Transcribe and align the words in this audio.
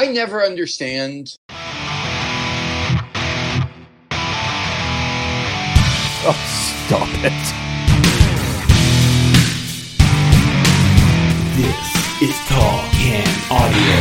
I 0.00 0.06
never 0.06 0.42
understand. 0.42 1.36
Oh, 6.24 6.34
stop 6.86 7.06
it. 7.20 7.36
This 11.54 11.76
is 12.22 12.34
Tall 12.48 12.80
Can 12.92 13.28
Audio. 13.50 14.00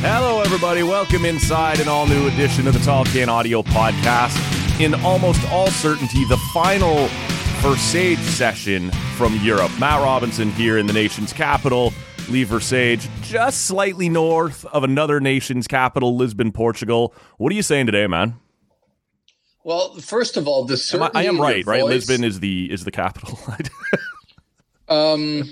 Hello, 0.00 0.42
everybody. 0.42 0.84
Welcome 0.84 1.24
inside 1.24 1.80
an 1.80 1.88
all 1.88 2.06
new 2.06 2.28
edition 2.28 2.68
of 2.68 2.74
the 2.74 2.80
Tall 2.84 3.04
Can 3.06 3.28
Audio 3.28 3.62
Podcast. 3.62 4.38
In 4.80 4.94
almost 4.94 5.44
all 5.50 5.72
certainty, 5.72 6.24
the 6.26 6.36
final 6.54 7.08
Versage 7.62 8.18
session 8.18 8.90
from 9.16 9.34
Europe. 9.42 9.72
Matt 9.80 10.00
Robinson 10.02 10.50
here 10.52 10.78
in 10.78 10.86
the 10.86 10.92
nation's 10.92 11.32
capital, 11.32 11.92
Lee 12.28 12.44
Versage, 12.44 13.08
just 13.22 13.62
slightly 13.62 14.08
north 14.08 14.64
of 14.66 14.84
another 14.84 15.20
nation's 15.20 15.66
capital, 15.66 16.16
Lisbon, 16.16 16.52
Portugal. 16.52 17.12
What 17.38 17.50
are 17.50 17.54
you 17.56 17.62
saying 17.62 17.86
today, 17.86 18.06
man? 18.06 18.34
Well, 19.64 19.94
first 19.96 20.36
of 20.36 20.46
all, 20.46 20.64
the 20.64 20.80
Am 20.94 21.02
I, 21.02 21.10
I 21.14 21.22
am 21.24 21.40
right, 21.40 21.66
right? 21.66 21.80
voice- 21.80 22.08
Lisbon 22.08 22.22
is 22.24 22.38
the 22.40 22.70
is 22.72 22.84
the 22.84 22.90
capital. 22.92 23.38
Um, 24.88 25.42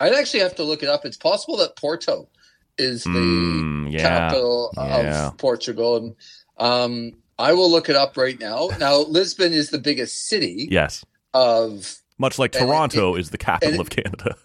I'd 0.00 0.14
actually 0.14 0.40
have 0.40 0.54
to 0.54 0.62
look 0.64 0.82
it 0.82 0.88
up. 0.88 1.04
It's 1.04 1.18
possible 1.18 1.58
that 1.58 1.76
Porto 1.76 2.30
is 2.78 3.04
the 3.04 3.10
Mm, 3.10 3.92
yeah, 3.92 3.98
capital 4.00 4.72
yeah. 4.74 5.26
of 5.28 5.36
Portugal. 5.36 5.96
And, 5.98 6.16
um, 6.56 7.12
I 7.38 7.52
will 7.52 7.70
look 7.70 7.90
it 7.90 7.94
up 7.96 8.16
right 8.16 8.40
now. 8.40 8.70
Now, 8.78 9.00
Lisbon 9.00 9.52
is 9.52 9.68
the 9.68 9.76
biggest 9.78 10.28
city 10.30 10.66
yes, 10.70 11.04
of 11.34 11.96
much 12.18 12.38
like 12.38 12.54
it- 12.54 12.60
Toronto 12.60 13.16
is 13.16 13.30
the 13.30 13.38
capital 13.38 13.80
of 13.80 13.90
Canada. 13.90 14.36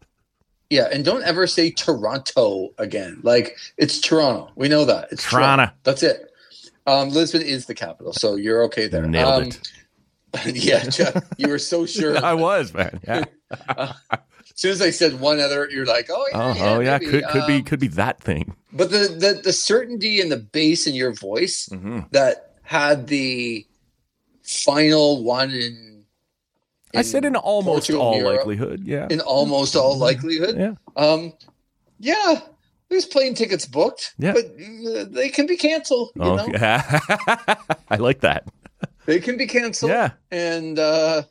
yeah, 0.70 0.88
and 0.90 1.04
don't 1.04 1.22
ever 1.22 1.46
say 1.46 1.70
Toronto 1.70 2.70
again. 2.78 3.20
Like 3.22 3.56
it's 3.76 4.00
Toronto. 4.00 4.50
We 4.56 4.68
know 4.68 4.84
that. 4.84 5.08
It's 5.12 5.28
Toronto. 5.28 5.70
That's 5.84 6.02
it. 6.02 6.30
Um, 6.86 7.10
Lisbon 7.10 7.42
is 7.42 7.66
the 7.66 7.74
capital, 7.74 8.12
so 8.12 8.34
you're 8.34 8.64
okay 8.64 8.88
there. 8.88 9.06
Nailed 9.06 9.42
um, 9.42 9.48
it. 9.48 9.70
yeah, 10.56 10.82
Jeff, 10.84 11.22
you 11.36 11.48
were 11.48 11.58
so 11.58 11.86
sure. 11.86 12.24
I 12.24 12.32
was, 12.34 12.72
man. 12.74 12.98
Yeah. 13.06 13.24
as 13.68 13.92
soon 14.54 14.72
as 14.72 14.82
I 14.82 14.90
said 14.90 15.20
one 15.20 15.38
other, 15.38 15.68
you're 15.70 15.86
like, 15.86 16.08
oh 16.10 16.26
yeah, 16.32 16.54
Oh, 16.56 16.80
yeah, 16.80 16.80
yeah, 16.80 16.98
could 16.98 17.24
could 17.28 17.46
be 17.46 17.56
Um, 17.56 17.62
could 17.64 17.80
be 17.80 17.88
that 17.88 18.20
thing. 18.20 18.56
But 18.72 18.90
the, 18.90 19.08
the 19.08 19.40
the 19.44 19.52
certainty 19.52 20.20
and 20.20 20.32
the 20.32 20.38
bass 20.38 20.86
in 20.86 20.94
your 20.94 21.12
voice 21.12 21.68
hmm 21.70 22.00
that 22.10 22.56
had 22.62 23.06
the 23.08 23.66
final 24.42 25.22
one 25.22 25.50
in, 25.50 25.91
I 26.94 27.02
said 27.02 27.24
in 27.24 27.36
almost 27.36 27.88
Portugal, 27.88 28.02
all 28.02 28.16
Europe, 28.16 28.36
likelihood, 28.38 28.82
yeah. 28.84 29.06
in 29.10 29.20
almost 29.20 29.76
all 29.76 29.96
likelihood. 29.98 30.56
Yeah. 30.58 30.74
Um, 30.96 31.32
yeah, 31.98 32.40
there's 32.90 33.06
plane 33.06 33.34
tickets 33.34 33.64
booked, 33.66 34.14
Yeah. 34.18 34.32
but 34.32 34.44
uh, 34.44 35.04
they 35.10 35.28
can 35.30 35.46
be 35.46 35.56
canceled. 35.56 36.10
You 36.16 36.22
Oh, 36.22 36.36
know, 36.36 36.46
yeah. 36.52 37.00
I 37.88 37.96
like 37.96 38.20
that. 38.20 38.44
they 39.06 39.20
can 39.20 39.36
be 39.36 39.46
canceled. 39.46 39.90
Yeah. 39.92 40.10
and 40.30 40.78
uh, 40.78 41.22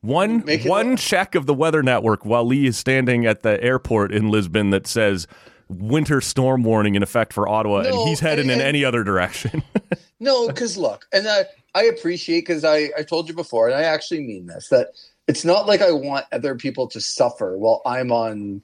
One 0.00 0.40
one 0.64 0.96
check 0.96 1.34
of 1.36 1.46
the 1.46 1.54
weather 1.54 1.82
network 1.82 2.24
while 2.24 2.44
Lee 2.44 2.66
is 2.66 2.76
standing 2.76 3.24
at 3.26 3.42
the 3.42 3.62
airport 3.62 4.12
in 4.12 4.30
Lisbon 4.30 4.70
that 4.70 4.86
says 4.88 5.26
winter 5.68 6.20
storm 6.20 6.64
warning 6.64 6.96
in 6.96 7.02
effect 7.04 7.32
for 7.32 7.48
Ottawa, 7.48 7.82
No, 7.82 7.88
and 8.00 8.08
he's 8.08 8.18
heading 8.20 8.46
in 8.46 8.52
and- 8.52 8.62
any 8.62 8.84
other 8.84 9.04
direction. 9.04 9.62
No, 10.22 10.46
because 10.46 10.78
look, 10.78 11.06
and 11.12 11.26
I, 11.26 11.46
I 11.74 11.82
appreciate 11.86 12.42
because 12.42 12.64
I, 12.64 12.90
I 12.96 13.02
told 13.02 13.28
you 13.28 13.34
before, 13.34 13.66
and 13.66 13.76
I 13.76 13.82
actually 13.82 14.20
mean 14.20 14.46
this 14.46 14.68
that 14.68 14.90
it's 15.26 15.44
not 15.44 15.66
like 15.66 15.82
I 15.82 15.90
want 15.90 16.26
other 16.30 16.54
people 16.54 16.86
to 16.88 17.00
suffer 17.00 17.58
while 17.58 17.82
I'm 17.84 18.12
on, 18.12 18.62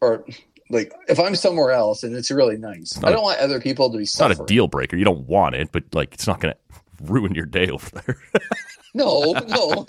or 0.00 0.24
like 0.70 0.94
if 1.06 1.20
I'm 1.20 1.36
somewhere 1.36 1.72
else 1.72 2.02
and 2.02 2.16
it's 2.16 2.30
really 2.30 2.56
nice. 2.56 2.98
not 2.98 3.08
I 3.08 3.10
a- 3.10 3.14
don't 3.14 3.24
want 3.24 3.40
other 3.40 3.60
people 3.60 3.90
to 3.90 3.98
be 3.98 4.04
it's 4.04 4.18
not 4.18 4.30
a 4.30 4.42
deal 4.46 4.68
breaker. 4.68 4.96
You 4.96 5.04
don't 5.04 5.26
want 5.26 5.54
it, 5.54 5.70
but 5.70 5.84
like 5.92 6.14
it's 6.14 6.26
not 6.26 6.40
going 6.40 6.54
to 6.78 7.04
ruin 7.04 7.34
your 7.34 7.44
day 7.44 7.68
over 7.68 7.90
there. 7.90 8.18
No, 8.94 9.32
no, 9.48 9.84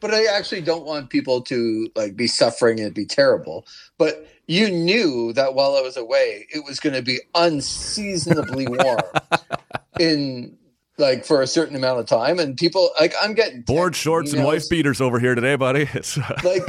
but 0.00 0.12
I 0.12 0.26
actually 0.26 0.60
don't 0.60 0.84
want 0.84 1.08
people 1.08 1.40
to 1.40 1.88
like 1.96 2.16
be 2.16 2.26
suffering 2.26 2.80
and 2.80 2.92
be 2.92 3.06
terrible. 3.06 3.66
But 3.96 4.28
you 4.46 4.70
knew 4.70 5.32
that 5.32 5.54
while 5.54 5.74
I 5.74 5.80
was 5.80 5.96
away, 5.96 6.46
it 6.54 6.66
was 6.66 6.80
going 6.80 6.94
to 6.94 7.00
be 7.00 7.20
unseasonably 7.34 8.66
warm 8.68 9.00
in 10.00 10.56
like 10.98 11.24
for 11.24 11.42
a 11.42 11.46
certain 11.46 11.76
amount 11.76 12.00
of 12.00 12.06
time, 12.06 12.38
and 12.38 12.56
people 12.56 12.90
like 13.00 13.14
I'm 13.20 13.34
getting 13.34 13.62
Board 13.62 13.96
shorts 13.96 14.32
and 14.32 14.42
emails- 14.42 14.46
wife 14.46 14.68
beaters 14.68 15.00
over 15.00 15.18
here 15.18 15.34
today, 15.34 15.56
buddy. 15.56 15.88
It's, 15.94 16.16
uh, 16.18 16.40
like 16.44 16.62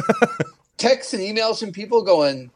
texts 0.77 1.13
and 1.13 1.21
emails 1.21 1.59
from 1.59 1.71
people 1.71 2.01
going, 2.03 2.51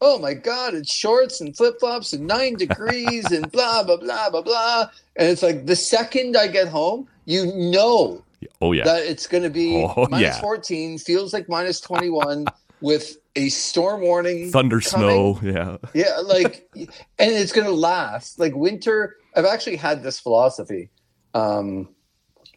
"Oh 0.00 0.18
my 0.18 0.34
god, 0.34 0.74
it's 0.74 0.92
shorts 0.92 1.40
and 1.40 1.56
flip 1.56 1.80
flops 1.80 2.12
and 2.12 2.26
nine 2.26 2.54
degrees 2.54 3.30
and 3.30 3.50
blah 3.52 3.82
blah 3.82 3.96
blah 3.96 4.30
blah 4.30 4.42
blah." 4.42 4.90
And 5.16 5.28
it's 5.28 5.42
like 5.42 5.66
the 5.66 5.76
second 5.76 6.36
I 6.36 6.46
get 6.46 6.68
home, 6.68 7.08
you 7.26 7.46
know 7.54 8.24
oh 8.60 8.72
yeah. 8.72 8.84
that 8.84 9.02
it's 9.04 9.26
going 9.26 9.42
to 9.42 9.50
be 9.50 9.76
Oh, 9.76 10.06
minus 10.10 10.36
yeah. 10.36 10.40
14, 10.40 10.98
feels 10.98 11.32
like 11.32 11.48
minus 11.48 11.80
21 11.80 12.46
with 12.80 13.16
a 13.36 13.48
storm 13.50 14.00
warning. 14.00 14.50
Thunder 14.50 14.80
coming. 14.80 15.08
snow. 15.08 15.40
Yeah. 15.42 15.76
Yeah, 15.94 16.18
like, 16.24 16.68
and 16.74 16.98
it's 17.18 17.52
going 17.52 17.66
to 17.66 17.72
last. 17.72 18.38
Like 18.38 18.54
winter, 18.54 19.16
I've 19.34 19.44
actually 19.44 19.76
had 19.76 20.02
this 20.02 20.18
philosophy 20.20 20.90
um, 21.34 21.88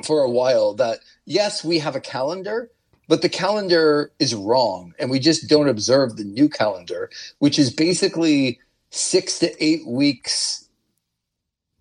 for 0.04 0.22
a 0.22 0.30
while 0.30 0.74
that 0.76 1.00
yes, 1.26 1.64
we 1.64 1.80
have 1.80 1.96
a 1.96 2.02
calendar, 2.02 2.72
but 3.08 3.22
the 3.22 3.30
calendar 3.30 4.12
is 4.20 4.34
wrong, 4.34 4.94
and 5.00 5.10
we 5.10 5.20
just 5.20 5.48
don't 5.50 5.70
observe 5.70 6.16
the 6.16 6.24
new 6.24 6.50
calendar, 6.50 7.10
which 7.40 7.60
is 7.60 7.74
basically 7.74 8.60
six 8.90 9.40
to 9.40 9.64
eight 9.64 9.86
weeks 9.88 10.70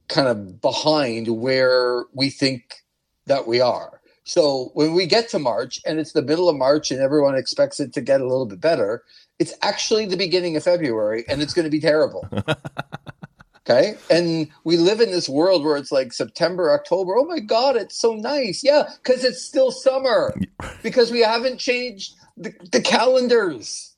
kind 0.08 0.28
of 0.28 0.60
behind 0.60 1.28
where 1.28 2.04
we 2.12 2.28
think 2.28 2.82
that 3.26 3.46
we 3.46 3.60
are. 3.60 4.00
So 4.24 4.70
when 4.74 4.94
we 4.94 5.06
get 5.06 5.28
to 5.30 5.38
March 5.38 5.80
and 5.84 5.98
it's 5.98 6.12
the 6.12 6.22
middle 6.22 6.48
of 6.48 6.56
March 6.56 6.90
and 6.90 7.00
everyone 7.00 7.34
expects 7.34 7.80
it 7.80 7.92
to 7.94 8.00
get 8.00 8.20
a 8.20 8.26
little 8.26 8.46
bit 8.46 8.60
better, 8.60 9.02
it's 9.38 9.54
actually 9.62 10.06
the 10.06 10.16
beginning 10.16 10.56
of 10.56 10.62
February 10.62 11.24
and 11.28 11.42
it's 11.42 11.54
going 11.54 11.64
to 11.64 11.70
be 11.70 11.80
terrible. 11.80 12.28
okay. 13.66 13.94
And 14.10 14.48
we 14.64 14.76
live 14.76 15.00
in 15.00 15.10
this 15.10 15.28
world 15.28 15.64
where 15.64 15.76
it's 15.76 15.92
like 15.92 16.12
September, 16.12 16.72
October. 16.72 17.16
Oh 17.16 17.24
my 17.24 17.40
God, 17.40 17.76
it's 17.76 17.98
so 17.98 18.14
nice. 18.14 18.62
Yeah. 18.62 18.84
Because 19.02 19.24
it's 19.24 19.42
still 19.42 19.70
summer 19.70 20.34
because 20.82 21.10
we 21.10 21.20
haven't 21.20 21.58
changed 21.58 22.14
the, 22.36 22.52
the 22.70 22.80
calendars. 22.80 23.94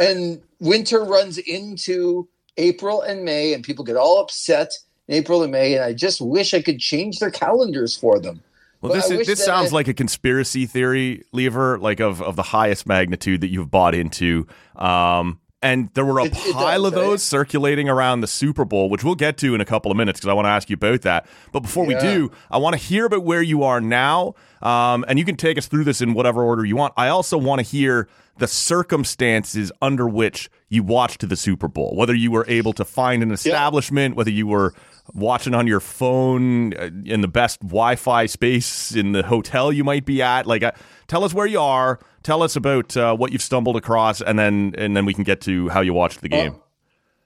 And 0.00 0.40
winter 0.60 1.04
runs 1.04 1.36
into 1.38 2.28
April 2.56 3.02
and 3.02 3.24
May 3.24 3.52
and 3.52 3.62
people 3.62 3.84
get 3.84 3.96
all 3.96 4.20
upset 4.20 4.72
in 5.08 5.14
April 5.16 5.42
and 5.42 5.52
May. 5.52 5.74
And 5.74 5.84
I 5.84 5.92
just 5.92 6.20
wish 6.20 6.54
I 6.54 6.62
could 6.62 6.78
change 6.78 7.18
their 7.18 7.30
calendars 7.30 7.96
for 7.96 8.18
them. 8.18 8.42
Well, 8.80 8.92
But 8.92 8.94
this 8.94 9.10
is, 9.10 9.26
this 9.26 9.44
sounds 9.44 9.72
I- 9.72 9.74
like 9.74 9.88
a 9.88 9.94
conspiracy 9.94 10.64
theory, 10.64 11.24
Lever, 11.32 11.78
like 11.78 12.00
of, 12.00 12.22
of 12.22 12.36
the 12.36 12.42
highest 12.42 12.86
magnitude 12.86 13.42
that 13.42 13.48
you've 13.48 13.70
bought 13.70 13.94
into. 13.94 14.46
Um, 14.74 15.38
and 15.62 15.90
there 15.94 16.04
were 16.04 16.18
a 16.20 16.24
It- 16.24 16.32
it 16.46 16.54
pile 16.54 16.82
does, 16.84 16.92
of 16.92 16.94
those 16.94 17.22
circulating 17.22 17.88
around 17.88 18.20
the 18.22 18.26
Super 18.26 18.64
Bowl, 18.64 18.88
which 18.88 19.04
we'll 19.04 19.14
get 19.14 19.36
to 19.38 19.54
in 19.54 19.60
a 19.60 19.64
couple 19.64 19.90
of 19.90 19.96
minutes 19.96 20.18
because 20.20 20.30
I 20.30 20.34
want 20.34 20.46
to 20.46 20.50
ask 20.50 20.70
you 20.70 20.74
about 20.74 21.02
that. 21.02 21.26
But 21.52 21.60
before 21.60 21.84
we 21.84 21.94
do, 21.94 22.30
I 22.50 22.58
want 22.58 22.74
to 22.74 22.82
hear 22.82 23.04
about 23.06 23.24
where 23.24 23.42
you 23.42 23.62
are 23.62 23.80
now. 23.80 24.34
Um, 24.62 25.04
and 25.08 25.18
you 25.18 25.24
can 25.24 25.36
take 25.36 25.58
us 25.58 25.66
through 25.66 25.84
this 25.84 26.00
in 26.00 26.14
whatever 26.14 26.42
order 26.42 26.64
you 26.64 26.76
want. 26.76 26.94
I 26.96 27.08
also 27.08 27.36
want 27.38 27.58
to 27.60 27.62
hear 27.66 28.08
the 28.38 28.46
circumstances 28.94 29.70
under 29.82 30.08
which 30.08 30.50
you 30.68 30.82
watched 30.82 31.28
the 31.28 31.36
Super 31.36 31.68
Bowl, 31.68 31.94
whether 31.96 32.14
you 32.14 32.30
were 32.30 32.44
able 32.48 32.72
to 32.74 32.84
find 32.84 33.22
an 33.22 33.30
establishment, 33.30 34.16
whether 34.16 34.30
you 34.30 34.46
were 34.46 34.72
watching 35.14 35.54
on 35.54 35.66
your 35.66 35.80
phone 35.80 36.74
uh, 36.74 36.90
in 37.04 37.20
the 37.20 37.28
best 37.28 37.60
Wi-Fi 37.60 38.26
space 38.26 38.94
in 38.94 39.12
the 39.12 39.22
hotel 39.22 39.72
you 39.72 39.84
might 39.84 40.04
be 40.04 40.22
at. 40.22 40.46
Like, 40.46 40.62
uh, 40.62 40.72
tell 41.08 41.24
us 41.24 41.34
where 41.34 41.46
you 41.46 41.60
are. 41.60 42.00
Tell 42.22 42.42
us 42.42 42.56
about 42.56 42.96
uh, 42.96 43.16
what 43.16 43.32
you've 43.32 43.42
stumbled 43.42 43.76
across, 43.76 44.20
and 44.20 44.38
then 44.38 44.74
and 44.76 44.96
then 44.96 45.04
we 45.06 45.14
can 45.14 45.24
get 45.24 45.40
to 45.42 45.68
how 45.70 45.80
you 45.80 45.94
watched 45.94 46.20
the 46.20 46.28
game. 46.28 46.56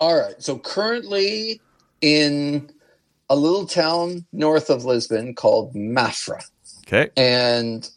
All 0.01 0.17
right. 0.21 0.35
So 0.43 0.59
currently 0.59 1.61
in 2.01 2.71
a 3.31 3.37
little 3.37 3.67
town 3.67 4.25
north 4.33 4.71
of 4.71 4.85
Lisbon 4.85 5.35
called 5.35 5.75
Mafra. 5.75 6.43
Okay. 6.87 7.11
and 7.17 7.89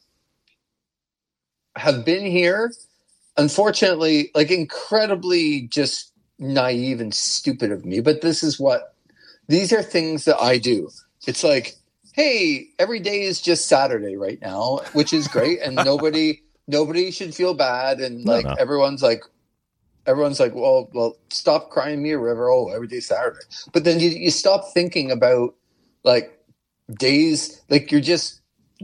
have 1.76 2.06
been 2.06 2.26
here 2.26 2.72
unfortunately 3.36 4.32
like 4.34 4.50
incredibly 4.50 5.62
just 5.68 6.14
naive 6.40 7.02
and 7.02 7.14
stupid 7.14 7.72
of 7.72 7.86
me 7.86 8.00
but 8.00 8.22
this 8.22 8.44
is 8.44 8.60
what 8.60 8.96
these 9.48 9.74
are 9.74 9.84
things 9.84 10.26
that 10.26 10.38
i 10.42 10.58
do. 10.58 10.90
It's 11.26 11.44
like 11.44 11.76
hey 12.14 12.70
every 12.80 13.00
day 13.00 13.22
is 13.22 13.42
just 13.42 13.68
saturday 13.68 14.18
right 14.18 14.42
now 14.42 14.80
which 14.94 15.14
is 15.14 15.28
great 15.28 15.60
and 15.62 15.76
nobody 15.86 16.42
nobody 16.68 17.12
should 17.12 17.36
feel 17.36 17.54
bad 17.54 18.00
and 18.00 18.26
like 18.26 18.46
no. 18.46 18.56
everyone's 18.58 19.04
like 19.04 19.22
everyone's 20.08 20.40
like 20.40 20.56
well 20.56 20.90
well 20.94 21.18
stop 21.30 21.70
crying 21.70 22.02
me 22.02 22.12
a 22.12 22.18
river. 22.18 22.50
Oh 22.50 22.70
every 22.70 22.88
day 22.88 23.00
saturday. 23.00 23.46
But 23.74 23.84
then 23.84 24.00
you, 24.00 24.10
you 24.10 24.32
stop 24.32 24.72
thinking 24.74 25.12
about 25.12 25.54
like 26.04 26.34
days 26.94 27.62
like 27.70 27.92
you're 27.92 28.02
just 28.02 28.42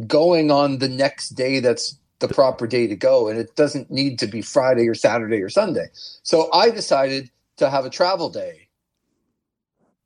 going 0.07 0.51
on 0.51 0.79
the 0.79 0.89
next 0.89 1.29
day 1.29 1.59
that's 1.59 1.97
the 2.19 2.27
proper 2.27 2.67
day 2.67 2.87
to 2.87 2.95
go 2.95 3.27
and 3.27 3.39
it 3.39 3.55
doesn't 3.55 3.91
need 3.91 4.17
to 4.19 4.27
be 4.27 4.41
friday 4.41 4.87
or 4.87 4.95
saturday 4.95 5.41
or 5.41 5.49
sunday. 5.49 5.87
So 6.23 6.51
i 6.53 6.69
decided 6.69 7.31
to 7.57 7.69
have 7.69 7.85
a 7.85 7.89
travel 7.89 8.29
day 8.29 8.62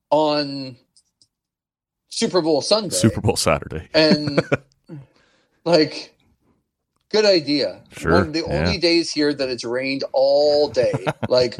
on 0.10 0.76
super 2.10 2.42
bowl 2.42 2.62
sunday 2.62 2.96
Super 2.96 3.22
Bowl 3.22 3.36
Saturday. 3.36 3.88
and 3.94 4.42
like 5.66 6.16
good 7.10 7.26
idea 7.26 7.82
Sure, 7.92 8.14
one 8.14 8.28
of 8.28 8.34
the 8.34 8.40
yeah. 8.48 8.60
only 8.66 8.78
days 8.78 9.12
here 9.12 9.34
that 9.34 9.50
it's 9.50 9.64
rained 9.64 10.04
all 10.14 10.68
day 10.70 10.94
like 11.30 11.58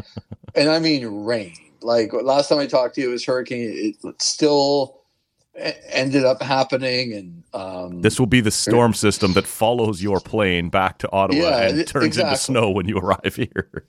and 0.56 0.70
i 0.70 0.80
mean 0.80 1.06
rain 1.26 1.54
like 1.82 2.12
last 2.14 2.50
time 2.50 2.60
i 2.60 2.66
talked 2.66 2.96
to 2.96 3.02
you 3.02 3.10
it 3.10 3.12
was 3.14 3.26
hurricane 3.26 3.96
it 4.02 4.22
still 4.22 5.02
ended 5.90 6.24
up 6.24 6.42
happening 6.42 7.14
and 7.14 7.44
um 7.54 8.02
This 8.02 8.20
will 8.20 8.28
be 8.28 8.42
the 8.42 8.52
storm 8.52 8.94
system 8.94 9.34
that 9.34 9.48
follows 9.48 10.04
your 10.04 10.20
plane 10.20 10.70
back 10.70 11.00
to 11.00 11.12
Ottawa 11.12 11.40
Yeah, 11.42 11.68
and 11.70 11.88
turns 11.88 12.18
into 12.18 12.36
snow 12.38 12.70
when 12.70 12.88
you 12.88 12.98
arrive 13.00 13.36
here. 13.36 13.84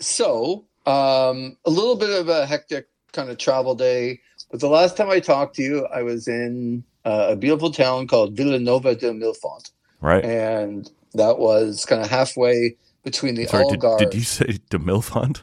so 0.00 0.66
um 0.86 1.56
a 1.64 1.70
little 1.70 1.96
bit 1.96 2.10
of 2.10 2.28
a 2.28 2.46
hectic 2.46 2.86
kind 3.12 3.30
of 3.30 3.38
travel 3.38 3.74
day 3.74 4.20
but 4.50 4.60
the 4.60 4.68
last 4.68 4.96
time 4.96 5.10
i 5.10 5.20
talked 5.20 5.54
to 5.56 5.62
you 5.62 5.86
i 5.86 6.02
was 6.02 6.28
in 6.28 6.82
uh, 7.04 7.28
a 7.30 7.36
beautiful 7.36 7.70
town 7.70 8.06
called 8.06 8.36
villanova 8.36 8.94
de 8.94 9.12
milfont 9.12 9.70
Right? 10.00 10.24
and 10.24 10.90
that 11.14 11.38
was 11.38 11.84
kind 11.86 12.02
of 12.02 12.08
halfway 12.10 12.76
between 13.02 13.34
the 13.34 13.46
Sorry, 13.46 13.64
did, 13.70 13.80
Algarve. 13.80 13.98
did 13.98 14.14
you 14.14 14.22
say 14.22 14.58
de 14.70 14.78
Milfont? 14.78 15.42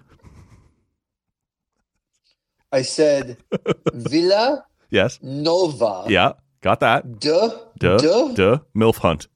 I 2.71 2.81
said 2.83 3.37
Villa 3.93 4.65
Yes. 4.91 5.19
Nova 5.21 6.03
Yeah, 6.07 6.33
got 6.61 6.79
that. 6.81 7.19
de 7.19 7.49
De, 7.79 7.97
de 7.97 8.33
de 8.35 8.61
MILF 8.75 8.97
hunt. 8.99 9.27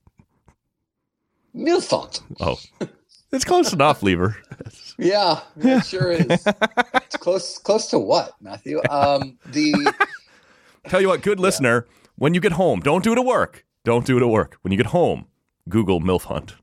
Milfont. 1.56 2.22
Oh, 2.40 2.58
it's 3.32 3.44
close 3.46 3.74
enough, 3.74 4.04
Lever. 4.04 4.38
Yeah, 5.00 5.42
it 5.58 5.86
sure 5.86 6.12
is. 6.12 6.26
It's 6.30 7.18
close 7.20 7.58
close 7.58 7.88
to 7.88 8.00
what, 8.00 8.34
Matthew? 8.42 8.82
Um 8.90 9.38
the 9.48 9.94
Tell 10.88 11.02
you 11.02 11.10
what, 11.10 11.22
good 11.22 11.40
listener, 11.40 11.88
when 12.16 12.34
you 12.34 12.42
get 12.42 12.54
home, 12.54 12.80
don't 12.80 13.04
do 13.04 13.14
it 13.14 13.18
at 13.18 13.26
work. 13.26 13.66
Don't 13.86 14.06
do 14.06 14.18
it 14.18 14.22
at 14.22 14.30
work. 14.30 14.58
When 14.62 14.72
you 14.72 14.78
get 14.78 14.88
home, 14.88 15.28
Google 15.68 16.02
MILF 16.02 16.24
hunt. 16.24 16.56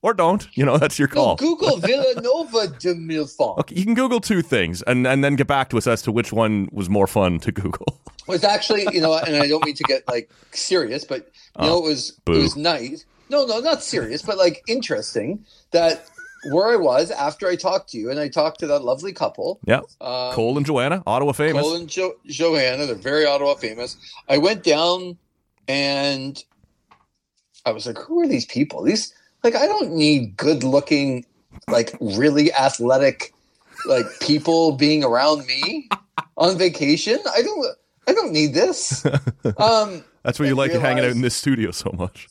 Or 0.00 0.14
don't. 0.14 0.46
You 0.56 0.64
know, 0.64 0.78
that's 0.78 0.98
your 0.98 1.08
no, 1.08 1.14
call. 1.14 1.36
Google 1.36 1.76
Villanova 1.80 2.68
de 2.78 2.94
Milfont. 2.94 3.58
Okay, 3.58 3.74
you 3.74 3.84
can 3.84 3.94
Google 3.94 4.20
two 4.20 4.42
things 4.42 4.82
and, 4.82 5.06
and 5.06 5.24
then 5.24 5.34
get 5.34 5.48
back 5.48 5.70
to 5.70 5.78
us 5.78 5.86
as 5.86 6.02
to 6.02 6.12
which 6.12 6.32
one 6.32 6.68
was 6.70 6.88
more 6.88 7.06
fun 7.06 7.40
to 7.40 7.50
Google. 7.50 8.00
was 8.28 8.44
actually, 8.44 8.86
you 8.92 9.00
know, 9.00 9.14
and 9.14 9.36
I 9.36 9.48
don't 9.48 9.64
mean 9.64 9.74
to 9.74 9.82
get 9.84 10.06
like 10.06 10.30
serious, 10.52 11.04
but 11.04 11.30
you 11.58 11.66
know, 11.66 11.78
it 11.78 11.84
was 11.88 12.12
boo. 12.24 12.34
it 12.34 12.42
was 12.42 12.56
nice. 12.56 13.04
No, 13.28 13.44
no, 13.44 13.58
not 13.60 13.82
serious, 13.82 14.22
but 14.22 14.38
like 14.38 14.62
interesting 14.68 15.44
that 15.72 16.08
where 16.50 16.68
I 16.68 16.76
was 16.76 17.10
after 17.10 17.48
I 17.48 17.56
talked 17.56 17.90
to 17.90 17.98
you, 17.98 18.10
and 18.10 18.18
I 18.20 18.28
talked 18.28 18.60
to 18.60 18.66
that 18.68 18.80
lovely 18.84 19.12
couple, 19.12 19.58
Yeah. 19.66 19.80
um, 20.00 20.32
Cole 20.34 20.56
and 20.56 20.64
Joanna, 20.66 21.02
Ottawa 21.06 21.32
famous. 21.32 21.62
Cole 21.62 21.76
and 21.76 21.88
jo- 21.88 22.14
Joanna, 22.26 22.86
they're 22.86 22.94
very 22.94 23.26
Ottawa 23.26 23.54
famous. 23.54 23.96
I 24.28 24.38
went 24.38 24.62
down 24.62 25.18
and 25.66 26.42
I 27.66 27.72
was 27.72 27.86
like, 27.86 27.98
who 27.98 28.20
are 28.22 28.28
these 28.28 28.46
people? 28.46 28.82
These 28.82 29.12
like 29.44 29.54
I 29.54 29.66
don't 29.66 29.92
need 29.92 30.36
good 30.36 30.64
looking, 30.64 31.24
like 31.68 31.96
really 32.00 32.52
athletic, 32.54 33.32
like 33.86 34.06
people 34.20 34.72
being 34.72 35.04
around 35.04 35.46
me 35.46 35.88
on 36.36 36.56
vacation. 36.56 37.18
I 37.34 37.42
don't 37.42 37.66
I 38.06 38.12
don't 38.12 38.32
need 38.32 38.54
this. 38.54 39.04
Um 39.58 40.04
That's 40.22 40.38
why 40.38 40.46
you 40.46 40.54
I 40.54 40.66
like 40.66 40.72
hanging 40.72 41.04
out 41.04 41.10
in 41.10 41.20
this 41.22 41.34
studio 41.36 41.70
so 41.72 41.90
much. 41.96 42.28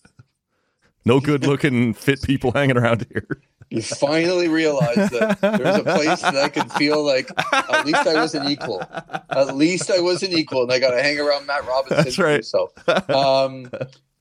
No 1.06 1.20
good 1.20 1.46
looking 1.46 1.94
fit 1.94 2.22
people 2.22 2.52
hanging 2.52 2.78
around 2.78 3.06
here. 3.12 3.28
You 3.70 3.82
finally 3.82 4.48
realized 4.48 5.12
that 5.12 5.42
there's 5.42 5.76
a 5.76 5.84
place 5.84 6.22
that 6.22 6.38
I 6.38 6.50
could 6.50 6.72
feel 6.74 7.04
like 7.04 7.30
at 7.54 7.86
least 7.86 8.08
I 8.08 8.22
was 8.22 8.34
an 8.34 8.48
equal. 8.50 8.82
At 9.30 9.56
least 9.56 9.92
I 9.92 10.00
was 10.00 10.24
an 10.24 10.32
equal, 10.32 10.64
and 10.64 10.72
I 10.72 10.80
got 10.80 10.92
to 10.92 11.02
hang 11.02 11.20
around 11.20 11.46
Matt 11.46 11.66
Robinson. 11.66 12.04
That's 12.04 12.18
right. 12.18 12.46
So, 12.46 12.72
um, 13.10 13.70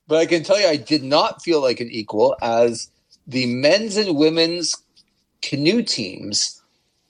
but 0.09 0.17
I 0.17 0.27
can 0.27 0.43
tell 0.43 0.61
you, 0.61 0.67
I 0.67 0.77
did 0.77 1.03
not 1.05 1.43
feel 1.43 1.61
like 1.61 1.81
an 1.81 1.91
equal 1.91 2.37
as 2.43 2.91
the 3.27 3.47
men's 3.47 3.97
and 3.97 4.17
women's 4.17 4.77
canoe 5.43 5.83
teams 5.83 6.63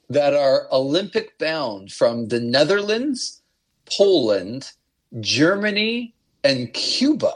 that 0.08 0.34
are 0.34 0.66
Olympic 0.72 1.38
bound 1.38 1.92
from 1.92 2.28
the 2.28 2.40
Netherlands, 2.40 3.40
Poland, 3.86 4.72
Germany, 5.20 6.14
and 6.44 6.72
Cuba, 6.72 7.34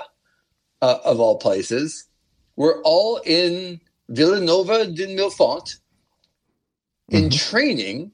uh, 0.83 0.99
of 1.05 1.21
all 1.21 1.39
places, 1.39 2.05
were 2.57 2.81
all 2.85 3.21
in 3.25 3.81
Villanova 4.11 4.87
de 4.87 5.07
Milfont 5.17 5.77
in 7.11 7.29
Mhm. 7.29 7.39
training 7.39 8.13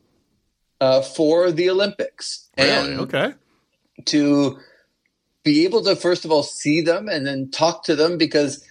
uh, 0.81 1.01
for 1.01 1.51
the 1.51 1.71
Olympics. 1.71 2.49
And 2.59 3.01
Okay. 3.01 3.33
to 4.07 4.59
be 5.43 5.65
able 5.65 5.83
to 5.85 5.97
first 5.97 6.25
of 6.25 6.31
all 6.31 6.43
see 6.43 6.81
them 6.83 7.09
and 7.09 7.27
then 7.27 7.51
talk 7.51 7.85
to 7.85 7.97
them 7.97 8.19
because 8.19 8.63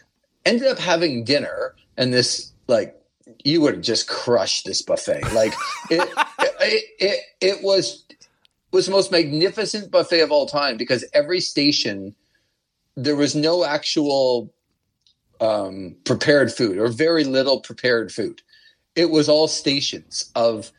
ended 0.46 0.68
up 0.68 0.78
having 0.78 1.24
dinner 1.24 1.74
and 1.98 2.14
this 2.14 2.52
like 2.68 2.96
you 3.44 3.62
would 3.62 3.76
have 3.76 3.84
just 3.84 4.08
crushed 4.08 4.66
this 4.66 4.82
buffet 4.84 5.32
like 5.32 5.54
it, 5.90 6.10
it, 6.42 6.86
it, 7.00 7.20
it 7.42 7.64
was 7.64 8.06
was 8.72 8.86
the 8.88 8.92
most 8.92 9.12
magnificent 9.12 9.90
buffet 9.90 10.20
of 10.20 10.32
all 10.32 10.46
time 10.46 10.78
because 10.78 11.06
every 11.14 11.40
station 11.40 12.14
there 12.96 13.16
was 13.16 13.36
no 13.36 13.64
actual 13.64 14.54
um, 15.42 15.96
prepared 16.06 16.52
food 16.54 16.78
or 16.78 16.88
very 16.88 17.24
little 17.24 17.60
prepared 17.60 18.12
food 18.12 18.42
it 18.96 19.10
was 19.10 19.28
all 19.28 19.48
stations 19.48 20.32
of 20.36 20.72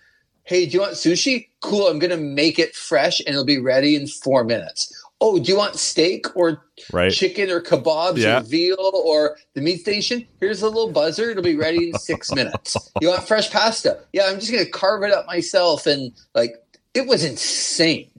hey 0.45 0.65
do 0.67 0.73
you 0.73 0.81
want 0.81 0.93
sushi 0.95 1.49
cool 1.61 1.87
i'm 1.89 1.99
gonna 1.99 2.17
make 2.17 2.59
it 2.59 2.75
fresh 2.75 3.21
and 3.21 3.31
it'll 3.31 3.45
be 3.45 3.59
ready 3.59 3.95
in 3.97 4.07
four 4.07 4.45
minutes 4.45 4.93
oh 5.21 5.39
do 5.39 5.51
you 5.53 5.59
want 5.59 5.77
steak 5.77 6.25
or 6.37 6.63
Right. 6.93 7.11
chicken 7.13 7.51
or 7.51 7.61
kebabs 7.63 8.19
Yeah. 8.19 8.39
or 8.41 8.43
veal 8.43 8.91
or 9.05 9.37
the 9.55 9.61
meat 9.61 9.81
station 9.81 10.27
here's 10.41 10.63
a 10.63 10.67
little 10.69 10.93
buzzer 10.93 11.31
it'll 11.31 11.43
be 11.43 11.57
ready 11.57 11.89
in 11.91 11.95
six 11.99 12.33
minutes 12.41 12.93
you 13.01 13.09
want 13.09 13.27
fresh 13.27 13.51
pasta 13.51 13.99
yeah 14.13 14.27
i'm 14.27 14.39
just 14.41 14.53
gonna 14.53 14.67
carve 14.67 15.03
it 15.03 15.13
up 15.13 15.27
myself 15.27 15.87
and 15.87 16.13
like 16.35 16.55
it 16.95 17.07
was 17.07 17.25
insane 17.25 18.11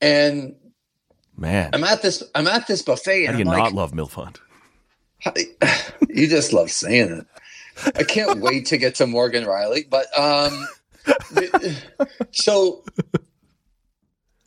and 0.00 0.54
Man. 1.36 1.70
i'm 1.72 1.84
at 1.84 2.02
this 2.02 2.22
i'm 2.34 2.46
at 2.46 2.66
this 2.66 2.82
buffet 2.82 3.26
How 3.26 3.32
do 3.32 3.38
you 3.38 3.44
not 3.44 3.72
love 3.72 3.92
MILF 3.92 4.12
hunt? 4.14 4.40
you 6.08 6.28
just 6.28 6.52
love 6.52 6.70
saying 6.70 7.10
it. 7.10 7.26
I 7.96 8.04
can't 8.04 8.40
wait 8.40 8.66
to 8.66 8.78
get 8.78 8.94
to 8.96 9.06
Morgan 9.06 9.44
Rielly, 9.44 9.88
but 9.88 10.06
um, 10.18 10.66
so 12.32 12.84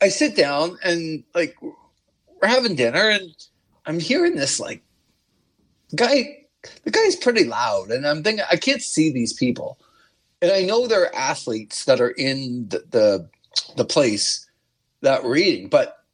I 0.00 0.08
sit 0.08 0.36
down 0.36 0.78
and 0.82 1.24
like 1.34 1.56
we're 1.60 2.48
having 2.48 2.76
dinner, 2.76 3.08
and 3.08 3.30
I'm 3.86 4.00
hearing 4.00 4.36
this 4.36 4.58
like 4.58 4.82
guy. 5.94 6.36
The 6.84 6.90
guy's 6.90 7.16
pretty 7.16 7.44
loud, 7.44 7.90
and 7.90 8.06
I'm 8.06 8.22
thinking 8.22 8.44
I 8.50 8.56
can't 8.56 8.82
see 8.82 9.12
these 9.12 9.32
people, 9.32 9.78
and 10.42 10.50
I 10.50 10.62
know 10.62 10.86
they're 10.86 11.14
athletes 11.14 11.84
that 11.84 12.00
are 12.00 12.10
in 12.10 12.68
the 12.68 12.84
the, 12.90 13.28
the 13.76 13.84
place 13.84 14.48
that 15.02 15.22
we're 15.22 15.36
eating, 15.36 15.68
but 15.68 16.04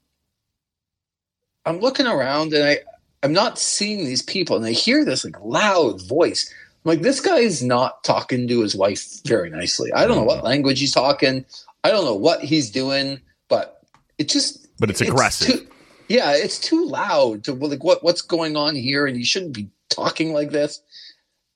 I'm 1.64 1.80
looking 1.80 2.06
around 2.06 2.52
and 2.52 2.64
I 2.64 2.78
I'm 3.25 3.33
not 3.33 3.59
seeing 3.59 4.04
these 4.04 4.23
people, 4.23 4.57
and 4.57 4.66
I 4.66 4.73
hear 4.73 5.02
this 5.02 5.25
like 5.25 5.40
loud 5.40 6.07
voice. 6.07 6.52
I'm 6.85 6.90
like, 6.90 7.00
this 7.00 7.21
guy's 7.21 7.62
not 7.62 8.04
talking 8.04 8.47
to 8.47 8.61
his 8.61 8.76
wife 8.76 9.23
very 9.25 9.49
nicely. 9.49 9.90
I 9.95 10.07
don't 10.07 10.19
know 10.19 10.25
what 10.25 10.40
mm. 10.40 10.45
language 10.45 10.78
he's 10.78 10.93
talking. 10.93 11.47
I 11.83 11.90
don't 11.90 12.04
know 12.04 12.14
what 12.14 12.43
he's 12.43 12.71
doing, 12.71 13.21
but 13.49 13.81
it 14.19 14.28
just 14.28 14.69
But 14.78 14.90
it's 14.90 15.00
aggressive. 15.00 15.61
too- 15.61 15.69
yeah, 16.09 16.33
it's 16.37 16.59
too 16.59 16.85
loud 16.85 17.45
to 17.45 17.54
like 17.54 17.83
what 17.83 18.04
what's 18.04 18.21
going 18.21 18.57
on 18.57 18.76
here, 18.76 19.07
and 19.07 19.16
you 19.16 19.25
shouldn't 19.25 19.54
be 19.54 19.71
talking 19.88 20.35
like 20.35 20.50
this. 20.50 20.83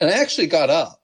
And 0.01 0.09
I 0.09 0.15
actually 0.15 0.47
got 0.47 0.71
up. 0.71 1.03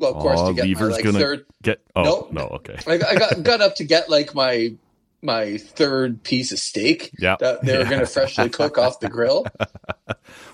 Well, 0.00 0.14
of 0.14 0.16
course, 0.20 0.40
Aw, 0.40 0.48
to 0.48 0.54
get 0.54 0.80
my 0.80 0.86
like 0.86 1.04
gonna- 1.04 1.18
third. 1.20 1.46
Get 1.62 1.80
oh 1.94 2.02
Nope. 2.02 2.32
no, 2.32 2.42
okay. 2.56 2.76
I, 2.88 2.94
I 2.94 3.14
got 3.14 3.42
got 3.44 3.60
up 3.60 3.76
to 3.76 3.84
get 3.84 4.10
like 4.10 4.34
my 4.34 4.74
my 5.22 5.56
third 5.56 6.22
piece 6.24 6.50
of 6.52 6.58
steak 6.58 7.10
Yeah. 7.18 7.36
that 7.40 7.62
they 7.64 7.76
were 7.76 7.84
Yeah. 7.84 7.88
going 7.90 8.00
to 8.00 8.06
freshly 8.06 8.48
cook 8.48 8.76
off 8.78 9.00
the 9.00 9.08
grill. 9.08 9.46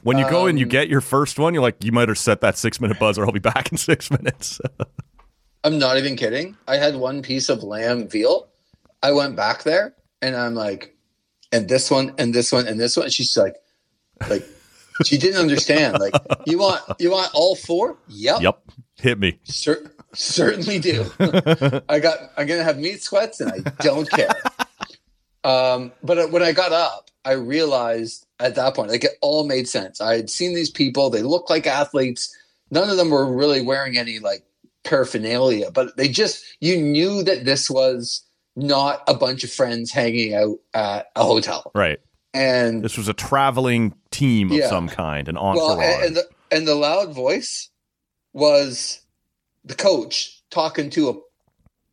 When 0.02 0.16
you 0.18 0.28
go 0.30 0.46
and 0.46 0.58
you 0.58 0.64
Um, 0.64 0.70
get 0.70 0.88
your 0.88 1.00
first 1.00 1.38
one, 1.38 1.52
you're 1.54 1.62
like, 1.62 1.82
you 1.84 1.92
might 1.92 2.08
have 2.08 2.18
set 2.18 2.40
that 2.40 2.56
six 2.56 2.80
minute 2.80 2.98
buzzer. 2.98 3.24
I'll 3.24 3.32
be 3.32 3.38
back 3.40 3.70
in 3.70 3.78
six 3.78 4.10
minutes. 4.10 4.60
I'm 5.64 5.78
not 5.78 5.98
even 5.98 6.16
kidding. 6.16 6.56
I 6.66 6.76
had 6.76 6.96
one 6.96 7.20
piece 7.22 7.48
of 7.48 7.62
lamb 7.62 8.08
veal. 8.08 8.48
I 9.02 9.12
went 9.12 9.36
back 9.36 9.64
there 9.64 9.94
and 10.22 10.34
I'm 10.36 10.54
like, 10.54 10.96
and 11.52 11.68
this 11.68 11.90
one, 11.90 12.14
and 12.18 12.34
this 12.34 12.50
one, 12.52 12.66
and 12.66 12.78
this 12.80 12.96
one. 12.96 13.04
And 13.06 13.12
she's 13.12 13.36
like, 13.36 13.56
like, 14.28 14.44
she 15.04 15.18
didn't 15.18 15.40
understand. 15.40 15.98
Like, 15.98 16.14
you 16.46 16.58
want, 16.58 16.82
you 16.98 17.10
want 17.10 17.30
all 17.34 17.54
four? 17.56 17.96
Yep. 18.08 18.40
yep. 18.40 18.60
Hit 19.00 19.18
me. 19.18 19.38
Cer- 19.44 19.90
certainly 20.14 20.78
do. 20.78 21.06
I 21.88 21.98
got, 22.00 22.18
I'm 22.36 22.46
going 22.46 22.58
to 22.58 22.64
have 22.64 22.78
meat 22.78 23.02
sweats 23.02 23.40
and 23.40 23.52
I 23.52 23.58
don't 23.82 24.08
care. 24.10 24.30
Um, 25.44 25.92
but 26.02 26.30
when 26.30 26.42
I 26.42 26.52
got 26.52 26.72
up, 26.72 27.10
I 27.24 27.32
realized 27.32 28.26
at 28.40 28.54
that 28.54 28.74
point. 28.74 28.90
Like 28.90 29.04
it 29.04 29.18
all 29.20 29.46
made 29.46 29.68
sense. 29.68 30.00
I 30.00 30.16
had 30.16 30.30
seen 30.30 30.54
these 30.54 30.70
people; 30.70 31.10
they 31.10 31.22
looked 31.22 31.50
like 31.50 31.66
athletes. 31.66 32.34
None 32.70 32.90
of 32.90 32.96
them 32.96 33.10
were 33.10 33.30
really 33.32 33.60
wearing 33.62 33.96
any 33.96 34.18
like 34.18 34.44
paraphernalia, 34.84 35.70
but 35.70 35.96
they 35.96 36.08
just 36.08 36.44
you 36.60 36.80
knew 36.80 37.22
that 37.22 37.44
this 37.44 37.70
was 37.70 38.22
not 38.56 39.02
a 39.06 39.14
bunch 39.14 39.44
of 39.44 39.52
friends 39.52 39.92
hanging 39.92 40.34
out 40.34 40.58
at 40.74 41.06
a 41.16 41.22
hotel. 41.24 41.70
Right. 41.74 42.00
And 42.34 42.82
this 42.84 42.96
was 42.98 43.08
a 43.08 43.14
traveling 43.14 43.94
team 44.10 44.50
of 44.50 44.56
Yeah. 44.58 44.68
some 44.68 44.88
kind, 44.88 45.28
an 45.28 45.36
entourage. 45.36 45.78
well, 45.78 45.80
and, 45.80 46.04
and 46.04 46.16
the 46.16 46.28
and 46.50 46.68
the 46.68 46.74
loud 46.74 47.14
voice 47.14 47.70
was 48.32 49.00
the 49.64 49.74
coach 49.74 50.42
talking 50.50 50.90
to 50.90 51.08
a 51.10 51.14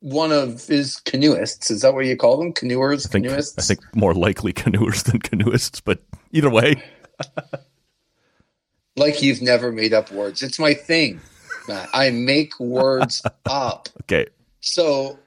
one 0.05 0.31
of 0.31 0.67
his 0.67 0.97
canoeists. 0.97 1.71
Is 1.71 1.81
that 1.81 1.95
what 1.95 2.05
you 2.05 2.15
call 2.15 2.37
them? 2.37 2.53
Canoers, 2.53 3.07
I 3.07 3.09
think 3.09 3.25
canoeists. 3.25 3.55
I 3.57 3.61
think 3.63 3.79
more 3.95 4.13
likely 4.13 4.53
canoers 4.53 5.03
than 5.03 5.19
canoeists, 5.19 5.81
but 5.83 5.99
either 6.31 6.49
way, 6.51 6.81
like 8.95 9.21
you've 9.21 9.41
never 9.41 9.71
made 9.71 9.93
up 9.93 10.11
words. 10.11 10.43
It's 10.43 10.59
my 10.59 10.73
thing. 10.73 11.19
Matt. 11.67 11.89
I 11.93 12.11
make 12.11 12.59
words 12.59 13.23
up. 13.47 13.89
okay. 14.03 14.27
So 14.59 15.17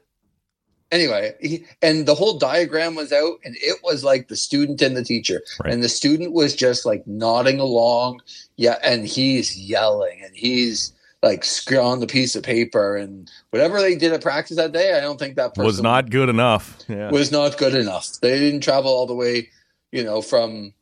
anyway, 0.93 1.35
he, 1.41 1.65
and 1.83 2.07
the 2.07 2.15
whole 2.15 2.39
diagram 2.39 2.95
was 2.95 3.13
out, 3.13 3.39
and 3.45 3.57
it 3.61 3.81
was 3.83 4.05
like 4.05 4.29
the 4.29 4.37
student 4.37 4.81
and 4.81 4.97
the 4.97 5.03
teacher, 5.05 5.43
Right. 5.65 5.73
and 5.73 5.83
the 5.83 5.89
student 5.89 6.33
was 6.33 6.55
just 6.55 6.87
like 6.87 7.05
nodding 7.07 7.59
along, 7.59 8.21
yeah, 8.57 8.79
and 8.85 9.07
he's 9.07 9.59
yelling, 9.59 10.21
and 10.25 10.35
he's 10.37 10.93
like 11.23 11.45
on 11.73 12.01
the 12.01 12.07
piece 12.07 12.37
of 12.37 12.43
paper, 12.43 12.97
and 12.97 13.31
whatever 13.51 13.81
they 13.81 13.97
did 13.97 14.13
at 14.13 14.23
practice 14.23 14.57
that 14.57 14.73
day, 14.73 14.97
I 14.97 15.01
don't 15.01 15.19
think 15.19 15.37
that 15.37 15.55
person 15.55 15.65
Was 15.67 15.83
not 15.83 16.11
good 16.11 16.29
enough. 16.29 16.79
Yeah. 16.89 17.11
was 17.11 17.33
not 17.33 17.59
good 17.59 17.75
enough. 17.75 18.21
They 18.21 18.39
didn't 18.39 18.61
travel 18.63 18.91
all 18.91 19.07
the 19.07 19.15
way, 19.15 19.49
you 19.91 20.05
know, 20.05 20.23
from 20.23 20.73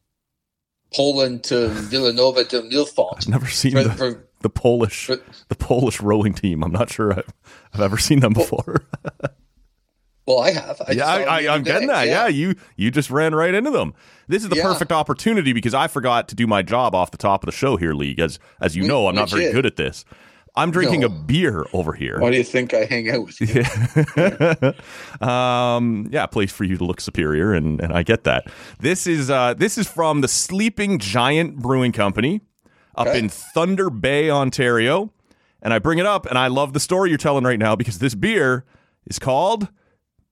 Poland 0.95 1.43
to 1.45 1.69
Villanova 1.69 2.45
to 2.45 2.63
Milfont. 2.63 3.17
I've 3.19 3.29
never 3.29 3.47
seen 3.47 3.73
For, 3.73 3.83
the, 3.85 3.91
for, 3.93 4.29
the 4.43 4.51
Polish 4.51 5.07
for- 5.07 5.19
the 5.49 5.55
Polish 5.57 6.01
rowing 6.01 6.35
team. 6.35 6.63
I'm 6.63 6.73
not 6.73 6.91
sure 6.91 7.13
I've, 7.13 7.33
I've 7.73 7.81
ever 7.81 7.99
seen 7.99 8.21
them 8.21 8.35
before. 8.35 8.85
well, 10.27 10.41
I 10.41 10.51
have. 10.51 10.81
I 10.87 10.93
yeah, 10.93 11.07
I, 11.07 11.23
I, 11.45 11.55
I'm 11.55 11.63
getting 11.63 11.89
that. 11.89 12.07
Yeah. 12.07 12.29
you 12.29 12.55
you 12.77 12.91
just 12.91 13.11
ran 13.11 13.35
right 13.35 13.55
into 13.55 13.71
them. 13.71 13.95
This 14.29 14.43
is 14.43 14.49
the 14.51 14.57
Yeah. 14.57 14.65
perfect 14.65 14.93
opportunity 14.93 15.53
because 15.53 15.73
I 15.75 15.89
forgot 15.89 16.29
to 16.29 16.35
do 16.35 16.47
my 16.47 16.63
job 16.63 16.95
off 16.95 17.11
the 17.11 17.17
top 17.17 17.43
of 17.43 17.47
the 17.47 17.53
show 17.53 17.77
here, 17.77 17.95
League. 17.95 18.21
As 18.21 18.39
as 18.61 18.77
you 18.77 18.87
know, 18.87 19.09
I'm 19.09 19.15
not 19.15 19.31
very 19.31 19.51
good 19.51 19.65
at 19.67 19.77
this. 19.77 20.05
I'm 20.57 20.71
drinking 20.71 21.01
No. 21.03 21.07
a 21.09 21.11
beer 21.11 21.65
over 21.73 21.93
here. 21.93 22.19
Why 22.19 22.31
do 22.31 22.37
you 22.39 22.45
think 22.45 22.73
I 22.73 22.85
hang 22.87 23.11
out 23.11 23.27
with 23.27 23.41
you? 23.41 23.63
um, 25.27 26.09
yeah, 26.11 26.27
place 26.27 26.53
for 26.53 26.65
you 26.65 26.77
to 26.77 26.85
look 26.85 27.01
superior, 27.01 27.53
and, 27.53 27.81
and 27.81 27.93
I 27.93 28.03
get 28.03 28.25
that. 28.25 28.47
This 28.81 29.07
is 29.07 29.31
uh, 29.31 29.55
this 29.55 29.77
is 29.79 29.87
from 29.87 30.21
the 30.21 30.29
Sleeping 30.29 30.99
Giant 30.99 31.57
Brewing 31.57 31.93
Company 31.93 32.41
up 32.95 33.07
Okay. 33.09 33.19
in 33.19 33.29
Thunder 33.29 33.91
Bay, 33.91 34.31
Ontario, 34.31 35.13
and 35.63 35.75
I 35.75 35.79
bring 35.79 35.99
it 35.99 36.07
up, 36.07 36.27
and 36.27 36.39
I 36.39 36.47
love 36.49 36.73
the 36.73 36.81
story 36.81 37.11
you're 37.11 37.19
telling 37.19 37.45
right 37.45 37.59
now 37.59 37.77
because 37.77 37.99
this 37.99 38.15
beer 38.15 38.65
is 39.07 39.19
called 39.19 39.69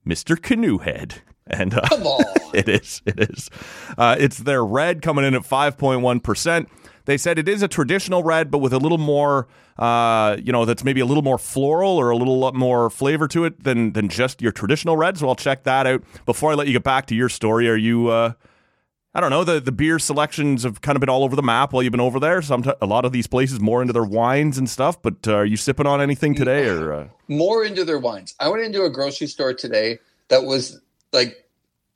Mister 0.05 0.37
Canoe 0.37 0.79
Head, 0.79 1.17
and 1.47 1.75
uh, 1.75 1.83
Come 1.89 2.07
on. 2.07 2.25
it 2.55 2.69
is. 2.69 3.03
It 3.05 3.19
is. 3.21 3.51
Uh, 3.99 4.17
it's 4.19 4.39
their 4.39 4.65
red 4.65 5.03
coming 5.03 5.25
in 5.25 5.35
at 5.35 5.43
5.1%. 5.43 6.67
They 7.07 7.17
said 7.19 7.39
it 7.39 7.49
is 7.49 7.63
a 7.63 7.69
traditional 7.69 8.23
red, 8.23 8.51
but 8.51 8.59
with 8.59 8.73
a 8.73 8.79
little 8.79 8.99
more, 8.99 9.47
uh, 9.79 10.37
you 10.43 10.53
know, 10.53 10.65
that's 10.65 10.85
maybe 10.85 11.01
a 11.01 11.07
little 11.07 11.23
more 11.23 11.39
floral 11.39 11.91
or 11.99 12.11
a 12.11 12.17
little 12.17 12.51
more 12.53 12.89
flavor 12.91 13.29
to 13.29 13.45
it 13.45 13.65
than 13.65 13.93
than 13.93 14.09
just 14.09 14.41
your 14.41 14.53
traditional 14.53 14.97
red. 14.97 15.19
So 15.19 15.29
I'll 15.29 15.35
check 15.35 15.65
that 15.65 15.87
out. 15.87 16.03
Before 16.25 16.53
I 16.53 16.55
let 16.55 16.67
you 16.67 16.73
get 16.73 16.85
back 16.85 17.07
to 17.07 17.15
your 17.15 17.29
story, 17.29 17.69
are 17.69 17.77
you? 17.77 18.09
Uh, 18.09 18.33
I 19.17 19.21
don't 19.21 19.31
know. 19.31 19.45
The 19.45 19.61
the 19.61 19.71
beer 19.71 19.99
selections 19.99 20.65
have 20.65 20.81
kind 20.81 20.97
of 20.97 21.01
been 21.01 21.09
all 21.09 21.23
over 21.23 21.37
the 21.37 21.43
map 21.43 21.73
while 21.73 21.83
you've 21.83 21.93
been 21.93 22.01
over 22.01 22.19
there. 22.19 22.43
Some 22.43 22.65
a 22.81 22.87
lot 22.87 23.05
of 23.05 23.13
these 23.13 23.27
places 23.27 23.61
more 23.61 23.81
into 23.81 23.93
their 23.93 24.03
wines 24.03 24.59
and 24.59 24.69
stuff. 24.69 25.01
But 25.01 25.29
uh, 25.29 25.35
are 25.35 25.45
you 25.45 25.57
sipping 25.57 25.87
on 25.87 26.01
anything 26.01 26.35
today? 26.35 26.67
Or 26.67 26.93
uh, 26.93 27.09
More 27.29 27.65
into 27.65 27.85
their 27.85 27.99
wines. 27.99 28.35
I 28.41 28.49
went 28.49 28.65
into 28.65 28.85
a 28.85 28.91
grocery 28.91 29.29
store 29.29 29.55
today 29.55 29.99
that 30.29 30.45
was 30.45 30.81
like 31.13 31.44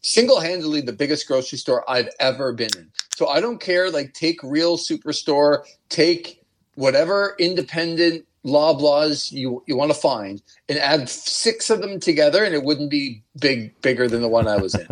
single-handedly 0.02 0.82
the 0.82 0.92
biggest 0.92 1.26
grocery 1.26 1.58
store 1.58 1.88
I've 1.90 2.08
ever 2.20 2.52
been 2.52 2.70
in. 2.76 2.90
So 3.16 3.28
I 3.28 3.40
don't 3.40 3.60
care. 3.60 3.90
Like, 3.90 4.14
take 4.14 4.42
real 4.42 4.76
superstore, 4.76 5.64
take 5.88 6.42
whatever 6.74 7.34
independent 7.38 8.24
Loblaws 8.44 9.32
you 9.32 9.62
you 9.66 9.76
want 9.76 9.90
to 9.90 9.98
find, 9.98 10.40
and 10.68 10.78
add 10.78 11.08
six 11.08 11.70
of 11.70 11.80
them 11.80 11.98
together, 11.98 12.44
and 12.44 12.54
it 12.54 12.62
wouldn't 12.62 12.90
be 12.90 13.22
big 13.38 13.78
bigger 13.82 14.08
than 14.08 14.22
the 14.22 14.28
one 14.28 14.46
I 14.46 14.56
was 14.56 14.74
in. 14.74 14.86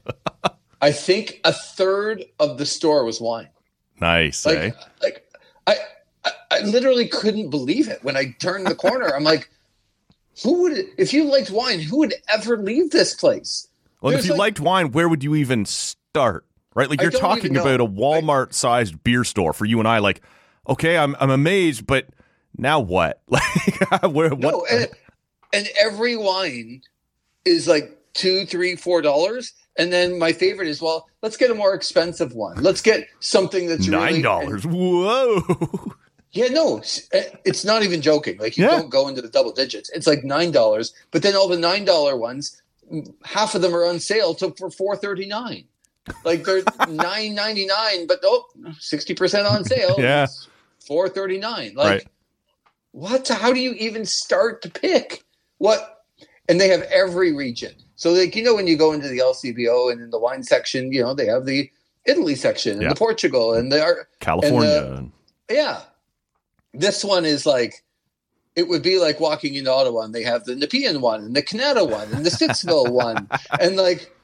I 0.82 0.90
think 0.90 1.40
a 1.44 1.52
third 1.52 2.24
of 2.40 2.58
the 2.58 2.66
store 2.66 3.04
was 3.04 3.20
wine. 3.20 3.48
nice, 4.00 4.44
Like, 4.44 4.58
eh? 4.58 4.70
like 5.00 5.32
I, 5.68 5.76
I, 6.24 6.30
I 6.50 6.60
literally 6.62 7.06
couldn't 7.06 7.50
believe 7.50 7.88
it 7.88 8.02
when 8.02 8.16
I 8.16 8.34
turned 8.40 8.66
the 8.66 8.74
corner. 8.74 9.14
I'm 9.14 9.22
like, 9.22 9.48
who 10.42 10.62
would, 10.62 10.86
if 10.98 11.12
you 11.12 11.24
liked 11.24 11.50
wine, 11.50 11.78
who 11.78 11.98
would 11.98 12.14
ever 12.28 12.56
leave 12.56 12.90
this 12.90 13.14
place? 13.14 13.68
Well, 14.02 14.14
if 14.14 14.24
you 14.24 14.32
like- 14.32 14.38
liked 14.38 14.60
wine, 14.60 14.92
where 14.92 15.08
would 15.08 15.22
you 15.24 15.34
even 15.34 15.64
start? 15.64 16.44
Right? 16.74 16.88
Like 16.90 17.00
you're 17.02 17.10
talking 17.10 17.56
about 17.56 17.80
a 17.80 17.86
Walmart 17.86 18.52
sized 18.54 19.02
beer 19.04 19.24
store 19.24 19.52
for 19.52 19.64
you 19.66 19.78
and 19.78 19.86
I. 19.86 19.98
Like, 19.98 20.22
okay, 20.68 20.96
I'm 20.96 21.14
I'm 21.20 21.30
amazed, 21.30 21.86
but 21.86 22.06
now 22.56 22.80
what? 22.80 23.20
Like, 23.28 24.02
where, 24.12 24.30
what? 24.30 24.38
No, 24.40 24.66
and, 24.70 24.88
and 25.52 25.68
every 25.78 26.16
wine 26.16 26.80
is 27.44 27.68
like 27.68 27.98
two, 28.14 28.46
three, 28.46 28.74
four 28.76 29.02
dollars. 29.02 29.52
And 29.76 29.92
then 29.92 30.18
my 30.18 30.32
favorite 30.32 30.68
is, 30.68 30.82
well, 30.82 31.08
let's 31.22 31.36
get 31.38 31.50
a 31.50 31.54
more 31.54 31.74
expensive 31.74 32.34
one. 32.34 32.62
Let's 32.62 32.82
get 32.82 33.06
something 33.20 33.66
that's 33.68 33.86
Nine 33.86 34.20
dollars. 34.22 34.64
Whoa! 34.66 35.42
Yeah, 36.34 36.46
no, 36.46 36.78
it's- 36.78 37.06
it's 37.44 37.62
not 37.62 37.82
even 37.82 38.00
joking. 38.00 38.38
Like 38.38 38.56
you 38.56 38.64
Yeah. 38.64 38.70
don't 38.70 38.88
go 38.88 39.06
into 39.08 39.20
the 39.20 39.28
double 39.28 39.52
digits. 39.52 39.90
It's 39.90 40.06
like 40.06 40.24
nine 40.24 40.50
dollars, 40.50 40.94
but 41.10 41.22
then 41.22 41.34
all 41.36 41.46
the 41.46 41.58
nine 41.58 41.84
dollar 41.84 42.16
ones, 42.16 42.62
half 43.24 43.54
of 43.54 43.62
them 43.62 43.74
are 43.74 43.84
on 43.84 43.98
sale 44.00 44.34
to 44.36 44.52
for 44.58 44.70
four 44.70 44.96
thirty 44.96 45.26
nine. 45.26 45.64
Like 46.24 46.44
they're 46.44 46.62
nine 46.88 47.34
ninety 47.34 47.66
nine, 47.66 48.06
but 48.06 48.18
oh, 48.24 48.44
60 48.78 49.14
percent 49.14 49.46
on 49.46 49.64
sale. 49.64 49.96
Yeah. 49.98 50.26
four 50.86 51.08
thirty 51.08 51.38
nine. 51.38 51.74
Like 51.74 51.88
Right. 51.88 52.06
what? 52.92 53.28
How 53.28 53.52
do 53.52 53.60
you 53.60 53.72
even 53.74 54.04
start 54.04 54.62
to 54.62 54.70
pick 54.70 55.24
what? 55.58 56.04
And 56.48 56.60
they 56.60 56.68
have 56.68 56.82
every 56.82 57.32
region. 57.32 57.72
So 57.96 58.10
like 58.12 58.34
you 58.34 58.42
know 58.42 58.54
when 58.54 58.66
you 58.66 58.76
go 58.76 58.92
into 58.92 59.08
the 59.08 59.18
LCBO 59.18 59.92
and 59.92 60.00
in 60.00 60.10
the 60.10 60.18
wine 60.18 60.42
section, 60.42 60.92
you 60.92 61.02
know 61.02 61.14
they 61.14 61.26
have 61.26 61.46
the 61.46 61.70
Italy 62.04 62.34
section 62.34 62.72
and 62.72 62.82
Yeah. 62.82 62.88
the 62.88 62.94
Portugal 62.96 63.54
and 63.54 63.70
they 63.70 63.80
are 63.80 64.08
California. 64.20 65.06
yeah. 65.48 65.82
This 66.74 67.04
one 67.04 67.24
is 67.24 67.46
like 67.46 67.84
it 68.56 68.68
would 68.68 68.82
be 68.82 68.98
like 68.98 69.18
walking 69.20 69.54
into 69.54 69.72
Ottawa 69.72 70.02
and 70.02 70.14
they 70.14 70.22
have 70.22 70.44
the 70.44 70.54
Nepean 70.54 71.00
one 71.00 71.22
and 71.24 71.34
the 71.36 71.42
Canada 71.42 71.84
one 71.84 72.12
and 72.12 72.24
the 72.24 72.30
Stittsville 72.30 72.90
one 72.92 73.28
and 73.60 73.76
like 73.76 74.14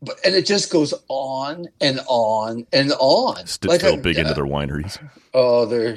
but 0.00 0.16
and 0.24 0.34
it 0.34 0.46
just 0.46 0.70
goes 0.70 0.92
on 1.08 1.66
and 1.80 2.00
on 2.08 2.66
and 2.72 2.92
on. 2.98 3.36
Stittsville 3.44 3.92
Like 3.94 4.02
big 4.02 4.18
into 4.18 4.34
their 4.34 4.44
wineries. 4.56 4.98
Oh, 5.34 5.64
they're 5.66 5.96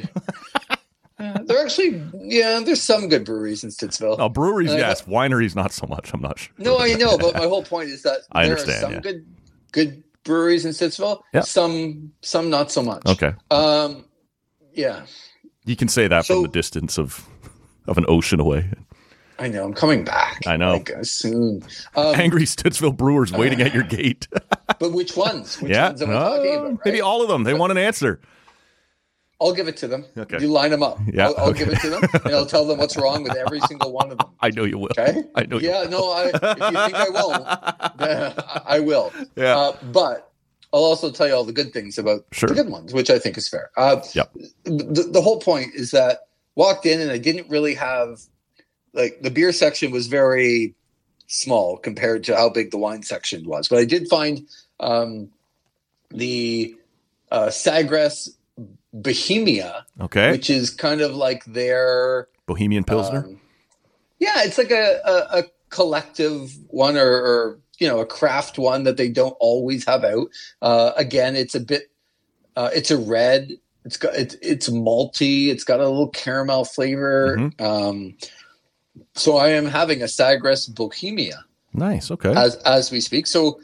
uh, 1.20 1.40
they're 1.46 1.64
actually 1.64 2.04
yeah. 2.20 2.60
There's 2.64 2.82
some 2.84 3.08
good 3.10 3.26
breweries 3.26 3.64
in 3.64 3.70
Stittsville. 3.72 4.18
Oh, 4.20 4.30
breweries, 4.30 4.72
Uh, 4.72 4.76
yes. 4.78 5.04
Wineries, 5.04 5.56
not 5.56 5.72
so 5.72 5.88
much. 5.88 6.14
I'm 6.14 6.22
not 6.22 6.38
sure. 6.40 6.54
No, 6.58 6.78
I 6.80 6.94
know, 6.94 7.18
but 7.18 7.34
my 7.36 7.46
whole 7.46 7.64
point 7.64 7.90
is 7.90 8.04
that 8.04 8.20
I 8.32 8.46
there 8.48 8.58
understand, 8.58 8.78
are 8.84 8.86
some 8.88 8.94
yeah. 8.94 9.00
good 9.00 9.26
good 9.72 10.04
breweries 10.24 10.66
in 10.66 10.72
Stittsville. 10.72 11.22
Yeah. 11.34 11.42
Some 11.42 12.12
some 12.22 12.50
not 12.50 12.72
so 12.72 12.82
much. 12.84 13.06
Okay, 13.08 13.34
Um. 13.52 14.06
Yeah. 14.74 15.06
you 15.66 15.76
can 15.76 15.88
say 15.88 16.08
that 16.08 16.26
So- 16.26 16.36
from 16.36 16.44
the 16.44 16.50
distance 16.50 16.98
of 17.00 17.26
of 17.88 17.98
an 17.98 18.06
ocean 18.08 18.40
away. 18.40 18.70
I 19.38 19.50
know. 19.50 19.66
I'm 19.66 19.74
coming 19.74 20.06
back. 20.06 20.42
I 20.48 20.56
know. 20.56 20.74
Like, 20.74 20.92
uh, 20.96 21.04
soon. 21.04 21.62
Um, 21.96 22.16
Angry 22.16 22.44
Stittsville 22.44 22.96
brewers 22.96 23.34
waiting 23.34 23.62
at 23.62 23.74
your 23.74 23.84
gate. 23.84 24.28
but 24.80 24.94
which 24.94 25.18
ones? 25.18 25.62
Which 25.62 25.72
yeah, 25.74 25.90
ones 25.90 26.02
am 26.02 26.10
I 26.12 26.14
Uh, 26.14 26.30
talking 26.38 26.54
about? 26.56 26.70
right? 26.70 26.80
maybe 26.86 27.02
all 27.02 27.22
of 27.22 27.28
them. 27.28 27.44
They 27.44 27.54
want 27.54 27.72
an 27.72 27.78
answer. 27.78 28.22
I'll 29.42 29.54
give 29.54 29.68
it 29.68 29.76
to 29.78 29.88
them. 29.90 30.06
Okay. 30.18 30.38
You 30.40 30.48
line 30.48 30.72
them 30.72 30.82
up. 30.82 30.98
Yeah, 31.12 31.28
I'll, 31.28 31.38
I'll 31.38 31.50
okay. 31.50 31.66
give 31.66 31.74
it 31.74 31.80
to 31.82 31.90
them, 31.90 32.04
and 32.24 32.34
I'll 32.34 32.46
tell 32.46 32.66
them 32.66 32.78
what's 32.78 32.96
wrong 32.96 33.24
with 33.24 33.36
every 33.36 33.60
single 33.62 33.92
one 33.92 34.10
of 34.10 34.18
them. 34.20 34.30
I 34.40 34.50
know 34.52 34.64
you 34.64 34.78
will. 34.78 34.88
Okay. 34.98 35.24
I 35.36 35.44
know 35.46 35.60
you. 35.60 35.68
Yeah. 35.70 35.84
No. 35.90 36.12
I, 36.14 36.28
if 36.28 36.34
you 36.34 36.86
think 36.86 36.96
I 36.96 37.10
won't, 37.10 37.98
then 37.98 38.34
I 38.66 38.80
will. 38.80 39.12
Yeah. 39.36 39.58
Uh, 39.58 39.78
but 39.92 40.32
I'll 40.72 40.80
also 40.86 41.12
tell 41.12 41.28
you 41.28 41.34
all 41.34 41.44
the 41.44 41.52
good 41.52 41.74
things 41.74 41.98
about 41.98 42.22
Sure. 42.32 42.48
the 42.48 42.56
good 42.56 42.70
ones, 42.70 42.94
which 42.94 43.10
I 43.10 43.20
think 43.20 43.38
is 43.38 43.50
fair. 43.50 43.70
Uh, 43.76 44.02
Yep. 44.14 44.34
The, 44.64 45.10
the 45.12 45.22
whole 45.22 45.42
point 45.42 45.76
is 45.76 45.92
that 45.92 46.20
walked 46.56 46.86
in 46.86 47.00
and 47.02 47.12
I 47.12 47.18
didn't 47.18 47.50
really 47.50 47.74
have 47.76 48.20
like 48.94 49.22
the 49.22 49.30
beer 49.32 49.52
section 49.52 49.92
was 49.92 50.08
very 50.08 50.74
small 51.28 51.78
compared 51.78 52.24
to 52.26 52.36
how 52.36 52.50
big 52.50 52.72
the 52.72 52.78
wine 52.78 53.04
section 53.04 53.46
was, 53.46 53.68
but 53.68 53.80
I 53.80 53.86
did 53.86 54.08
find 54.08 54.48
um, 54.80 55.30
the 56.12 56.76
uh, 57.32 57.50
Sagres 57.50 58.38
Bohemia, 58.94 59.86
Okay. 60.00 60.32
which 60.32 60.50
is 60.50 60.70
kind 60.70 61.02
of 61.02 61.16
like 61.16 61.44
their 61.46 62.28
Bohemian 62.46 62.84
Pilsner. 62.84 63.26
um, 63.26 63.42
yeah, 64.20 64.44
it's 64.44 64.58
like 64.58 64.72
a, 64.72 65.00
a, 65.04 65.40
a 65.40 65.44
collective 65.70 66.54
one 66.68 66.96
or, 66.96 67.10
or 67.10 67.60
you 67.80 67.88
know 67.88 68.00
a 68.00 68.06
craft 68.06 68.58
one 68.58 68.84
that 68.84 68.96
they 68.96 69.10
don't 69.10 69.36
always 69.42 69.86
have 69.86 70.06
out. 70.06 70.28
Uh, 70.62 70.92
again, 70.96 71.36
it's 71.36 71.56
a 71.56 71.60
bit 71.60 71.92
uh, 72.56 72.70
it's 72.74 72.92
a 72.92 72.98
red. 72.98 73.52
It's 73.86 73.98
got 73.98 74.16
it's 74.16 74.36
it's 74.42 74.68
malty. 74.70 75.48
It's 75.50 75.64
got 75.64 75.80
a 75.80 75.88
little 75.88 76.10
caramel 76.10 76.66
flavor. 76.66 77.38
Mhm. 77.38 77.62
Um, 77.62 78.18
so 79.14 79.38
I 79.38 79.50
am 79.50 79.66
having 79.66 80.02
a 80.02 80.08
Sagres 80.08 80.66
Bohemia 80.68 81.46
Nice. 81.74 82.10
Okay. 82.12 82.34
as 82.36 82.56
as 82.66 82.92
we 82.92 83.00
speak. 83.02 83.28
So 83.28 83.60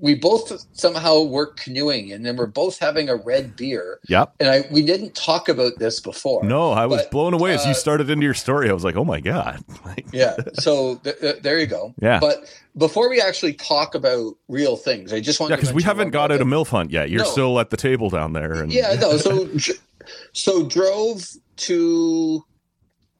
we 0.00 0.14
both 0.14 0.64
somehow 0.72 1.22
were 1.22 1.48
canoeing, 1.48 2.10
and 2.10 2.24
then 2.24 2.36
we're 2.36 2.46
both 2.46 2.78
having 2.78 3.10
a 3.10 3.16
red 3.16 3.56
beer. 3.56 3.98
yep. 4.08 4.32
And 4.40 4.48
I 4.48 4.64
we 4.70 4.82
didn't 4.82 5.14
talk 5.14 5.48
about 5.50 5.78
this 5.78 6.00
before. 6.00 6.42
No, 6.44 6.72
I 6.72 6.86
was 6.86 7.02
But, 7.02 7.10
blown 7.10 7.34
away 7.34 7.52
as 7.52 7.64
you 7.66 7.72
uh, 7.72 7.74
started 7.74 8.08
into 8.08 8.24
your 8.24 8.32
story. 8.34 8.70
I 8.70 8.72
was 8.72 8.84
like, 8.84 8.96
oh 8.96 9.04
my 9.04 9.20
god. 9.20 9.62
Yeah. 10.12 10.36
So 10.54 10.96
th- 10.96 11.18
th- 11.20 11.42
there 11.42 11.58
you 11.58 11.66
go. 11.66 11.92
Yeah. 12.00 12.20
But 12.20 12.38
before 12.78 13.10
we 13.10 13.20
actually 13.20 13.52
talk 13.54 13.94
about 13.94 14.34
real 14.48 14.76
things, 14.76 15.12
I 15.12 15.20
just 15.20 15.40
want 15.40 15.50
yeah, 15.50 15.56
to 15.56 15.60
because 15.62 15.74
we 15.74 15.82
haven't 15.82 16.10
got 16.10 16.30
out 16.30 16.36
a 16.36 16.44
thing. 16.44 16.48
milf 16.48 16.68
hunt 16.68 16.90
yet. 16.90 17.10
You're 17.10 17.24
No. 17.24 17.30
still 17.30 17.60
at 17.60 17.68
the 17.70 17.76
table 17.76 18.08
down 18.08 18.32
there. 18.32 18.52
And 18.54 18.72
Yeah, 18.72 18.94
no. 18.94 19.16
So, 19.18 19.48
so 20.32 20.66
drove 20.66 21.26
to 21.56 22.44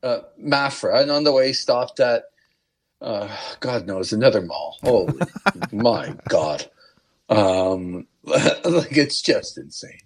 uh, 0.03 0.21
Mafra, 0.43 1.03
and 1.03 1.11
on 1.11 1.25
the 1.25 1.33
way 1.33 1.53
stopped 1.53 2.01
at 2.01 2.25
uh, 3.01 3.29
God 3.61 3.87
knows 3.87 4.13
another 4.13 4.43
mall. 4.43 4.77
Holy 4.83 5.27
my 5.73 6.17
God! 6.29 6.69
Um, 7.29 8.07
like 8.25 8.97
it's 8.97 9.23
just 9.23 9.59
insane. 9.59 9.99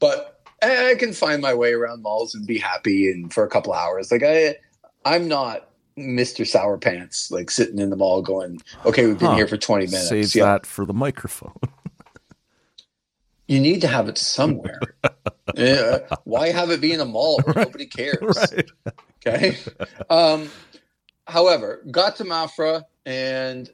But 0.00 0.40
I, 0.62 0.94
can 0.98 1.12
find 1.12 1.42
my 1.42 1.54
way 1.54 1.72
around 1.72 2.02
malls 2.02 2.34
and 2.34 2.46
be 2.46 2.58
happy, 2.58 3.10
and 3.10 3.32
for 3.32 3.44
a 3.44 3.48
couple 3.48 3.72
hours. 3.72 4.10
Like 4.10 4.22
I, 4.22 4.56
I'm 5.04 5.28
not. 5.28 5.68
Mr. 5.96 6.44
Sour 6.44 6.76
Pants, 6.78 7.30
like 7.30 7.52
sitting 7.52 7.78
in 7.78 7.88
the 7.88 7.94
mall 7.94 8.20
going, 8.20 8.60
okay, 8.84 9.06
we've 9.06 9.16
been 9.16 9.30
Huh. 9.30 9.36
here 9.36 9.46
for 9.46 9.56
20 9.56 9.86
minutes. 9.86 10.08
Save 10.08 10.34
Yeah. 10.34 10.42
that 10.46 10.66
for 10.66 10.84
the 10.84 10.92
microphone. 10.92 11.54
You 13.46 13.60
need 13.60 13.80
to 13.82 13.86
have 13.86 14.08
it 14.08 14.18
somewhere. 14.18 14.80
yeah. 15.54 15.98
Why 16.24 16.50
have 16.50 16.70
it 16.70 16.80
be 16.80 16.92
in 16.92 17.00
a 17.00 17.04
mall 17.04 17.42
where 17.44 17.54
nobody 17.54 17.86
cares? 17.86 18.36
right. 18.36 18.70
Okay. 19.24 19.56
Um, 20.10 20.50
however, 21.26 21.82
got 21.90 22.16
to 22.16 22.24
Mafra 22.24 22.84
and 23.06 23.70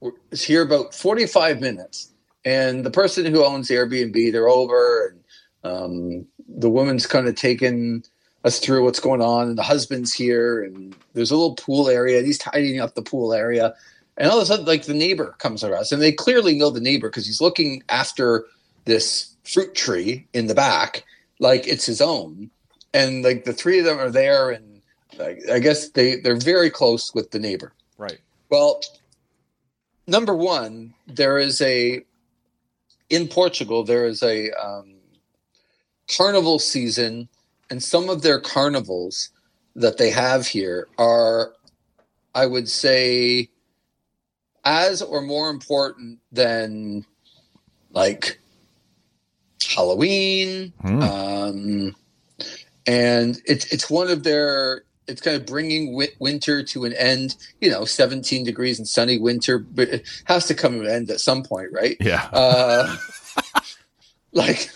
was 0.00 0.42
here 0.42 0.62
about 0.62 0.94
45 0.94 1.60
minutes. 1.60 2.10
And 2.44 2.84
the 2.84 2.90
person 2.90 3.24
who 3.26 3.44
owns 3.44 3.68
the 3.68 3.74
Airbnb, 3.74 4.32
they're 4.32 4.48
over, 4.48 5.14
and 5.64 5.72
um, 5.72 6.26
the 6.46 6.68
woman's 6.68 7.06
kind 7.06 7.26
of 7.26 7.34
taking 7.36 8.04
us 8.44 8.58
through 8.58 8.84
what's 8.84 9.00
going 9.00 9.22
on. 9.22 9.48
And 9.48 9.58
the 9.58 9.62
husband's 9.62 10.12
here, 10.12 10.62
and 10.62 10.94
there's 11.14 11.30
a 11.30 11.36
little 11.36 11.54
pool 11.54 11.88
area. 11.88 12.18
And 12.18 12.26
he's 12.26 12.38
tidying 12.38 12.80
up 12.80 12.94
the 12.94 13.02
pool 13.02 13.32
area. 13.32 13.74
And 14.18 14.30
all 14.30 14.36
of 14.36 14.42
a 14.42 14.46
sudden, 14.46 14.66
like 14.66 14.84
the 14.84 14.94
neighbor 14.94 15.34
comes 15.38 15.64
us, 15.64 15.90
and 15.90 16.02
they 16.02 16.12
clearly 16.12 16.54
know 16.54 16.70
the 16.70 16.80
neighbor 16.80 17.08
because 17.08 17.26
he's 17.26 17.40
looking 17.40 17.82
after 17.88 18.44
this 18.84 19.34
fruit 19.44 19.74
tree 19.74 20.26
in 20.34 20.46
the 20.46 20.54
back 20.54 21.04
like 21.40 21.66
it's 21.66 21.86
his 21.86 22.00
own. 22.00 22.50
And 22.92 23.24
like 23.24 23.44
the 23.44 23.52
three 23.52 23.78
of 23.78 23.86
them 23.86 23.98
are 23.98 24.10
there, 24.10 24.50
and 24.50 24.73
I, 25.20 25.36
I 25.54 25.58
guess 25.58 25.90
they 25.90 26.16
they're 26.16 26.36
very 26.36 26.70
close 26.70 27.14
with 27.14 27.30
the 27.30 27.38
neighbor. 27.38 27.72
Right. 27.98 28.18
Well, 28.50 28.80
number 30.06 30.34
one, 30.34 30.94
there 31.06 31.38
is 31.38 31.60
a 31.60 32.04
in 33.10 33.28
Portugal 33.28 33.84
there 33.84 34.06
is 34.06 34.22
a 34.22 34.50
um, 34.52 34.94
carnival 36.16 36.58
season, 36.58 37.28
and 37.70 37.82
some 37.82 38.08
of 38.08 38.22
their 38.22 38.40
carnivals 38.40 39.30
that 39.76 39.98
they 39.98 40.10
have 40.10 40.46
here 40.46 40.86
are, 40.98 41.52
I 42.34 42.46
would 42.46 42.68
say, 42.68 43.50
as 44.64 45.02
or 45.02 45.20
more 45.20 45.50
important 45.50 46.20
than 46.32 47.04
like 47.90 48.38
Halloween, 49.68 50.72
Hmm. 50.80 51.02
um, 51.02 51.96
and 52.86 53.40
it's 53.46 53.66
it's 53.72 53.90
one 53.90 54.08
of 54.08 54.22
their 54.22 54.84
it's 55.06 55.20
kind 55.20 55.36
of 55.36 55.46
bringing 55.46 55.86
wi- 55.92 56.12
winter 56.18 56.62
to 56.62 56.84
an 56.84 56.92
end. 56.94 57.36
You 57.60 57.70
know, 57.70 57.84
17 57.84 58.44
degrees 58.44 58.78
and 58.78 58.88
sunny 58.88 59.18
winter, 59.18 59.58
but 59.58 59.88
it 59.88 60.08
has 60.24 60.46
to 60.46 60.54
come 60.54 60.74
to 60.74 60.80
an 60.80 60.90
end 60.90 61.10
at 61.10 61.20
some 61.20 61.42
point, 61.42 61.68
right? 61.72 61.96
Yeah. 62.00 62.28
Uh, 62.32 62.96
like, 64.32 64.70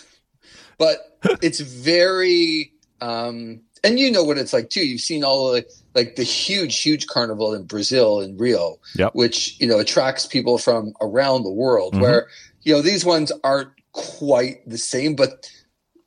but 0.77 1.17
it's 1.41 1.59
very, 1.59 2.73
um, 3.01 3.61
and 3.83 3.99
you 3.99 4.11
know 4.11 4.23
what 4.23 4.37
it's 4.37 4.53
like 4.53 4.69
too. 4.69 4.85
You've 4.85 5.01
seen 5.01 5.23
all 5.23 5.51
the 5.51 5.65
like 5.95 6.15
the 6.15 6.23
huge, 6.23 6.79
huge 6.81 7.07
carnival 7.07 7.53
in 7.53 7.63
Brazil 7.63 8.19
in 8.21 8.37
Rio, 8.37 8.77
Yep. 8.95 9.15
which 9.15 9.59
you 9.59 9.67
know 9.67 9.79
attracts 9.79 10.25
people 10.25 10.57
from 10.57 10.93
around 11.01 11.43
the 11.43 11.51
world. 11.51 11.93
Mhm. 11.93 12.01
Where 12.01 12.27
you 12.63 12.73
know 12.73 12.81
these 12.81 13.05
ones 13.05 13.31
aren't 13.43 13.69
quite 13.93 14.67
the 14.69 14.77
same, 14.77 15.15
but 15.15 15.49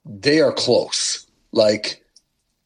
they 0.05 0.40
are 0.40 0.53
close. 0.53 1.27
Like, 1.53 2.02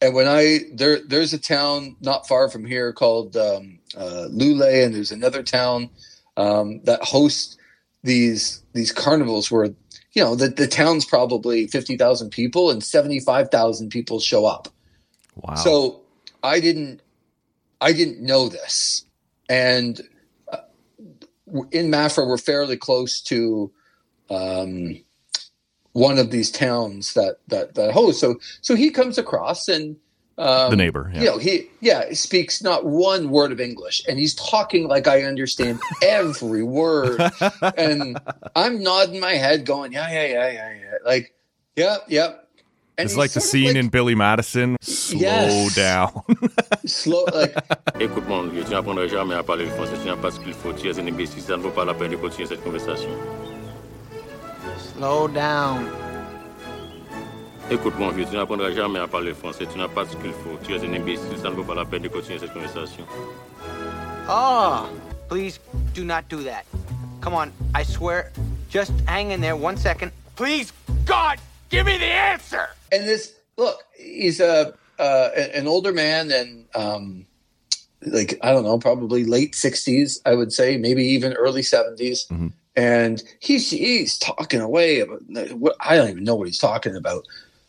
and 0.01 0.15
when 0.15 0.29
I 0.29 0.61
there, 0.73 1.01
there's 1.01 1.33
a 1.33 1.39
town 1.39 1.97
not 2.01 2.29
far 2.29 2.51
from 2.51 2.65
here 2.65 2.93
called 2.93 3.37
um, 3.37 3.79
uh, 3.97 4.29
Loulé, 4.31 4.85
and 4.85 4.95
there's 4.95 5.13
another 5.13 5.43
town 5.43 5.91
um, 6.37 6.81
that 6.85 7.03
hosts 7.03 7.57
these 8.03 8.63
these 8.73 8.93
carnivals 8.93 9.51
where 9.51 9.67
you 10.13 10.23
know 10.23 10.35
the, 10.35 10.49
the 10.49 10.67
town's 10.67 11.05
probably 11.05 11.67
50,000 11.67 12.31
people 12.31 12.71
and 12.71 12.83
75,000 12.85 13.91
people 13.91 14.21
show 14.21 14.47
up. 14.47 14.69
Wow. 15.35 15.55
So 15.55 16.01
I 16.43 16.61
didn't 16.61 17.01
I 17.81 17.93
didn't 17.93 18.21
know 18.21 18.49
this. 18.49 19.05
And 19.49 20.01
uh, 20.53 20.59
in 21.73 21.91
Mafra 21.91 22.27
we're 22.27 22.39
fairly 22.39 22.77
close 22.77 23.21
to 23.23 23.73
um, 24.29 25.03
one 25.97 26.19
of 26.19 26.31
these 26.31 26.51
towns 26.51 27.15
that 27.15 27.39
that 27.49 27.75
that 27.75 27.93
hosts. 27.93 28.21
So 28.21 28.37
so 28.61 28.75
he 28.77 28.91
comes 28.91 29.17
across 29.17 29.67
and 29.69 29.97
um, 30.39 30.71
the 30.71 30.77
neighbor. 30.77 31.11
Yeah. 31.15 31.21
you 31.21 31.27
know, 31.27 31.39
he 31.39 31.69
yeah, 31.81 32.09
he 32.11 32.15
speaks 32.15 32.63
not 32.63 32.85
one 32.85 33.31
word 33.31 33.51
of 33.53 33.61
English, 33.61 34.05
and 34.07 34.19
he's 34.19 34.35
talking 34.35 34.87
like 34.87 35.09
I 35.09 35.23
understand 35.23 35.81
every 36.03 36.63
word. 36.63 37.19
And 37.79 38.19
I'm 38.55 38.83
nodding 38.83 39.19
my 39.21 39.33
head, 39.33 39.65
going, 39.65 39.93
yeah, 39.93 40.11
yeah, 40.13 40.27
yeah, 40.27 40.53
yeah, 40.53 40.73
yeah, 40.75 40.99
like, 41.07 41.35
yeah, 41.75 41.97
yeah. 42.09 42.35
And 42.99 43.07
it's 43.07 43.17
like 43.17 43.33
the 43.33 43.41
scene 43.41 43.67
like 43.69 43.77
in 43.77 43.89
Billy 43.89 44.15
Madison. 44.15 44.77
Slow 44.83 45.21
Yes. 45.21 45.75
down. 45.75 46.23
slow, 46.87 47.25
like 47.33 47.55
Écoute 48.01 48.27
mon 48.29 48.49
vieux, 48.49 48.65
tu 48.65 48.71
n'apprendras 48.73 49.07
jamais 49.07 49.35
à 49.35 49.43
parler 49.43 49.65
le 49.65 49.71
français, 49.71 49.97
tu 50.03 50.07
n'as 50.09 50.17
pas 50.17 50.31
ce 50.31 50.41
qu'il 50.41 50.53
faut, 50.55 50.73
tu 50.75 50.89
es 50.89 50.99
un 50.99 51.07
imbécile, 51.07 51.43
ça 51.43 51.57
ne 51.57 51.63
vaut 51.63 51.71
pas 51.71 51.85
la 51.87 51.95
peine 51.95 52.11
de 52.11 52.17
continuer 52.17 52.47
cette 52.49 52.63
conversation. 52.65 53.11
Slow 54.95 55.29
down. 55.29 55.87
Écoute 57.71 57.95
mon 57.99 58.11
vieux, 58.11 58.25
tu 58.31 58.37
n'apprendras 58.37 58.71
jamais 58.73 59.01
à 59.01 59.09
parler 59.09 59.35
français, 59.35 59.67
tu 59.71 59.77
n'as 59.77 59.89
pas 59.89 60.05
ce 60.07 60.17
qu'il 60.17 60.31
faut, 60.33 60.57
tu 60.65 60.75
es 60.75 60.79
un 60.79 60.93
imbécile, 60.93 61.37
ça 61.43 61.51
ne 61.51 61.55
vaut 61.57 61.65
pas 61.65 61.75
la 61.75 61.85
peine 61.85 62.03
de 62.03 62.09
continuer 62.09 62.39
cette 62.39 62.53
conversation. 62.53 63.05
Oh, 64.29 64.87
please 65.29 65.59
do 65.95 66.05
not 66.05 66.29
do 66.29 66.43
that. 66.45 66.65
Come 67.21 67.35
on, 67.35 67.51
I 67.75 67.83
swear. 67.83 68.31
Just 68.71 68.93
hang 69.09 69.33
in 69.33 69.41
there 69.41 69.57
one 69.57 69.77
second. 69.77 70.13
Please, 70.37 70.73
God, 71.05 71.39
give 71.71 71.87
me 71.87 71.99
the 71.99 72.05
answer. 72.07 72.69
and 72.93 73.05
this 73.05 73.33
look 73.59 73.83
he's 73.99 74.39
a 74.39 74.73
uh, 75.01 75.31
an 75.55 75.67
older 75.67 75.93
man 75.93 76.31
and 76.31 76.67
um 76.77 77.27
like 78.03 78.39
i 78.43 78.53
don't 78.53 78.63
know 78.63 78.79
probably 78.79 79.25
late 79.25 79.55
60s 79.55 80.21
i 80.25 80.35
would 80.35 80.53
say 80.53 80.77
maybe 80.77 81.03
even 81.05 81.33
early 81.33 81.63
70s 81.63 82.29
Mhm. 82.31 82.53
And 82.77 83.23
he's 83.41 83.71
he's 83.71 84.19
talking 84.19 84.61
away 84.61 85.01
about 85.01 85.23
what 85.53 85.77
i 85.81 85.97
don't 85.97 86.11
even 86.11 86.25
know 86.25 86.35
what 86.35 86.47
he's 86.47 86.59
talking 86.59 86.95
about 86.95 87.27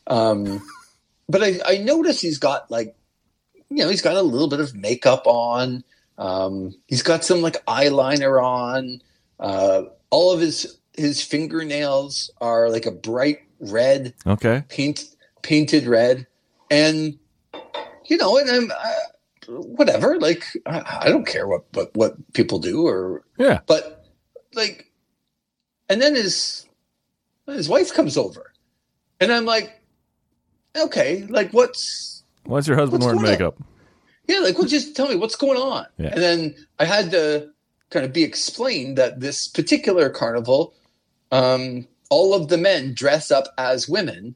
um 0.08 0.62
but 1.30 1.44
i 1.44 1.60
i 1.66 1.78
notice 1.78 2.22
he's 2.22 2.38
got 2.38 2.70
like 2.70 2.96
you 3.70 3.78
know 3.78 3.90
he's 3.90 4.02
got 4.02 4.16
a 4.16 4.22
little 4.22 4.50
bit 4.50 4.60
of 4.60 4.76
makeup 4.76 5.24
on 5.26 5.84
um 6.18 6.76
he's 6.88 7.04
got 7.04 7.24
some 7.24 7.42
like 7.42 7.64
eyeliner 7.66 8.44
on 8.44 9.02
uh 9.40 9.84
all 10.10 10.32
of 10.32 10.40
his 10.40 10.78
his 10.96 11.22
fingernails 11.22 12.32
are 12.42 12.70
like 12.70 12.86
a 12.86 12.92
bright 12.92 13.40
red 13.60 14.14
okay. 14.26 14.64
paint 14.68 15.06
painted 15.42 15.86
red 15.86 16.28
and 16.70 17.18
you 18.06 18.18
know 18.18 18.38
and 18.38 18.50
i'm 18.50 18.72
uh, 18.72 19.54
whatever 19.54 20.20
like 20.20 20.44
I, 20.66 21.00
I 21.02 21.10
don't 21.10 21.26
care 21.26 21.48
what 21.48 21.72
but 21.72 21.96
what 21.96 22.34
people 22.34 22.60
do 22.60 22.86
or 22.86 23.24
Yeah. 23.38 23.60
but 23.66 24.06
like 24.54 24.87
and 25.90 26.02
then 26.02 26.16
his 26.16 26.66
his 27.48 27.70
wife 27.70 27.94
comes 27.94 28.18
over 28.18 28.52
and 29.20 29.32
i'm 29.32 29.46
like 29.46 29.80
okay 30.76 31.26
like 31.30 31.52
what's 31.52 32.24
Why's 32.46 32.68
your 32.68 32.78
husband 32.78 33.04
wearing 33.04 33.18
going 33.20 33.28
on? 33.28 33.32
makeup? 33.34 33.56
yeah 34.28 34.40
like 34.40 34.58
well 34.58 34.68
just 34.68 34.96
tell 34.96 35.08
me 35.08 35.16
what's 35.16 35.36
going 35.36 35.58
on 35.60 35.86
Yeah. 35.98 36.10
and 36.10 36.22
then 36.22 36.56
i 36.80 36.86
had 36.86 37.12
to 37.12 37.50
kind 37.90 38.06
of 38.06 38.12
be 38.14 38.24
explained 38.24 38.98
that 38.98 39.20
this 39.22 39.48
particular 39.48 40.10
carnival 40.10 40.74
um 41.32 41.88
all 42.10 42.34
of 42.34 42.48
the 42.50 42.58
men 42.58 42.94
dress 42.94 43.32
up 43.32 43.46
as 43.58 43.88
women 43.90 44.36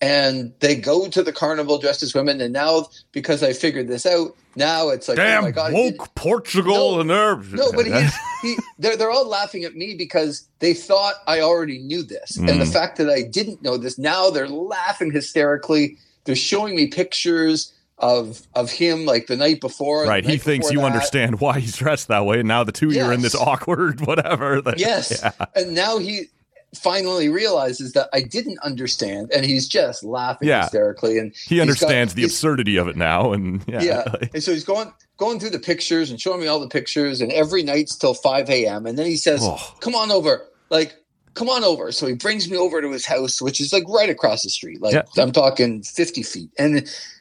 and 0.00 0.52
they 0.60 0.74
go 0.76 1.08
to 1.08 1.22
the 1.22 1.32
carnival 1.32 1.78
dressed 1.78 2.02
as 2.02 2.14
women. 2.14 2.40
And 2.40 2.52
now, 2.52 2.86
because 3.12 3.42
I 3.42 3.52
figured 3.52 3.88
this 3.88 4.06
out, 4.06 4.34
now 4.56 4.88
it's 4.88 5.08
like, 5.08 5.16
Damn 5.16 5.40
oh 5.40 5.46
my 5.46 5.50
god, 5.50 5.72
woke 5.72 5.98
did- 6.04 6.14
Portugal 6.14 6.94
No, 6.96 7.00
and 7.00 7.10
there. 7.10 7.36
no, 7.58 7.70
but 7.72 7.86
he's, 7.86 8.12
he, 8.42 8.56
they're, 8.78 8.96
they're 8.96 9.10
all 9.10 9.28
laughing 9.28 9.64
at 9.64 9.74
me 9.76 9.94
because 9.94 10.48
they 10.58 10.74
thought 10.74 11.14
I 11.26 11.40
already 11.40 11.78
knew 11.78 12.02
this. 12.02 12.36
And 12.36 12.48
the 12.48 12.64
Mm. 12.64 12.72
fact 12.72 12.96
that 12.98 13.10
I 13.10 13.22
didn't 13.22 13.62
know 13.62 13.76
this, 13.76 13.98
now 13.98 14.30
they're 14.30 14.48
laughing 14.48 15.12
hysterically. 15.12 15.96
They're 16.24 16.34
showing 16.34 16.74
me 16.76 16.86
pictures 16.88 17.72
of 17.98 18.40
of 18.54 18.70
him 18.70 19.04
like 19.04 19.26
the 19.26 19.36
night 19.36 19.60
before. 19.60 20.06
right. 20.06 20.24
the 20.24 20.30
He 20.32 20.38
thinks 20.38 20.70
you 20.70 20.78
that. 20.80 20.86
understand 20.86 21.38
why 21.40 21.60
he's 21.60 21.76
dressed 21.76 22.08
that 22.08 22.24
way. 22.24 22.38
And 22.40 22.48
now 22.48 22.64
the 22.64 22.72
two 22.72 22.88
of 22.88 22.94
you 22.94 23.02
are 23.04 23.12
in 23.12 23.20
this 23.20 23.34
awkward 23.34 24.00
whatever. 24.06 24.62
that- 24.62 24.78
Yes. 24.78 25.20
Yeah. 25.22 25.32
And 25.54 25.74
now 25.74 25.98
he 25.98 26.30
finally 26.74 27.28
realizes 27.28 27.92
that 27.94 28.08
I 28.12 28.22
didn't 28.22 28.58
understand. 28.60 29.30
And 29.34 29.44
he's 29.44 29.66
just 29.68 30.04
laughing 30.04 30.48
Yeah. 30.48 30.62
hysterically. 30.62 31.18
And 31.18 31.34
He 31.46 31.60
understands 31.60 32.12
got- 32.12 32.16
the 32.16 32.24
absurdity 32.24 32.76
of 32.76 32.86
it 32.88 32.96
now. 32.96 33.32
And 33.32 33.62
yeah. 33.68 33.82
yeah. 33.82 34.14
And 34.34 34.42
so 34.42 34.52
he's 34.52 34.64
going 34.64 34.92
going 35.16 35.38
through 35.40 35.50
the 35.50 35.58
pictures 35.58 36.10
and 36.10 36.20
showing 36.20 36.40
me 36.40 36.46
all 36.46 36.60
the 36.60 36.68
pictures, 36.68 37.20
and 37.20 37.30
every 37.32 37.62
night's 37.62 37.96
till 37.96 38.14
five 38.14 38.48
a.m. 38.48 38.86
And 38.86 38.98
then 38.98 39.06
he 39.06 39.16
says, 39.16 39.40
Oh. 39.42 39.58
"Come 39.80 39.94
on 39.94 40.10
over, 40.10 40.46
like." 40.70 40.94
Come 41.34 41.48
on 41.48 41.62
over. 41.62 41.92
So 41.92 42.08
he 42.08 42.14
brings 42.14 42.50
me 42.50 42.56
over 42.56 42.82
to 42.82 42.90
his 42.90 43.06
house, 43.06 43.40
which 43.40 43.60
is 43.60 43.72
like 43.72 43.84
right 43.88 44.10
across 44.10 44.42
the 44.42 44.50
street. 44.50 44.82
Like 44.82 44.94
Yeah. 44.94 45.02
I'm 45.22 45.30
talking 45.30 45.80
50 45.84 46.24
feet. 46.24 46.50
And 46.58 46.78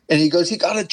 and 0.09 0.19
he 0.19 0.29
goes, 0.29 0.49
he 0.49 0.57
got 0.57 0.77
it 0.77 0.91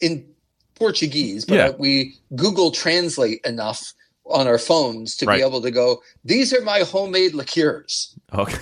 in 0.00 0.26
Portuguese, 0.74 1.46
but 1.46 1.54
Yeah. 1.54 1.70
we 1.78 2.16
Google 2.36 2.70
Translate 2.70 3.40
enough 3.46 3.94
on 4.30 4.46
our 4.46 4.58
phones 4.58 5.16
to 5.16 5.26
Right. 5.26 5.38
be 5.38 5.42
able 5.46 5.60
to 5.62 5.70
go, 5.70 6.02
these 6.24 6.52
are 6.54 6.60
my 6.62 6.80
homemade 6.80 7.34
liqueurs. 7.34 8.14
Okay. 8.32 8.58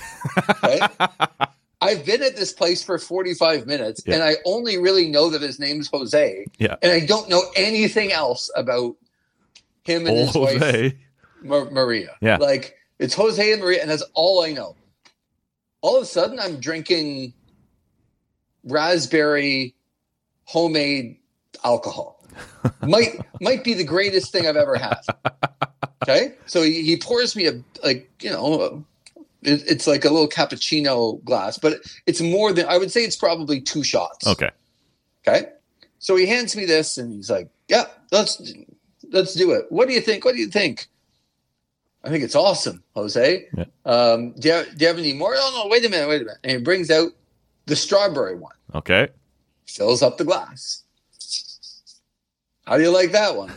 Right? 0.63 0.91
I've 1.81 2.07
been 2.07 2.23
at 2.23 2.37
this 2.37 2.53
place 2.53 2.83
for 2.83 2.99
45 2.99 3.67
minutes 3.67 4.03
Yeah. 4.07 4.15
and 4.15 4.23
I 4.25 4.37
only 4.47 4.79
really 4.79 5.09
know 5.09 5.29
that 5.31 5.43
his 5.43 5.59
name's 5.61 5.89
Jose. 5.89 6.47
Yeah. 6.59 6.77
And 6.83 6.91
I 6.93 7.01
don't 7.05 7.29
know 7.29 7.43
anything 7.55 8.13
else 8.13 8.51
about 8.57 8.97
him 9.85 10.07
and 10.07 10.17
his 10.17 10.35
wife. 10.35 10.95
Ma- 11.43 11.65
Maria. 11.71 12.17
Yeah. 12.21 12.39
Like 12.39 12.77
it's 12.99 13.15
Jose 13.15 13.53
and 13.53 13.61
Maria, 13.61 13.83
and 13.83 13.91
that's 13.91 14.03
all 14.15 14.43
I 14.43 14.53
know. 14.53 14.75
All 15.83 15.97
of 15.97 16.03
a 16.03 16.07
sudden, 16.07 16.41
I'm 16.41 16.59
drinking 16.59 17.35
raspberry 18.65 19.75
homemade 20.45 21.19
alcohol. 21.63 22.16
might 22.83 23.21
might 23.41 23.65
be 23.65 23.75
the 23.75 23.85
greatest 23.85 24.33
thing 24.33 24.47
I've 24.47 24.57
ever 24.57 24.77
had. 24.77 24.99
Okay, 26.03 26.35
so 26.47 26.63
he, 26.63 26.83
he 26.83 26.97
pours 26.97 27.35
me 27.37 27.47
a 27.47 27.61
like 27.85 28.11
you 28.23 28.31
know. 28.31 28.85
it, 29.43 29.63
it's 29.67 29.87
like 29.87 30.05
a 30.05 30.11
little 30.11 30.29
cappuccino 30.29 31.23
glass, 31.25 31.59
but 31.59 31.79
it's 32.07 32.21
more 32.21 32.53
than 32.53 32.67
I 32.67 32.79
would 32.79 32.91
say. 32.91 33.03
It's 33.03 33.17
probably 33.17 33.61
two 33.61 33.83
shots. 33.83 34.27
Okay. 34.27 34.51
Okay. 35.27 35.49
So 35.99 36.15
he 36.17 36.27
hands 36.27 36.55
me 36.57 36.65
this 36.67 36.99
and 36.99 37.13
he's 37.13 37.31
like, 37.31 37.49
Yeah, 37.69 37.85
let's 38.13 38.41
let's 39.11 39.35
do 39.35 39.53
it. 39.53 39.67
What 39.71 39.89
do 39.89 39.95
you 39.95 40.01
think? 40.01 40.25
What 40.25 40.35
do 40.35 40.41
you 40.41 40.49
think? 40.49 40.87
I 42.05 42.09
think 42.09 42.23
it's 42.23 42.37
awesome, 42.37 42.85
Jose. 42.95 43.47
Yeah. 43.57 43.65
Um, 43.85 44.33
do, 44.39 44.47
you 44.49 44.55
have, 44.55 44.67
do 44.79 44.85
you 44.85 44.87
have 44.87 44.99
any 44.99 45.13
more? 45.13 45.35
Oh 45.37 45.63
no, 45.65 45.69
wait 45.71 45.85
a 45.85 45.89
minute, 45.89 46.09
wait 46.09 46.23
a 46.23 46.25
minute. 46.25 46.39
And 46.45 46.53
he 46.53 46.59
brings 46.59 46.89
out 46.89 47.11
the 47.67 47.75
strawberry 47.75 48.37
one, 48.37 48.55
Okay. 48.77 49.09
fills 49.67 50.03
up 50.03 50.17
the 50.19 50.25
glass. 50.25 50.85
How 52.67 52.77
do 52.77 52.83
you 52.83 52.91
like 52.91 53.13
that 53.13 53.37
one? 53.37 53.53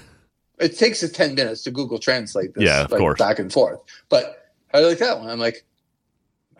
It 0.59 0.77
takes 0.77 1.01
us 1.03 1.11
10 1.11 1.35
minutes 1.35 1.63
to 1.63 1.71
Google 1.71 1.99
Translate 1.99 2.53
this 2.53 2.63
Yeah, 2.63 2.85
like, 2.89 3.17
back 3.17 3.39
and 3.39 3.51
forth. 3.51 3.79
But 4.09 4.51
how 4.67 4.79
do 4.79 4.83
you 4.83 4.89
like 4.89 4.99
that 4.99 5.19
one? 5.19 5.29
I'm 5.29 5.39
like, 5.39 5.65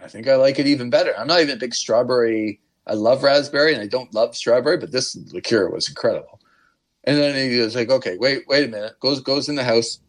I 0.02 0.08
think 0.08 0.28
I 0.28 0.36
like 0.36 0.58
it 0.60 0.68
even 0.68 0.90
better. 0.90 1.14
I'm 1.18 1.28
not 1.28 1.42
even 1.42 1.58
a 1.58 1.60
big 1.60 1.76
strawberry. 1.76 2.60
I 2.88 2.94
love 2.94 3.24
raspberry 3.24 3.74
and 3.74 3.82
I 3.82 3.88
don't 3.88 4.14
love 4.14 4.36
strawberry, 4.36 4.78
but 4.78 4.92
this 4.92 5.16
liqueur 5.34 5.70
was 5.70 5.90
incredible. 5.90 6.40
And 7.04 7.18
then 7.18 7.50
he 7.50 7.60
was 7.60 7.76
like, 7.76 7.90
okay, 7.90 8.18
wait, 8.18 8.46
wait 8.48 8.66
a 8.66 8.72
minute. 8.72 9.00
Goes 9.00 9.20
goes 9.20 9.50
in 9.50 9.56
the 9.56 9.64
house 9.64 10.00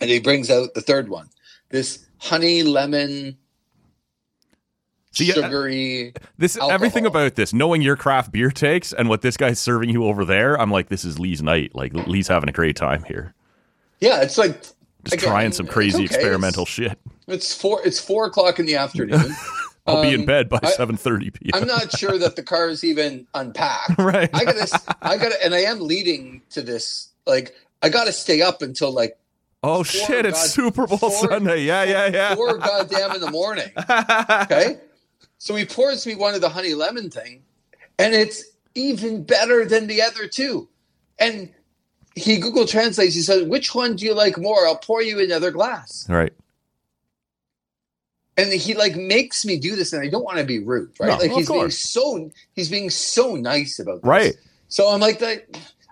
and 0.00 0.08
he 0.08 0.20
brings 0.20 0.50
out 0.50 0.74
the 0.74 0.80
third 0.80 1.08
one. 1.08 1.28
This 1.70 2.06
honey 2.18 2.62
lemon 2.62 3.36
See, 5.12 5.30
I- 5.30 5.34
sugary. 5.34 6.12
This 6.38 6.56
Alcohol. 6.56 6.70
everything 6.72 7.06
about 7.06 7.34
this, 7.34 7.52
knowing 7.52 7.82
your 7.82 7.96
craft 7.96 8.32
beer 8.32 8.50
takes 8.50 8.92
and 8.92 9.08
what 9.08 9.22
this 9.22 9.36
guy's 9.36 9.58
serving 9.58 9.90
you 9.90 10.04
over 10.04 10.24
there, 10.24 10.58
I'm 10.60 10.70
like, 10.70 10.88
this 10.88 11.04
is 11.04 11.18
Lee's 11.18 11.42
night. 11.42 11.74
Like 11.74 11.92
Lee's 11.94 12.28
having 12.28 12.48
a 12.48 12.52
great 12.52 12.76
time 12.76 13.02
here, 13.04 13.34
Yeah, 14.00 14.22
it's 14.22 14.38
like 14.38 14.60
just 15.04 15.14
Again, 15.14 15.28
trying 15.30 15.52
some 15.52 15.66
crazy 15.66 16.04
okay. 16.04 16.14
experimental 16.14 16.64
shit. 16.66 16.98
it's 17.26 17.54
four 17.54 17.80
it's 17.84 17.98
four 17.98 18.26
o'clock 18.26 18.58
in 18.58 18.66
the 18.66 18.76
afternoon. 18.76 19.34
I'll 19.86 20.02
be 20.02 20.12
in 20.12 20.20
Um, 20.20 20.26
bed 20.26 20.48
by 20.50 20.58
7:30 20.58 21.32
p.m. 21.32 21.50
I'm 21.62 21.66
not 21.66 21.98
sure 21.98 22.16
that 22.18 22.36
the 22.36 22.42
car 22.42 22.68
is 22.68 22.84
even 22.84 23.26
unpacked. 23.34 23.94
right. 23.98 24.28
I 24.32 24.44
gotta, 24.44 24.80
I 25.02 25.16
gotta, 25.16 25.42
and 25.44 25.54
I 25.54 25.60
am 25.60 25.80
leading 25.80 26.42
to 26.50 26.60
this. 26.62 27.08
Like, 27.26 27.56
I 27.82 27.88
gotta 27.88 28.12
stay 28.12 28.42
up 28.42 28.60
until 28.62 28.92
like 28.92 29.18
oh 29.64 29.82
shit! 29.82 30.26
It's 30.26 30.50
Super 30.50 30.86
Bowl 30.86 30.98
four- 30.98 31.10
Sunday. 31.10 31.64
Yeah, 31.64 31.82
yeah, 31.84 32.06
yeah. 32.08 32.34
four 32.34 32.58
goddamn 32.58 33.12
in 33.12 33.20
the 33.22 33.30
morning. 33.30 33.70
Okay, 33.78 34.78
so 35.40 35.54
he 35.56 35.64
pours 35.64 36.06
me 36.06 36.14
one 36.14 36.34
of 36.34 36.42
the 36.42 36.50
honey 36.50 36.74
lemon 36.74 37.08
thing, 37.10 37.42
and 37.98 38.14
it's 38.14 38.44
even 38.74 39.24
better 39.24 39.64
than 39.64 39.86
the 39.88 40.00
other 40.02 40.28
two. 40.28 40.68
And 41.18 41.48
he 42.14 42.38
Google 42.38 42.66
translates. 42.66 43.14
He 43.14 43.22
says, 43.22 43.42
"Which 43.44 43.74
one 43.74 43.96
do 43.96 44.04
you 44.04 44.14
like 44.14 44.36
more? 44.38 44.66
I'll 44.66 44.76
pour 44.76 45.02
you 45.02 45.18
another 45.18 45.50
glass." 45.50 46.06
Right. 46.08 46.32
and 48.36 48.52
he 48.52 48.74
like 48.74 48.96
makes 48.96 49.44
me 49.44 49.58
do 49.58 49.74
this 49.76 49.92
and 49.92 50.02
i 50.02 50.08
don't 50.08 50.24
want 50.24 50.38
to 50.38 50.44
be 50.44 50.58
rude 50.60 50.90
right 51.00 51.08
No, 51.08 51.16
like 51.16 51.30
he's 51.32 51.48
being 51.48 51.70
so 51.70 52.30
he's 52.54 52.68
being 52.70 52.88
so 52.90 53.34
nice 53.34 53.78
about 53.78 54.02
this. 54.02 54.08
Right. 54.08 54.34
so 54.68 54.88
i'm 54.88 55.00
like 55.00 55.20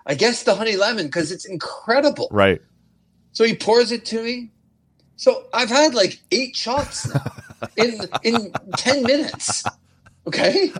i 0.05 0.15
guess 0.15 0.43
the 0.43 0.55
honey 0.55 0.75
lemon 0.77 1.07
because 1.07 1.31
it's 1.31 1.45
incredible 1.45 2.27
Right. 2.31 2.61
so 3.33 3.43
he 3.43 3.55
pours 3.55 3.91
it 3.91 4.05
to 4.05 4.23
me 4.23 4.51
so 5.17 5.45
i've 5.53 5.69
had 5.69 5.93
like 5.93 6.21
eight 6.31 6.55
shots 6.55 7.13
now 7.13 7.23
in 7.77 7.99
in 8.23 8.51
10 8.77 9.03
minutes 9.03 9.63
okay 10.27 10.71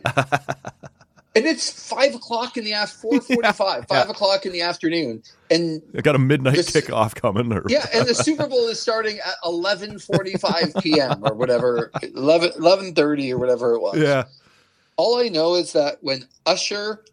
and 1.36 1.46
it's 1.46 1.70
five 1.90 2.16
o'clock 2.16 2.58
in 2.58 2.64
the 2.64 2.74
afternoon 2.74 3.20
4.45 3.22 3.88
5 3.88 4.10
o'clock 4.10 4.46
in 4.46 4.52
the 4.52 4.62
afternoon 4.62 5.22
and 5.52 5.82
I 5.98 6.02
got 6.02 6.16
a 6.16 6.20
midnight 6.20 6.56
This- 6.56 6.72
kickoff 6.72 7.16
coming. 7.16 7.52
Or, 7.52 7.64
yeah, 7.68 7.86
and 7.94 8.08
the 8.08 8.14
Super 8.16 8.48
Bowl 8.48 8.68
is 8.68 8.80
starting 8.80 9.18
at 9.20 9.34
eleven 9.44 9.98
forty-five 9.98 10.74
p.m. 10.82 11.24
or 11.24 11.34
whatever, 11.34 11.90
11, 12.04 12.52
11.30 12.62 13.32
or 13.32 13.38
whatever 13.40 13.74
it 13.74 13.80
was. 13.82 13.98
yeah. 13.98 14.26
All 14.98 15.20
I 15.20 15.30
know 15.30 15.56
is 15.56 15.74
that 15.74 15.98
when 16.02 16.28
Usher 16.46 17.04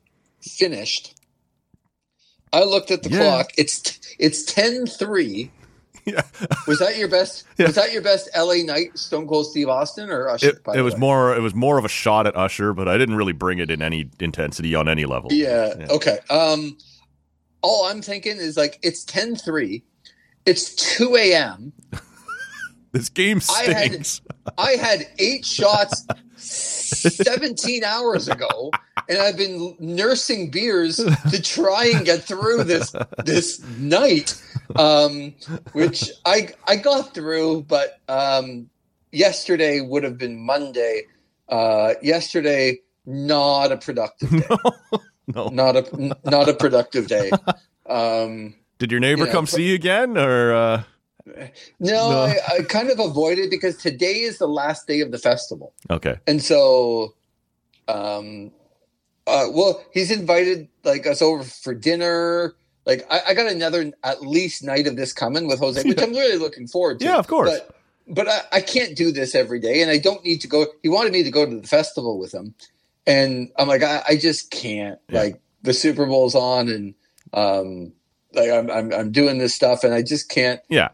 finished, 0.42 1.14
I 2.52 2.64
looked 2.64 2.90
at 2.90 3.02
the 3.04 3.08
Yeah. 3.10 3.18
clock. 3.20 3.50
It's 3.56 3.98
it's 4.18 4.44
ten 4.44 4.86
three. 4.86 5.50
Yeah. 6.14 6.22
Was 6.68 6.78
that 6.78 6.96
your 6.96 7.08
best? 7.08 7.44
Yeah. 7.58 7.66
Was 7.66 7.74
that 7.74 7.92
your 7.92 8.02
best 8.02 8.28
L.A. 8.32 8.62
night, 8.62 8.96
Stone 8.96 9.26
Cold 9.26 9.46
Steve 9.46 9.68
Austin 9.68 10.08
or 10.08 10.28
Usher? 10.28 10.50
It, 10.50 10.62
it 10.76 10.82
was 10.82 10.96
more. 10.96 11.34
It 11.34 11.40
was 11.40 11.54
more 11.54 11.78
of 11.78 11.84
a 11.84 11.88
shot 11.88 12.26
at 12.28 12.36
Usher, 12.36 12.72
but 12.72 12.86
I 12.86 12.96
didn't 12.96 13.16
really 13.16 13.32
bring 13.32 13.58
it 13.58 13.70
in 13.70 13.82
any 13.82 14.08
intensity 14.20 14.74
on 14.76 14.88
any 14.88 15.04
level. 15.04 15.32
Yeah, 15.32 15.74
Yeah. 15.78 15.86
Okay. 15.90 16.18
Um, 16.30 16.78
all 17.62 17.86
I'm 17.86 18.02
thinking 18.02 18.36
is 18.36 18.56
like 18.56 18.78
it's 18.82 19.02
ten 19.04 19.34
three. 19.34 19.82
It's 20.44 20.74
two 20.74 21.16
a.m. 21.16 21.72
This 22.92 23.08
game 23.10 23.40
I 23.50 23.62
had- 23.64 23.88
stinks. 23.90 24.20
I 24.56 24.70
had 24.72 25.06
eight 25.18 25.44
shots 25.44 26.06
17 26.56 27.84
hours 27.84 28.28
ago, 28.28 28.70
and 29.08 29.18
I've 29.18 29.36
been 29.36 29.76
nursing 29.78 30.50
beers 30.50 30.96
to 30.96 31.42
try 31.42 31.92
and 31.94 32.04
get 32.04 32.22
through 32.24 32.64
this 32.64 32.94
this 33.24 33.62
night, 33.78 34.40
um, 34.76 35.34
which 35.72 36.10
I 36.24 36.48
I 36.66 36.76
got 36.76 37.14
through, 37.14 37.62
but 37.62 38.00
um, 38.08 38.68
yesterday 39.12 39.80
would 39.80 40.04
have 40.04 40.18
been 40.18 40.38
Monday. 40.38 41.02
Uh, 41.48 41.94
yesterday, 42.02 42.78
not 43.04 43.70
a 43.70 43.76
productive 43.76 44.30
day. 44.30 44.46
no. 45.28 45.48
Not 45.48 45.76
a 45.76 46.16
not 46.24 46.48
a 46.48 46.54
productive 46.54 47.06
day. 47.06 47.30
Um, 47.88 48.54
Did 48.78 48.90
your 48.90 49.00
neighbor 49.00 49.20
you 49.20 49.26
know, 49.26 49.32
come 49.32 49.46
see 49.46 49.68
you 49.68 49.74
again, 49.74 50.18
or 50.18 50.52
uh, 50.52 50.82
no, 51.26 52.08
No. 52.10 52.20
I, 52.22 52.38
I 52.58 52.62
kind 52.62 52.90
of 52.90 52.98
avoided 53.00 53.50
because 53.50 53.76
today 53.76 54.20
is 54.20 54.38
the 54.38 54.46
last 54.48 54.86
day 54.86 55.00
of 55.00 55.10
the 55.10 55.18
festival. 55.18 55.72
okay? 55.90 56.16
and 56.26 56.42
so 56.42 57.14
um 57.88 58.50
uh 59.26 59.46
well 59.52 59.82
he's 59.92 60.10
invited 60.10 60.68
like 60.84 61.06
us 61.06 61.22
over 61.22 61.44
for 61.44 61.74
dinner 61.74 62.54
like 62.84 63.06
i, 63.10 63.20
I 63.28 63.34
got 63.34 63.50
another 63.50 63.92
at 64.02 64.22
least 64.22 64.64
night 64.64 64.86
of 64.88 64.96
this 64.96 65.12
coming 65.12 65.46
with 65.46 65.60
jose 65.60 65.82
which 65.84 66.00
i'm 66.02 66.12
really 66.12 66.36
looking 66.38 66.66
forward 66.66 66.98
to 67.00 67.04
Yeah, 67.06 67.16
of 67.16 67.26
course. 67.28 67.50
but 67.50 67.70
but 68.08 68.28
I, 68.28 68.40
I 68.52 68.60
can't 68.60 68.96
do 68.96 69.12
this 69.12 69.34
every 69.36 69.60
day 69.60 69.82
and 69.82 69.90
i 69.90 69.98
don't 69.98 70.24
need 70.24 70.40
to 70.40 70.48
go 70.48 70.66
he 70.82 70.88
wanted 70.88 71.12
me 71.12 71.22
to 71.22 71.30
go 71.30 71.46
to 71.46 71.60
the 71.60 71.66
festival 71.68 72.18
with 72.18 72.34
him 72.34 72.54
and 73.06 73.50
i'm 73.56 73.68
like 73.68 73.82
i, 73.84 74.02
I 74.08 74.16
just 74.16 74.50
can't 74.50 74.98
Yeah. 75.10 75.20
like 75.20 75.40
the 75.62 75.72
super 75.74 76.06
bowl's 76.06 76.34
on 76.34 76.68
and 76.68 76.94
um 77.32 77.92
like 78.34 78.50
I'm, 78.50 78.68
I'm 78.70 78.92
i'm 78.92 79.12
doing 79.12 79.38
this 79.38 79.54
stuff 79.54 79.84
and 79.84 79.94
i 79.94 80.02
just 80.02 80.28
can't 80.28 80.60
Yeah. 80.68 80.88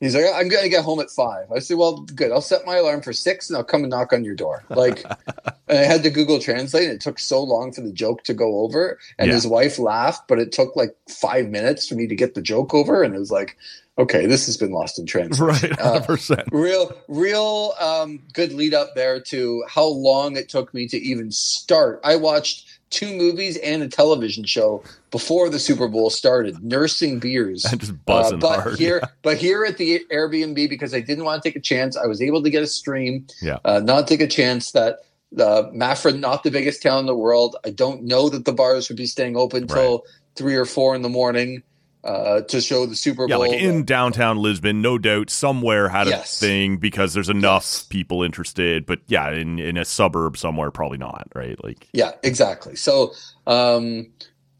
He's 0.00 0.14
like, 0.14 0.26
I'm 0.32 0.48
going 0.48 0.62
to 0.62 0.68
get 0.68 0.84
home 0.84 1.00
at 1.00 1.10
five. 1.10 1.50
I 1.50 1.58
said, 1.58 1.76
well, 1.76 2.02
good. 2.02 2.30
I'll 2.30 2.40
set 2.40 2.64
my 2.64 2.76
alarm 2.76 3.02
for 3.02 3.12
six 3.12 3.50
and 3.50 3.56
I'll 3.56 3.64
come 3.64 3.82
and 3.82 3.90
knock 3.90 4.12
on 4.12 4.24
your 4.24 4.36
door. 4.36 4.64
Like, 4.70 5.04
and 5.68 5.78
I 5.78 5.82
had 5.82 6.04
to 6.04 6.10
Google 6.10 6.38
Translate. 6.38 6.84
And 6.84 6.92
it 6.94 7.00
took 7.00 7.18
so 7.18 7.42
long 7.42 7.72
for 7.72 7.80
the 7.80 7.92
joke 7.92 8.22
to 8.24 8.34
go 8.34 8.60
over. 8.60 8.98
And 9.18 9.26
Yeah. 9.28 9.34
his 9.34 9.46
wife 9.46 9.76
laughed, 9.78 10.28
but 10.28 10.38
it 10.38 10.52
took 10.52 10.76
like 10.76 10.94
five 11.08 11.48
minutes 11.48 11.88
for 11.88 11.96
me 11.96 12.06
to 12.06 12.14
get 12.14 12.34
the 12.34 12.42
joke 12.42 12.74
over. 12.74 13.02
And 13.02 13.12
it 13.14 13.18
was 13.18 13.32
like, 13.32 13.56
okay, 13.98 14.26
this 14.26 14.46
has 14.46 14.56
been 14.56 14.70
lost 14.70 15.00
in 15.00 15.06
translation. 15.06 15.70
Right, 15.70 15.80
Uh, 15.80 15.98
100%. 16.02 16.44
real 16.52 16.96
real 17.08 17.74
um, 17.80 18.22
good 18.32 18.52
lead 18.52 18.74
up 18.74 18.94
there 18.94 19.18
to 19.22 19.64
how 19.68 19.86
long 19.86 20.36
it 20.36 20.48
took 20.48 20.72
me 20.72 20.86
to 20.86 20.96
even 20.96 21.32
start 21.32 21.98
i 22.04 22.14
watched 22.14 22.67
two 22.90 23.12
movies 23.16 23.56
and 23.58 23.82
a 23.82 23.88
television 23.88 24.44
show 24.44 24.82
before 25.10 25.48
the 25.50 25.58
super 25.58 25.88
bowl 25.88 26.10
started 26.10 26.62
nursing 26.62 27.18
beers 27.18 27.64
And 27.64 27.80
just 27.84 28.04
buzzing 28.04 28.38
Uh, 28.38 28.40
but 28.40 28.60
hard. 28.60 28.78
here 28.78 29.02
but 29.22 29.36
here 29.38 29.64
at 29.64 29.76
the 29.78 30.00
airbnb 30.10 30.68
because 30.68 30.94
i 30.94 31.00
didn't 31.00 31.24
want 31.24 31.42
to 31.42 31.48
take 31.48 31.56
a 31.56 31.60
chance 31.60 31.96
i 31.96 32.06
was 32.06 32.22
able 32.22 32.42
to 32.42 32.50
get 32.50 32.62
a 32.62 32.66
stream 32.66 33.26
Yeah. 33.42 33.58
uh, 33.64 33.80
not 33.80 34.08
take 34.08 34.20
a 34.20 34.26
chance 34.26 34.72
that 34.72 34.98
uh, 35.38 35.64
Mafra, 35.74 36.18
not 36.18 36.42
the 36.42 36.50
biggest 36.50 36.82
town 36.82 37.00
in 37.00 37.04
the 37.06 37.14
world. 37.14 37.54
I 37.62 37.68
don't 37.68 38.04
know 38.04 38.30
that 38.30 38.46
the 38.46 38.52
bars 38.54 38.88
would 38.88 38.96
be 38.96 39.04
staying 39.04 39.36
open 39.36 39.66
till 39.66 40.04
three 40.36 40.54
or 40.56 40.64
four 40.64 40.94
in 40.94 41.02
the 41.02 41.10
morning 41.10 41.62
uh, 42.04 42.40
to 42.42 42.60
show 42.60 42.86
the 42.86 42.94
Super 42.96 43.26
Yeah, 43.28 43.36
Bowl. 43.36 43.48
like 43.48 43.60
in 43.60 43.84
downtown 43.84 44.38
Lisbon, 44.38 44.80
no 44.80 44.98
doubt 44.98 45.30
somewhere 45.30 45.88
had 45.88 46.06
a 46.06 46.10
Yes. 46.10 46.38
thing 46.38 46.76
because 46.78 47.12
there's 47.14 47.28
enough 47.28 47.64
Yes. 47.64 47.82
people 47.84 48.22
interested. 48.22 48.86
But 48.86 49.00
yeah, 49.08 49.30
in, 49.32 49.58
in 49.58 49.76
a 49.76 49.84
suburb 49.84 50.36
somewhere, 50.38 50.70
probably 50.70 50.98
not, 50.98 51.28
right? 51.34 51.62
Like, 51.64 51.88
Yeah, 51.92 52.12
exactly. 52.22 52.76
So, 52.76 53.12
um, 53.46 54.06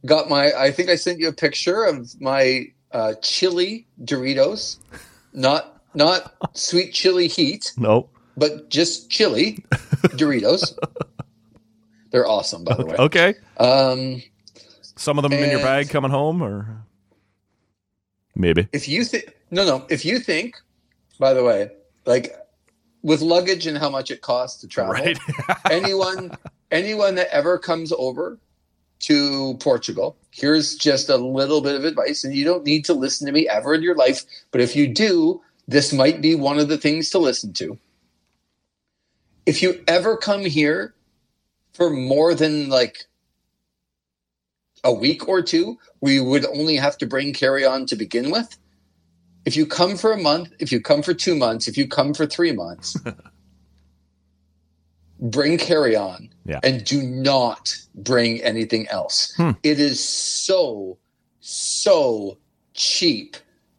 got 0.06 0.28
my. 0.28 0.52
I 0.52 0.70
think 0.70 0.88
I 0.90 0.96
sent 0.96 1.18
you 1.20 1.28
a 1.28 1.32
picture 1.32 1.84
of 1.84 2.20
my 2.20 2.66
uh, 2.92 3.14
chili 3.22 3.86
Doritos, 4.02 4.78
not 5.32 5.80
not 5.94 6.34
sweet 6.56 6.92
chili 6.92 7.28
heat, 7.28 7.72
no. 7.76 8.08
but 8.36 8.68
just 8.70 9.10
chili 9.10 9.64
Doritos. 10.16 10.76
They're 12.10 12.26
awesome, 12.26 12.64
by 12.64 12.74
the 12.74 12.86
way. 12.86 12.96
Okay. 12.98 13.34
Um, 13.58 14.22
Some 14.96 15.18
of 15.18 15.22
them 15.22 15.32
in 15.32 15.50
your 15.50 15.60
bag 15.60 15.90
coming 15.90 16.10
home, 16.10 16.42
or 16.42 16.84
maybe. 18.38 18.68
if 18.72 18.88
you 18.88 19.04
think 19.04 19.34
no, 19.50 19.66
no, 19.66 19.86
if 19.90 20.04
you 20.04 20.18
think, 20.20 20.56
by 21.18 21.34
the 21.34 21.44
way, 21.44 21.70
like 22.06 22.34
with 23.02 23.20
luggage 23.22 23.66
and 23.66 23.78
how 23.78 23.90
much 23.90 24.10
it 24.10 24.22
costs 24.22 24.60
to 24.62 24.68
travel, 24.68 24.92
Right. 24.94 25.18
anyone 25.70 26.32
anyone 26.70 27.16
that 27.16 27.34
ever 27.34 27.58
comes 27.58 27.92
over 27.92 28.38
to 29.00 29.56
Portugal, 29.60 30.16
here's 30.30 30.74
just 30.76 31.08
a 31.08 31.16
little 31.16 31.60
bit 31.60 31.76
of 31.76 31.84
advice, 31.84 32.24
and 32.24 32.34
you 32.34 32.44
don't 32.44 32.64
need 32.64 32.84
to 32.86 32.94
listen 32.94 33.26
to 33.26 33.32
me 33.32 33.48
ever 33.48 33.74
in 33.74 33.82
your 33.82 33.94
life, 33.96 34.24
but 34.50 34.60
if 34.60 34.74
you 34.76 34.88
do, 34.88 35.40
this 35.68 35.92
might 35.92 36.20
be 36.22 36.34
one 36.34 36.58
of 36.58 36.68
the 36.68 36.78
things 36.78 37.10
to 37.10 37.18
listen 37.18 37.52
to. 37.54 37.78
If 39.46 39.62
you 39.62 39.82
ever 39.88 40.16
come 40.16 40.44
here 40.44 40.94
for 41.74 41.90
more 41.90 42.34
than 42.34 42.68
like 42.68 43.06
a 44.84 44.92
week 44.92 45.28
or 45.28 45.42
two, 45.42 45.78
we 46.00 46.20
would 46.20 46.44
only 46.46 46.76
have 46.76 46.98
to 46.98 47.06
bring 47.06 47.32
carry 47.32 47.64
on 47.64 47.86
to 47.86 47.96
begin 47.96 48.30
with. 48.30 48.56
If 49.44 49.56
you 49.56 49.66
come 49.66 49.96
for 49.96 50.12
a 50.12 50.20
month, 50.20 50.52
if 50.58 50.70
you 50.72 50.80
come 50.80 51.02
for 51.02 51.14
two 51.14 51.34
months, 51.34 51.68
if 51.68 51.76
you 51.78 51.88
come 51.88 52.12
for 52.14 52.26
three 52.26 52.52
months, 52.52 52.96
bring 55.20 55.58
carry 55.58 55.96
on 55.96 56.28
Yeah. 56.44 56.60
and 56.62 56.84
do 56.84 57.02
not 57.02 57.74
bring 57.94 58.40
anything 58.42 58.86
else. 58.88 59.32
Hmm. 59.36 59.52
It 59.62 59.80
is 59.80 60.06
so, 60.06 60.98
so 61.40 62.38
cheap 62.74 63.36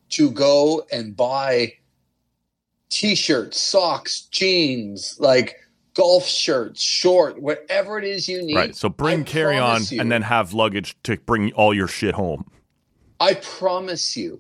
to 0.10 0.32
go 0.32 0.86
and 0.92 1.16
buy 1.16 1.74
t 2.90 3.16
shirts, 3.16 3.60
socks, 3.60 4.22
jeans, 4.32 5.16
like 5.20 5.56
golf 5.94 6.26
shirts, 6.28 6.82
short, 6.82 7.42
whatever 7.42 7.98
it 7.98 8.06
is 8.06 8.28
you 8.28 8.42
need. 8.42 8.56
Right. 8.56 8.76
So 8.76 8.90
bring 8.90 9.22
I 9.22 9.24
carry 9.24 9.58
on 9.58 9.82
you- 9.90 10.00
and 10.02 10.12
then 10.12 10.22
have 10.22 10.54
luggage 10.54 10.96
to 11.04 11.18
bring 11.18 11.52
all 11.54 11.74
your 11.74 11.88
shit 11.88 12.16
home. 12.16 12.50
I 13.20 13.34
promise 13.36 14.16
you. 14.16 14.40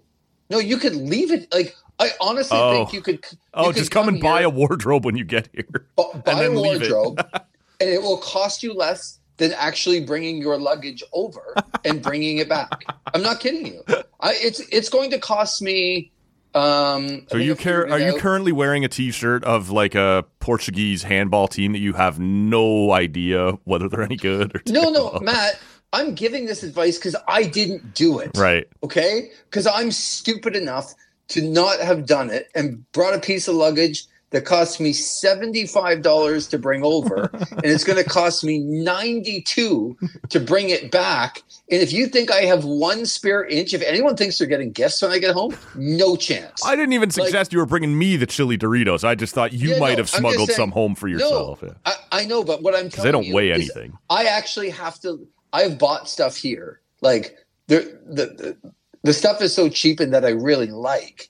No, 0.49 0.59
you 0.59 0.77
could 0.77 0.95
leave 0.95 1.31
it. 1.31 1.53
Like 1.53 1.75
I 1.99 2.11
honestly 2.21 2.57
Oh. 2.57 2.71
think 2.73 2.93
you 2.93 3.01
could. 3.01 3.23
Oh, 3.53 3.67
could 3.67 3.75
just 3.75 3.91
come, 3.91 4.07
and 4.07 4.21
buy 4.21 4.41
a 4.41 4.49
wardrobe 4.49 5.03
when 5.05 5.15
you 5.17 5.25
get 5.25 5.49
here. 5.53 5.85
bu- 5.97 6.13
buy 6.25 6.43
a 6.43 6.49
leave 6.49 6.81
it. 6.83 6.91
wardrobe, 6.91 7.19
and 7.81 7.89
it 7.89 8.01
will 8.01 8.17
cost 8.17 8.63
you 8.63 8.73
less 8.73 9.19
than 9.37 9.51
actually 9.53 9.99
bringing 10.01 10.37
your 10.37 10.57
luggage 10.57 11.03
over 11.13 11.55
and 11.85 12.01
bringing 12.01 12.37
it 12.39 12.47
back. 12.49 12.83
I'm 13.13 13.21
not 13.21 13.39
kidding 13.41 13.65
you. 13.67 13.83
I, 14.21 14.33
it's 14.35 14.59
it's 14.71 14.89
going 14.89 15.11
to 15.11 15.19
cost 15.19 15.61
me. 15.61 16.11
Um, 16.55 17.25
So 17.29 17.37
you 17.37 17.55
care? 17.55 17.89
Are 17.89 17.99
you 17.99 18.13
out. 18.13 18.19
currently 18.19 18.51
wearing 18.51 18.83
a 18.83 18.87
T-shirt 18.87 19.43
of 19.43 19.69
like 19.69 19.95
a 19.95 20.25
Portuguese 20.39 21.03
handball 21.03 21.47
team 21.47 21.73
that 21.73 21.79
you 21.79 21.93
have 21.93 22.19
no 22.19 22.91
idea 22.91 23.51
whether 23.65 23.87
they're 23.87 24.01
any 24.01 24.15
good? 24.15 24.55
Or 24.55 24.61
No, 24.67 24.89
no? 24.89 25.19
Matt. 25.21 25.59
I'm 25.91 26.13
giving 26.13 26.45
this 26.45 26.61
advice 26.61 26.97
because 26.99 27.15
I 27.27 27.43
didn't 27.43 27.95
do 27.95 28.19
it. 28.19 28.31
Right. 28.37 28.67
okay? 28.83 29.31
Because 29.45 29.65
I'm 29.65 29.89
stupid 29.91 30.55
enough 30.55 30.93
to 31.29 31.41
not 31.41 31.79
have 31.79 32.05
done 32.05 32.29
it 32.29 32.49
and 32.53 32.89
brought 32.91 33.15
a 33.15 33.19
piece 33.19 33.47
of 33.47 33.55
luggage 33.55 34.05
that 34.31 34.45
cost 34.45 34.79
me 34.79 34.91
$75 34.93 36.49
to 36.49 36.57
bring 36.59 36.83
over 36.83 37.29
and 37.51 37.65
it's 37.65 37.83
going 37.83 38.01
to 38.01 38.07
cost 38.07 38.43
me 38.43 38.59
92 38.59 39.97
to 40.29 40.39
bring 40.39 40.69
it 40.69 40.91
back 40.91 41.41
and 41.71 41.81
if 41.81 41.91
you 41.91 42.07
think 42.07 42.31
i 42.31 42.41
have 42.41 42.63
one 42.65 43.05
spare 43.05 43.43
inch 43.45 43.73
if 43.73 43.81
anyone 43.81 44.15
thinks 44.15 44.37
they're 44.37 44.47
getting 44.47 44.71
gifts 44.71 45.01
when 45.01 45.11
i 45.11 45.19
get 45.19 45.33
home 45.33 45.55
no 45.75 46.15
chance 46.15 46.63
I 46.65 46.75
didn't 46.75 46.93
even 46.93 47.09
suggest 47.11 47.51
you 47.53 47.59
were 47.59 47.65
bringing 47.65 47.97
me 47.97 48.17
the 48.17 48.25
chili 48.27 48.57
Doritos. 48.57 49.03
I 49.03 49.15
just 49.15 49.33
thought 49.33 49.53
you 49.53 49.71
Yeah, 49.71 49.79
might 49.79 49.91
no, 49.93 49.97
have 49.97 50.09
smuggled 50.09 50.49
saying- 50.49 50.57
some 50.57 50.71
home 50.71 50.95
for 50.95 51.07
yourself. 51.07 51.61
no, 51.61 51.69
yeah. 51.69 51.73
I, 51.85 52.21
I 52.21 52.25
know 52.25 52.43
but 52.43 52.61
what 52.61 52.75
i'm 52.75 52.89
telling 52.89 53.07
they 53.07 53.11
don't 53.11 53.25
you 53.25 53.33
weigh 53.35 53.51
anything. 53.51 53.97
I 54.09 54.25
actually 54.25 54.69
have 54.71 54.99
to. 55.01 55.27
I've 55.53 55.77
bought 55.77 56.07
stuff 56.09 56.35
here. 56.35 56.81
Like 57.01 57.35
the 57.67 57.99
the 58.05 58.57
the 59.03 59.13
stuff 59.13 59.41
is 59.41 59.53
so 59.55 59.69
cheap 59.69 59.99
and 59.99 60.13
that 60.13 60.25
I 60.25 60.29
really 60.29 60.67
like 60.67 61.29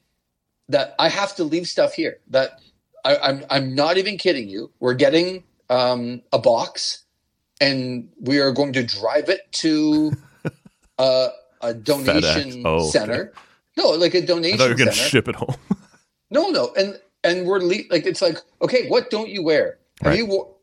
that 0.70 0.96
I 1.00 1.10
have 1.10 1.36
to 1.36 1.44
leave 1.44 1.68
stuff 1.68 1.94
here. 1.94 2.20
That 2.30 2.60
I, 3.06 3.18
I'm 3.18 3.46
I'm 3.50 3.76
not 3.76 3.98
even 3.98 4.18
kidding 4.18 4.50
you. 4.50 4.72
We're 4.80 4.94
getting 4.94 5.44
um, 5.70 6.22
a 6.34 6.40
box, 6.40 7.04
and 7.62 8.10
we 8.20 8.40
are 8.40 8.52
going 8.52 8.74
to 8.74 8.84
drive 8.84 9.30
it 9.30 9.42
to 9.54 10.12
uh, 11.00 11.28
a 11.62 11.74
donation 11.74 12.64
Oh, 12.66 12.76
okay. 12.82 12.90
center. 12.90 13.34
No, 13.78 13.90
like 13.92 14.14
a 14.14 14.22
donation 14.26 14.58
thought 14.58 14.66
you 14.66 14.70
were 14.72 14.76
going 14.78 14.90
to 14.90 14.96
ship 14.96 15.28
it 15.28 15.36
home. 15.36 15.56
no, 16.32 16.50
no, 16.50 16.74
and 16.78 17.00
and 17.24 17.46
we're 17.46 17.60
le- 17.60 17.88
like 17.90 18.06
it's 18.06 18.22
like 18.22 18.38
okay, 18.62 18.88
what 18.90 19.10
don't 19.10 19.30
you 19.30 19.44
wear? 19.44 19.78
Have 20.02 20.12
Right. 20.12 20.18
you 20.18 20.26
wo- 20.26 20.56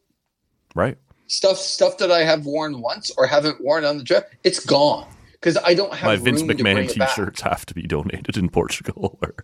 right. 0.75 0.96
stuff 1.27 1.57
stuff 1.59 1.99
that 1.99 2.11
I 2.11 2.25
have 2.25 2.46
worn 2.46 2.81
once 2.81 3.11
or 3.16 3.27
haven't 3.27 3.62
worn 3.62 3.85
on 3.85 3.99
the 3.99 4.05
trip, 4.05 4.31
it's 4.44 4.61
gone 4.61 5.07
because 5.33 5.57
I 5.59 5.75
don't 5.75 5.92
have 5.94 6.07
My 6.09 6.16
Vince 6.16 6.40
room 6.40 6.49
to 6.57 6.62
bring 6.62 6.77
McMahon. 6.88 7.07
T-shirts 7.09 7.40
have 7.42 7.64
to 7.66 7.75
be 7.75 7.83
donated 7.83 8.37
in 8.37 8.49
Portugal, 8.49 9.18
or 9.22 9.35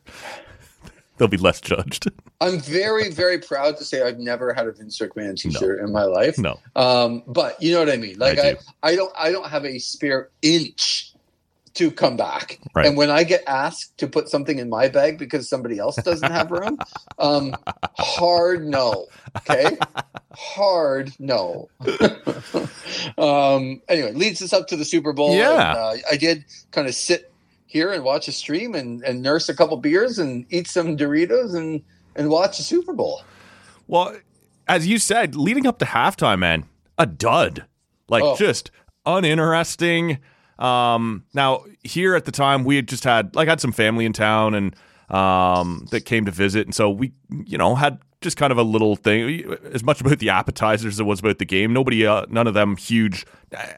they'll 1.17 1.29
be 1.29 1.37
less 1.37 1.61
judged. 1.61 2.11
I'm 2.41 2.59
very 2.61 3.11
very 3.11 3.39
proud 3.39 3.77
to 3.79 3.85
say 3.85 4.03
I've 4.03 4.19
never 4.19 4.53
had 4.53 4.67
a 4.67 4.73
Vince 4.73 4.99
McMahon 4.99 5.37
T-shirt 5.37 5.81
in 5.81 5.93
my 5.93 6.05
life. 6.05 6.39
No. 6.39 6.59
Um, 6.75 7.23
but 7.27 7.61
you 7.63 7.73
know 7.73 7.81
what 7.81 7.91
I 7.91 7.97
mean. 7.97 8.19
Like 8.19 8.39
I 8.39 8.49
I, 8.49 8.53
do. 8.53 8.59
I, 8.83 8.97
don't 8.97 9.13
I 9.19 9.33
don't 9.33 9.49
have 9.49 9.65
a 9.65 9.79
spare 9.79 10.31
inch 10.43 11.13
to 11.75 11.91
come 11.91 12.17
back. 12.17 12.59
Right. 12.75 12.87
And 12.87 12.97
when 12.97 13.11
I 13.11 13.25
get 13.25 13.43
asked 13.47 13.97
to 13.99 14.07
put 14.07 14.29
something 14.29 14.59
in 14.59 14.69
my 14.69 14.89
bag 14.89 15.19
because 15.19 15.49
somebody 15.49 15.79
else 15.79 15.97
doesn't 15.97 16.31
have 16.31 16.51
room, 16.51 16.79
um, 17.19 17.55
hard 17.99 18.67
no. 18.67 19.07
Okay, 19.39 19.77
hard 20.35 21.13
no. 21.19 21.71
um, 23.19 23.81
anyway, 23.89 24.13
leads 24.13 24.43
us 24.43 24.53
up 24.53 24.69
to 24.69 24.77
the 24.77 24.85
Super 24.85 25.13
Bowl. 25.13 25.35
Yeah. 25.35 25.71
and, 25.71 25.79
uh, 25.79 26.07
I 26.11 26.17
did 26.17 26.45
kind 26.71 26.87
of 26.87 26.95
sit 26.95 27.32
here 27.73 27.91
and 27.91 28.05
watch 28.05 28.29
a 28.29 28.33
stream 28.33 28.75
and, 28.75 29.03
and 29.03 29.23
nurse 29.23 29.49
a 29.49 29.55
couple 29.57 29.77
beers 29.79 30.19
and 30.19 30.45
eat 30.51 30.69
some 30.69 30.97
Doritos 30.97 31.57
and 31.57 31.83
and 32.15 32.29
watch 32.29 32.59
the 32.59 32.63
Super 32.63 32.93
Bowl. 32.93 33.23
Well, 33.89 34.15
as 34.69 34.87
you 34.87 34.99
said, 34.99 35.35
leading 35.35 35.67
up 35.67 35.79
to 35.79 35.87
halftime, 35.87 36.41
man, 36.41 36.67
a 36.99 37.07
dud. 37.07 37.65
Like 38.09 38.23
Oh. 38.23 38.37
just 38.37 38.71
uninteresting. 39.07 40.19
Um, 40.59 41.25
now 41.33 41.65
here 41.83 42.15
at 42.15 42.27
the 42.27 42.33
time, 42.33 42.65
we 42.65 42.77
had 42.77 42.87
just 42.87 43.05
had 43.05 43.35
like 43.35 43.49
had 43.49 43.61
some 43.61 43.73
family 43.73 44.05
in 44.05 44.13
town 44.13 44.55
and 44.55 44.77
um 45.09 45.87
that 45.91 46.03
came 46.05 46.27
to 46.27 46.31
visit, 46.31 46.67
and 46.67 46.75
so 46.75 46.91
we 46.91 47.13
you 47.47 47.57
know 47.59 47.75
had 47.75 47.99
just 48.23 48.37
kind 48.37 48.51
of 48.53 48.59
a 48.59 48.63
little 48.63 48.97
thing 48.97 49.55
as 49.73 49.83
much 49.85 50.01
about 50.01 50.19
the 50.19 50.31
appetizers 50.31 50.95
as 50.95 51.01
it 51.01 51.05
was 51.05 51.21
about 51.21 51.39
the 51.39 51.45
game. 51.45 51.73
Nobody, 51.73 52.07
uh, 52.07 52.25
none 52.31 52.47
of 52.47 52.55
them 52.55 52.77
huge, 52.77 53.27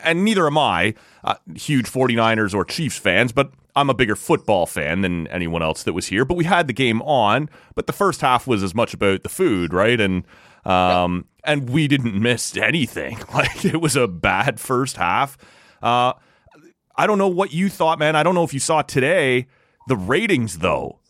and 0.02 0.24
neither 0.24 0.46
am 0.46 0.56
I 0.58 0.94
uh, 1.24 1.34
huge 1.54 1.86
49ers 1.90 2.54
or 2.54 2.64
Chiefs 2.64 2.98
fans, 2.98 3.32
but 3.32 3.50
I'm 3.76 3.90
a 3.90 3.94
bigger 3.94 4.14
football 4.16 4.66
fan 4.66 5.00
than 5.00 5.26
anyone 5.28 5.62
else 5.62 5.82
that 5.82 5.92
was 5.94 6.06
here. 6.06 6.24
But 6.24 6.36
we 6.36 6.44
had 6.44 6.66
the 6.68 6.72
game 6.72 7.02
on, 7.02 7.50
but 7.74 7.86
the 7.88 7.92
first 7.92 8.20
half 8.20 8.46
was 8.46 8.62
as 8.62 8.74
much 8.74 8.94
about 8.94 9.22
the 9.24 9.28
food, 9.28 9.72
right? 9.72 10.00
And 10.00 10.24
um, 10.64 11.26
and 11.44 11.68
we 11.68 11.88
didn't 11.88 12.14
miss 12.20 12.56
anything. 12.56 13.18
Like 13.34 13.64
it 13.64 13.80
was 13.80 13.96
a 13.96 14.06
bad 14.06 14.60
first 14.60 14.96
half. 14.96 15.36
Uh, 15.82 16.12
I 16.96 17.06
don't 17.08 17.18
know 17.18 17.28
what 17.28 17.52
you 17.52 17.68
thought, 17.68 17.98
man. 17.98 18.14
I 18.14 18.22
don't 18.22 18.34
know 18.36 18.44
if 18.44 18.54
you 18.54 18.60
saw 18.60 18.82
today 18.82 19.46
the 19.88 19.96
ratings 19.96 20.58
though 20.58 21.00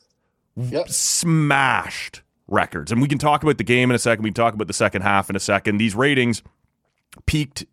Yep. 0.57 0.88
smashed 0.88 2.23
records. 2.49 2.93
And 2.93 3.01
we 3.01 3.09
can 3.09 3.19
talk 3.19 3.43
about 3.43 3.59
the 3.59 3.65
game 3.65 3.91
in 3.91 3.95
a 3.95 3.99
second. 3.99 4.23
We 4.23 4.31
can 4.31 4.35
talk 4.35 4.55
about 4.55 4.67
the 4.67 4.73
second 4.75 5.03
half 5.03 5.31
in 5.31 5.37
a 5.37 5.41
second. 5.41 5.79
These 5.79 5.95
ratings 5.95 6.43
peaked 7.27 7.65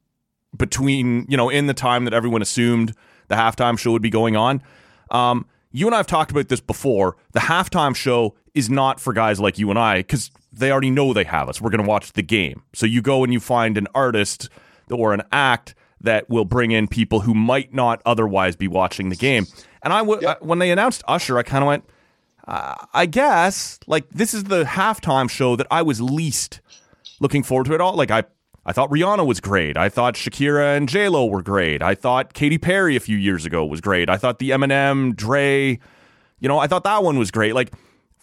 between, 0.55 1.25
you 1.29 1.37
know, 1.37 1.49
in 1.49 1.67
the 1.67 1.73
time 1.73 2.05
that 2.05 2.13
everyone 2.13 2.41
assumed 2.41 2.93
the 3.27 3.35
halftime 3.35 3.77
show 3.77 3.91
would 3.91 4.01
be 4.01 4.09
going 4.09 4.35
on. 4.35 4.61
Um, 5.09 5.45
you 5.71 5.85
and 5.85 5.95
I 5.95 5.97
have 5.97 6.07
talked 6.07 6.31
about 6.31 6.49
this 6.49 6.59
before. 6.59 7.15
The 7.31 7.39
halftime 7.41 7.95
show 7.95 8.35
is 8.53 8.69
not 8.69 8.99
for 8.99 9.13
guys 9.13 9.39
like 9.39 9.57
you 9.57 9.69
and 9.69 9.79
I 9.79 9.99
because 9.99 10.29
they 10.51 10.71
already 10.71 10.91
know 10.91 11.13
they 11.13 11.23
have 11.23 11.47
us. 11.47 11.61
We're 11.61 11.69
going 11.69 11.83
to 11.83 11.87
watch 11.87 12.11
the 12.13 12.21
game. 12.23 12.63
So 12.73 12.85
you 12.85 13.01
go 13.01 13.23
and 13.23 13.31
you 13.31 13.39
find 13.39 13.77
an 13.77 13.87
artist 13.95 14.49
or 14.89 15.13
an 15.13 15.21
act 15.31 15.73
that 16.01 16.29
will 16.29 16.43
bring 16.45 16.71
in 16.71 16.87
people 16.87 17.21
who 17.21 17.33
might 17.33 17.73
not 17.73 18.01
otherwise 18.05 18.55
be 18.57 18.67
watching 18.67 19.09
the 19.09 19.15
game. 19.15 19.45
And 19.83 19.93
I 19.93 19.99
w-. 19.99 20.27
I- 20.27 20.35
when 20.41 20.59
they 20.59 20.71
announced 20.71 21.03
Usher, 21.07 21.37
I 21.37 21.43
kind 21.43 21.63
of 21.63 21.67
went, 21.67 21.85
uh, 22.47 22.75
I 22.93 23.05
guess 23.05 23.79
like 23.87 24.09
this 24.09 24.33
is 24.33 24.45
the 24.45 24.63
halftime 24.63 25.29
show 25.29 25.55
that 25.55 25.67
I 25.69 25.81
was 25.81 26.01
least 26.01 26.61
looking 27.19 27.43
forward 27.43 27.67
to 27.67 27.73
at 27.73 27.81
all. 27.81 27.95
Like 27.95 28.11
I, 28.11 28.23
I 28.65 28.73
thought 28.73 28.89
Rihanna 28.89 29.25
was 29.25 29.39
great. 29.39 29.77
I 29.77 29.89
thought 29.89 30.15
Shakira 30.15 30.75
and 30.77 30.89
J 30.89 31.09
Lo 31.09 31.25
were 31.25 31.41
great. 31.41 31.81
I 31.81 31.95
thought 31.95 32.33
Katy 32.33 32.57
Perry 32.57 32.95
a 32.95 32.99
few 32.99 33.17
years 33.17 33.45
ago 33.45 33.65
was 33.65 33.81
great. 33.81 34.09
I 34.09 34.17
thought 34.17 34.39
the 34.39 34.51
Eminem, 34.51 35.15
Dre, 35.15 35.79
you 36.39 36.47
know, 36.47 36.59
I 36.59 36.67
thought 36.67 36.83
that 36.83 37.03
one 37.03 37.17
was 37.17 37.31
great. 37.31 37.53
Like 37.55 37.71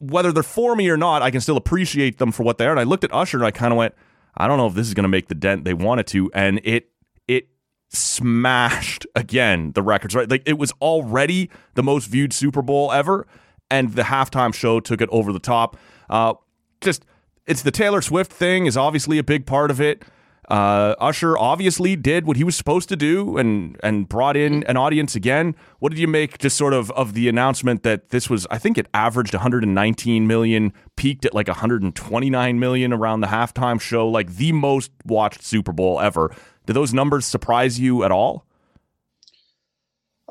whether 0.01 0.33
they're 0.33 0.43
for 0.43 0.77
me 0.77 0.89
or 0.89 0.97
not, 0.97 1.23
I 1.23 1.31
can 1.31 1.41
still 1.41 1.57
appreciate 1.57 2.19
them 2.19 2.33
for 2.33 2.43
what 2.43 2.59
they 2.59 2.67
are. 2.67 2.71
And 2.71 2.81
I 2.81 2.85
looked 2.85 3.05
at 3.05 3.13
Usher 3.13 3.39
and 3.39 3.47
I 3.47 3.51
kind 3.51 3.73
of 3.73 3.79
went, 3.79 3.95
I 4.37 4.47
don't 4.47 4.59
know 4.59 4.67
if 4.69 4.75
this 4.75 4.87
is 4.87 4.95
going 4.95 5.05
to 5.05 5.09
make 5.09 5.29
the 5.29 5.35
dent 5.35 5.65
they 5.65 5.75
wanted 5.75 6.07
to, 6.09 6.31
and 6.33 6.61
it 6.63 6.91
it 7.27 7.49
smashed 7.89 9.07
again 9.15 9.73
the 9.73 9.83
records. 9.83 10.15
Right, 10.15 10.31
like 10.31 10.45
it 10.47 10.59
was 10.59 10.73
already 10.81 11.51
the 11.75 11.83
most 11.83 12.07
viewed 12.07 12.33
Super 12.33 12.63
Bowl 12.63 12.93
ever, 12.93 13.27
and 13.71 13.95
the 13.95 14.03
halftime 14.03 14.55
show 14.55 14.81
took 14.81 15.01
it 15.01 15.09
over 15.11 15.33
the 15.33 15.39
top. 15.39 15.77
Uh, 16.09 16.35
just 16.81 17.05
it's 17.47 17.63
the 17.63 17.71
Taylor 17.71 18.03
Swift 18.03 18.33
thing 18.33 18.67
is 18.67 18.77
obviously 18.77 19.19
a 19.19 19.25
big 19.25 19.47
part 19.47 19.71
of 19.71 19.81
it. 19.81 20.05
Uh, 20.49 20.95
Usher 20.99 21.37
obviously 21.37 21.95
did 21.95 22.27
what 22.27 22.39
he 22.39 22.45
was 22.45 22.57
supposed 22.57 22.89
to 22.89 22.97
do 22.97 23.37
and 23.37 23.79
and 23.83 24.09
brought 24.09 24.35
in 24.35 24.65
an 24.65 24.79
audience 24.79 25.15
again. 25.15 25.55
What 25.79 25.91
did 25.91 25.99
you 25.99 26.09
make 26.09 26.39
just 26.39 26.57
sort 26.57 26.73
of 26.73 26.91
of 26.93 27.13
the 27.13 27.29
announcement 27.29 27.83
that 27.83 28.09
this 28.09 28.31
was? 28.31 28.47
I 28.51 28.57
think 28.57 28.79
it 28.79 28.87
averaged 28.95 29.35
119 29.35 30.27
million, 30.27 30.73
peaked 30.97 31.27
at 31.27 31.35
like 31.35 31.49
129 31.49 32.59
million 32.59 32.93
around 32.95 33.21
the 33.21 33.27
halftime 33.27 33.79
show, 33.79 34.09
like 34.09 34.37
the 34.37 34.53
most 34.53 34.91
watched 35.05 35.43
Super 35.43 35.73
Bowl 35.73 36.01
ever. 36.01 36.35
Did 36.65 36.73
those 36.73 36.95
numbers 36.95 37.27
surprise 37.27 37.79
you 37.79 38.05
at 38.05 38.11
all? 38.11 38.47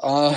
Uh, 0.02 0.32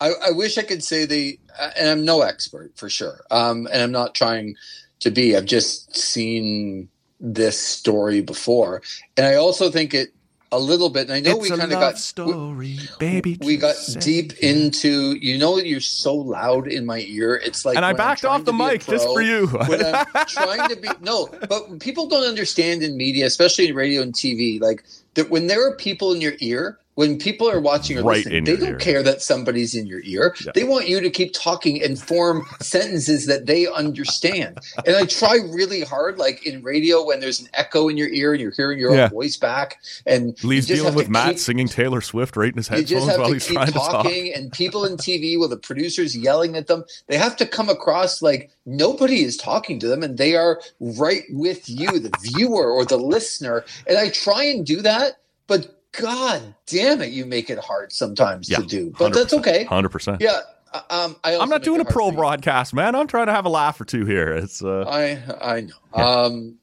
I, 0.00 0.12
I 0.28 0.30
wish 0.30 0.56
I 0.56 0.62
could 0.62 0.82
say 0.82 1.04
the, 1.04 1.38
and 1.76 1.88
I'm 1.88 2.04
no 2.04 2.22
expert 2.22 2.72
for 2.76 2.88
sure. 2.88 3.20
Um, 3.30 3.68
and 3.72 3.82
I'm 3.82 3.92
not 3.92 4.14
trying 4.14 4.56
to 5.00 5.10
be. 5.10 5.36
I've 5.36 5.44
just 5.44 5.96
seen 5.96 6.88
this 7.20 7.58
story 7.58 8.20
before, 8.20 8.82
and 9.16 9.26
I 9.26 9.34
also 9.34 9.70
think 9.70 9.94
it 9.94 10.12
a 10.54 10.58
little 10.58 10.88
bit. 10.88 11.08
And 11.08 11.12
I 11.12 11.20
know 11.20 11.36
we 11.36 11.48
kind 11.48 11.62
of 11.62 11.70
got 11.70 11.98
story, 11.98 12.78
baby. 12.98 13.38
we 13.40 13.56
got 13.56 13.74
deep 14.00 14.32
into. 14.38 15.14
You 15.14 15.38
know, 15.38 15.58
you're 15.58 15.80
so 15.80 16.14
loud 16.14 16.68
in 16.68 16.86
my 16.86 17.00
ear. 17.00 17.34
It's 17.44 17.64
like 17.64 17.76
and 17.76 17.84
I 17.84 17.92
backed 17.92 18.24
off 18.24 18.44
the 18.44 18.52
to 18.52 18.58
be 18.58 18.64
a 18.64 18.68
mic 18.68 18.86
just 18.86 19.06
for 19.06 19.20
you. 19.20 19.46
when 19.46 19.84
I'm 19.84 20.06
trying 20.28 20.68
to 20.68 20.76
be 20.76 20.88
no, 21.00 21.28
but 21.48 21.80
people 21.80 22.06
don't 22.06 22.26
understand 22.26 22.82
in 22.82 22.96
media, 22.96 23.26
especially 23.26 23.68
in 23.68 23.74
radio 23.74 24.02
and 24.02 24.14
TV, 24.14 24.60
like 24.60 24.84
that 25.14 25.30
when 25.30 25.48
there 25.48 25.66
are 25.66 25.74
people 25.76 26.12
in 26.12 26.20
your 26.20 26.34
ear, 26.40 26.78
when 26.96 27.18
people 27.18 27.50
are 27.50 27.60
watching 27.60 27.98
or 27.98 28.02
Right 28.02 28.18
listening, 28.18 28.44
they 28.44 28.56
don't 28.56 28.68
ear. 28.70 28.76
care 28.78 29.02
that 29.02 29.20
somebody's 29.22 29.74
in 29.74 29.86
your 29.86 30.00
ear. 30.04 30.34
Yeah. 30.44 30.52
They 30.54 30.64
want 30.64 30.88
you 30.88 31.00
to 31.00 31.10
keep 31.10 31.32
talking 31.34 31.82
and 31.82 31.98
form 31.98 32.46
sentences 32.60 33.26
that 33.26 33.46
they 33.46 33.66
understand. 33.66 34.58
And 34.86 34.94
I 34.96 35.04
try 35.06 35.36
really 35.52 35.80
hard, 35.80 36.18
like 36.18 36.46
in 36.46 36.62
radio, 36.62 37.04
when 37.04 37.20
there's 37.20 37.40
an 37.40 37.48
echo 37.54 37.88
in 37.88 37.96
your 37.96 38.08
ear 38.08 38.32
and 38.32 38.40
you're 38.40 38.52
hearing 38.52 38.78
your 38.78 38.94
Yeah. 38.94 39.04
own 39.04 39.10
voice 39.10 39.36
back, 39.36 39.78
and 40.06 40.36
Lee's 40.44 40.66
dealing 40.66 40.94
with 40.94 41.08
Matt 41.08 41.30
keep- 41.30 41.38
singing 41.38 41.68
Taylor 41.68 42.00
Swift 42.00 42.36
right 42.36 42.50
in 42.52 42.56
his 42.58 42.70
you 42.70 42.76
just 42.82 42.90
headphones 43.06 43.10
have 43.10 43.18
while 43.20 43.28
to 43.28 43.34
he's 43.34 43.46
keep 43.46 43.54
trying 43.54 43.66
to 43.66 43.72
talk. 43.72 43.90
talking, 44.04 44.32
and 44.34 44.52
people 44.52 44.84
in 44.84 44.96
TV, 44.96 45.38
with 45.38 45.50
the 45.50 45.56
producers 45.56 46.16
yelling 46.16 46.56
at 46.56 46.66
them, 46.68 46.84
they 47.08 47.16
have 47.16 47.36
to 47.36 47.46
come 47.46 47.68
across 47.68 48.22
like 48.22 48.50
nobody 48.66 49.22
is 49.24 49.36
talking 49.36 49.78
to 49.80 49.88
them, 49.88 50.02
and 50.02 50.16
they 50.16 50.36
are 50.36 50.60
right 50.80 51.24
with 51.30 51.68
you, 51.68 51.98
the 51.98 52.12
viewer 52.22 52.70
or 52.70 52.84
the 52.84 52.96
listener. 52.96 53.64
And 53.86 53.98
I 53.98 54.10
try 54.10 54.44
and 54.44 54.64
do 54.64 54.80
that, 54.82 55.18
but 55.46 55.73
God 55.98 56.54
damn 56.66 57.02
it, 57.02 57.10
you 57.10 57.26
make 57.26 57.50
it 57.50 57.58
hard 57.58 57.92
sometimes 57.92 58.48
Yeah, 58.48 58.58
to 58.58 58.66
do. 58.66 58.92
But 58.98 59.12
that's 59.12 59.32
okay. 59.32 59.64
Hundred 59.64 59.90
percent. 59.90 60.20
Yeah, 60.20 60.40
uh, 60.72 60.80
um, 60.90 61.16
I 61.24 61.36
I'm 61.36 61.48
not 61.48 61.62
doing 61.62 61.80
a 61.80 61.84
pro 61.84 62.10
broadcast, 62.10 62.74
man. 62.74 62.94
I'm 62.94 63.06
trying 63.06 63.26
to 63.26 63.32
have 63.32 63.44
a 63.44 63.50
laugh 63.50 63.80
or 63.80 63.84
two 63.84 64.04
here. 64.04 64.32
It's 64.32 64.62
uh, 64.62 64.84
I 64.88 65.20
I 65.40 65.60
know. 65.62 65.74
Um, 66.04 66.58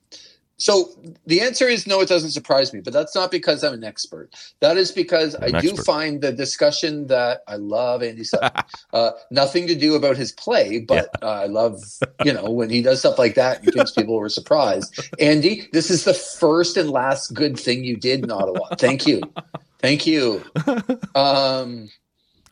so 0.62 0.92
the 1.26 1.42
answer 1.42 1.68
is 1.68 1.88
no. 1.88 2.02
It 2.02 2.08
doesn't 2.08 2.30
surprise 2.30 2.72
me, 2.72 2.82
but 2.82 2.94
that's 2.94 3.16
not 3.16 3.32
because 3.32 3.64
I'm 3.64 3.74
an 3.74 3.84
expert. 3.84 4.30
That 4.60 4.78
is 4.78 4.92
because 4.92 5.36
I 5.36 5.50
do 5.60 5.70
expert. 5.70 5.86
find 5.86 6.22
the 6.22 6.32
discussion 6.32 7.08
that 7.08 7.42
I 7.48 7.56
love 7.56 8.04
Andy 8.04 8.24
Sutton. 8.24 8.64
uh, 8.94 9.12
nothing 9.32 9.66
to 9.66 9.74
do 9.74 9.96
about 9.96 10.18
his 10.18 10.32
play, 10.32 10.78
but 10.80 11.10
uh, 11.24 11.30
I 11.30 11.48
love 11.48 11.82
you 12.24 12.32
know 12.32 12.52
when 12.52 12.70
he 12.70 12.84
does 12.84 13.00
stuff 13.00 13.18
like 13.18 13.34
that 13.36 13.64
and 13.64 13.74
thinks 13.74 13.92
people 13.92 14.16
were 14.16 14.30
surprised. 14.30 15.00
Andy, 15.20 15.68
this 15.74 15.90
is 15.90 16.04
the 16.04 16.14
first 16.14 16.78
and 16.78 16.92
last 16.92 17.34
good 17.34 17.60
thing 17.60 17.84
you 17.84 17.98
did 17.98 18.24
in 18.24 18.30
Ottawa. 18.30 18.76
Thank 18.76 19.08
you, 19.08 19.24
thank 19.80 20.06
you. 20.06 20.44
Um, 21.16 21.90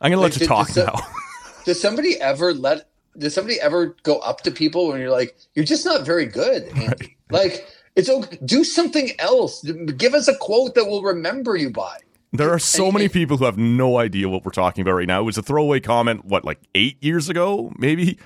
I'm 0.00 0.10
gonna 0.10 0.16
let 0.16 0.32
like, 0.32 0.34
you 0.34 0.38
did- 0.40 0.48
talk 0.48 0.68
so- 0.68 0.86
now. 0.86 1.00
does 1.64 1.80
somebody 1.80 2.20
ever 2.20 2.52
let 2.52 2.88
does 3.18 3.34
somebody 3.34 3.60
ever 3.60 3.94
go 4.02 4.18
up 4.18 4.40
to 4.40 4.50
people 4.50 4.88
when 4.88 5.00
you're 5.00 5.10
like 5.10 5.36
you're 5.54 5.64
just 5.64 5.84
not 5.84 6.06
very 6.06 6.26
good 6.26 6.64
andy 6.76 7.16
like 7.30 7.68
it's 8.00 8.08
okay 8.08 8.38
do 8.44 8.64
something 8.64 9.10
else 9.18 9.62
give 9.96 10.14
us 10.14 10.26
a 10.28 10.36
quote 10.36 10.74
that 10.74 10.84
we'll 10.86 11.02
remember 11.02 11.56
you 11.56 11.70
by 11.70 11.96
There 12.32 12.50
are 12.50 12.58
so 12.58 12.92
many 12.92 13.08
people 13.08 13.36
who 13.36 13.44
have 13.44 13.58
no 13.58 13.98
idea 13.98 14.28
what 14.28 14.44
we're 14.44 14.52
talking 14.52 14.82
about 14.82 14.92
right 14.92 15.08
now. 15.08 15.20
It 15.20 15.24
was 15.24 15.36
a 15.36 15.42
throwaway 15.42 15.80
comment, 15.80 16.24
what, 16.24 16.44
like 16.44 16.60
eight 16.76 17.02
years 17.02 17.28
ago, 17.28 17.72
maybe? 17.76 18.18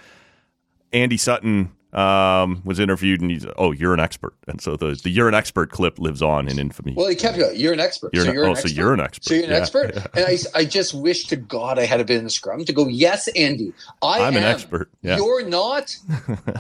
Andy 0.93 1.17
Sutton 1.17 1.74
um, 1.95 2.61
was 2.65 2.81
interviewed 2.81 3.21
and 3.21 3.31
he's, 3.31 3.47
oh, 3.57 3.71
you're 3.73 3.95
an 3.95 4.01
expert. 4.01 4.35
And 4.49 4.61
so 4.61 4.77
the, 4.77 4.99
the 5.03 5.11
you're 5.11 5.29
an 5.29 5.35
expert 5.35 5.71
clip 5.71 5.99
lives 5.99 6.23
on 6.23 6.49
in 6.49 6.59
infamy. 6.59 6.93
well 6.95 7.07
he 7.09 7.15
kept 7.15 7.39
going 7.39 7.59
you're 7.59 7.73
an 7.73 7.81
expert 7.81 8.11
You're 8.13 8.25
so 8.25 8.31
an- 8.31 8.35
you're 8.35 8.45
oh, 8.47 8.51
an 8.51 8.57
so 8.57 8.61
expert 8.63 8.77
you're 8.77 8.93
an 8.95 9.01
expert. 9.01 9.25
so 9.29 9.35
you're 9.35 9.45
an 9.45 9.51
Yeah, 9.51 9.57
expert 9.59 9.95
yeah. 9.95 10.07
and 10.15 10.25
I, 10.27 10.59
I 10.61 10.65
just 10.65 10.93
wish 10.95 11.27
to 11.29 11.37
god 11.37 11.79
i 11.79 11.85
had 11.87 12.05
been 12.07 12.19
in 12.19 12.25
the 12.25 12.31
scrum 12.31 12.65
to 12.65 12.73
go 12.73 12.89
yes 12.89 13.29
andy 13.29 13.73
i 14.03 14.21
I'm 14.21 14.37
an 14.37 14.43
expert. 14.43 14.91
Yeah. 15.03 15.17
you're 15.17 15.47
not 15.49 15.97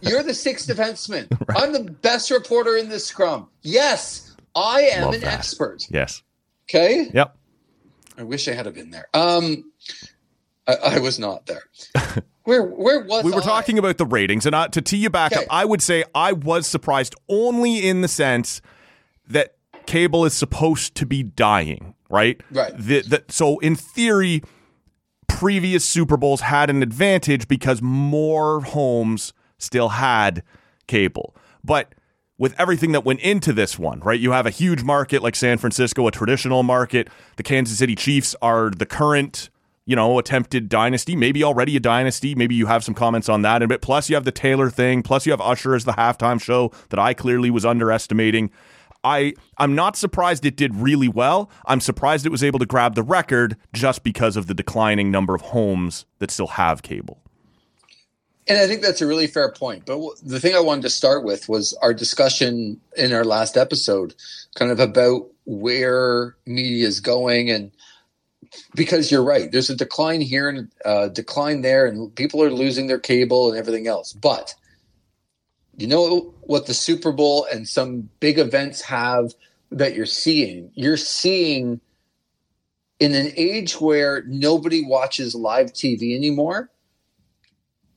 you're 0.02 0.22
the 0.22 0.34
sixth 0.34 0.68
defenseman 0.74 1.26
i'm 1.56 1.72
the 1.72 1.90
best 1.90 2.30
reporter 2.30 2.76
in 2.76 2.88
this 2.88 3.04
scrum 3.06 3.48
yes 3.62 4.34
i 4.54 4.82
am 4.82 5.04
Love 5.06 5.14
an 5.14 5.20
that. 5.22 5.34
expert 5.34 5.86
yes. 5.90 6.22
okay 6.68 7.10
Yep. 7.12 7.36
I 8.16 8.22
wish 8.22 8.46
I 8.46 8.52
had 8.52 8.72
been 8.72 8.90
there. 8.90 9.08
Um, 9.12 9.72
I, 10.68 10.74
I 10.74 10.98
was 11.00 11.18
not 11.18 11.46
there. 11.46 11.64
Where 12.44 12.62
where 12.62 13.00
was 13.00 13.24
we 13.24 13.32
were 13.32 13.40
I? 13.40 13.44
talking 13.44 13.78
about 13.78 13.98
the 13.98 14.06
ratings, 14.06 14.46
and 14.46 14.54
uh, 14.54 14.68
to 14.68 14.80
tee 14.82 14.98
you 14.98 15.10
back 15.10 15.32
Okay. 15.32 15.42
up, 15.42 15.46
I 15.50 15.64
would 15.64 15.82
say 15.82 16.04
I 16.14 16.32
was 16.32 16.66
surprised 16.66 17.14
only 17.28 17.86
in 17.86 18.00
the 18.02 18.08
sense 18.08 18.60
that 19.28 19.56
cable 19.86 20.24
is 20.24 20.34
supposed 20.34 20.94
to 20.96 21.06
be 21.06 21.22
dying, 21.22 21.94
right? 22.10 22.40
Right. 22.50 22.72
The, 22.76 23.00
the, 23.02 23.24
so 23.28 23.58
in 23.60 23.76
theory, 23.76 24.42
previous 25.26 25.84
Super 25.84 26.16
Bowls 26.16 26.42
had 26.42 26.70
an 26.70 26.82
advantage 26.82 27.48
because 27.48 27.80
more 27.82 28.60
homes 28.60 29.32
still 29.58 29.90
had 29.90 30.42
cable, 30.86 31.34
but 31.62 31.94
with 32.36 32.54
everything 32.58 32.92
that 32.92 33.04
went 33.04 33.20
into 33.20 33.52
this 33.52 33.78
one, 33.78 34.00
right? 34.00 34.18
You 34.18 34.32
have 34.32 34.44
a 34.44 34.50
huge 34.50 34.82
market 34.82 35.22
like 35.22 35.36
San 35.36 35.56
Francisco, 35.56 36.06
a 36.08 36.10
traditional 36.10 36.62
market. 36.64 37.08
The 37.36 37.42
Kansas 37.44 37.78
City 37.78 37.94
Chiefs 37.94 38.34
are 38.42 38.70
the 38.70 38.84
current, 38.86 39.50
you 39.86 39.94
know, 39.94 40.18
attempted 40.18 40.68
dynasty, 40.68 41.14
maybe 41.14 41.44
already 41.44 41.76
a 41.76 41.80
dynasty. 41.80 42.34
Maybe 42.34 42.54
you 42.54 42.66
have 42.66 42.82
some 42.82 42.94
comments 42.94 43.28
on 43.28 43.42
that 43.42 43.62
a 43.62 43.68
bit. 43.68 43.82
Plus, 43.82 44.08
you 44.08 44.14
have 44.14 44.24
the 44.24 44.32
Taylor 44.32 44.70
thing. 44.70 45.02
Plus, 45.02 45.26
you 45.26 45.32
have 45.32 45.40
Usher 45.40 45.74
as 45.74 45.84
the 45.84 45.92
halftime 45.92 46.40
show 46.40 46.72
that 46.88 46.98
I 46.98 47.14
clearly 47.14 47.50
was 47.50 47.64
underestimating. 47.64 48.50
I 49.04 49.34
I'm 49.58 49.74
not 49.74 49.96
surprised 49.96 50.46
it 50.46 50.56
did 50.56 50.74
really 50.74 51.08
well. 51.08 51.50
I'm 51.66 51.80
surprised 51.80 52.24
it 52.24 52.32
was 52.32 52.42
able 52.42 52.58
to 52.58 52.66
grab 52.66 52.94
the 52.94 53.02
record 53.02 53.56
just 53.74 54.02
because 54.02 54.36
of 54.36 54.46
the 54.46 54.54
declining 54.54 55.10
number 55.10 55.34
of 55.34 55.42
homes 55.42 56.06
that 56.18 56.30
still 56.30 56.46
have 56.46 56.82
cable. 56.82 57.20
And 58.46 58.58
I 58.58 58.66
think 58.66 58.82
that's 58.82 59.00
a 59.00 59.06
really 59.06 59.26
fair 59.26 59.50
point. 59.52 59.86
But 59.86 60.00
the 60.22 60.40
thing 60.40 60.54
I 60.54 60.60
wanted 60.60 60.82
to 60.82 60.90
start 60.90 61.24
with 61.24 61.48
was 61.48 61.74
our 61.82 61.94
discussion 61.94 62.80
in 62.96 63.12
our 63.12 63.24
last 63.24 63.56
episode, 63.56 64.14
kind 64.54 64.70
of 64.70 64.80
about 64.80 65.28
where 65.46 66.36
media 66.46 66.86
is 66.86 67.00
going, 67.00 67.50
and 67.50 67.70
because 68.74 69.10
you're 69.10 69.24
right, 69.24 69.50
there's 69.50 69.70
a 69.70 69.76
decline 69.76 70.20
here 70.20 70.48
and 70.48 70.70
a 70.84 71.08
decline 71.08 71.62
there, 71.62 71.86
and 71.86 72.14
people 72.14 72.42
are 72.42 72.50
losing 72.50 72.86
their 72.86 72.98
cable 72.98 73.48
and 73.48 73.58
everything 73.58 73.86
else. 73.86 74.12
But 74.12 74.54
you 75.76 75.86
know 75.86 76.34
what 76.42 76.66
the 76.66 76.74
Super 76.74 77.12
Bowl 77.12 77.46
and 77.52 77.68
some 77.68 78.08
big 78.20 78.38
events 78.38 78.80
have 78.82 79.32
that 79.70 79.94
you're 79.94 80.06
seeing? 80.06 80.70
You're 80.74 80.96
seeing 80.96 81.80
in 83.00 83.14
an 83.14 83.32
age 83.36 83.80
where 83.80 84.22
nobody 84.26 84.84
watches 84.84 85.34
live 85.34 85.72
TV 85.72 86.16
anymore, 86.16 86.70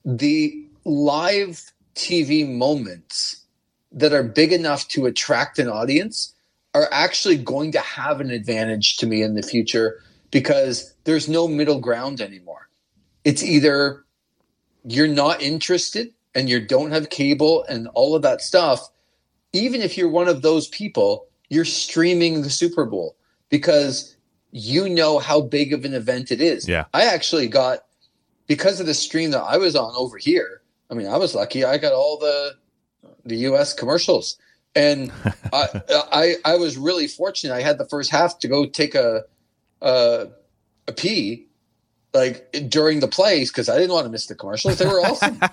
the 0.03 0.67
live 0.85 1.71
TV 1.95 2.47
moments 2.47 3.43
that 3.91 4.13
are 4.13 4.23
big 4.23 4.51
enough 4.51 4.87
to 4.89 5.05
attract 5.05 5.59
an 5.59 5.67
audience 5.67 6.33
are 6.73 6.89
actually 6.91 7.37
going 7.37 7.71
to 7.71 7.79
have 7.79 8.19
an 8.21 8.29
advantage 8.29 8.97
to 8.97 9.07
me 9.07 9.21
in 9.21 9.35
the 9.35 9.41
future 9.41 10.01
because 10.31 10.93
there's 11.03 11.27
no 11.27 11.47
middle 11.47 11.79
ground 11.79 12.21
anymore. 12.21 12.69
It's 13.23 13.43
either 13.43 14.05
you're 14.83 15.07
not 15.07 15.41
interested 15.41 16.13
and 16.35 16.49
you 16.49 16.65
don't 16.65 16.91
have 16.91 17.09
cable 17.09 17.63
and 17.65 17.87
all 17.93 18.15
of 18.15 18.21
that 18.21 18.41
stuff. 18.41 18.87
Even 19.53 19.81
if 19.81 19.97
you're 19.97 20.09
one 20.09 20.27
of 20.27 20.41
those 20.41 20.67
people, 20.67 21.27
you're 21.49 21.65
streaming 21.65 22.41
the 22.41 22.49
Super 22.49 22.85
Bowl 22.85 23.15
because 23.49 24.15
you 24.51 24.89
know 24.89 25.19
how 25.19 25.41
big 25.41 25.73
of 25.73 25.85
an 25.85 25.93
event 25.93 26.31
it 26.31 26.41
is. 26.41 26.67
Yeah. 26.67 26.85
I 26.93 27.05
actually 27.05 27.47
got 27.47 27.79
because 28.47 28.79
of 28.79 28.85
the 28.85 28.93
stream 28.93 29.31
that 29.31 29.41
I 29.41 29.57
was 29.57 29.75
on 29.75 29.93
over 29.95 30.17
here. 30.17 30.61
I 30.89 30.93
mean, 30.93 31.07
I 31.07 31.17
was 31.17 31.35
lucky. 31.35 31.65
I 31.65 31.77
got 31.77 31.93
all 31.93 32.17
the 32.17 32.55
the 33.25 33.35
U.S. 33.37 33.73
commercials, 33.73 34.37
and 34.73 35.11
I, 35.53 35.81
I 35.93 36.35
I 36.45 36.55
was 36.55 36.77
really 36.77 37.07
fortunate. 37.07 37.53
I 37.53 37.61
had 37.61 37.77
the 37.77 37.85
first 37.85 38.09
half 38.09 38.39
to 38.39 38.47
go 38.47 38.65
take 38.65 38.95
a 38.95 39.23
a, 39.81 40.27
a 40.87 40.91
pee, 40.91 41.47
like 42.13 42.51
during 42.69 42.99
the 42.99 43.07
plays 43.07 43.51
because 43.51 43.69
I 43.69 43.77
didn't 43.77 43.91
want 43.93 44.05
to 44.05 44.11
miss 44.11 44.25
the 44.27 44.35
commercials. 44.35 44.77
They 44.77 44.85
were 44.85 45.01
awesome. 45.01 45.39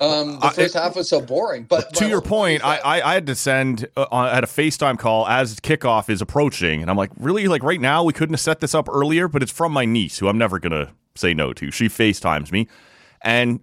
Um, 0.00 0.40
the 0.40 0.46
Uh, 0.46 0.50
first 0.50 0.74
it- 0.74 0.78
half 0.80 0.96
was 0.96 1.08
so 1.08 1.20
boring, 1.20 1.62
but 1.62 1.94
to 1.94 2.08
your 2.08 2.20
point, 2.20 2.64
I, 2.64 2.78
I 2.78 3.10
I 3.12 3.14
had 3.14 3.24
to 3.28 3.36
send 3.36 3.86
uh, 3.96 4.06
I 4.10 4.34
had 4.34 4.42
a 4.42 4.48
FaceTime 4.48 4.98
call 4.98 5.28
as 5.28 5.60
kickoff 5.60 6.10
is 6.10 6.20
approaching, 6.20 6.80
and 6.82 6.90
I'm 6.90 6.96
like, 6.96 7.10
really, 7.20 7.46
like 7.46 7.62
right 7.62 7.80
now 7.80 8.02
we 8.02 8.12
couldn't 8.12 8.32
have 8.34 8.40
set 8.40 8.58
this 8.58 8.74
up 8.74 8.88
earlier, 8.88 9.28
but 9.28 9.44
it's 9.44 9.52
from 9.52 9.70
my 9.70 9.84
niece 9.84 10.18
who 10.18 10.26
I'm 10.26 10.38
never 10.38 10.58
gonna 10.58 10.90
say 11.14 11.34
no 11.34 11.52
to. 11.52 11.70
She 11.70 11.86
FaceTimes 11.88 12.50
me, 12.50 12.66
and 13.20 13.60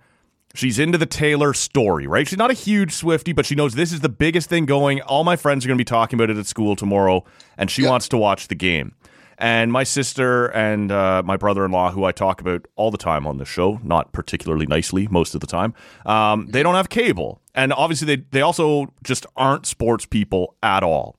she's 0.55 0.79
into 0.79 0.97
the 0.97 1.05
Taylor 1.05 1.53
story, 1.53 2.07
right? 2.07 2.25
She's 2.25 2.37
not 2.39 2.51
a 2.51 2.53
huge 2.53 2.93
Swifty, 2.93 3.33
but 3.33 3.45
she 3.45 3.55
knows 3.55 3.73
this 3.73 3.91
is 3.91 3.99
the 3.99 4.07
biggest 4.07 4.47
thing 4.47 4.65
going. 4.65 5.01
All 5.01 5.25
my 5.25 5.35
friends 5.35 5.65
are 5.65 5.67
gonna 5.67 5.77
be 5.77 5.83
talking 5.83 6.17
about 6.17 6.29
it 6.29 6.37
at 6.37 6.45
school 6.45 6.77
tomorrow, 6.77 7.25
and 7.57 7.69
she 7.69 7.81
Yeah. 7.83 7.89
wants 7.89 8.07
to 8.09 8.17
watch 8.17 8.47
the 8.47 8.55
game. 8.55 8.93
And 9.39 9.71
my 9.71 9.83
sister 9.85 10.47
and 10.47 10.91
uh, 10.91 11.23
my 11.25 11.37
brother 11.37 11.63
in 11.63 11.71
law, 11.71 11.91
who 11.91 12.03
I 12.03 12.11
talk 12.11 12.41
about 12.41 12.67
all 12.75 12.91
the 12.91 12.97
time 12.97 13.25
on 13.25 13.37
this 13.37 13.47
show, 13.47 13.79
not 13.83 14.11
particularly 14.11 14.65
nicely 14.65 15.07
most 15.07 15.33
of 15.33 15.39
the 15.39 15.47
time, 15.47 15.73
um, 16.05 16.47
they 16.47 16.61
don't 16.61 16.75
have 16.75 16.89
cable. 16.89 17.41
And 17.55 17.71
obviously, 17.71 18.17
they, 18.17 18.23
they 18.31 18.41
also 18.41 18.93
just 19.01 19.25
aren't 19.37 19.65
sports 19.65 20.05
people 20.05 20.55
at 20.61 20.83
all. 20.83 21.15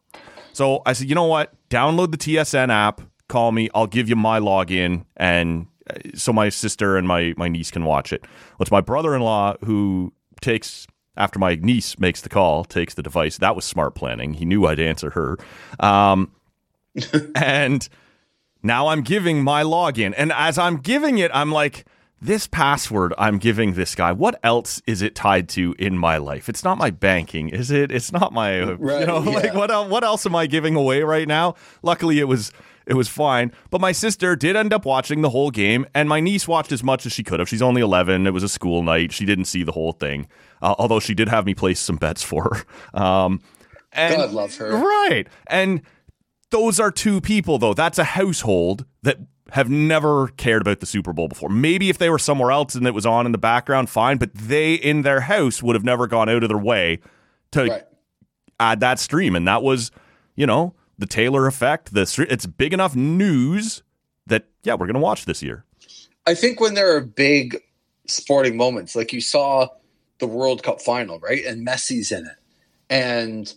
So 0.52 0.82
I 0.84 0.92
said, 0.92 1.08
you 1.08 1.14
know 1.14 1.24
what? 1.24 1.54
Download 1.70 2.10
the 2.10 2.18
TSN 2.18 2.68
app, 2.68 3.00
call 3.28 3.52
me, 3.52 3.70
I'll 3.74 3.86
give 3.86 4.08
you 4.08 4.16
my 4.16 4.38
login, 4.38 5.06
and 5.16 5.66
uh, 5.88 5.94
so 6.14 6.32
my 6.32 6.50
sister 6.50 6.98
and 6.98 7.08
my, 7.08 7.32
my 7.38 7.48
niece 7.48 7.70
can 7.70 7.84
watch 7.84 8.12
it. 8.12 8.22
Well, 8.22 8.60
it's 8.60 8.70
my 8.70 8.82
brother 8.82 9.14
in 9.14 9.22
law 9.22 9.56
who 9.64 10.12
takes. 10.40 10.86
After 11.16 11.38
my 11.38 11.56
niece 11.56 11.98
makes 11.98 12.22
the 12.22 12.30
call, 12.30 12.64
takes 12.64 12.94
the 12.94 13.02
device. 13.02 13.36
That 13.36 13.54
was 13.54 13.64
smart 13.64 13.94
planning. 13.94 14.34
He 14.34 14.46
knew 14.46 14.64
I'd 14.64 14.80
answer 14.80 15.10
her. 15.10 15.36
Um, 15.78 16.30
and 17.34 17.86
now 18.62 18.88
I'm 18.88 19.02
giving 19.02 19.42
my 19.42 19.62
login. 19.62 20.14
And 20.16 20.32
as 20.32 20.58
I'm 20.58 20.76
giving 20.78 21.18
it, 21.18 21.30
I'm 21.34 21.50
like, 21.52 21.84
this 22.22 22.46
password 22.46 23.14
I'm 23.16 23.38
giving 23.38 23.72
this 23.74 23.94
guy, 23.94 24.12
what 24.12 24.38
else 24.42 24.82
is 24.86 25.00
it 25.00 25.14
tied 25.14 25.48
to 25.50 25.74
in 25.78 25.96
my 25.96 26.18
life? 26.18 26.48
It's 26.48 26.62
not 26.62 26.76
my 26.76 26.90
banking, 26.90 27.48
is 27.48 27.70
it? 27.70 27.90
It's 27.90 28.12
not 28.12 28.32
my, 28.32 28.60
uh, 28.60 28.66
you 28.72 28.76
Right, 28.78 29.06
know, 29.06 29.18
like 29.20 29.54
what, 29.54 29.88
what 29.88 30.04
else 30.04 30.26
am 30.26 30.36
I 30.36 30.46
giving 30.46 30.76
away 30.76 31.02
right 31.02 31.26
now? 31.26 31.54
Luckily, 31.82 32.18
it 32.18 32.28
was. 32.28 32.52
It 32.86 32.94
was 32.94 33.08
fine, 33.08 33.52
but 33.70 33.80
my 33.80 33.92
sister 33.92 34.34
did 34.34 34.56
end 34.56 34.72
up 34.72 34.84
watching 34.84 35.20
the 35.20 35.30
whole 35.30 35.52
game, 35.52 35.86
and 35.94 36.08
my 36.08 36.18
niece 36.18 36.48
watched 36.48 36.72
as 36.72 36.82
much 36.82 37.06
as 37.06 37.12
she 37.12 37.22
could 37.22 37.38
have. 37.38 37.48
She's 37.48 37.62
only 37.62 37.82
11. 37.82 38.26
It 38.26 38.32
was 38.32 38.42
a 38.42 38.48
school 38.48 38.82
night. 38.82 39.12
She 39.12 39.24
didn't 39.24 39.44
see 39.44 39.62
the 39.62 39.70
whole 39.70 39.92
thing, 39.92 40.26
uh, 40.60 40.74
although 40.76 40.98
she 40.98 41.14
did 41.14 41.28
have 41.28 41.46
me 41.46 41.54
place 41.54 41.78
some 41.78 41.96
bets 41.96 42.22
for 42.24 42.42
her. 42.44 42.64
Um, 43.00 43.42
and, 43.92 44.16
God 44.16 44.32
love 44.32 44.56
her. 44.56 44.72
Right. 44.76 45.28
And 45.46 45.82
those 46.50 46.78
are 46.80 46.90
two 46.90 47.20
people, 47.20 47.58
though. 47.58 47.74
That's 47.74 47.98
a 47.98 48.04
household 48.04 48.84
that 49.02 49.18
have 49.52 49.68
never 49.68 50.28
cared 50.28 50.62
about 50.62 50.80
the 50.80 50.86
Super 50.86 51.12
Bowl 51.12 51.28
before. 51.28 51.48
Maybe 51.48 51.90
if 51.90 51.98
they 51.98 52.10
were 52.10 52.18
somewhere 52.18 52.52
else 52.52 52.74
and 52.74 52.86
it 52.86 52.94
was 52.94 53.06
on 53.06 53.26
in 53.26 53.32
the 53.32 53.38
background, 53.38 53.90
fine, 53.90 54.16
but 54.16 54.32
they 54.34 54.74
in 54.74 55.02
their 55.02 55.22
house 55.22 55.62
would 55.62 55.74
have 55.74 55.84
never 55.84 56.06
gone 56.06 56.28
out 56.28 56.42
of 56.42 56.48
their 56.48 56.58
way 56.58 57.00
to 57.52 57.64
right. 57.64 57.82
add 58.60 58.80
that 58.80 58.98
stream. 58.98 59.34
And 59.34 59.46
that 59.48 59.62
was, 59.62 59.90
you 60.36 60.46
know, 60.46 60.74
the 60.98 61.06
Taylor 61.06 61.46
effect. 61.46 61.92
The 61.94 62.02
It's 62.30 62.46
big 62.46 62.72
enough 62.72 62.94
news 62.94 63.82
that, 64.26 64.46
yeah, 64.62 64.74
we're 64.74 64.86
going 64.86 64.94
to 64.94 65.00
watch 65.00 65.24
this 65.24 65.42
year. 65.42 65.64
I 66.26 66.34
think 66.34 66.60
when 66.60 66.74
there 66.74 66.94
are 66.94 67.00
big 67.00 67.60
sporting 68.06 68.56
moments, 68.56 68.94
like 68.94 69.12
you 69.12 69.20
saw 69.20 69.66
the 70.18 70.26
World 70.26 70.62
Cup 70.62 70.80
final, 70.80 71.18
right? 71.18 71.44
And 71.44 71.66
Messi's 71.66 72.12
in 72.12 72.26
it. 72.26 72.36
And 72.88 73.52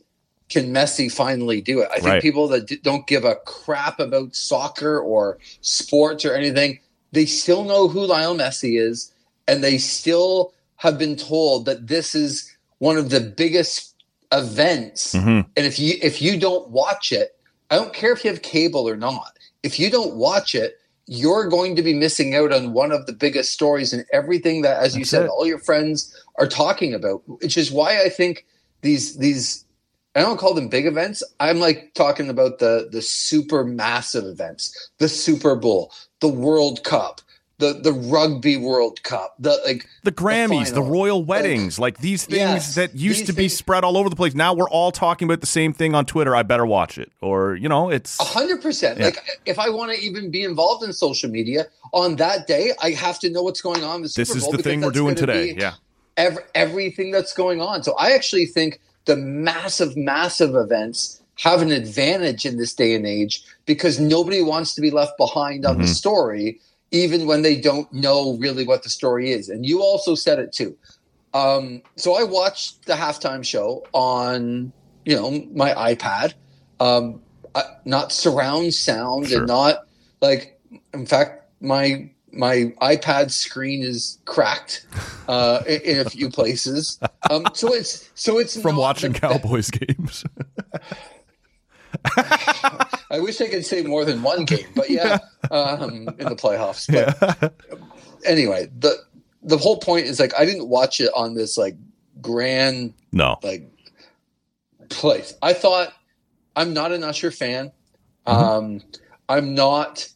can 0.53 0.73
Messi 0.73 1.11
finally 1.11 1.61
do 1.61 1.81
it? 1.81 1.89
I 1.91 1.95
think 1.95 2.05
Right. 2.07 2.21
people 2.21 2.47
that 2.49 2.67
d- 2.67 2.79
don't 2.81 3.07
give 3.07 3.25
a 3.25 3.35
crap 3.45 3.99
about 3.99 4.35
soccer 4.35 4.99
or 4.99 5.37
sports 5.61 6.23
or 6.25 6.33
anything, 6.33 6.79
they 7.11 7.25
still 7.25 7.63
know 7.63 7.87
who 7.87 8.05
Lionel 8.05 8.35
Messi 8.35 8.79
is. 8.79 9.11
And 9.47 9.63
they 9.63 9.77
still 9.77 10.53
have 10.77 10.97
been 10.97 11.15
told 11.15 11.65
that 11.65 11.87
this 11.87 12.15
is 12.15 12.49
one 12.79 12.97
of 12.97 13.09
the 13.09 13.19
biggest 13.19 13.93
events. 14.31 15.13
Mhm. 15.13 15.45
And 15.55 15.65
if 15.65 15.79
you 15.79 15.97
if 16.01 16.21
you 16.21 16.37
don't 16.37 16.69
watch 16.69 17.11
it, 17.11 17.35
I 17.69 17.75
don't 17.75 17.93
care 17.93 18.11
if 18.13 18.23
you 18.23 18.31
have 18.31 18.41
cable 18.41 18.87
or 18.87 18.95
not. 18.95 19.33
If 19.63 19.79
you 19.79 19.89
don't 19.89 20.15
watch 20.15 20.55
it, 20.55 20.77
you're 21.07 21.47
going 21.49 21.75
to 21.75 21.81
be 21.81 21.93
missing 21.93 22.33
out 22.35 22.51
on 22.53 22.73
one 22.73 22.91
of 22.91 23.05
the 23.05 23.13
biggest 23.13 23.51
stories 23.53 23.91
and 23.93 24.05
everything 24.13 24.61
that, 24.61 24.81
as 24.81 24.95
you 24.95 25.03
said, 25.05 25.23
it. 25.25 25.29
all 25.29 25.45
your 25.45 25.59
friends 25.59 26.15
are 26.39 26.47
talking 26.47 26.93
about. 26.93 27.21
Which 27.27 27.57
is 27.57 27.71
why 27.71 28.01
I 28.01 28.09
think 28.09 28.45
these 28.81 29.17
these 29.17 29.62
I 30.15 30.21
don't 30.21 30.37
call 30.37 30.53
them 30.53 30.67
big 30.69 30.85
events. 30.85 31.23
I'm 31.39 31.59
like 31.59 31.93
talking 31.95 32.29
about 32.29 32.59
the 32.59 32.87
the 32.91 33.01
super 33.01 33.63
massive 33.63 34.25
events, 34.25 34.89
the 34.99 35.09
Super 35.09 35.55
Bowl, 35.55 35.91
the 36.19 36.27
World 36.27 36.83
Cup, 36.83 37.21
the 37.57 37.73
the 37.73 37.93
Rugby 37.93 38.55
World 38.57 39.01
Cup, 39.03 39.35
the 39.39 39.59
like 39.65 39.87
The 40.03 40.11
Grammys, 40.11 40.67
the, 40.69 40.75
final. 40.75 40.91
royal 40.91 41.23
weddings, 41.25 41.79
like, 41.79 41.97
these 41.97 42.25
things 42.25 42.37
Yes, 42.37 42.75
that 42.75 42.93
used 42.95 43.25
to 43.25 43.33
be 43.33 43.43
things- 43.43 43.57
spread 43.57 43.83
all 43.83 43.97
over 43.97 44.07
the 44.09 44.15
place. 44.15 44.35
Now 44.35 44.53
we're 44.53 44.69
all 44.69 44.91
talking 44.91 45.27
about 45.27 45.41
the 45.41 45.47
same 45.47 45.73
thing 45.73 45.95
on 45.95 46.05
Twitter. 46.05 46.35
I 46.35 46.43
better 46.43 46.65
watch 46.65 46.97
it. 46.99 47.11
Or, 47.21 47.55
you 47.55 47.67
know, 47.69 47.89
it's. 47.89 48.19
A 48.19 48.23
hundred 48.23 48.61
percent. 48.61 48.99
Like 48.99 49.17
if 49.45 49.57
I 49.57 49.69
want 49.69 49.93
to 49.93 49.99
even 49.99 50.29
be 50.29 50.43
involved 50.43 50.83
in 50.83 50.93
social 50.93 51.29
media 51.29 51.65
on 51.91 52.17
that 52.17 52.45
day, 52.45 52.73
I 52.83 52.91
have 52.91 53.17
to 53.19 53.29
know 53.31 53.41
what's 53.41 53.61
going 53.61 53.83
on. 53.83 54.03
This 54.03 54.13
Super 54.13 54.37
is 54.37 54.43
Bowl 54.43 54.51
the 54.51 54.57
thing 54.61 54.81
we're 54.81 54.91
doing 54.91 55.15
today. 55.15 55.55
Yeah. 55.57 55.73
ev- 56.17 56.37
everything 56.53 57.09
that's 57.11 57.33
going 57.33 57.61
on. 57.61 57.81
So 57.81 57.95
I 57.97 58.11
actually 58.11 58.45
think 58.45 58.79
the 59.05 59.15
massive, 59.15 59.95
massive 59.97 60.55
events 60.55 61.21
have 61.35 61.61
an 61.61 61.71
advantage 61.71 62.45
in 62.45 62.57
this 62.57 62.73
day 62.73 62.95
and 62.95 63.05
age 63.05 63.43
because 63.65 63.99
nobody 63.99 64.41
wants 64.41 64.75
to 64.75 64.81
be 64.81 64.91
left 64.91 65.17
behind 65.17 65.65
on 65.65 65.77
the 65.79 65.85
Mhm. 65.85 65.95
story, 65.95 66.59
even 66.91 67.25
when 67.25 67.41
they 67.41 67.59
don't 67.59 67.91
know 67.91 68.33
really 68.37 68.65
what 68.65 68.83
the 68.83 68.89
story 68.89 69.31
is. 69.31 69.49
And 69.49 69.65
you 69.65 69.81
also 69.81 70.15
said 70.15 70.39
it 70.39 70.53
too. 70.53 70.77
Um, 71.33 71.81
so 71.97 72.15
I 72.15 72.23
watched 72.23 72.85
the 72.85 72.93
halftime 72.93 73.43
show 73.43 73.83
on, 73.93 74.71
you 75.05 75.15
know, 75.15 75.31
my 75.53 75.73
iPad, 75.73 76.35
um, 76.79 77.23
uh, 77.55 77.63
not 77.85 78.11
surround 78.11 78.73
sound 78.73 79.29
Sure. 79.29 79.39
and 79.39 79.47
not 79.47 79.79
like, 80.21 80.59
in 80.93 81.05
fact, 81.05 81.49
my 81.59 82.11
my 82.33 82.73
iPad 82.81 83.31
screen 83.31 83.83
is 83.83 84.17
cracked 84.25 84.85
uh, 85.27 85.63
in, 85.67 85.81
in 85.81 85.99
a 85.99 86.09
few 86.09 86.29
places. 86.29 86.99
Um, 87.29 87.45
so 87.53 87.73
it's 87.73 88.09
so 88.15 88.39
it's 88.39 88.59
From 88.59 88.75
watching 88.75 89.13
the- 89.13 89.19
Cowboys 89.19 89.69
games. 89.71 90.25
I 93.09 93.19
wish 93.19 93.39
I 93.39 93.47
could 93.47 93.65
say 93.65 93.83
more 93.83 94.03
than 94.03 94.23
one 94.23 94.45
game, 94.45 94.67
but 94.75 94.89
yeah, 94.89 95.19
um, 95.51 96.09
in 96.17 96.27
the 96.27 96.35
playoffs. 96.35 96.91
But 96.91 97.53
anyway, 98.25 98.69
the 98.77 98.97
the 99.43 99.57
whole 99.57 99.77
point 99.77 100.07
is 100.07 100.19
like 100.19 100.33
I 100.37 100.45
didn't 100.45 100.67
watch 100.67 100.99
it 100.99 101.11
on 101.15 101.35
this 101.35 101.57
like 101.57 101.75
grand 102.21 102.93
no. 103.11 103.37
like 103.43 103.69
place. 104.89 105.33
I 105.41 105.53
thought 105.53 105.93
I'm 106.55 106.73
not 106.73 106.91
an 106.91 107.03
Usher 107.03 107.31
fan. 107.31 107.71
Mm-hmm. 108.27 108.43
Um, 108.43 108.81
I'm 109.29 109.53
not. 109.53 110.09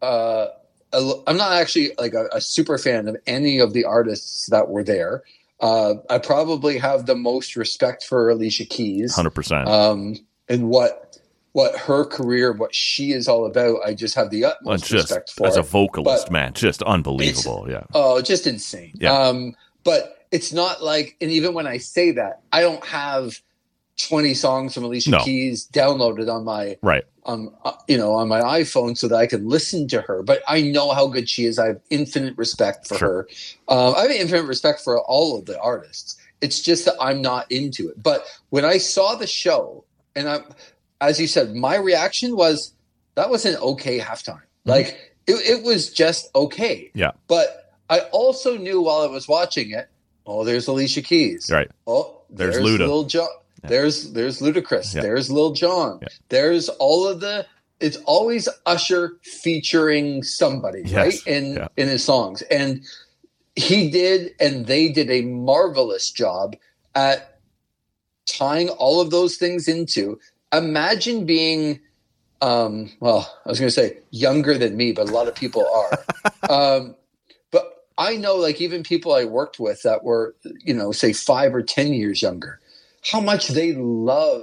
Uh, 0.00 0.48
a, 0.92 1.12
I'm 1.26 1.36
not 1.36 1.52
actually 1.52 1.92
like 1.98 2.14
a, 2.14 2.26
a 2.32 2.40
super 2.40 2.78
fan 2.78 3.08
of 3.08 3.16
any 3.26 3.58
of 3.58 3.72
the 3.72 3.84
artists 3.84 4.46
that 4.50 4.68
were 4.68 4.84
there. 4.84 5.22
Uh, 5.60 5.94
I 6.10 6.18
probably 6.18 6.78
have 6.78 7.06
the 7.06 7.14
most 7.14 7.54
respect 7.56 8.04
for 8.04 8.28
Alicia 8.30 8.64
Keys 8.64 9.14
Hundred 9.14 9.30
percent. 9.30 9.68
um, 9.68 10.16
and 10.48 10.68
what 10.68 11.18
what 11.52 11.76
her 11.76 12.04
career, 12.04 12.52
what 12.52 12.74
she 12.74 13.12
is 13.12 13.28
all 13.28 13.44
about. 13.46 13.80
I 13.84 13.94
just 13.94 14.14
have 14.14 14.30
the 14.30 14.46
utmost 14.46 14.84
Just 14.86 15.10
respect 15.10 15.32
for. 15.32 15.46
as 15.46 15.56
a 15.56 15.62
vocalist, 15.62 16.26
but 16.26 16.32
man, 16.32 16.52
just 16.54 16.82
unbelievable. 16.82 17.66
Yeah. 17.68 17.84
Oh, 17.94 18.22
just 18.22 18.46
insane. 18.46 18.92
Yeah. 18.94 19.12
Um, 19.12 19.54
but 19.84 20.26
it's 20.30 20.52
not 20.52 20.82
like, 20.82 21.14
and 21.20 21.30
even 21.30 21.52
when 21.52 21.66
I 21.66 21.76
say 21.76 22.12
that, 22.12 22.40
I 22.52 22.62
don't 22.62 22.82
have 22.86 23.38
20 23.98 24.34
songs 24.34 24.74
from 24.74 24.84
Alicia 24.84 25.10
No. 25.10 25.18
Keys 25.24 25.68
downloaded 25.72 26.32
on 26.32 26.44
my 26.44 26.76
Right. 26.82 27.04
um, 27.26 27.54
uh, 27.64 27.72
you 27.88 27.96
know, 27.96 28.12
on 28.14 28.26
my 28.28 28.40
iPhone 28.40 28.96
so 28.96 29.06
that 29.08 29.16
I 29.16 29.26
can 29.26 29.48
listen 29.48 29.86
to 29.88 30.00
her. 30.02 30.22
But 30.22 30.42
I 30.48 30.62
know 30.62 30.90
how 30.92 31.06
good 31.06 31.28
she 31.28 31.44
is. 31.44 31.58
I 31.58 31.66
have 31.68 31.80
infinite 31.90 32.36
respect 32.36 32.88
for 32.88 32.98
Sure. 32.98 33.08
her. 33.08 33.28
Um, 33.68 33.94
I 33.96 34.02
have 34.02 34.10
infinite 34.10 34.44
respect 34.44 34.80
for 34.80 35.00
all 35.02 35.38
of 35.38 35.44
the 35.46 35.58
artists. 35.60 36.16
It's 36.40 36.60
just 36.60 36.84
that 36.86 36.94
I'm 37.00 37.22
not 37.22 37.50
into 37.52 37.88
it. 37.88 38.02
But 38.02 38.24
when 38.50 38.64
I 38.64 38.78
saw 38.78 39.14
the 39.14 39.26
show, 39.28 39.84
and 40.16 40.28
I, 40.28 40.40
as 41.00 41.20
you 41.20 41.26
said, 41.28 41.54
my 41.54 41.76
reaction 41.76 42.34
was 42.36 42.72
that 43.14 43.30
was 43.30 43.44
an 43.44 43.56
okay 43.56 43.98
halftime. 44.00 44.40
Like 44.64 45.12
it, 45.26 45.34
it 45.58 45.62
was 45.62 45.90
just 45.92 46.30
okay. 46.34 46.86
Mm-hmm. 46.86 46.98
Yeah. 46.98 47.10
But 47.28 47.72
I 47.90 48.00
also 48.10 48.56
knew 48.56 48.80
while 48.80 49.02
I 49.02 49.06
was 49.06 49.28
watching 49.28 49.70
it, 49.70 49.88
oh, 50.26 50.44
there's 50.44 50.66
Alicia 50.66 51.02
Keys. 51.02 51.48
Right. 51.52 51.70
Oh, 51.86 52.22
There's 52.30 52.56
there's, 52.56 52.66
Luda. 52.66 52.86
Lil 52.88 53.04
Jon. 53.04 53.28
There's 53.64 54.12
there's 54.12 54.40
Ludacris. 54.40 54.94
Yeah. 54.94 55.02
There's 55.02 55.30
Lil 55.30 55.52
Jon. 55.52 55.98
Yeah. 56.02 56.08
There's 56.28 56.68
all 56.68 57.06
of 57.06 57.20
the. 57.20 57.46
It's 57.80 57.96
always 58.04 58.48
Usher 58.66 59.18
featuring 59.22 60.22
somebody, 60.22 60.82
Yes. 60.84 60.94
right? 60.94 61.26
In 61.26 61.68
in 61.76 61.88
his 61.88 62.04
songs, 62.04 62.42
and 62.42 62.82
he 63.56 63.90
did, 63.90 64.34
and 64.40 64.66
they 64.66 64.88
did 64.88 65.10
a 65.10 65.22
marvelous 65.22 66.10
job 66.10 66.56
at 66.94 67.38
tying 68.26 68.68
all 68.70 69.00
of 69.00 69.10
those 69.10 69.36
things 69.36 69.68
into. 69.68 70.18
Imagine 70.52 71.26
being, 71.26 71.80
um, 72.40 72.90
well, 73.00 73.28
I 73.44 73.48
was 73.48 73.58
going 73.58 73.68
to 73.68 73.74
say 73.74 73.98
younger 74.10 74.56
than 74.56 74.76
me, 74.76 74.92
but 74.92 75.08
a 75.08 75.12
lot 75.12 75.28
of 75.28 75.34
people 75.34 75.66
are. 75.66 76.04
um, 76.50 76.94
but 77.50 77.86
I 77.98 78.16
know, 78.16 78.36
like 78.36 78.60
even 78.60 78.82
people 78.82 79.12
I 79.12 79.24
worked 79.24 79.58
with 79.58 79.82
that 79.82 80.04
were, 80.04 80.34
you 80.64 80.74
know, 80.74 80.92
say 80.92 81.12
five 81.12 81.54
or 81.54 81.62
ten 81.62 81.92
years 81.92 82.22
younger, 82.22 82.60
how 83.02 83.20
much 83.20 83.48
they 83.48 83.72
love 83.74 84.42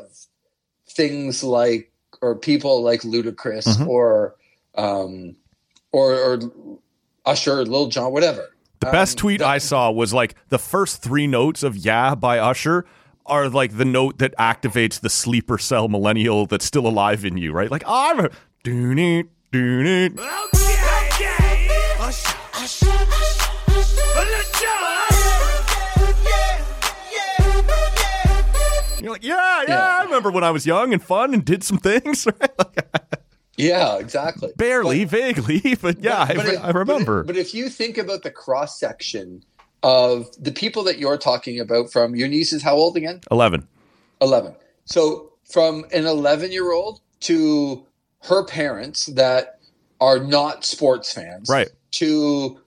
things 0.90 1.44
like 1.44 1.92
or 2.22 2.36
people 2.36 2.82
like 2.84 3.02
Ludacris 3.02 3.66
Mhm. 3.78 3.88
or 3.88 4.36
um, 4.76 5.36
or 5.92 6.14
or 6.16 6.40
Usher, 7.26 7.64
Lil 7.66 7.88
Jon, 7.88 8.12
whatever. 8.12 8.50
The 8.80 8.88
best 8.88 9.18
Um, 9.18 9.22
tweet 9.22 9.40
that- 9.40 9.48
I 9.48 9.58
saw 9.58 9.92
was 9.92 10.14
like 10.14 10.36
the 10.50 10.60
first 10.60 11.02
three 11.02 11.28
notes 11.28 11.64
of 11.64 11.76
"Yeah" 11.76 12.16
by 12.16 12.40
Usher 12.40 12.86
are 13.26 13.48
like 13.50 13.78
the 13.78 13.86
note 13.86 14.18
that 14.20 14.34
activates 14.38 15.00
the 15.00 15.10
sleeper 15.10 15.58
cell 15.58 15.88
millennial 15.88 16.46
that's 16.48 16.66
still 16.66 16.88
alive 16.88 17.24
in 17.26 17.38
you, 17.38 17.52
right? 17.52 17.70
Like 17.70 17.84
I'm 17.86 18.20
a 18.20 18.30
doon 18.64 18.98
it, 19.00 19.28
doon 19.52 19.86
it. 19.86 20.14
You're 29.04 29.12
like, 29.14 29.24
yeah, 29.24 29.62
yeah, 29.64 29.68
Yeah. 29.70 29.98
I 30.02 30.04
remember 30.04 30.32
when 30.32 30.44
I 30.44 30.52
was 30.52 30.66
young 30.66 30.94
and 30.94 31.02
fun 31.04 31.34
and 31.34 31.44
did 31.46 31.64
some 31.64 31.78
things, 31.78 32.28
Yeah, 33.58 33.98
exactly. 33.98 34.52
barely, 34.56 35.04
vaguely, 35.04 35.76
but 35.82 36.00
yeah, 36.02 36.26
But- 36.28 36.36
but 36.38 36.46
I, 36.46 36.54
if- 36.54 36.64
I 36.64 36.70
remember. 36.70 37.24
But, 37.24 37.36
if 37.36 37.54
you 37.54 37.70
think 37.70 37.98
about 37.98 38.24
the 38.24 38.32
cross 38.32 38.80
section 38.80 39.44
of 39.84 40.28
the 40.42 40.52
people 40.52 40.84
that 40.84 40.98
you're 40.98 41.18
talking 41.18 41.60
about, 41.60 41.92
from 41.92 42.16
your 42.16 42.28
niece 42.30 42.54
is 42.54 42.64
how 42.64 42.76
old 42.76 42.96
again? 42.96 43.22
Eleven. 43.32 43.68
11. 44.22 44.54
So 44.86 45.32
from 45.50 45.86
an 45.94 46.06
11 46.06 46.52
year 46.52 46.72
old 46.72 47.02
to 47.22 47.86
her 48.24 48.44
parents 48.46 49.06
that 49.08 49.60
are 50.02 50.20
not 50.20 50.64
sports 50.66 51.12
fans, 51.12 51.50
Right. 51.50 51.70
To 51.92 52.60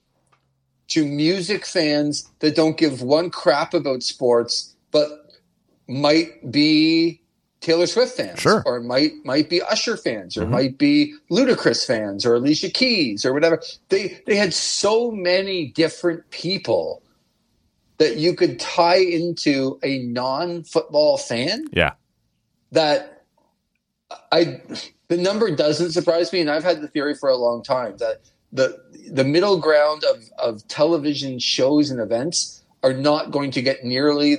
to 0.89 1.07
music 1.07 1.65
fans 1.65 2.29
that 2.41 2.55
don't 2.57 2.77
give 2.77 3.01
one 3.03 3.31
crap 3.31 3.73
about 3.73 4.03
sports, 4.03 4.75
but 4.91 5.22
might 5.93 6.51
be 6.51 7.21
Taylor 7.61 7.87
Swift 7.87 8.17
fans, 8.17 8.41
Sure. 8.41 8.63
or 8.67 8.81
might 8.81 9.13
might 9.25 9.49
be 9.49 9.63
Usher 9.63 9.97
fans, 9.97 10.37
or 10.37 10.45
Mhm. 10.45 10.51
might 10.51 10.79
be 10.79 11.15
Ludacris 11.31 11.87
fans, 11.87 12.27
or 12.27 12.35
Alicia 12.35 12.71
Keys, 12.71 13.25
or 13.25 13.33
whatever. 13.33 13.63
They 13.89 14.21
they 14.27 14.37
had 14.37 14.53
so 14.55 15.11
many 15.13 15.67
different 15.67 16.29
people 16.31 17.03
that 17.99 18.17
you 18.17 18.35
could 18.35 18.59
tie 18.59 18.97
into 18.99 19.79
a 19.85 20.01
non-football 20.01 21.19
fan 21.19 21.67
Yeah. 21.73 21.93
that 22.73 23.23
I 24.33 24.61
the 25.09 25.17
number 25.19 25.55
doesn't 25.55 25.93
surprise 25.93 26.33
me, 26.33 26.41
and 26.41 26.51
I've 26.51 26.65
had 26.65 26.81
the 26.81 26.89
theory 26.89 27.15
for 27.15 27.29
a 27.29 27.37
long 27.37 27.63
time 27.63 27.97
that 27.99 28.23
the 28.53 28.79
the 29.11 29.25
middle 29.25 29.59
ground 29.59 30.05
of, 30.05 30.25
of 30.39 30.67
television 30.69 31.39
shows 31.39 31.91
and 31.91 32.01
events 32.01 32.63
are 32.83 32.93
not 32.93 33.31
going 33.31 33.51
to 33.53 33.63
get 33.63 33.85
nearly 33.85 34.39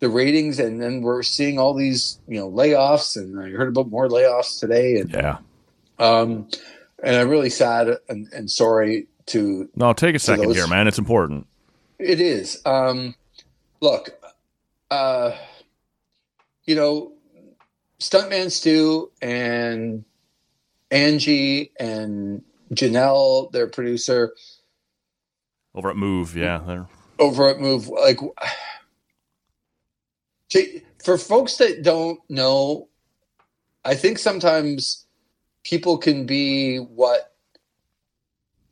the 0.00 0.08
ratings, 0.08 0.58
and 0.58 0.82
then 0.82 1.02
we're 1.02 1.22
seeing 1.22 1.58
all 1.58 1.74
these 1.74 2.18
you 2.28 2.38
know 2.38 2.50
layoffs, 2.50 3.16
and 3.16 3.38
I 3.40 3.50
heard 3.50 3.68
about 3.68 3.88
more 3.88 4.08
layoffs 4.08 4.58
today, 4.58 4.96
and 4.96 5.10
Yeah. 5.10 5.38
um, 5.98 6.48
and 7.02 7.16
I'm 7.16 7.28
really 7.28 7.50
sad 7.50 7.88
and, 8.08 8.28
and 8.32 8.50
sorry 8.50 9.06
to 9.26 9.68
No, 9.76 9.92
take 9.92 10.14
a 10.14 10.18
second 10.18 10.46
those- 10.48 10.56
here, 10.56 10.66
man. 10.66 10.88
It's 10.88 10.98
important. 10.98 11.46
It 11.98 12.20
is. 12.20 12.60
Um, 12.66 13.14
look, 13.80 14.10
uh, 14.90 15.36
you 16.64 16.74
know, 16.74 17.12
Stuntman 18.00 18.50
Stu 18.50 19.10
and 19.20 20.04
Angie 20.90 21.70
and 21.78 22.42
Janelle, 22.72 23.52
their 23.52 23.66
producer 23.66 24.32
Over 25.74 25.90
at 25.90 25.96
Move, 25.96 26.36
yeah. 26.36 26.62
They're, 26.66 26.86
over 27.18 27.48
at 27.50 27.60
Move, 27.60 27.88
like 27.88 28.18
to, 30.50 30.80
for 31.04 31.18
folks 31.18 31.56
that 31.56 31.82
don't 31.82 32.20
know, 32.28 32.88
I 33.84 33.94
think 33.94 34.18
sometimes 34.18 35.06
people 35.64 35.98
can 35.98 36.26
be 36.26 36.78
what 36.78 37.32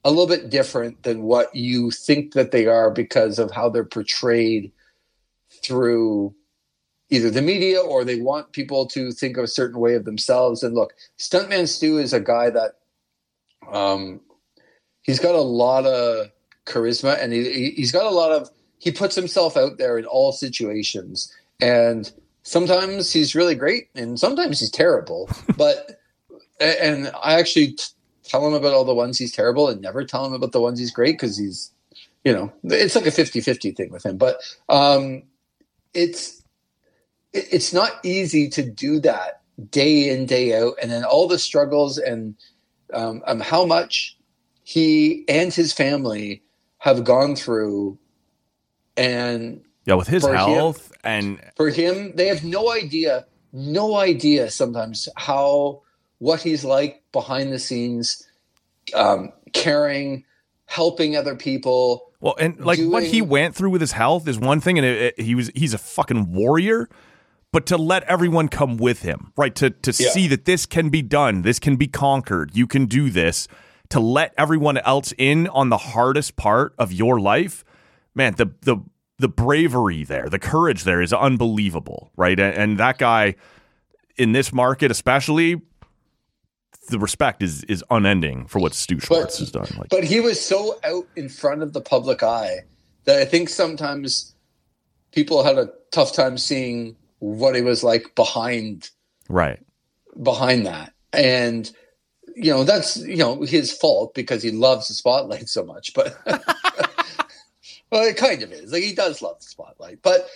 a 0.05 0.11
little 0.11 0.27
bit 0.27 0.51
different 0.51 1.03
than 1.03 1.23
what 1.23 1.55
you 1.55 1.91
think 1.91 2.33
that 2.35 2.51
they 2.51 2.67
are 2.67 2.91
because 2.91 3.39
of 3.39 3.51
how 3.51 3.69
they're 3.69 3.85
portrayed 3.85 4.73
through 5.63 6.35
either 7.11 7.31
the 7.31 7.43
media 7.43 7.81
or 7.81 8.05
they 8.05 8.21
want 8.21 8.53
people 8.53 8.87
to 8.87 9.13
think 9.13 9.37
of 9.37 9.45
a 9.45 9.49
certain 9.49 9.81
way 9.81 9.95
of 9.95 10.05
themselves. 10.05 10.63
And 10.63 10.75
look, 10.75 10.95
Stuntman 11.19 11.69
Stu 11.69 11.99
is 11.99 12.13
a 12.13 12.21
guy 12.21 12.51
that 12.51 12.73
um, 13.73 14.21
he's 15.03 15.19
got 15.19 15.35
a 15.35 15.41
lot 15.41 15.87
of 15.87 16.29
charisma 16.67 17.23
and 17.23 17.33
he, 17.33 17.53
he- 17.53 17.71
he's 17.73 17.93
got 17.93 18.07
a 18.07 18.15
lot 18.15 18.33
of 18.33 18.51
he 18.79 18.93
puts 18.93 19.17
himself 19.17 19.57
out 19.57 19.79
there 19.79 19.99
in 19.99 20.05
all 20.05 20.31
situations 20.33 21.35
and 21.61 22.13
sometimes 22.43 23.13
he's 23.13 23.35
really 23.35 23.55
great 23.55 23.89
and 23.95 24.19
sometimes 24.19 24.61
he's 24.61 24.71
terrible 24.71 25.29
but 25.57 26.01
and 26.61 27.11
i 27.23 27.39
actually 27.39 27.73
t- 27.73 27.85
tell 28.25 28.47
him 28.47 28.55
about 28.55 28.73
all 28.73 28.85
the 28.85 28.95
ones 28.95 29.19
he's 29.19 29.33
terrible 29.33 29.69
and 29.69 29.81
never 29.81 30.05
tell 30.05 30.25
him 30.25 30.33
about 30.33 30.53
the 30.53 30.61
ones 30.61 30.79
he's 30.79 30.91
great 30.91 31.15
because 31.15 31.37
he's 31.37 31.73
you 32.25 32.33
know 32.33 32.53
it's 32.65 32.95
like 32.95 33.07
a 33.07 33.11
50-50 33.11 33.77
thing 33.77 33.91
with 33.91 34.05
him 34.05 34.17
but 34.17 34.41
um 34.69 35.23
it's 35.95 36.43
it's 37.33 37.73
not 37.73 37.93
easy 38.03 38.49
to 38.49 38.63
do 38.63 39.01
that 39.01 39.43
day 39.71 40.09
in 40.11 40.27
day 40.27 40.59
out 40.59 40.75
and 40.81 40.91
then 40.91 41.05
all 41.05 41.29
the 41.29 41.39
struggles 41.39 41.99
and 41.99 42.37
um, 42.95 43.23
um 43.27 43.41
how 43.41 43.65
much 43.65 44.17
he 44.63 45.25
and 45.29 45.53
his 45.53 45.73
family 45.73 46.43
have 46.79 47.05
gone 47.05 47.35
through 47.35 47.99
and 48.97 49.63
yeah, 49.85 49.95
with 49.95 50.09
his 50.09 50.23
health 50.27 50.88
and 51.05 51.41
for 51.57 51.71
him 51.71 52.13
they 52.17 52.27
have 52.29 52.45
no 52.45 52.71
idea 52.73 53.27
no 53.53 53.97
idea 53.97 54.51
sometimes 54.51 55.09
how 55.17 55.81
what 56.19 56.43
he's 56.43 56.65
like 56.65 57.03
behind 57.13 57.53
the 57.53 57.59
scenes 57.59 58.29
um, 58.95 59.33
caring 59.53 60.25
helping 60.67 61.17
other 61.17 61.35
people 61.37 62.05
well, 62.21 62.35
and 62.39 62.59
like 62.61 62.81
what 62.81 63.05
he 63.05 63.23
went 63.23 63.55
through 63.55 63.71
with 63.71 63.81
his 63.81 63.93
health 63.93 64.27
is 64.27 64.41
one 64.41 64.61
thing, 64.61 64.77
and 64.77 64.85
it, 64.85 65.15
it- 65.19 65.25
he 65.25 65.37
was 65.37 65.53
he's 65.55 65.73
a 65.73 65.79
fucking 65.79 66.33
warrior. 66.33 66.89
But 67.53 67.65
to 67.67 67.79
let 67.79 68.03
everyone 68.05 68.49
come 68.49 68.77
with 68.77 69.03
him, 69.03 69.33
right? 69.37 69.55
To 69.55 69.71
to 69.71 69.91
Yeah. 69.93 70.11
see 70.11 70.27
that 70.27 70.45
this 70.45 70.67
can 70.67 70.89
be 70.91 71.01
done, 71.01 71.43
this 71.43 71.61
can 71.61 71.77
be 71.77 71.87
conquered, 71.87 72.51
you 72.57 72.67
can 72.67 72.87
do 72.87 73.09
this. 73.09 73.47
To 73.91 74.01
let 74.01 74.35
everyone 74.37 74.79
else 74.79 75.15
in 75.17 75.47
on 75.47 75.69
the 75.69 75.79
hardest 75.79 76.35
part 76.37 76.75
of 76.77 76.93
your 76.93 77.21
life, 77.21 77.65
man, 78.17 78.35
the 78.37 78.47
the 78.63 78.79
the 79.19 79.29
bravery 79.29 80.05
there, 80.05 80.29
the 80.29 80.39
courage 80.39 80.85
there 80.85 81.01
is 81.01 81.13
unbelievable, 81.13 82.11
right? 82.17 82.39
And, 82.39 82.55
and 82.55 82.79
that 82.79 82.99
guy 82.99 83.35
in 84.17 84.33
this 84.33 84.53
market, 84.53 84.91
especially, 84.91 85.61
the 86.89 86.99
respect 86.99 87.43
is 87.43 87.65
is 87.65 87.85
unending 87.91 88.47
for 88.47 88.61
what 88.61 88.75
Stu 88.75 88.99
Schwartz 88.99 89.39
has 89.39 89.51
done. 89.51 89.69
Like, 89.77 89.91
but 89.91 90.05
he 90.05 90.21
was 90.21 90.43
so 90.43 90.79
out 90.85 91.07
in 91.17 91.29
front 91.29 91.63
of 91.63 91.73
the 91.73 91.81
public 91.81 92.23
eye 92.23 92.61
that 93.09 93.19
i 93.19 93.25
think 93.25 93.49
sometimes 93.49 94.35
people 95.13 95.43
had 95.43 95.57
a 95.59 95.71
tough 95.91 96.13
time 96.13 96.37
seeing 96.37 96.95
what 97.21 97.57
he 97.57 97.63
was 97.63 97.83
like 97.83 98.15
behind 98.15 98.91
right? 99.31 99.59
behind 100.23 100.67
that 100.67 100.93
and 101.15 101.73
you 102.37 102.53
know 102.53 102.65
that's 102.65 102.99
you 102.99 103.17
know 103.17 103.41
his 103.41 103.73
fault 103.73 104.15
because 104.15 104.43
he 104.43 104.51
loves 104.51 104.89
the 104.89 104.95
spotlight 104.95 105.49
so 105.49 105.65
much 105.65 105.95
but 105.95 106.19
well 107.91 108.05
it 108.05 108.17
kind 108.17 108.43
of 108.43 108.53
is 108.53 108.73
like 108.73 108.83
he 108.83 108.95
does 108.95 109.23
love 109.23 109.39
the 109.41 109.47
spotlight 109.47 109.99
but 110.03 110.29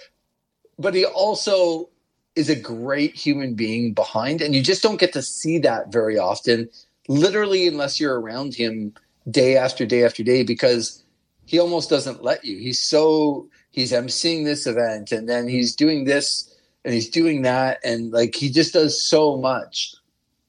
but 0.79 0.95
he 0.95 1.05
also 1.05 1.89
is 2.35 2.49
a 2.49 2.57
great 2.57 3.15
human 3.15 3.55
being 3.55 3.93
behind, 3.93 4.41
and 4.41 4.55
you 4.55 4.63
just 4.63 4.83
don't 4.83 5.01
get 5.01 5.13
to 5.13 5.23
see 5.23 5.59
that 5.59 5.93
very 5.93 6.19
often, 6.19 6.69
literally, 7.09 7.69
unless 7.69 8.01
you're 8.01 8.21
around 8.21 8.55
him 8.55 8.95
day 9.31 9.57
after 9.57 9.85
day 9.85 10.05
after 10.05 10.23
day, 10.23 10.43
because 10.43 11.03
he 11.45 11.59
almost 11.59 11.91
doesn't 11.91 12.23
let 12.23 12.45
you. 12.45 12.59
He's 12.59 12.81
so 12.81 13.49
he's 13.71 13.93
emceeing 13.93 14.45
this 14.45 14.67
event, 14.67 15.13
and 15.13 15.29
then 15.29 15.49
he's 15.49 15.75
doing 15.75 16.05
this 16.05 16.49
and 16.85 16.93
he's 16.93 17.09
doing 17.09 17.43
that, 17.43 17.79
and 17.85 18.13
like 18.13 18.35
he 18.35 18.51
just 18.51 18.73
does 18.73 19.01
so 19.01 19.37
much. 19.37 19.95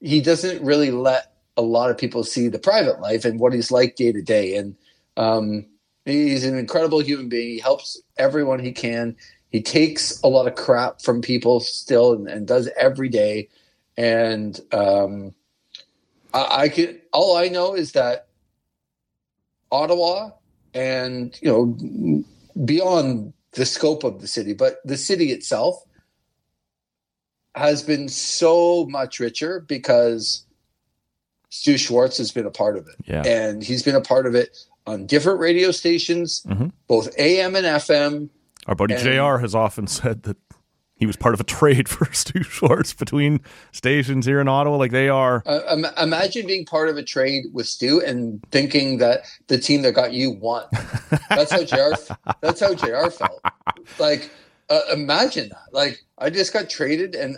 He 0.01 0.21
doesn't 0.21 0.63
really 0.63 0.91
let 0.91 1.33
a 1.55 1.61
lot 1.61 1.91
of 1.91 1.97
people 1.97 2.23
see 2.23 2.47
the 2.47 2.57
private 2.59 2.99
life 2.99 3.23
and 3.23 3.39
what 3.39 3.53
he's 3.53 3.71
like 3.71 3.95
day 3.95 4.11
to 4.11 4.21
day, 4.21 4.55
and 4.55 4.75
um, 5.17 5.65
he's 6.05 6.45
an 6.45 6.57
incredible 6.57 6.99
human 6.99 7.29
being. 7.29 7.49
He 7.49 7.59
helps 7.59 8.01
everyone 8.17 8.59
he 8.59 8.71
can 8.71 9.15
he 9.53 9.61
takes 9.61 10.19
a 10.23 10.27
lot 10.27 10.47
of 10.47 10.55
crap 10.55 10.99
from 10.99 11.21
people 11.21 11.59
still 11.59 12.13
and, 12.13 12.27
and 12.27 12.47
does 12.47 12.67
every 12.75 13.07
day. 13.07 13.49
And 13.95 14.59
um, 14.71 15.35
I, 16.33 16.63
I 16.63 16.69
can 16.69 16.99
all 17.13 17.37
I 17.37 17.49
know 17.49 17.75
is 17.75 17.91
that 17.91 18.27
Ottawa 19.71 20.31
and 20.73 21.37
you 21.39 21.49
know 21.49 22.23
beyond 22.65 23.33
the 23.51 23.65
scope 23.65 24.03
of 24.03 24.21
the 24.21 24.27
city, 24.27 24.53
but 24.53 24.77
the 24.83 24.97
city 24.97 25.31
itself 25.31 25.83
has 27.53 27.83
been 27.83 28.09
so 28.09 28.87
much 28.87 29.19
richer 29.19 29.59
because 29.59 30.47
Stu 31.49 31.77
Schwartz 31.77 32.17
has 32.17 32.31
been 32.31 32.47
a 32.47 32.51
part 32.51 32.75
of 32.75 32.87
it. 32.87 32.95
Yeah. 33.05 33.21
And 33.23 33.63
he's 33.63 33.83
been 33.83 33.93
a 33.93 34.01
part 34.01 34.25
of 34.25 34.33
it 34.33 34.57
on 34.86 35.05
different 35.05 35.39
radio 35.39 35.71
stations, 35.71 36.43
Mhm. 36.47 36.71
both 36.88 37.09
AM 37.17 37.55
and 37.55 37.65
FM. 37.65 38.29
Our 38.67 38.75
buddy 38.75 38.93
And- 38.95 39.03
JR 39.03 39.38
has 39.39 39.55
often 39.55 39.88
said 39.88 40.23
that 40.23 40.38
he 40.95 41.05
was 41.05 41.15
part 41.17 41.34
of 41.34 41.39
a 41.39 41.43
trade 41.43 41.89
for 41.89 42.07
Stu 42.13 42.43
Schwartz 42.43 42.93
between 42.93 43.41
stations 43.71 44.25
here 44.25 44.39
in 44.39 44.47
Ottawa. 44.47 44.77
Like 44.77 44.91
they 44.91 45.09
are. 45.09 45.41
Uh, 45.45 45.59
im- 45.71 45.86
imagine 46.01 46.47
being 46.47 46.65
part 46.65 46.88
of 46.89 46.97
a 46.97 47.03
trade 47.03 47.45
with 47.51 47.65
Stu 47.67 48.01
and 48.01 48.41
thinking 48.51 48.97
that 48.99 49.21
the 49.47 49.57
team 49.57 49.81
that 49.81 49.93
got 49.93 50.13
you 50.13 50.31
won. 50.31 50.65
That's 51.29 51.51
how 51.51 51.63
JR. 51.63 51.93
that's 52.41 52.59
how 52.61 52.73
JR 52.73 53.09
felt. 53.09 53.41
Like, 53.99 54.29
uh, 54.69 54.81
imagine 54.93 55.49
that. 55.49 55.73
Like, 55.73 56.01
I 56.17 56.29
just 56.29 56.53
got 56.53 56.69
traded, 56.69 57.15
and 57.15 57.38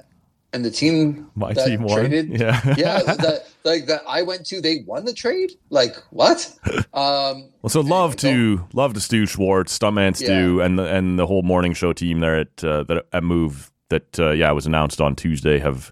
and 0.55 0.65
the 0.65 0.71
team 0.71 1.29
My 1.35 1.53
team 1.53 1.83
won. 1.83 1.99
traded, 1.99 2.39
Yeah. 2.39 2.61
yeah, 2.77 3.01
that 3.03 3.45
like 3.63 3.85
that 3.87 4.01
I 4.07 4.21
went 4.23 4.45
to, 4.47 4.61
they 4.61 4.83
won 4.87 5.05
the 5.05 5.13
trade. 5.13 5.51
Like 5.69 5.95
what? 6.11 6.51
Um, 6.93 7.49
Well, 7.61 7.69
so 7.69 7.81
love 7.81 8.15
to 8.17 8.65
love 8.73 8.93
to 8.93 8.99
Stu 9.01 9.25
Schwartz, 9.25 9.77
Stuntman 9.77 10.15
Stu, 10.15 10.61
and 10.61 10.79
the 10.79 10.85
and 10.85 11.19
the 11.19 11.27
whole 11.27 11.43
morning 11.43 11.73
show 11.73 11.93
team 11.93 12.19
there 12.21 12.39
at 12.39 12.63
uh, 12.63 12.83
that 12.83 13.05
at 13.13 13.23
Move 13.23 13.71
that 13.89 14.19
uh, 14.19 14.31
yeah 14.31 14.51
was 14.51 14.65
announced 14.65 14.99
on 15.01 15.15
Tuesday 15.15 15.59
have 15.59 15.91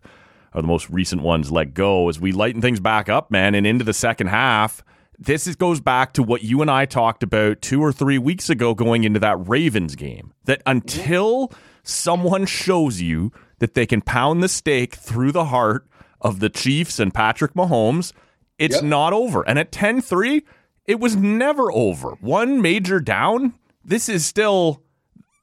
are 0.53 0.61
the 0.61 0.67
most 0.67 0.89
recent 0.89 1.21
ones 1.23 1.51
let 1.51 1.73
go 1.73 2.09
as 2.09 2.19
we 2.19 2.31
lighten 2.31 2.61
things 2.61 2.79
back 2.79 3.09
up, 3.09 3.29
man, 3.31 3.55
and 3.55 3.67
into 3.67 3.83
the 3.83 3.93
second 3.93 4.27
half. 4.27 4.83
This 5.19 5.45
is, 5.47 5.55
goes 5.55 5.79
back 5.79 6.13
to 6.13 6.23
what 6.23 6.43
you 6.43 6.61
and 6.61 6.69
I 6.71 6.85
talked 6.85 7.23
about 7.23 7.61
two 7.61 7.81
or 7.81 7.91
three 7.91 8.17
weeks 8.17 8.49
ago 8.49 8.73
going 8.73 9.03
into 9.03 9.19
that 9.19 9.47
Ravens 9.47 9.95
game. 9.95 10.33
That 10.45 10.61
until 10.65 11.51
someone 11.83 12.45
shows 12.45 12.99
you 13.01 13.31
that 13.63 13.75
they 13.75 13.85
can 13.85 14.01
pound 14.01 14.43
the 14.43 14.49
stake 14.49 14.93
through 14.93 15.31
the 15.31 15.45
heart 15.45 15.87
of 16.19 16.41
the 16.41 16.49
Chiefs 16.49 16.99
and 16.99 17.13
Patrick 17.13 17.53
Mahomes, 17.53 18.11
it's 18.59 18.75
Yep. 18.75 18.83
not 18.83 19.13
over. 19.13 19.41
And 19.47 19.57
at 19.57 19.71
10 19.71 20.01
3, 20.01 20.43
it 20.85 20.99
was 20.99 21.15
never 21.15 21.71
over. 21.71 22.17
One 22.19 22.61
major 22.61 22.99
down. 22.99 23.53
This 23.81 24.09
is 24.09 24.25
still 24.25 24.83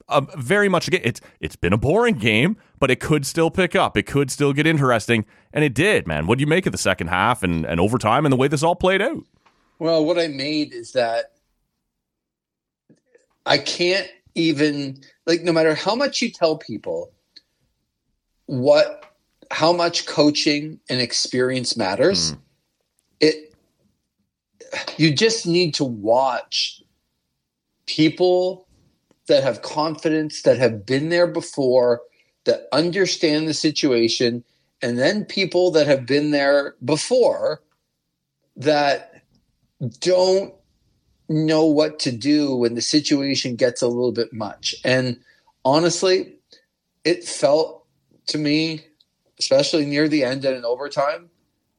a, 0.06 0.20
very 0.36 0.68
much 0.68 0.86
a 0.86 0.90
game. 0.90 1.00
It's 1.02 1.22
it's 1.40 1.56
been 1.56 1.72
a 1.72 1.78
boring 1.78 2.16
game, 2.16 2.58
but 2.78 2.90
it 2.90 3.00
could 3.00 3.24
still 3.24 3.50
pick 3.50 3.74
up. 3.74 3.96
It 3.96 4.02
could 4.02 4.30
still 4.30 4.52
get 4.52 4.66
interesting, 4.66 5.24
and 5.54 5.64
it 5.64 5.72
did, 5.72 6.06
man. 6.06 6.26
What 6.26 6.36
do 6.36 6.42
you 6.42 6.46
make 6.46 6.66
of 6.66 6.72
the 6.72 6.78
second 6.78 7.06
half 7.06 7.42
and, 7.42 7.64
and 7.64 7.80
overtime 7.80 8.26
and 8.26 8.32
the 8.34 8.36
way 8.36 8.48
this 8.48 8.62
all 8.62 8.76
played 8.76 9.00
out? 9.00 9.24
Well, 9.78 10.04
what 10.04 10.18
I 10.18 10.28
made 10.28 10.74
is 10.74 10.92
that 10.92 11.32
I 13.46 13.56
can't 13.56 14.08
even 14.34 15.00
like 15.24 15.40
no 15.40 15.52
matter 15.52 15.74
how 15.74 15.94
much 15.94 16.20
you 16.20 16.30
tell 16.30 16.58
people 16.58 17.12
what 18.50 19.06
how 19.52 19.72
much 19.72 20.06
coaching 20.06 20.80
and 20.88 21.00
experience 21.00 21.76
matters, 21.76 22.30
hmm. 22.30 22.36
it 23.20 23.54
you 24.96 25.14
just 25.14 25.46
need 25.46 25.72
to 25.74 25.84
watch 25.84 26.82
people 27.86 28.66
that 29.28 29.44
have 29.44 29.62
confidence, 29.62 30.42
that 30.42 30.58
have 30.58 30.84
been 30.84 31.10
there 31.10 31.28
before, 31.28 32.00
that 32.44 32.66
understand 32.72 33.46
the 33.46 33.54
situation, 33.54 34.42
and 34.82 34.98
then 34.98 35.24
people 35.24 35.70
that 35.70 35.86
have 35.86 36.04
been 36.04 36.32
there 36.32 36.74
before 36.84 37.62
that 38.56 39.22
don't 40.00 40.52
know 41.28 41.64
what 41.64 42.00
to 42.00 42.10
do 42.10 42.56
when 42.56 42.74
the 42.74 42.82
situation 42.82 43.54
gets 43.54 43.80
a 43.80 43.86
little 43.86 44.12
bit 44.12 44.32
much. 44.32 44.74
And 44.84 45.20
honestly, 45.64 46.34
it 47.04 47.22
felt 47.22 47.79
to 48.30 48.38
me, 48.38 48.80
especially 49.38 49.84
near 49.84 50.08
the 50.08 50.24
end 50.24 50.44
and 50.44 50.56
in 50.56 50.64
overtime, 50.64 51.30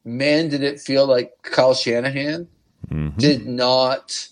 man, 0.04 0.48
did 0.48 0.62
it 0.62 0.80
feel 0.80 1.06
like 1.06 1.32
Kyle 1.42 1.74
Shanahan 1.74 2.48
Mhm. 2.90 3.16
did 3.16 3.46
not. 3.46 4.28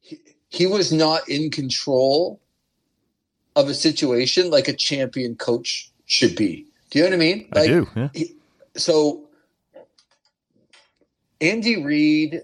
He, 0.00 0.20
he 0.48 0.66
was 0.66 0.92
not 0.92 1.28
in 1.28 1.50
control 1.50 2.40
of 3.56 3.68
a 3.68 3.74
situation 3.74 4.50
like 4.50 4.68
a 4.68 4.72
champion 4.72 5.34
coach 5.34 5.90
should 6.04 6.36
be. 6.36 6.66
Do 6.90 6.98
you 6.98 7.04
know 7.04 7.10
what 7.10 7.16
I 7.16 7.18
mean? 7.18 7.48
I 7.54 7.66
do. 7.66 7.88
Yeah. 7.96 8.08
so 8.76 9.28
Andy 11.40 11.82
Reid 11.82 12.42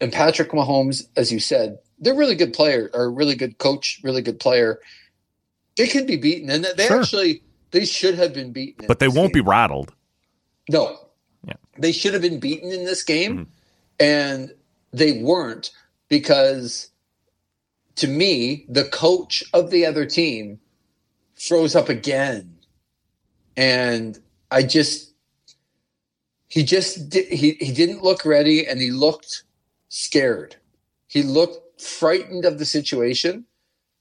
and 0.00 0.12
Patrick 0.12 0.50
Mahomes, 0.50 1.06
as 1.16 1.30
you 1.30 1.38
said, 1.38 1.78
they're 1.98 2.14
really 2.14 2.34
good 2.34 2.54
player 2.54 2.90
or 2.94 3.10
really 3.10 3.34
good 3.36 3.58
coach, 3.58 4.00
really 4.02 4.22
good 4.22 4.40
player. 4.40 4.80
They 5.80 5.86
can 5.88 6.04
be 6.04 6.16
beaten, 6.16 6.50
and 6.50 6.62
they 6.76 6.88
Sure. 6.88 7.00
actually 7.00 7.42
they 7.70 7.86
should 7.86 8.14
have 8.16 8.34
been 8.34 8.52
beaten. 8.52 8.86
But 8.86 8.98
they 8.98 9.08
won't 9.08 9.32
be 9.32 9.40
rattled. 9.40 9.94
No, 10.68 11.08
Yeah. 11.48 11.54
they 11.78 11.90
should 11.90 12.12
have 12.12 12.20
been 12.20 12.38
beaten 12.38 12.70
in 12.70 12.84
this 12.84 13.02
game, 13.02 13.38
Mhm. 13.38 13.46
and 13.98 14.54
they 14.92 15.12
weren't 15.22 15.70
because, 16.08 16.88
to 17.96 18.06
me, 18.06 18.66
the 18.68 18.84
coach 18.84 19.42
of 19.54 19.70
the 19.70 19.86
other 19.86 20.04
team 20.04 20.60
froze 21.34 21.74
up 21.74 21.88
again, 21.88 22.58
and 23.56 24.20
I 24.50 24.62
just 24.64 25.14
he 26.48 26.62
just 26.62 27.08
di- 27.08 27.34
he 27.34 27.52
he 27.52 27.72
didn't 27.72 28.02
look 28.02 28.26
ready, 28.26 28.66
and 28.66 28.82
he 28.82 28.90
looked 28.90 29.44
scared. 29.88 30.56
He 31.08 31.22
looked 31.22 31.80
frightened 31.80 32.44
of 32.44 32.58
the 32.58 32.66
situation, 32.66 33.46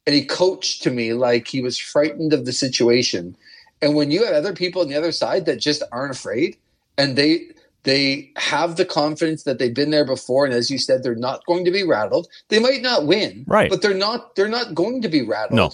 and 0.09 0.15
he 0.15 0.25
coached 0.25 0.81
to 0.81 0.89
me 0.89 1.13
like 1.13 1.47
he 1.47 1.61
was 1.61 1.77
frightened 1.77 2.33
of 2.33 2.47
the 2.47 2.51
situation. 2.51 3.37
And 3.79 3.93
when 3.93 4.09
you 4.09 4.25
have 4.25 4.33
other 4.33 4.53
people 4.53 4.81
on 4.81 4.89
the 4.89 4.95
other 4.95 5.11
side 5.11 5.45
that 5.45 5.59
just 5.59 5.83
aren't 5.91 6.15
afraid, 6.15 6.57
and 6.97 7.15
they 7.15 7.49
they 7.83 8.31
have 8.35 8.75
the 8.75 8.85
confidence 8.85 9.43
that 9.43 9.59
they've 9.59 9.71
been 9.71 9.91
there 9.91 10.07
before, 10.07 10.45
and 10.45 10.53
as 10.55 10.71
you 10.71 10.79
said, 10.79 11.03
they're 11.03 11.13
not 11.13 11.45
going 11.45 11.63
to 11.63 11.69
be 11.69 11.83
rattled. 11.83 12.27
They 12.47 12.57
might 12.57 12.81
not 12.81 13.05
win, 13.05 13.45
Right. 13.47 13.69
But 13.69 13.83
they're 13.83 13.93
not 13.93 14.35
they're 14.35 14.47
not 14.47 14.73
going 14.73 15.03
to 15.03 15.09
be 15.09 15.21
rattled. 15.21 15.55
No. 15.55 15.71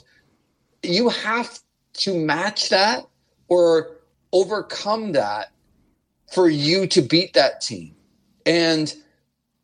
You 0.84 1.08
have 1.08 1.58
to 2.00 2.14
match 2.14 2.68
that 2.72 3.08
or 3.48 3.96
overcome 4.34 5.14
that 5.14 5.54
for 6.34 6.50
you 6.50 6.88
to 6.88 7.02
beat 7.02 7.36
that 7.36 7.62
team. 7.62 7.96
And 8.46 8.94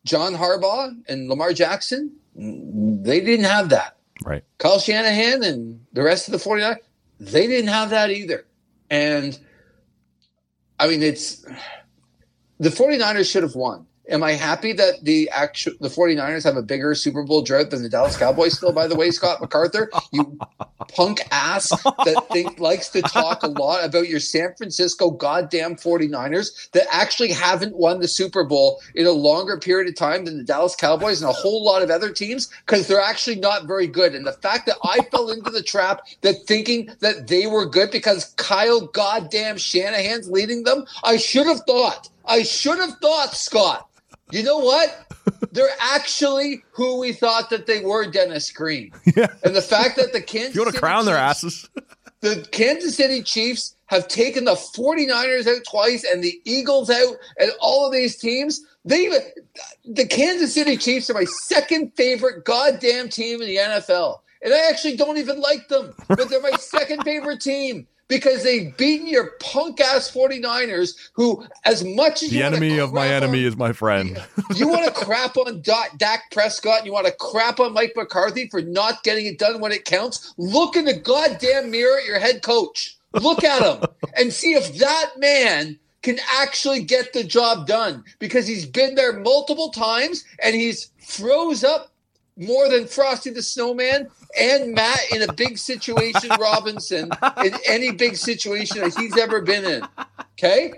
John 0.06 0.34
Harbaugh 0.34 0.96
and 1.10 1.28
Lamar 1.28 1.52
Jackson, 1.52 2.14
they 2.38 3.20
didn't 3.20 3.44
have 3.44 3.68
that. 3.68 3.98
Right. 4.24 4.44
Kyle 4.60 4.80
Shanahan 4.80 5.44
and 5.44 5.86
the 5.94 6.04
rest 6.04 6.28
of 6.28 6.32
the 6.32 6.40
49 6.40 6.78
they 7.20 7.46
didn't 7.46 7.70
have 7.70 7.92
that 7.92 8.10
either. 8.10 8.46
And 8.90 9.38
I 10.80 10.88
mean 10.88 11.04
it's 11.04 11.46
the 12.60 12.70
49ers 12.70 13.32
should 13.32 13.44
have 13.44 13.56
won. 13.56 13.86
Am 14.10 14.24
I 14.24 14.34
happy 14.34 14.74
that 14.74 15.04
the 15.04 15.30
actual 15.30 15.74
the 15.80 15.88
49ers 15.88 16.44
have 16.44 16.58
a 16.58 16.64
bigger 16.64 16.96
Super 16.96 17.24
Bowl 17.24 17.42
drought 17.42 17.70
than 17.70 17.84
the 17.84 17.90
Dallas 17.90 18.18
Cowboys 18.18 18.58
still 18.58 18.74
by 18.74 18.88
the 18.88 18.96
way 18.96 19.12
Scott 19.12 19.40
MacArthur 19.42 19.92
you 20.12 20.38
punk 20.90 21.22
ass 21.32 21.70
that 21.70 22.26
think 22.32 22.60
likes 22.60 22.90
to 22.90 23.02
talk 23.02 23.44
a 23.44 23.48
lot 23.48 23.84
about 23.86 24.10
your 24.10 24.20
San 24.20 24.54
Francisco 24.56 25.12
goddamn 25.12 25.76
49ers 25.76 26.72
that 26.72 26.88
actually 26.92 27.32
haven't 27.32 27.76
won 27.76 28.00
the 28.00 28.08
Super 28.08 28.44
Bowl 28.44 28.82
in 28.96 29.06
a 29.06 29.12
longer 29.12 29.58
period 29.58 29.88
of 29.88 29.96
time 29.96 30.26
than 30.26 30.38
the 30.38 30.44
Dallas 30.44 30.76
Cowboys 30.76 31.22
and 31.22 31.30
a 31.30 31.34
whole 31.34 31.64
lot 31.64 31.82
of 31.82 31.90
other 31.90 32.12
teams 32.12 32.50
because 32.66 32.88
they're 32.88 33.02
actually 33.02 33.38
not 33.38 33.68
very 33.68 33.88
good. 33.88 34.16
And 34.16 34.26
the 34.26 34.34
fact 34.34 34.66
that 34.66 34.78
I 34.84 35.02
fell 35.12 35.30
into 35.30 35.52
the 35.52 35.64
trap 35.64 36.02
that 36.22 36.48
thinking 36.48 36.90
that 37.00 37.28
they 37.28 37.48
were 37.48 37.66
good 37.66 37.92
because 37.92 38.34
Kyle 38.38 38.88
goddamn 38.88 39.58
Shanahan's 39.58 40.30
leading 40.30 40.64
them, 40.64 40.86
I 41.04 41.18
should 41.18 41.48
have 41.48 41.62
thought. 41.68 42.10
I 42.26 42.44
should 42.44 42.80
have 42.80 42.98
thought, 43.02 43.36
Scott. 43.36 43.91
You 44.32 44.44
know 44.44 44.60
what? 44.60 45.12
They're 45.52 45.68
actually 45.80 46.64
who 46.72 47.00
we 47.00 47.14
thought 47.14 47.50
that 47.50 47.68
they 47.68 47.82
were, 47.82 48.10
Dennis 48.10 48.52
Green. 48.52 48.92
Yeah. 49.16 49.28
And 49.44 49.56
the 49.56 49.62
fact 49.62 49.98
that 49.98 50.14
the 50.14 50.22
Kansas 50.22 50.56
You 50.56 50.62
want 50.62 50.70
to 50.70 50.78
City 50.78 50.80
crown 50.82 51.06
their 51.06 51.16
Chiefs- 51.16 51.70
asses? 51.70 51.70
the 52.22 52.48
Kansas 52.52 52.96
City 52.96 53.22
Chiefs 53.24 53.76
have 53.88 54.08
taken 54.08 54.46
the 54.46 54.54
49ers 54.56 55.48
out 55.48 55.64
twice 55.70 56.06
and 56.10 56.24
the 56.24 56.40
Eagles 56.46 56.90
out 56.90 57.16
and 57.38 57.52
all 57.60 57.86
of 57.86 57.92
these 57.92 58.16
teams. 58.18 58.62
They 58.86 59.10
the 59.86 60.06
Kansas 60.08 60.54
City 60.54 60.78
Chiefs 60.78 61.10
are 61.10 61.14
my 61.14 61.26
second 61.26 61.92
favorite 61.98 62.46
goddamn 62.46 63.10
team 63.10 63.42
in 63.42 63.48
the 63.48 63.58
NFL. 63.58 64.20
And 64.44 64.54
I 64.54 64.70
actually 64.70 64.96
don't 64.96 65.18
even 65.18 65.40
like 65.42 65.68
them, 65.68 65.94
but 66.08 66.30
they're 66.30 66.42
my 66.42 66.52
second 66.58 67.04
favorite 67.04 67.42
team 67.42 67.86
because 68.12 68.44
they've 68.44 68.76
beaten 68.76 69.08
your 69.08 69.32
punk 69.40 69.80
ass 69.80 70.12
49ers 70.12 70.98
who 71.14 71.46
as 71.64 71.82
much 71.86 72.22
as 72.22 72.30
The 72.30 72.40
you 72.40 72.44
enemy 72.44 72.78
of 72.78 72.92
my 72.92 73.08
crap 73.08 73.24
enemy 73.24 73.46
is 73.46 73.56
my 73.56 73.72
friend. 73.72 74.22
you 74.56 74.68
want 74.68 74.84
to 74.84 74.92
crap 74.92 75.38
on 75.38 75.62
Dak 75.62 76.30
Prescott 76.30 76.80
and 76.80 76.86
you 76.86 76.92
want 76.92 77.06
to 77.08 77.14
crap 77.14 77.62
on 77.62 77.72
Mike 77.72 77.94
McCarthy 77.96 78.50
for 78.50 78.62
not 78.62 79.04
getting 79.04 79.28
it 79.28 79.40
done 79.40 79.62
when 79.62 79.72
it 79.72 79.86
counts? 79.86 80.34
Look 80.38 80.76
in 80.76 80.84
the 80.84 80.94
goddamn 80.94 81.72
mirror 81.72 82.00
at 82.00 82.06
your 82.06 82.20
head 82.20 82.42
coach. 82.42 82.98
Look 83.14 83.46
at 83.46 83.64
him 83.64 83.90
and 84.18 84.34
see 84.34 84.56
if 84.56 84.78
that 84.80 85.12
man 85.18 85.80
can 86.02 86.20
actually 86.34 86.84
get 86.84 87.14
the 87.14 87.24
job 87.24 87.66
done 87.66 88.04
because 88.20 88.46
he's 88.46 88.66
been 88.66 88.96
there 88.96 89.22
multiple 89.22 89.70
times 89.70 90.26
and 90.44 90.54
he's 90.54 90.92
froze 91.00 91.64
up 91.64 91.91
more 92.38 92.70
than 92.70 92.88
Frosty 92.88 93.30
the 93.30 93.42
Snowman 93.44 94.08
and 94.40 94.74
Matt 94.74 95.00
in 95.14 95.22
a 95.24 95.34
big 95.34 95.58
situation, 95.58 96.30
Robinson, 96.40 97.12
in 97.44 97.54
any 97.68 97.92
big 97.92 98.16
situation 98.16 98.80
that 98.82 98.96
he's 98.98 99.18
ever 99.18 99.42
been 99.42 99.66
in. 99.66 99.84
Okay? 100.34 100.74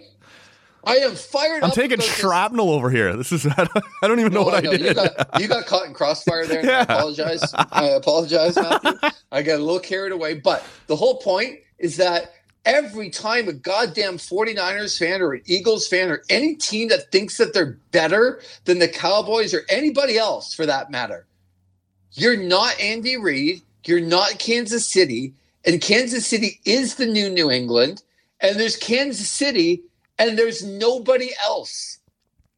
I 0.86 0.97
am 0.97 1.16
fired 1.16 1.64
I'm 1.64 1.70
up. 1.70 1.76
taking 1.76 1.93
about 1.93 2.06
this 2.08 2.18
shrapnel 2.18 2.70
over 2.70 2.89
here. 2.89 3.16
This 3.16 3.32
is 3.32 3.45
I 3.58 3.64
don't, 3.64 3.86
I 4.01 4.08
don't 4.08 4.20
even 4.20 4.34
know 4.34 4.43
what 4.43 4.56
I, 4.56 4.60
know. 4.60 4.72
did. 4.72 4.82
You 4.82 4.93
got, 4.93 5.30
you 5.41 5.47
got 5.47 5.66
caught 5.66 5.86
in 5.86 5.93
crossfire 5.93 6.45
there. 6.45 6.60
and 6.60 6.68
Yeah. 6.68 6.80
I 6.89 6.93
apologize. 6.95 7.54
I 7.72 7.86
apologize, 7.89 8.56
Matthew. 8.58 8.91
I 9.32 9.41
got 9.43 9.60
a 9.60 9.64
little 9.64 9.80
carried 9.80 10.12
away. 10.12 10.34
But 10.36 10.64
the 10.88 10.95
whole 10.97 11.20
point 11.20 11.60
is 11.80 11.95
that 11.97 12.34
every 12.66 13.10
time 13.10 13.47
a 13.47 13.54
goddamn 13.54 14.18
49ers 14.18 14.97
fan 14.99 15.22
or 15.22 15.34
an 15.34 15.41
Eagles 15.45 15.88
fan 15.88 16.10
or 16.12 16.22
any 16.30 16.56
team 16.56 16.89
that 16.89 17.12
thinks 17.14 17.38
that 17.38 17.54
they're 17.54 17.78
better 17.91 18.41
than 18.66 18.80
the 18.80 18.88
Cowboys 18.89 19.54
or 19.54 19.62
anybody 19.70 20.18
else 20.18 20.54
for 20.54 20.66
that 20.66 20.91
matter, 20.91 21.26
you're 22.14 22.38
not 22.38 22.80
Andy 22.80 23.18
Reid. 23.18 23.61
You're 23.86 24.01
not 24.01 24.39
Kansas 24.39 24.88
City. 24.88 25.34
And 25.66 25.82
Kansas 25.82 26.26
City 26.26 26.59
is 26.66 26.95
the 26.95 27.05
new 27.05 27.30
New 27.30 27.49
England. 27.49 28.03
And 28.39 28.59
there's 28.59 28.76
Kansas 28.76 29.30
City 29.30 29.84
and 30.20 30.38
there's 30.38 30.64
nobody 30.64 31.32
else. 31.43 31.99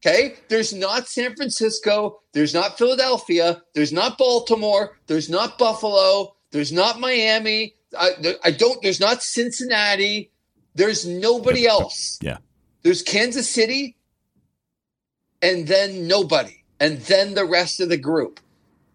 Okay. 0.04 0.34
There's 0.48 0.72
not 0.72 1.08
San 1.08 1.34
Francisco. 1.34 2.20
There's 2.32 2.54
not 2.54 2.78
Philadelphia. 2.78 3.62
There's 3.74 3.92
not 3.92 4.18
Baltimore. 4.18 4.96
There's 5.06 5.30
not 5.30 5.58
Buffalo. 5.58 6.34
There's 6.50 6.72
not 6.72 7.00
Miami. 7.00 7.74
I, 7.98 8.10
I 8.44 8.50
don't, 8.50 8.80
there's 8.82 9.00
not 9.00 9.22
Cincinnati. 9.22 10.30
There's 10.74 11.06
nobody 11.06 11.66
else. 11.66 12.18
Yeah. 12.20 12.38
There's 12.82 13.02
Kansas 13.02 13.48
City 13.48 13.96
and 15.40 15.66
then 15.66 16.06
nobody. 16.06 16.62
And 16.78 16.98
then 16.98 17.34
the 17.34 17.46
rest 17.46 17.80
of 17.80 17.88
the 17.88 17.96
group. 17.96 18.38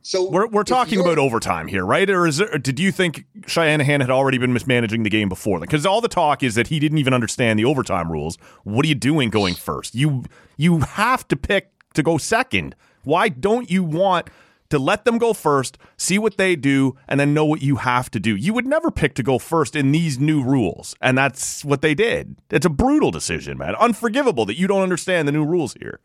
So 0.04 0.30
We're, 0.30 0.48
we're 0.48 0.64
talking 0.64 1.00
about 1.00 1.20
overtime 1.20 1.68
here, 1.68 1.86
right? 1.86 2.10
Or 2.10 2.26
is 2.26 2.38
there, 2.38 2.58
did 2.58 2.80
you 2.80 2.92
think 2.92 3.26
Shanahan 3.46 4.02
had 4.02 4.10
already 4.10 4.38
been 4.40 4.52
mismanaging 4.52 5.04
the 5.04 5.10
game 5.10 5.30
before? 5.30 5.60
Because 5.60 5.86
all 5.86 6.02
the 6.02 6.08
talk 6.08 6.42
is 6.42 6.56
that 6.56 6.68
he 6.68 6.80
didn't 6.80 6.98
even 6.98 7.14
understand 7.14 7.60
the 7.60 7.66
overtime 7.66 8.12
rules. 8.12 8.38
What 8.64 8.84
are 8.86 8.90
you 8.90 8.96
doing 8.96 9.30
going 9.30 9.54
first? 9.54 9.94
You 9.94 10.24
you 10.58 10.80
have 10.80 11.28
to 11.28 11.36
pick 11.36 11.72
to 11.94 12.02
go 12.04 12.18
second. 12.18 12.76
Why 13.04 13.30
don't 13.30 13.70
you 13.70 13.84
want 13.84 14.30
to 14.70 14.80
let 14.80 15.06
them 15.06 15.18
go 15.18 15.34
first, 15.34 15.78
see 15.98 16.18
what 16.18 16.38
they 16.38 16.56
do, 16.56 16.96
and 17.08 17.20
then 17.20 17.34
know 17.34 17.46
what 17.46 17.62
you 17.62 17.76
have 17.76 18.10
to 18.12 18.20
do? 18.20 18.36
You 18.36 18.54
would 18.54 18.66
never 18.66 18.90
pick 18.90 19.14
to 19.16 19.24
go 19.24 19.38
first 19.38 19.76
in 19.76 19.92
these 19.92 20.18
new 20.18 20.42
rules, 20.42 20.96
and 21.02 21.18
that's 21.18 21.64
what 21.66 21.82
they 21.82 21.94
did. 21.94 22.38
It's 22.50 22.66
a 22.66 22.70
brutal 22.70 23.12
decision, 23.12 23.58
man. 23.58 23.76
Unforgivable 23.76 24.46
that 24.46 24.58
you 24.58 24.68
don't 24.68 24.82
understand 24.82 25.28
the 25.28 25.32
new 25.34 25.46
rules 25.46 25.74
here. 25.74 26.00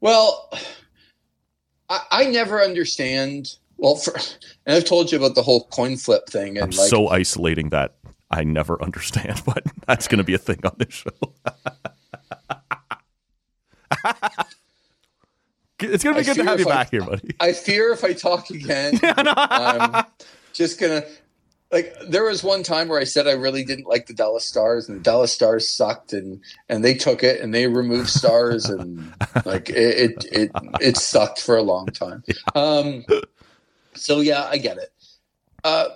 Well, 0.00 0.50
I, 1.90 2.00
I 2.10 2.24
never 2.26 2.62
understand. 2.62 3.56
Well, 3.76 3.96
for, 3.96 4.14
and 4.66 4.76
I've 4.76 4.84
told 4.84 5.10
you 5.10 5.18
about 5.18 5.34
the 5.34 5.42
whole 5.42 5.64
coin 5.66 5.96
flip 5.96 6.28
thing, 6.28 6.56
and 6.56 6.64
I'm 6.64 6.70
like, 6.70 6.88
so 6.88 7.08
isolating 7.08 7.70
that 7.70 7.96
I 8.30 8.44
never 8.44 8.82
understand, 8.82 9.42
but 9.44 9.64
that's 9.86 10.08
going 10.08 10.18
to 10.18 10.24
be 10.24 10.34
a 10.34 10.38
thing 10.38 10.60
on 10.64 10.74
this 10.78 10.94
show. 10.94 11.10
it's 15.80 16.04
going 16.04 16.14
to 16.14 16.20
I 16.20 16.20
be 16.20 16.24
good 16.24 16.36
to 16.36 16.44
have 16.44 16.60
you 16.60 16.66
if 16.66 16.68
I- 16.68 16.70
back 16.70 16.90
here, 16.90 17.02
buddy. 17.02 17.34
I 17.40 17.52
fear 17.52 17.92
if 17.92 18.04
I 18.04 18.12
talk 18.12 18.50
again, 18.50 18.98
I'm 19.02 20.04
just 20.52 20.80
gonna. 20.80 21.04
Like 21.72 21.94
there 22.08 22.24
was 22.24 22.42
one 22.42 22.64
time 22.64 22.88
where 22.88 23.00
I 23.00 23.04
said 23.04 23.28
I 23.28 23.32
really 23.32 23.64
didn't 23.64 23.86
like 23.86 24.06
the 24.06 24.12
Dallas 24.12 24.44
Stars, 24.44 24.88
and 24.88 24.98
the 24.98 25.02
Dallas 25.02 25.32
Stars 25.32 25.68
sucked, 25.68 26.12
and 26.12 26.40
and 26.68 26.84
they 26.84 26.94
took 26.94 27.22
it 27.22 27.40
and 27.40 27.54
they 27.54 27.68
removed 27.68 28.08
stars, 28.08 28.68
and 28.68 29.12
like 29.44 29.70
it 29.70 29.76
it 29.76 30.24
it, 30.32 30.50
it 30.80 30.96
sucked 30.96 31.40
for 31.40 31.56
a 31.56 31.62
long 31.62 31.86
time. 31.86 32.24
Um, 32.56 33.04
so 33.94 34.20
yeah, 34.20 34.48
I 34.50 34.58
get 34.58 34.78
it. 34.78 34.92
Uh, 35.62 35.86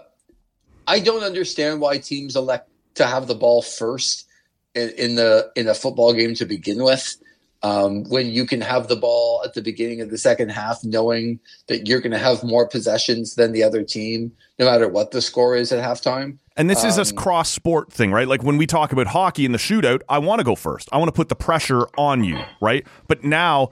I 0.87 1.01
don't 1.01 1.25
understand 1.25 1.81
why 1.81 1.99
teams 1.99 2.37
elect 2.37 2.68
to 2.95 3.07
have 3.07 3.27
the 3.27 3.35
ball 3.35 3.61
first 3.61 4.29
in, 4.75 4.91
in 4.91 5.14
the 5.16 5.51
in 5.57 5.66
a 5.68 5.75
football 5.75 6.12
game 6.12 6.35
to 6.35 6.45
begin 6.45 6.83
with. 6.85 7.16
Um, 7.65 8.05
when 8.11 8.27
you 8.27 8.45
can 8.45 8.61
have 8.61 8.89
the 8.89 8.97
ball 8.97 9.41
at 9.43 9.55
the 9.55 9.62
beginning 9.62 10.03
of 10.03 10.11
the 10.11 10.19
second 10.19 10.51
half, 10.51 10.85
knowing 10.85 11.41
that 11.69 11.89
you're 11.89 12.01
going 12.01 12.12
to 12.12 12.19
have 12.19 12.45
more 12.45 12.69
possessions 12.69 13.37
than 13.37 13.53
the 13.53 13.62
other 13.62 13.83
team, 13.83 14.33
no 14.59 14.67
matter 14.67 14.87
what 14.87 15.12
the 15.12 15.23
score 15.23 15.57
is 15.57 15.73
at 15.73 15.83
halftime. 15.83 16.37
And 16.59 16.69
this 16.69 16.85
is 16.85 16.99
a 16.99 17.01
Um, 17.01 17.17
cross 17.17 17.51
sport 17.51 17.91
thing, 17.91 18.12
right? 18.12 18.29
Like 18.29 18.43
when 18.43 18.59
we 18.59 18.67
talk 18.67 18.93
about 18.93 19.07
hockey 19.07 19.47
in 19.47 19.53
the 19.53 19.59
shootout, 19.59 20.03
I 20.11 20.19
want 20.19 20.41
to 20.41 20.45
go 20.45 20.55
first. 20.55 20.91
I 20.93 20.99
want 20.99 21.09
to 21.09 21.12
put 21.12 21.31
the 21.31 21.35
pressure 21.35 21.87
on 21.97 22.23
you, 22.23 22.39
right? 22.61 22.87
But 23.09 23.25
now 23.25 23.71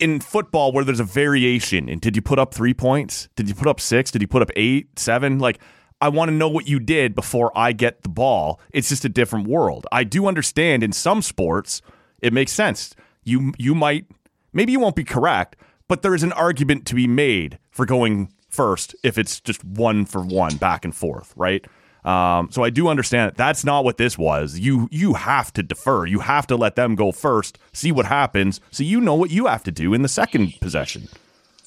in 0.00 0.20
football, 0.20 0.72
where 0.72 0.84
there's 0.84 1.00
a 1.00 1.04
variation, 1.04 1.88
and 1.88 2.00
did 2.00 2.16
you 2.16 2.22
put 2.22 2.40
up 2.40 2.52
three 2.52 2.74
points? 2.74 3.28
Did 3.36 3.48
you 3.48 3.54
put 3.54 3.68
up 3.68 3.78
six? 3.80 4.10
Did 4.10 4.20
you 4.20 4.28
put 4.28 4.42
up 4.42 4.50
eight, 4.56 4.98
seven? 4.98 5.38
Like, 5.38 5.60
I 6.00 6.08
want 6.08 6.28
to 6.28 6.34
know 6.34 6.48
what 6.48 6.68
you 6.68 6.80
did 6.80 7.14
before 7.14 7.50
I 7.56 7.72
get 7.72 8.02
the 8.02 8.08
ball. 8.08 8.60
It's 8.72 8.88
just 8.88 9.04
a 9.04 9.08
different 9.08 9.46
world. 9.46 9.86
I 9.92 10.02
do 10.04 10.26
understand 10.26 10.82
in 10.82 10.92
some 10.92 11.22
sports, 11.22 11.82
it 12.20 12.32
makes 12.32 12.52
sense. 12.52 12.94
You 13.24 13.52
you 13.58 13.74
might 13.74 14.06
maybe 14.52 14.72
you 14.72 14.80
won't 14.80 14.96
be 14.96 15.04
correct, 15.04 15.56
but 15.88 16.02
there 16.02 16.14
is 16.14 16.22
an 16.22 16.32
argument 16.32 16.86
to 16.86 16.94
be 16.94 17.06
made 17.06 17.58
for 17.70 17.86
going 17.86 18.32
first 18.48 18.94
if 19.02 19.18
it's 19.18 19.40
just 19.40 19.64
one 19.64 20.04
for 20.04 20.22
one 20.22 20.56
back 20.56 20.84
and 20.84 20.94
forth, 20.94 21.32
right? 21.36 21.64
Um, 22.04 22.48
so 22.50 22.62
I 22.62 22.70
do 22.70 22.88
understand 22.88 23.30
that 23.30 23.36
that's 23.36 23.64
not 23.64 23.84
what 23.84 23.98
this 23.98 24.16
was. 24.16 24.58
You 24.58 24.88
you 24.90 25.14
have 25.14 25.52
to 25.54 25.62
defer. 25.62 26.06
You 26.06 26.20
have 26.20 26.46
to 26.46 26.56
let 26.56 26.76
them 26.76 26.94
go 26.94 27.12
first, 27.12 27.58
see 27.72 27.92
what 27.92 28.06
happens, 28.06 28.60
so 28.70 28.82
you 28.82 29.00
know 29.00 29.14
what 29.14 29.30
you 29.30 29.46
have 29.46 29.64
to 29.64 29.70
do 29.70 29.92
in 29.94 30.02
the 30.02 30.08
second 30.08 30.54
possession. 30.60 31.08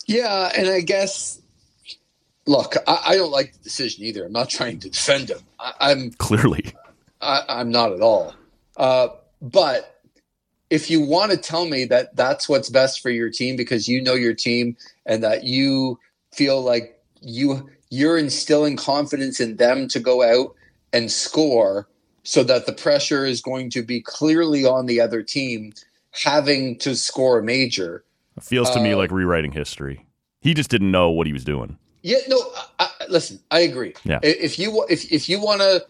Yeah, 0.08 0.52
and 0.58 0.68
I 0.68 0.82
guess, 0.82 1.40
look, 2.48 2.76
I, 2.88 3.02
I 3.08 3.16
don't 3.16 3.32
like 3.32 3.54
the 3.54 3.60
decision 3.60 4.04
either. 4.04 4.26
I'm 4.26 4.32
not 4.32 4.50
trying 4.50 4.80
to 4.80 4.90
defend 4.90 5.30
him. 5.30 5.40
I, 5.60 5.74
I'm 5.80 6.12
Clearly, 6.12 6.74
I, 7.22 7.44
I'm 7.48 7.70
not 7.70 7.92
at 7.92 8.02
all. 8.02 8.34
Uh, 8.78 9.10
but 9.42 10.01
if 10.72 10.90
you 10.90 11.02
want 11.02 11.32
to 11.32 11.38
tell 11.38 11.66
me 11.66 11.84
that 11.86 12.16
that's 12.16 12.50
what's 12.50 12.70
best 12.70 13.02
for 13.02 13.12
your 13.12 13.30
team 13.30 13.56
because 13.56 13.88
you 13.88 14.02
know 14.02 14.16
your 14.16 14.34
team 14.34 14.76
and 15.06 15.22
that 15.24 15.44
you 15.44 16.00
feel 16.34 16.64
like 16.64 17.00
you 17.22 17.70
you're 17.90 18.18
instilling 18.18 18.78
confidence 18.78 19.40
in 19.40 19.58
them 19.58 19.88
to 19.90 20.00
go 20.00 20.24
out 20.24 20.56
and 20.94 21.12
score 21.12 21.88
so 22.24 22.42
that 22.44 22.66
the 22.66 22.74
pressure 22.74 23.26
is 23.26 23.42
going 23.42 23.70
to 23.70 23.84
be 23.84 24.02
clearly 24.02 24.66
on 24.66 24.86
the 24.86 25.00
other 25.02 25.22
team 25.22 25.74
having 26.12 26.78
to 26.80 26.96
score 26.96 27.40
a 27.40 27.44
major 27.44 28.04
it 28.38 28.44
feels 28.44 28.70
to 28.72 28.80
me 28.80 28.94
Uh, 28.94 28.98
like 28.98 29.12
rewriting 29.12 29.52
history. 29.52 30.06
He 30.40 30.54
just 30.54 30.70
didn't 30.70 30.90
know 30.90 31.10
what 31.10 31.28
he 31.28 31.34
was 31.34 31.44
doing. 31.44 31.78
Yeah, 32.02 32.18
no. 32.28 32.38
I, 32.80 32.90
I, 33.00 33.06
listen, 33.10 33.40
I 33.52 33.60
agree. 33.60 33.94
Yeah. 34.04 34.20
If 34.24 34.58
you 34.58 34.86
if 34.90 35.12
if 35.12 35.30
you 35.30 35.40
want 35.40 35.62
to 35.62 35.86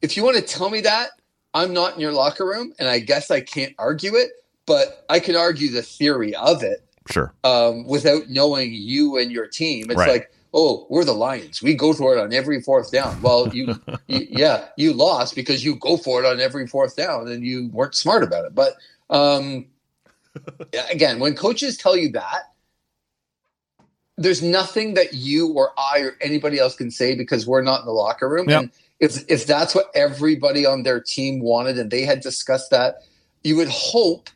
if 0.00 0.16
you 0.16 0.24
want 0.24 0.36
to 0.36 0.42
tell 0.42 0.70
me 0.70 0.80
that 0.80 1.10
I'm 1.54 1.72
not 1.72 1.94
in 1.94 2.00
your 2.00 2.12
locker 2.12 2.46
room, 2.46 2.72
and 2.78 2.88
I 2.88 2.98
guess 2.98 3.30
I 3.30 3.40
can't 3.40 3.74
argue 3.78 4.14
it, 4.14 4.30
but 4.66 5.04
I 5.08 5.20
can 5.20 5.36
argue 5.36 5.70
the 5.70 5.82
theory 5.82 6.34
of 6.34 6.62
it 6.62 6.84
Sure. 7.10 7.32
um, 7.44 7.86
without 7.86 8.28
knowing 8.28 8.72
you 8.72 9.18
and 9.18 9.30
your 9.30 9.46
team. 9.46 9.90
It's 9.90 9.98
Right. 9.98 10.08
like, 10.08 10.32
oh, 10.54 10.86
we're 10.88 11.04
the 11.04 11.12
Lions. 11.14 11.62
We 11.62 11.74
go 11.74 11.92
for 11.92 12.16
it 12.16 12.20
on 12.20 12.32
every 12.32 12.62
fourth 12.62 12.90
down. 12.90 13.20
Well, 13.22 13.48
you, 13.54 13.74
you 14.06 14.26
yeah, 14.30 14.68
you 14.76 14.92
lost 14.92 15.34
because 15.34 15.64
you 15.64 15.76
go 15.76 15.96
for 15.96 16.22
it 16.22 16.26
on 16.26 16.40
every 16.40 16.66
fourth 16.66 16.96
down, 16.96 17.28
and 17.28 17.44
you 17.44 17.68
weren't 17.72 17.94
smart 17.94 18.22
about 18.22 18.46
it. 18.46 18.54
But 18.54 18.74
um, 19.10 19.66
again, 20.90 21.18
when 21.20 21.34
coaches 21.34 21.76
tell 21.76 21.96
you 21.96 22.10
that, 22.12 22.44
there's 24.18 24.42
nothing 24.42 24.94
that 24.94 25.14
you 25.14 25.48
or 25.52 25.72
I 25.76 26.00
or 26.00 26.16
anybody 26.20 26.58
else 26.58 26.76
can 26.76 26.90
say 26.90 27.14
because 27.14 27.46
we're 27.46 27.62
not 27.62 27.80
in 27.80 27.86
the 27.86 27.92
locker 27.92 28.28
room. 28.28 28.48
Yep. 28.48 28.60
And 28.62 28.70
if 29.02 29.24
if 29.28 29.46
that's 29.46 29.74
what 29.74 29.90
everybody 29.94 30.64
on 30.64 30.84
their 30.84 31.00
team 31.00 31.40
wanted 31.40 31.78
and 31.78 31.90
they 31.90 32.02
had 32.02 32.20
discussed 32.20 32.70
that, 32.70 33.02
you 33.42 33.56
would 33.56 33.68
hope 33.68 34.30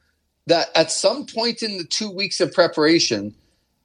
that 0.46 0.68
at 0.74 0.90
some 0.92 1.24
point 1.24 1.62
in 1.62 1.78
the 1.78 1.84
two 1.84 2.10
weeks 2.10 2.40
of 2.40 2.52
preparation, 2.52 3.34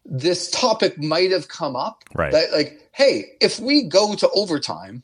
this 0.05 0.49
topic 0.51 0.97
might 0.97 1.31
have 1.31 1.47
come 1.47 1.75
up. 1.75 2.03
Right. 2.15 2.31
That 2.31 2.51
like, 2.51 2.89
hey, 2.91 3.25
if 3.39 3.59
we 3.59 3.83
go 3.83 4.15
to 4.15 4.29
overtime, 4.31 5.03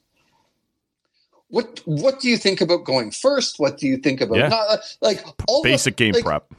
what 1.50 1.82
what 1.86 2.20
do 2.20 2.28
you 2.28 2.38
think 2.38 2.60
about 2.60 2.84
going 2.84 3.12
first? 3.12 3.60
What 3.60 3.78
do 3.78 3.88
you 3.88 3.98
think 3.98 4.20
about 4.20 4.38
Yeah. 4.40 4.48
not 4.50 4.80
like 5.02 5.24
all 5.48 5.62
the- 5.62 5.70
Basic 5.70 5.96
game 5.96 6.14
like, 6.14 6.24
prep. 6.26 6.52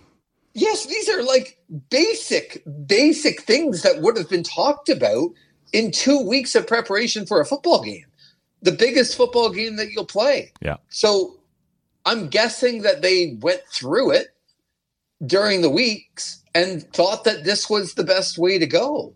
Yes, 0.55 0.87
these 0.87 1.09
are 1.09 1.23
like 1.23 1.59
basic, 1.91 2.63
basic 2.87 3.43
things 3.43 3.83
that 3.83 4.01
would 4.01 4.17
have 4.17 4.29
been 4.31 4.43
talked 4.43 4.89
about 4.89 5.31
in 5.73 5.91
two 5.91 6.21
weeks 6.21 6.55
of 6.55 6.67
preparation 6.67 7.27
for 7.27 7.41
a 7.41 7.45
football 7.45 7.83
game, 7.83 8.07
the 8.63 8.73
biggest 8.73 9.17
football 9.17 9.51
game 9.51 9.77
that 9.77 9.91
you'll 9.91 10.07
play. 10.07 10.53
Yeah. 10.61 10.77
So 10.89 11.39
I'm 12.05 12.29
guessing 12.29 12.83
that 12.83 13.03
they 13.03 13.37
went 13.41 13.63
through 13.71 14.13
it 14.13 14.29
during 15.25 15.63
the 15.63 15.71
weeks 15.71 16.43
and 16.55 16.83
thought 16.93 17.25
that 17.25 17.45
this 17.45 17.69
was 17.69 17.95
the 17.95 18.05
best 18.05 18.39
way 18.39 18.59
to 18.59 18.67
go. 18.67 19.13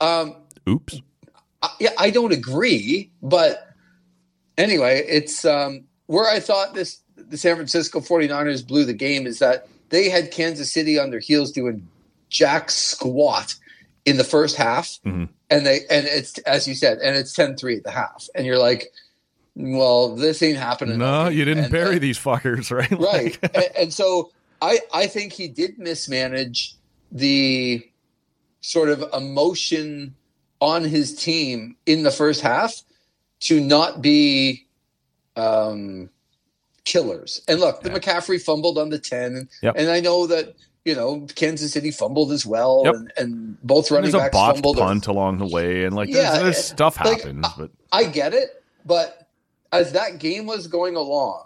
Um, 0.00 0.36
Oops. 0.68 1.00
I, 1.62 1.70
yeah, 1.78 1.90
I 1.98 2.10
don't 2.10 2.32
agree, 2.32 3.10
but 3.22 3.68
anyway, 4.58 5.04
it's 5.08 5.44
um, 5.44 5.84
where 6.06 6.28
I 6.28 6.40
thought 6.40 6.74
this 6.74 7.00
the 7.16 7.36
San 7.38 7.56
Francisco 7.56 8.00
49ers 8.00 8.66
blew 8.66 8.84
the 8.84 8.92
game 8.92 9.26
is 9.26 9.38
that 9.38 9.68
they 9.90 10.10
had 10.10 10.30
Kansas 10.30 10.72
City 10.72 10.98
on 10.98 11.10
their 11.10 11.20
heels 11.20 11.52
doing 11.52 11.86
jack 12.28 12.70
squat 12.70 13.54
in 14.04 14.16
the 14.16 14.24
first 14.24 14.56
half 14.56 14.98
Mhm. 15.06 15.28
and 15.50 15.64
they 15.66 15.80
and 15.90 16.06
it's 16.06 16.38
as 16.38 16.66
you 16.66 16.74
said 16.74 16.98
and 16.98 17.16
it's 17.16 17.32
10-3 17.34 17.76
at 17.78 17.84
the 17.84 17.90
half 17.90 18.28
and 18.34 18.44
you're 18.46 18.58
like 18.58 18.92
well 19.54 20.14
this 20.16 20.42
ain't 20.42 20.58
happening 20.58 20.98
No, 20.98 21.28
you 21.28 21.44
didn't 21.44 21.64
And- 21.64 21.72
bury 21.72 21.92
and- 21.94 22.00
these 22.00 22.18
fuckers, 22.18 22.70
right? 22.76 22.90
right 22.90 23.38
and, 23.54 23.68
and 23.76 23.94
so 23.94 24.30
i 24.60 24.80
i 24.92 25.06
think 25.06 25.32
he 25.32 25.46
did 25.48 25.78
mismanage 25.78 26.74
the 27.12 27.86
sort 28.60 28.88
of 28.88 29.04
emotion 29.12 30.14
on 30.60 30.84
his 30.84 31.14
team 31.14 31.76
in 31.86 32.02
the 32.02 32.10
first 32.10 32.40
half 32.40 32.82
to 33.40 33.60
not 33.60 34.00
be 34.02 34.66
um 35.36 36.08
killers 36.84 37.40
and 37.48 37.60
look 37.60 37.82
the 37.82 37.90
mccaffrey 37.90 38.40
fumbled 38.42 38.76
on 38.78 38.88
the 38.90 38.98
10 38.98 39.36
and, 39.36 39.48
Yep. 39.62 39.74
and 39.78 39.88
i 39.90 40.00
know 40.00 40.26
that 40.26 40.54
you 40.84 40.94
know 40.94 41.26
kansas 41.34 41.72
city 41.72 41.90
fumbled 41.90 42.32
as 42.32 42.44
well 42.44 42.82
Yep. 42.84 42.94
and, 42.94 43.12
and 43.16 43.62
both 43.62 43.86
And 43.86 43.96
running 43.96 44.10
there's 44.10 44.14
a 44.14 44.24
backs 44.24 44.32
botched 44.32 44.56
fumbled 44.56 44.78
punt 44.78 45.06
along 45.06 45.38
the 45.38 45.46
way, 45.46 45.84
and 45.84 45.94
like 45.94 46.10
there's, 46.10 46.24
Yeah, 46.24 46.42
there's 46.42 46.64
stuff 46.64 46.98
like, 47.04 47.18
happens, 47.18 47.46
but 47.56 47.70
I 47.92 48.04
get 48.04 48.34
it, 48.34 48.62
but 48.84 49.28
as 49.72 49.92
that 49.92 50.18
game 50.18 50.46
was 50.46 50.66
going 50.66 50.96
along, 50.96 51.44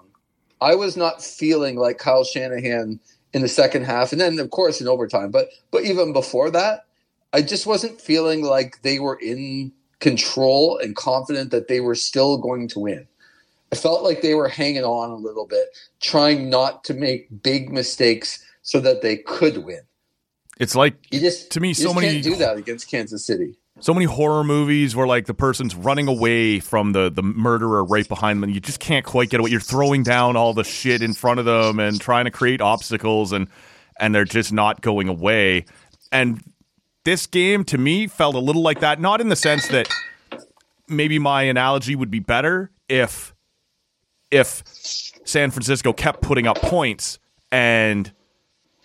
I 0.60 0.74
was 0.74 0.96
not 0.96 1.22
feeling 1.22 1.76
like 1.76 1.98
Kyle 1.98 2.24
Shanahan 2.24 2.98
in 3.32 3.42
the 3.42 3.48
second 3.48 3.84
half, 3.84 4.12
and 4.12 4.20
then 4.20 4.38
of 4.38 4.50
course 4.50 4.80
in 4.80 4.88
overtime. 4.88 5.30
But 5.30 5.48
but 5.70 5.84
even 5.84 6.12
before 6.12 6.50
that, 6.50 6.86
I 7.32 7.42
just 7.42 7.66
wasn't 7.66 8.00
feeling 8.00 8.42
like 8.42 8.82
they 8.82 8.98
were 8.98 9.18
in 9.20 9.72
control 10.00 10.78
and 10.78 10.96
confident 10.96 11.50
that 11.50 11.68
they 11.68 11.80
were 11.80 11.94
still 11.94 12.38
going 12.38 12.68
to 12.68 12.80
win. 12.80 13.06
I 13.72 13.76
felt 13.76 14.02
like 14.02 14.22
they 14.22 14.34
were 14.34 14.48
hanging 14.48 14.84
on 14.84 15.10
a 15.10 15.16
little 15.16 15.46
bit, 15.46 15.68
trying 16.00 16.48
not 16.48 16.84
to 16.84 16.94
make 16.94 17.42
big 17.42 17.70
mistakes 17.70 18.42
so 18.66 18.80
that 18.80 19.00
they 19.00 19.16
could 19.16 19.58
win. 19.64 19.80
it's 20.58 20.74
like 20.74 20.94
You 21.12 21.20
just 21.20 21.50
To 21.52 21.60
me, 21.60 21.72
so 21.72 21.94
many- 21.94 22.12
can't 22.12 22.24
do 22.24 22.34
that 22.36 22.56
against 22.56 22.90
Kansas 22.90 23.24
City. 23.24 23.58
so 23.80 23.94
many 23.94 24.06
horror 24.06 24.42
movies 24.42 24.96
where 24.96 25.06
like 25.06 25.26
the 25.26 25.34
person's 25.34 25.74
running 25.74 26.08
away 26.08 26.58
from 26.60 26.92
the 26.92 27.10
the 27.10 27.22
murderer 27.22 27.84
right 27.84 28.08
behind 28.08 28.38
them 28.38 28.44
and 28.44 28.54
you 28.54 28.60
just 28.60 28.80
can't 28.80 29.04
quite 29.06 29.28
get 29.30 29.38
away 29.40 29.50
you're 29.50 29.60
throwing 29.60 30.02
down 30.02 30.34
all 30.36 30.52
the 30.54 30.64
shit 30.64 31.00
in 31.02 31.12
front 31.12 31.38
of 31.38 31.44
them 31.46 31.78
and 31.78 32.00
trying 32.00 32.24
to 32.24 32.30
create 32.30 32.60
obstacles 32.60 33.32
and 33.32 33.48
and 34.00 34.14
they're 34.14 34.24
just 34.24 34.52
not 34.52 34.80
going 34.80 35.08
away 35.08 35.64
and 36.10 36.42
this 37.04 37.26
game 37.26 37.64
to 37.64 37.76
me 37.78 38.06
felt 38.08 38.34
a 38.34 38.38
little 38.40 38.62
like 38.62 38.80
that 38.80 38.98
not 39.00 39.20
in 39.20 39.28
the 39.28 39.36
sense 39.36 39.68
that 39.68 39.88
maybe 40.88 41.18
my 41.18 41.42
analogy 41.42 41.94
would 41.94 42.10
be 42.10 42.18
better 42.20 42.70
if 42.88 43.34
if 44.30 44.62
San 45.24 45.50
Francisco 45.50 45.92
kept 45.92 46.20
putting 46.22 46.46
up 46.46 46.56
points 46.62 47.18
and 47.52 48.10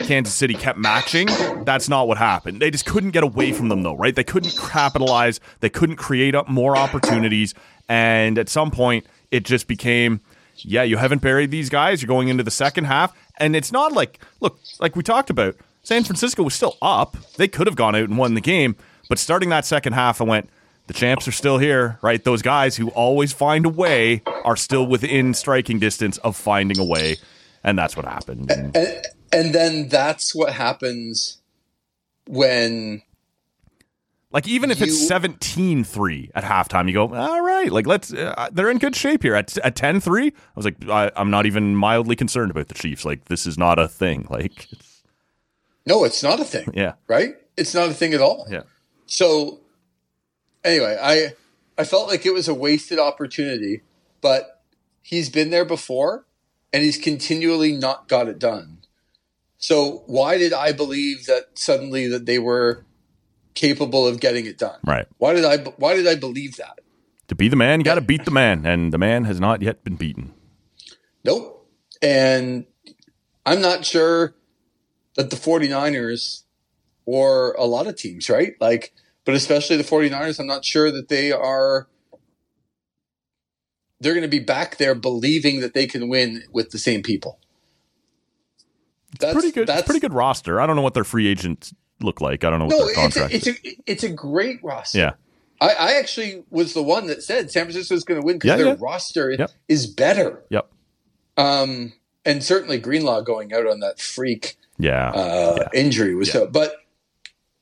Kansas 0.05 0.33
City 0.33 0.53
kept 0.53 0.77
matching. 0.77 1.27
That's 1.63 1.87
not 1.89 2.07
what 2.07 2.17
happened. 2.17 2.61
They 2.61 2.71
just 2.71 2.85
couldn't 2.85 3.11
get 3.11 3.23
away 3.23 3.51
from 3.51 3.69
them, 3.69 3.83
though, 3.83 3.95
right? 3.95 4.15
They 4.15 4.23
couldn't 4.23 4.57
capitalize. 4.57 5.39
They 5.59 5.69
couldn't 5.69 5.95
create 5.97 6.35
up 6.35 6.47
more 6.49 6.75
opportunities. 6.77 7.53
And 7.89 8.37
at 8.37 8.49
some 8.49 8.71
point, 8.71 9.05
it 9.31 9.43
just 9.45 9.67
became, 9.67 10.21
yeah, 10.57 10.83
you 10.83 10.97
haven't 10.97 11.21
buried 11.21 11.51
these 11.51 11.69
guys. 11.69 12.01
You're 12.01 12.07
going 12.07 12.27
into 12.27 12.43
the 12.43 12.51
second 12.51 12.85
half. 12.85 13.15
And 13.37 13.55
it's 13.55 13.71
not 13.71 13.91
like, 13.93 14.19
look, 14.39 14.59
like 14.79 14.95
we 14.95 15.03
talked 15.03 15.29
about, 15.29 15.55
San 15.83 16.03
Francisco 16.03 16.43
was 16.43 16.53
still 16.53 16.77
up. 16.81 17.17
They 17.37 17.47
could 17.47 17.67
have 17.67 17.75
gone 17.75 17.95
out 17.95 18.03
and 18.03 18.17
won 18.17 18.33
the 18.35 18.41
game. 18.41 18.75
But 19.09 19.19
starting 19.19 19.49
that 19.49 19.65
second 19.65 19.93
half, 19.93 20.21
I 20.21 20.25
went, 20.25 20.49
the 20.87 20.93
champs 20.93 21.27
are 21.27 21.31
still 21.31 21.57
here, 21.57 21.97
right? 22.01 22.23
Those 22.23 22.41
guys 22.41 22.75
who 22.75 22.89
always 22.89 23.33
find 23.33 23.65
a 23.65 23.69
way 23.69 24.21
are 24.43 24.55
still 24.55 24.85
within 24.85 25.33
striking 25.33 25.79
distance 25.79 26.17
of 26.19 26.35
finding 26.35 26.79
a 26.79 26.83
way. 26.85 27.17
And 27.63 27.77
that's 27.77 27.95
what 27.95 28.05
happened. 28.05 28.51
And- 28.51 28.75
and 28.75 29.05
and 29.31 29.53
then 29.53 29.87
that's 29.87 30.33
what 30.35 30.53
happens 30.53 31.37
when 32.27 33.01
Like 34.31 34.47
even 34.47 34.71
if 34.71 34.81
it's 34.81 35.01
You- 35.01 35.09
17-3 35.09 36.31
at 36.33 36.43
halftime, 36.43 36.87
you 36.87 36.93
go, 36.93 37.13
all 37.13 37.41
right, 37.41 37.71
like 37.71 37.85
let's. 37.85 38.13
Uh, 38.13 38.49
they're 38.51 38.69
in 38.71 38.77
good 38.77 38.95
shape 38.95 39.23
here 39.23 39.35
at 39.35 39.57
at 39.59 39.75
10-3. 39.75 40.27
I 40.27 40.33
was 40.55 40.65
like, 40.65 40.87
I, 40.87 41.11
I'm 41.15 41.29
not 41.29 41.45
even 41.45 41.75
mildly 41.75 42.15
concerned 42.15 42.51
about 42.51 42.67
the 42.69 42.73
Chiefs. 42.73 43.03
Like 43.03 43.25
this 43.25 43.45
is 43.45 43.57
not 43.57 43.79
a 43.79 43.87
thing. 43.87 44.27
Like, 44.29 44.67
it's, 44.71 45.03
no 45.85 46.03
it's 46.05 46.21
not 46.23 46.39
a 46.39 46.45
thing 46.45 46.69
yeah, 46.75 46.93
right 47.07 47.33
it's 47.57 47.73
not 47.73 47.89
a 47.89 47.93
thing 47.93 48.13
at 48.13 48.21
all 48.21 48.45
yeah, 48.51 48.61
so 49.07 49.59
anyway 50.63 50.95
i 51.01 51.33
i 51.77 51.83
felt 51.83 52.07
like 52.07 52.23
it 52.25 52.33
was 52.33 52.47
a 52.47 52.53
wasted 52.53 52.99
opportunity 52.99 53.81
but 54.21 54.61
he's 55.01 55.29
been 55.29 55.49
there 55.49 55.65
before 55.65 56.25
and 56.71 56.83
he's 56.83 56.99
continually 56.99 57.71
not 57.71 58.07
got 58.07 58.27
it 58.27 58.37
done 58.37 58.77
so 59.61 60.03
why 60.07 60.37
did 60.37 60.51
i 60.51 60.73
believe 60.73 61.25
that 61.27 61.45
suddenly 61.53 62.07
that 62.07 62.25
they 62.25 62.39
were 62.39 62.83
capable 63.53 64.05
of 64.05 64.19
getting 64.19 64.45
it 64.45 64.57
done 64.57 64.79
right. 64.85 65.07
why 65.17 65.33
did 65.33 65.45
i 65.45 65.57
why 65.77 65.95
did 65.95 66.07
i 66.07 66.15
believe 66.15 66.57
that 66.57 66.81
To 67.31 67.35
be 67.35 67.47
the 67.47 67.55
man, 67.55 67.79
you 67.79 67.85
got 67.85 67.95
to 67.95 68.01
beat 68.01 68.25
the 68.25 68.31
man, 68.31 68.65
and 68.65 68.91
the 68.91 68.97
man 68.97 69.23
has 69.23 69.39
not 69.39 69.61
yet 69.61 69.85
been 69.85 69.95
beaten. 69.95 70.33
Nope. 71.23 71.65
And 72.01 72.65
I'm 73.45 73.61
not 73.61 73.85
sure 73.85 74.35
that 75.15 75.29
the 75.29 75.37
49ers 75.37 76.43
or 77.05 77.53
a 77.53 77.63
lot 77.63 77.87
of 77.87 77.95
teams, 77.95 78.29
right? 78.29 78.55
Like, 78.59 78.93
but 79.23 79.33
especially 79.33 79.77
the 79.77 79.85
49ers, 79.85 80.41
I'm 80.41 80.45
not 80.45 80.65
sure 80.65 80.91
that 80.91 81.07
they 81.07 81.31
are 81.31 81.87
they're 84.01 84.13
going 84.13 84.23
to 84.23 84.27
be 84.27 84.39
back 84.39 84.75
there 84.75 84.93
believing 84.93 85.61
that 85.61 85.73
they 85.73 85.87
can 85.87 86.09
win 86.09 86.43
with 86.51 86.71
the 86.71 86.79
same 86.79 87.01
people. 87.01 87.39
That's 89.19 89.33
Pretty 89.33 89.51
good. 89.51 89.67
That's 89.67 89.83
pretty 89.85 89.99
good 89.99 90.13
roster. 90.13 90.59
I 90.61 90.65
don't 90.65 90.75
know 90.75 90.81
what 90.81 90.93
their 90.93 91.03
free 91.03 91.27
agents 91.27 91.73
look 91.99 92.21
like. 92.21 92.43
I 92.43 92.49
don't 92.49 92.59
know 92.59 92.65
what 92.65 92.71
No, 92.71 92.77
their 92.79 92.87
it's 92.89 92.97
a, 92.97 93.01
contract. 93.01 93.33
it's 93.33 93.47
is. 93.47 93.57
a 93.63 93.77
it's 93.85 94.03
a 94.03 94.09
great 94.09 94.63
roster. 94.63 94.97
yeah, 94.99 95.11
I, 95.59 95.73
I 95.73 95.91
actually 95.99 96.43
was 96.49 96.73
the 96.73 96.81
one 96.83 97.07
that 97.07 97.21
said 97.23 97.51
San 97.51 97.65
Francisco 97.65 97.93
is 97.95 98.03
going 98.03 98.19
to 98.21 98.25
win 98.25 98.37
because 98.37 98.49
Yeah, 98.49 98.55
their 98.57 98.65
yeah. 98.67 98.75
roster 98.79 99.31
Yep. 99.31 99.51
is 99.67 99.85
better. 99.87 100.43
yep, 100.49 100.71
Um, 101.37 101.93
and 102.25 102.43
certainly 102.43 102.77
Greenlaw 102.79 103.21
going 103.21 103.53
out 103.53 103.67
on 103.67 103.79
that 103.81 103.99
freak 103.99 104.57
yeah, 104.79 105.09
uh, 105.11 105.55
Yeah. 105.73 105.79
injury 105.79 106.15
was 106.15 106.31
so. 106.31 106.47
But 106.47 106.73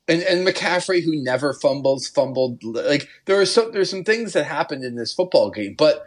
and 0.08 0.22
and 0.24 0.45
McCaffrey, 0.47 1.04
who 1.04 1.22
never 1.22 1.54
fumbles, 1.54 2.08
fumbled. 2.08 2.64
Like 2.64 3.08
there 3.26 3.39
are 3.41 3.45
some 3.45 3.72
there's 3.72 3.89
some 3.89 4.04
things 4.04 4.34
that 4.34 4.45
happened 4.45 4.84
in 4.84 4.95
this 4.95 5.14
football 5.14 5.50
game, 5.52 5.76
but 5.78 6.06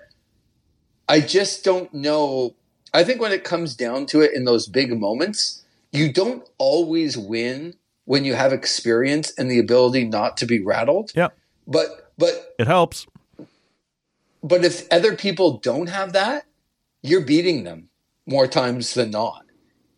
I 1.09 1.20
just 1.20 1.64
don't 1.64 1.93
know. 1.93 2.55
I 2.95 3.05
think 3.05 3.20
when 3.20 3.32
it 3.32 3.45
comes 3.45 3.74
down 3.74 4.07
to 4.07 4.20
it, 4.20 4.32
in 4.34 4.45
those 4.45 4.66
big 4.68 4.99
moments, 4.99 5.64
you 5.93 6.12
don't 6.12 6.47
always 6.59 7.16
win 7.16 7.74
when 8.05 8.24
you 8.24 8.34
have 8.34 8.53
experience 8.53 9.32
and 9.38 9.51
the 9.51 9.59
ability 9.59 10.05
not 10.05 10.36
to 10.38 10.47
be 10.47 10.61
rattled. 10.61 11.12
yeah. 11.14 11.28
But 11.66 12.12
but 12.18 12.55
It 12.59 12.66
helps. 12.66 13.07
but 14.43 14.64
if 14.64 14.86
other 14.93 15.16
people 15.16 15.59
don't 15.59 15.88
have 15.88 16.12
that, 16.12 16.45
you're 17.03 17.24
beating 17.24 17.64
them 17.64 17.88
more 18.26 18.47
times 18.47 18.95
than 18.95 19.11
not. 19.11 19.45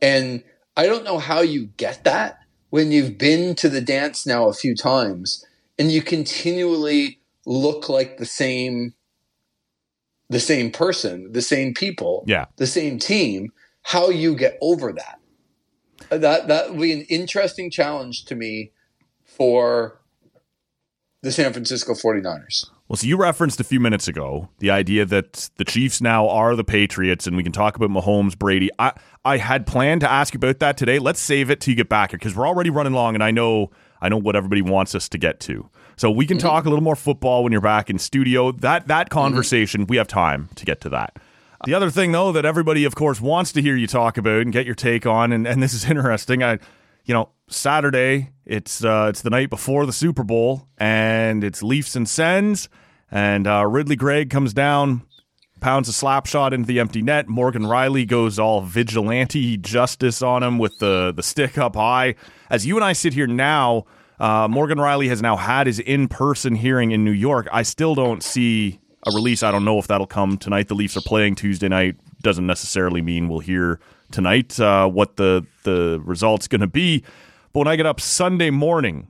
And 0.00 0.42
I 0.76 0.86
don't 0.86 1.04
know 1.04 1.18
how 1.18 1.40
you 1.40 1.66
get 1.76 2.04
that 2.04 2.38
when 2.70 2.92
you've 2.92 3.18
been 3.18 3.54
to 3.56 3.68
the 3.68 3.80
dance 3.80 4.26
now 4.26 4.48
a 4.48 4.52
few 4.54 4.74
times 4.74 5.44
and 5.78 5.90
you 5.90 6.02
continually 6.02 7.20
look 7.46 7.88
like 7.88 8.18
the 8.18 8.26
same 8.26 8.94
the 10.34 10.40
same 10.40 10.68
person, 10.72 11.30
the 11.30 11.40
same 11.40 11.72
people, 11.72 12.24
Yeah. 12.26 12.46
the 12.56 12.66
same 12.66 12.98
team, 12.98 13.52
how 13.82 14.10
you 14.10 14.34
get 14.34 14.58
over 14.60 14.92
that. 14.92 15.20
Uh, 16.10 16.18
that 16.18 16.48
that 16.48 16.70
would 16.70 16.80
be 16.80 16.92
an 16.92 17.02
interesting 17.02 17.70
challenge 17.70 18.24
to 18.24 18.34
me 18.34 18.72
for 19.24 20.00
the 21.22 21.30
San 21.30 21.52
Francisco 21.52 21.94
49ers. 21.94 22.68
Well, 22.88 22.96
so 22.96 23.06
you 23.06 23.16
referenced 23.16 23.60
a 23.60 23.64
few 23.64 23.78
minutes 23.78 24.08
ago 24.08 24.48
the 24.58 24.70
idea 24.70 25.04
that 25.06 25.50
the 25.56 25.64
Chiefs 25.64 26.00
now 26.00 26.28
are 26.28 26.56
the 26.56 26.64
Patriots, 26.64 27.28
and 27.28 27.36
we 27.36 27.44
can 27.44 27.52
talk 27.52 27.76
about 27.76 27.90
Mahomes, 27.90 28.36
Brady. 28.36 28.70
I 28.78 28.92
I 29.24 29.36
had 29.38 29.66
planned 29.68 30.00
to 30.02 30.10
ask 30.10 30.34
you 30.34 30.38
about 30.38 30.58
that 30.58 30.76
today. 30.76 30.98
Let's 30.98 31.20
save 31.20 31.48
it 31.48 31.60
till 31.60 31.72
you 31.72 31.76
get 31.76 31.88
back 31.88 32.10
here 32.10 32.18
because 32.18 32.34
we're 32.36 32.46
already 32.48 32.70
running 32.70 32.92
long, 32.92 33.14
and 33.14 33.22
I 33.22 33.30
know 33.30 33.70
I 34.02 34.08
know 34.08 34.18
what 34.18 34.34
everybody 34.34 34.62
wants 34.62 34.96
us 34.96 35.08
to 35.10 35.18
get 35.18 35.38
to. 35.40 35.70
So 35.96 36.10
we 36.10 36.26
can 36.26 36.38
mm-hmm. 36.38 36.46
talk 36.46 36.64
a 36.64 36.68
little 36.68 36.82
more 36.82 36.96
football 36.96 37.42
when 37.42 37.52
you're 37.52 37.60
back 37.60 37.90
in 37.90 37.98
studio. 37.98 38.52
That 38.52 38.88
that 38.88 39.08
mm-hmm. 39.08 39.18
conversation, 39.18 39.82
mm-hmm. 39.82 39.90
we 39.90 39.96
have 39.96 40.08
time 40.08 40.48
to 40.56 40.64
get 40.64 40.80
to 40.82 40.88
that. 40.90 41.16
The 41.64 41.74
other 41.74 41.90
thing, 41.90 42.12
though, 42.12 42.32
that 42.32 42.44
everybody, 42.44 42.84
of 42.84 42.94
course, 42.94 43.20
wants 43.20 43.52
to 43.52 43.62
hear 43.62 43.74
you 43.76 43.86
talk 43.86 44.18
about 44.18 44.42
and 44.42 44.52
get 44.52 44.66
your 44.66 44.74
take 44.74 45.06
on, 45.06 45.32
and, 45.32 45.46
and 45.46 45.62
this 45.62 45.72
is 45.72 45.84
interesting. 45.90 46.42
I, 46.42 46.58
you 47.04 47.14
know, 47.14 47.30
Saturday, 47.48 48.30
it's 48.44 48.84
uh, 48.84 49.06
it's 49.10 49.22
the 49.22 49.30
night 49.30 49.50
before 49.50 49.86
the 49.86 49.92
Super 49.92 50.24
Bowl, 50.24 50.68
and 50.78 51.42
it's 51.44 51.62
Leafs 51.62 51.96
and 51.96 52.08
Sens, 52.08 52.68
and 53.10 53.46
uh, 53.46 53.64
Ridly 53.66 53.96
Greig 53.96 54.30
comes 54.30 54.52
down, 54.52 55.02
pounds 55.60 55.88
a 55.88 55.92
slap 55.92 56.26
shot 56.26 56.52
into 56.52 56.66
the 56.66 56.80
empty 56.80 57.02
net. 57.02 57.28
Morgan 57.28 57.62
Rielly 57.62 58.06
goes 58.06 58.38
all 58.38 58.62
vigilante 58.62 59.56
justice 59.56 60.22
on 60.22 60.42
him 60.42 60.58
with 60.58 60.78
the 60.78 61.12
the 61.14 61.22
stick 61.22 61.56
up 61.58 61.76
high. 61.76 62.14
As 62.50 62.66
you 62.66 62.76
and 62.76 62.84
I 62.84 62.92
sit 62.92 63.14
here 63.14 63.26
now, 63.26 63.84
uh, 64.18 64.48
Morgan 64.48 64.78
Rielly 64.78 65.08
has 65.08 65.20
now 65.20 65.36
had 65.36 65.66
his 65.66 65.78
in 65.78 66.08
person 66.08 66.54
hearing 66.54 66.92
in 66.92 67.04
New 67.04 67.10
York. 67.10 67.48
I 67.52 67.62
still 67.62 67.94
don't 67.94 68.22
see 68.22 68.80
a 69.06 69.10
release. 69.10 69.42
I 69.42 69.50
don't 69.50 69.64
know 69.64 69.78
if 69.78 69.86
that'll 69.86 70.06
come 70.06 70.38
tonight. 70.38 70.68
The 70.68 70.74
Leafs 70.74 70.96
are 70.96 71.02
playing 71.02 71.34
Tuesday 71.34 71.68
night. 71.68 71.96
Doesn't 72.22 72.46
necessarily 72.46 73.02
mean 73.02 73.28
we'll 73.28 73.40
hear 73.40 73.80
tonight 74.10 74.58
uh, 74.60 74.88
what 74.88 75.16
the 75.16 75.46
the 75.64 76.00
result's 76.04 76.48
going 76.48 76.60
to 76.60 76.66
be. 76.66 77.04
But 77.52 77.60
when 77.60 77.68
I 77.68 77.76
get 77.76 77.86
up 77.86 78.00
Sunday 78.00 78.50
morning, 78.50 79.08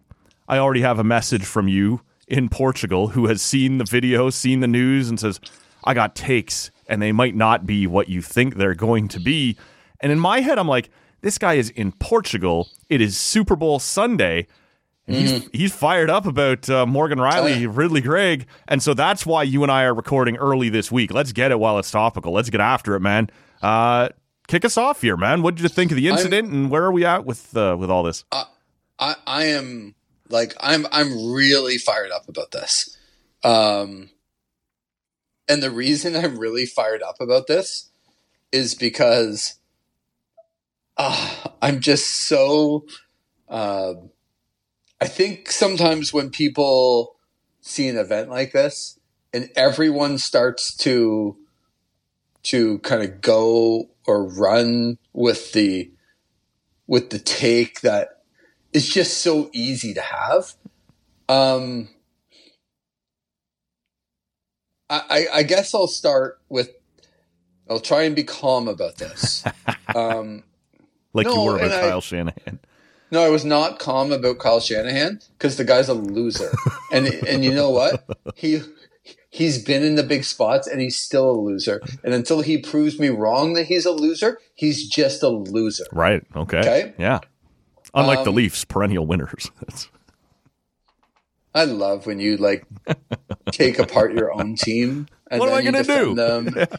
I 0.49 0.59
already 0.59 0.81
have 0.81 0.99
a 0.99 1.05
message 1.05 1.45
from 1.45 1.69
you 1.69 2.01
in 2.27 2.49
Portugal 2.49 3.09
who 3.09 3.27
has 3.27 3.41
seen 3.43 3.79
the 3.79 3.85
video, 3.85 4.31
seen 4.31 4.61
the 4.61 4.67
news, 4.67 5.09
and 5.09 5.21
says, 5.21 5.39
"I 5.85 5.95
got 5.95 6.15
takes, 6.17 6.71
and 6.89 7.01
they 7.01 7.13
might 7.13 7.35
not 7.35 7.67
be 7.67 7.87
what 7.87 8.09
you 8.09 8.23
think 8.23 8.57
they're 8.57 8.75
going 8.75 9.09
to 9.09 9.21
be." 9.21 9.57
And 10.01 10.11
in 10.11 10.19
my 10.19 10.41
head, 10.41 10.59
I'm 10.59 10.69
like, 10.69 10.91
"This 11.21 11.39
guy 11.39 11.55
is 11.55 11.71
in 11.71 11.93
Portugal. 11.93 12.69
It 12.89 13.01
is 13.01 13.17
Super 13.17 13.55
Bowl 13.55 13.79
Sunday." 13.79 14.49
Mm-hmm. 15.09 15.21
He's 15.21 15.49
he's 15.53 15.75
fired 15.75 16.09
up 16.09 16.25
about 16.25 16.69
uh, 16.71 16.87
Morgan 16.87 17.19
Rielly, 17.19 17.57
oh, 17.57 17.59
yeah. 17.59 17.69
Ridly 17.71 18.01
Greig, 18.01 18.47
and 18.67 18.83
so 18.83 18.95
that's 18.95 19.27
why 19.27 19.43
you 19.43 19.63
and 19.63 19.71
I 19.71 19.83
are 19.83 19.95
recording 19.95 20.39
early 20.39 20.71
this 20.71 20.91
week. 20.91 21.13
Let's 21.13 21.33
get 21.33 21.51
it 21.51 21.59
while 21.59 21.79
it's 21.79 21.91
topical. 21.91 22.33
Let's 22.33 22.49
get 22.49 22.63
after 22.63 22.95
it, 22.95 23.01
man. 23.01 23.29
Uh, 23.63 24.09
kick 24.49 24.65
us 24.65 24.79
off 24.79 25.03
here, 25.03 25.19
man. 25.19 25.43
What 25.43 25.57
did 25.57 25.63
you 25.63 25.69
think 25.69 25.91
of 25.91 25.97
the 25.97 26.09
incident, 26.09 26.49
I'm, 26.49 26.55
and 26.55 26.71
where 26.71 26.85
are 26.85 26.93
we 26.93 27.05
at 27.05 27.27
with 27.27 27.55
uh, 27.55 27.77
with 27.79 27.91
all 27.91 28.03
this? 28.03 28.25
I, 28.33 28.47
I, 28.99 29.17
I 29.27 29.45
am 29.45 29.95
like 30.31 30.55
I'm 30.59 30.87
I'm 30.91 31.33
really 31.33 31.77
fired 31.77 32.11
up 32.11 32.27
about 32.27 32.51
this, 32.53 32.97
um, 33.43 34.09
and 35.51 35.63
the 35.63 35.71
reason 35.71 36.17
I'm 36.25 36.39
really 36.39 36.65
fired 36.65 37.03
up 37.03 37.17
about 37.21 37.47
this 37.47 37.91
is 38.53 38.75
because 38.75 39.59
uh, 40.97 41.35
I'm 41.61 41.81
just 41.81 42.07
so. 42.07 42.87
Uh, 43.51 43.95
I 45.05 45.07
think 45.07 45.53
sometimes 45.53 46.15
when 46.15 46.31
people 46.31 47.17
see 47.61 47.89
an 47.89 47.99
event 47.99 48.31
like 48.31 48.53
this 48.53 48.99
and 49.35 49.51
everyone 49.55 50.17
starts 50.17 50.75
to 50.79 51.37
to 52.45 52.79
kind 52.79 53.03
of 53.03 53.21
go 53.21 53.91
or 54.07 54.25
run 54.25 54.97
with 55.13 55.53
the 55.53 55.93
with 56.87 57.11
the 57.11 57.19
take 57.19 57.83
that 57.83 58.23
is 58.73 58.89
just 58.89 59.19
so 59.19 59.51
easy 59.53 59.93
to 59.93 60.01
have. 60.01 60.55
Um, 61.29 61.91
I, 64.89 65.27
I 65.35 65.43
guess 65.43 65.75
I'll 65.75 65.87
start 65.87 66.41
with 66.49 66.71
I'll 67.69 67.79
try 67.79 68.05
and 68.05 68.17
be 68.17 68.25
calm 68.25 68.69
about 68.69 68.97
this. 68.97 69.45
Um, 69.95 70.43
like 71.13 71.27
no, 71.27 71.35
you 71.35 71.41
were 71.43 71.57
about 71.57 71.71
Kyle 71.71 71.99
I, 71.99 72.01
Shanahan. 72.01 72.59
No, 73.11 73.23
I 73.23 73.29
was 73.29 73.45
not 73.45 73.79
calm 73.79 74.13
about 74.13 74.39
Kyle 74.39 74.61
Shanahan 74.61 75.21
because 75.39 75.57
the 75.57 75.65
guy's 75.65 75.89
a 75.89 75.95
loser. 75.95 76.51
and 76.93 77.07
and 77.07 77.45
you 77.45 77.55
know 77.55 77.71
what? 77.71 78.05
He 78.35 78.61
he's 79.31 79.63
been 79.63 79.83
in 79.83 79.95
the 79.97 80.03
big 80.03 80.25
spots 80.25 80.67
and 80.67 80.81
he's 80.81 80.97
still 80.97 81.31
a 81.31 81.37
loser. 81.39 81.81
And 82.03 82.15
until 82.15 82.41
he 82.41 82.59
proves 82.59 82.99
me 82.99 83.09
wrong 83.09 83.55
that 83.55 83.65
he's 83.65 83.85
a 83.87 83.91
loser, 83.93 84.39
he's 84.55 84.89
just 84.89 85.23
a 85.23 85.29
loser. 85.29 85.85
Right. 85.93 86.23
Okay. 86.35 86.59
Okay. 86.59 86.95
Yeah. 86.99 87.21
Unlike 87.95 88.19
um, 88.19 88.25
the 88.25 88.33
Leafs, 88.33 88.65
perennial 88.65 89.07
winners. 89.07 89.51
I 91.55 91.65
love 91.65 92.07
when 92.07 92.19
you 92.19 92.37
like 92.37 92.67
take 93.53 93.79
apart 93.79 94.15
your 94.15 94.33
own 94.33 94.57
team. 94.57 95.07
And 95.31 95.41
what 95.41 95.49
am 95.49 95.55
I 95.55 95.63
going 95.63 95.75
to 95.75 95.83
do? 95.83 96.15
Them. 96.15 96.55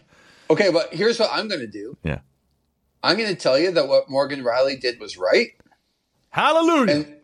Okay, 0.47 0.69
but 0.69 0.93
here's 0.93 1.19
what 1.19 1.31
I'm 1.33 1.47
going 1.47 1.61
to 1.61 1.67
do. 1.67 1.97
Yeah. 2.03 2.19
I'm 3.01 3.17
going 3.17 3.29
to 3.29 3.35
tell 3.35 3.57
you 3.57 3.71
that 3.71 3.87
what 3.87 4.09
Morgan 4.09 4.43
Rielly 4.43 4.79
did 4.79 4.99
was 4.99 5.17
right. 5.17 5.47
Hallelujah. 6.35 6.93
And, 6.93 7.15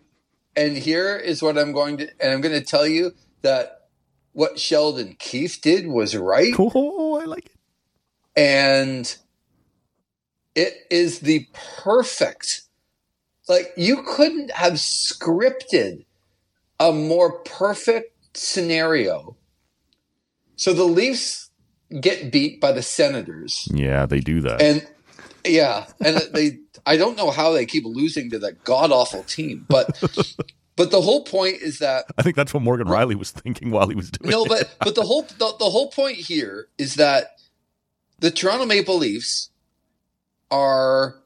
and 0.56 0.78
here 0.78 1.18
is 1.18 1.44
what 1.44 1.58
I'm 1.58 1.74
going 1.74 1.98
to, 1.98 2.08
and 2.22 2.32
I'm 2.32 2.40
going 2.40 2.58
to 2.58 2.66
tell 2.66 2.88
you 2.88 3.12
that 3.42 3.90
what 4.32 4.58
Sheldon 4.58 5.18
Keefe 5.20 5.60
did 5.60 5.88
was 5.88 6.16
right. 6.16 6.54
Cool. 6.56 7.20
I 7.22 7.26
like 7.26 7.48
it. 7.48 7.58
And 8.38 9.18
it 10.56 10.76
is 10.90 11.20
the 11.20 11.46
perfect, 11.84 12.62
like, 13.50 13.74
you 13.76 14.02
couldn't 14.04 14.52
have 14.52 14.76
scripted 14.76 16.06
a 16.80 16.94
more 16.94 17.40
perfect 17.40 18.38
scenario. 18.38 19.36
So 20.56 20.72
the 20.72 20.86
Leafs 20.86 21.50
get 22.00 22.32
beat 22.32 22.62
by 22.62 22.72
the 22.72 22.82
Senators. 22.82 23.68
Yeah, 23.74 24.06
they 24.06 24.22
do 24.22 24.40
that. 24.40 24.62
And 24.62 24.88
yeah, 25.44 25.88
and 26.00 26.22
they 26.34 26.60
I 26.86 26.98
don't 26.98 27.18
know 27.18 27.32
how 27.32 27.52
they 27.52 27.66
keep 27.66 27.86
losing 27.86 28.30
to 28.32 28.40
that 28.40 28.64
god 28.64 28.92
awful 28.92 29.24
team, 29.24 29.66
but 29.68 30.02
but 30.76 30.92
the 30.92 31.02
whole 31.02 31.24
point 31.24 31.58
is 31.62 31.80
that 31.80 32.06
I 32.18 32.22
think 32.22 32.36
that's 32.36 32.54
what 32.54 32.64
Morgan 32.64 32.88
Rielly 32.88 33.16
was 33.16 33.32
thinking 33.32 33.72
while 33.72 33.88
he 33.88 33.96
was 33.96 34.12
doing. 34.12 34.32
No, 34.32 34.46
but 34.46 34.76
but 34.80 34.96
the 34.96 35.04
whole 35.04 35.24
the, 35.24 35.54
the 35.60 35.70
whole 35.70 35.90
point 35.92 36.18
here 36.18 36.68
is 36.78 36.96
that 36.96 37.40
the 38.20 38.32
Toronto 38.32 38.66
Maple 38.66 38.98
Leafs 38.98 39.50
are 40.50 41.21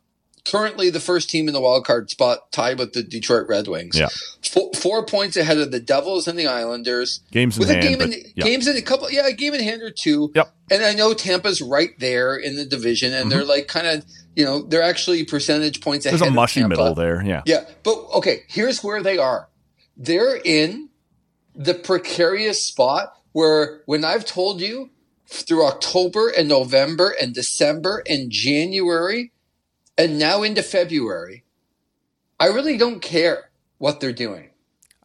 currently 0.45 0.89
the 0.89 0.99
first 0.99 1.29
team 1.29 1.47
in 1.47 1.53
the 1.53 1.61
wild 1.61 1.85
card 1.85 2.09
spot, 2.09 2.51
tied 2.51 2.79
with 2.79 2.93
the 2.93 3.03
Detroit 3.03 3.47
Red 3.47 3.67
Wings. 3.67 3.97
Yeah, 3.97 4.09
four, 4.41 4.71
four 4.73 5.05
points 5.05 5.35
ahead 5.35 5.57
of 5.57 5.71
the 5.71 5.79
Devils 5.79 6.27
and 6.27 6.37
the 6.37 6.47
Islanders. 6.47 7.21
Games 7.31 7.57
in 7.57 7.61
with 7.61 7.69
hand, 7.69 7.83
a 7.83 7.87
game 7.87 8.01
in 8.01 8.13
yeah. 8.35 8.43
games 8.43 8.67
in 8.67 8.77
a 8.77 8.81
couple, 8.81 9.09
yeah, 9.11 9.27
a 9.27 9.33
game 9.33 9.53
in 9.53 9.61
hand 9.61 9.81
or 9.81 9.91
two. 9.91 10.31
Yep. 10.35 10.53
And 10.71 10.83
I 10.83 10.93
know 10.93 11.13
Tampa's 11.13 11.61
right 11.61 11.97
there 11.99 12.35
in 12.35 12.55
the 12.55 12.65
division, 12.65 13.13
and 13.13 13.23
mm-hmm. 13.23 13.29
they're 13.29 13.45
like 13.45 13.67
kind 13.67 13.87
of 13.87 14.05
you 14.35 14.45
know 14.45 14.61
they're 14.61 14.83
actually 14.83 15.23
percentage 15.25 15.81
points 15.81 16.05
ahead. 16.05 16.19
There's 16.19 16.29
a 16.29 16.33
mushy 16.33 16.63
middle 16.63 16.95
there. 16.95 17.23
Yeah. 17.23 17.41
Yeah, 17.45 17.65
but 17.83 17.97
okay, 18.15 18.43
here's 18.47 18.83
where 18.83 19.01
they 19.01 19.17
are. 19.17 19.49
They're 19.97 20.35
in 20.35 20.89
the 21.55 21.73
precarious 21.73 22.63
spot 22.63 23.13
where 23.31 23.81
when 23.85 24.03
I've 24.03 24.25
told 24.25 24.61
you 24.61 24.89
through 25.27 25.65
October 25.65 26.29
and 26.29 26.47
November 26.47 27.13
and 27.19 27.33
December 27.33 28.03
and 28.07 28.29
January 28.29 29.31
and 29.97 30.19
now 30.19 30.43
into 30.43 30.63
February, 30.63 31.43
I 32.39 32.47
really 32.47 32.77
don't 32.77 33.01
care 33.01 33.49
what 33.77 33.99
they're 33.99 34.13
doing. 34.13 34.49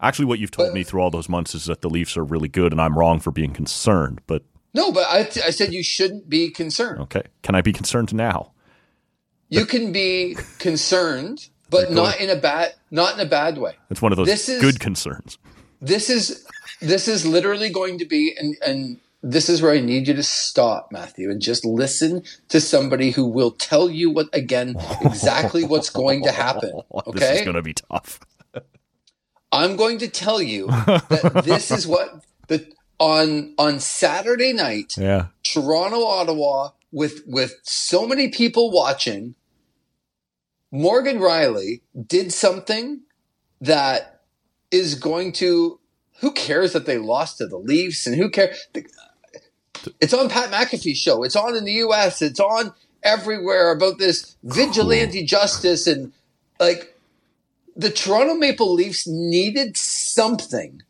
Actually, 0.00 0.24
what 0.24 0.38
you've 0.38 0.50
told 0.50 0.68
but, 0.68 0.74
me 0.74 0.82
through 0.82 1.00
all 1.00 1.10
those 1.10 1.28
months 1.28 1.54
is 1.54 1.66
that 1.66 1.82
the 1.82 1.90
Leafs 1.90 2.16
are 2.16 2.24
really 2.24 2.48
good, 2.48 2.72
and 2.72 2.80
I'm 2.80 2.98
wrong 2.98 3.20
for 3.20 3.30
being 3.30 3.52
concerned. 3.52 4.20
But 4.26 4.42
no, 4.72 4.92
but 4.92 5.06
I, 5.08 5.20
I 5.20 5.50
said 5.50 5.72
you 5.72 5.82
shouldn't 5.82 6.28
be 6.28 6.50
concerned. 6.50 7.00
Okay, 7.02 7.22
can 7.42 7.54
I 7.54 7.60
be 7.60 7.72
concerned 7.72 8.14
now? 8.14 8.52
You 9.48 9.66
can 9.66 9.92
be 9.92 10.36
concerned, 10.58 11.48
but 11.68 11.90
not 11.90 12.20
in 12.20 12.30
a 12.30 12.36
bad 12.36 12.74
not 12.90 13.14
in 13.14 13.20
a 13.20 13.28
bad 13.28 13.58
way. 13.58 13.76
It's 13.90 14.00
one 14.00 14.12
of 14.12 14.16
those 14.16 14.26
this 14.26 14.48
is, 14.48 14.60
good 14.60 14.80
concerns. 14.80 15.38
This 15.82 16.08
is 16.08 16.46
this 16.80 17.08
is 17.08 17.26
literally 17.26 17.68
going 17.68 17.98
to 17.98 18.04
be 18.04 18.34
and 18.38 18.56
and 18.64 19.00
this 19.22 19.48
is 19.48 19.60
where 19.60 19.72
I 19.72 19.80
need 19.80 20.08
you 20.08 20.14
to 20.14 20.22
stop, 20.22 20.88
Matthew, 20.90 21.30
and 21.30 21.40
just 21.40 21.64
listen 21.64 22.22
to 22.48 22.60
somebody 22.60 23.10
who 23.10 23.26
will 23.26 23.50
tell 23.50 23.90
you 23.90 24.10
what 24.10 24.28
again 24.32 24.76
exactly 25.02 25.64
what's 25.64 25.90
going 25.90 26.22
to 26.24 26.32
happen. 26.32 26.80
Okay, 27.06 27.10
this 27.18 27.38
is 27.40 27.44
going 27.44 27.56
to 27.56 27.62
be 27.62 27.74
tough. 27.74 28.20
I'm 29.52 29.76
going 29.76 29.98
to 29.98 30.08
tell 30.08 30.40
you 30.40 30.68
that 30.68 31.42
this 31.44 31.70
is 31.70 31.86
what 31.86 32.24
the 32.48 32.66
on 32.98 33.54
on 33.58 33.80
Saturday 33.80 34.52
night. 34.52 34.96
Yeah, 34.96 35.26
Toronto, 35.42 36.04
Ottawa, 36.04 36.70
with 36.90 37.22
with 37.26 37.54
so 37.62 38.06
many 38.06 38.28
people 38.28 38.70
watching. 38.70 39.34
Morgan 40.72 41.18
Rielly 41.18 41.80
did 42.06 42.32
something 42.32 43.00
that 43.60 44.22
is 44.70 44.94
going 44.94 45.32
to. 45.32 45.78
Who 46.20 46.32
cares 46.32 46.74
that 46.74 46.84
they 46.84 46.98
lost 46.98 47.38
to 47.38 47.46
the 47.46 47.56
Leafs 47.56 48.06
and 48.06 48.14
who 48.14 48.30
cares? 48.30 48.68
It's 50.00 50.14
on 50.14 50.28
Pat 50.28 50.50
McAfee's 50.50 50.98
show. 50.98 51.22
It's 51.22 51.36
on 51.36 51.56
in 51.56 51.64
the 51.64 51.72
U.S. 51.72 52.22
It's 52.22 52.40
on 52.40 52.72
everywhere 53.02 53.72
about 53.72 53.98
this 53.98 54.36
vigilante 54.42 55.24
justice 55.24 55.86
and 55.86 56.12
like 56.58 56.94
the 57.76 57.90
Toronto 57.90 58.34
Maple 58.34 58.72
Leafs 58.74 59.06
needed 59.06 59.76
something 59.76 60.82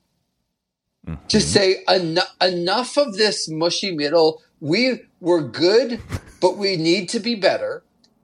to 1.07 1.11
mm-hmm. 1.11 1.39
say 1.39 1.85
enough 1.89 2.35
enough 2.41 2.99
of 2.99 3.17
this 3.17 3.49
mushy 3.49 3.95
middle. 3.95 4.43
We 4.61 5.03
we're 5.21 5.43
good, 5.43 6.01
but 6.41 6.57
we 6.57 6.77
need 6.77 7.09
to 7.11 7.21
be 7.21 7.35
better, 7.35 7.83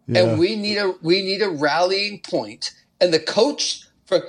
and 0.09 0.39
we 0.39 0.57
need 0.57 0.79
a 0.79 0.95
we 1.03 1.23
need 1.23 1.43
a 1.43 1.49
rallying 1.49 2.21
point. 2.21 2.73
And 3.01 3.15
the 3.15 3.21
coach 3.21 3.87
for 4.05 4.23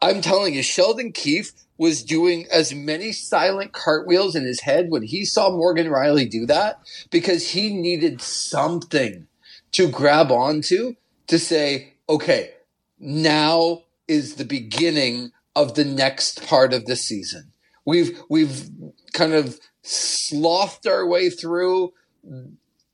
I'm 0.00 0.20
telling 0.20 0.54
you, 0.54 0.62
Sheldon 0.62 1.12
Keefe 1.12 1.52
was 1.80 2.04
doing 2.04 2.46
as 2.52 2.74
many 2.74 3.10
silent 3.10 3.72
cartwheels 3.72 4.36
in 4.36 4.44
his 4.44 4.60
head 4.60 4.90
when 4.90 5.02
he 5.02 5.24
saw 5.24 5.48
Morgan 5.50 5.86
Rielly 5.86 6.28
do 6.28 6.44
that 6.44 6.78
because 7.10 7.52
he 7.52 7.72
needed 7.72 8.20
something 8.20 9.26
to 9.72 9.88
grab 9.88 10.30
onto 10.30 10.96
to 11.26 11.38
say, 11.38 11.94
okay, 12.06 12.50
now 12.98 13.84
is 14.06 14.34
the 14.34 14.44
beginning 14.44 15.32
of 15.56 15.74
the 15.74 15.86
next 15.86 16.46
part 16.46 16.74
of 16.74 16.84
the 16.84 16.96
season. 16.96 17.50
We've 17.86 18.20
we've 18.28 18.68
kind 19.14 19.32
of 19.32 19.58
slothed 19.80 20.86
our 20.86 21.06
way 21.06 21.30
through 21.30 21.94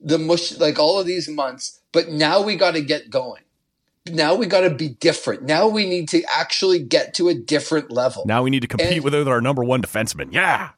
the 0.01 0.19
mush 0.19 0.59
like 0.59 0.79
all 0.79 1.01
of 1.01 1.07
these 1.07 1.29
months, 1.29 1.81
but 1.91 2.11
now 2.11 2.41
we 2.41 2.55
got 2.55 2.75
to 2.75 2.83
get 2.83 3.11
going. 3.11 3.43
Now 4.11 4.35
we 4.35 4.47
got 4.47 4.61
to 4.61 4.71
be 4.71 4.91
different. 4.91 5.43
Now 5.43 5.69
we 5.69 5.89
need 5.89 6.09
to 6.11 6.23
actually 6.33 6.79
get 6.79 7.15
to 7.15 7.29
a 7.29 7.35
different 7.35 7.91
level. 7.91 8.25
Now 8.27 8.43
we 8.43 8.51
need 8.51 8.61
to 8.63 8.69
compete 8.69 8.93
And- 8.97 9.05
with 9.05 9.15
our 9.29 9.41
number 9.41 9.65
one 9.65 9.83
defenseman. 9.83 10.33
Yeah. 10.33 10.71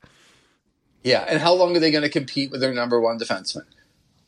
yeah, 1.03 1.25
and 1.29 1.41
how 1.41 1.55
long 1.55 1.77
are 1.77 1.81
they 1.81 1.91
going 1.91 2.03
to 2.03 2.09
compete 2.09 2.51
with 2.51 2.61
their 2.61 2.73
number 2.75 3.01
one 3.01 3.19
defenseman? 3.19 3.65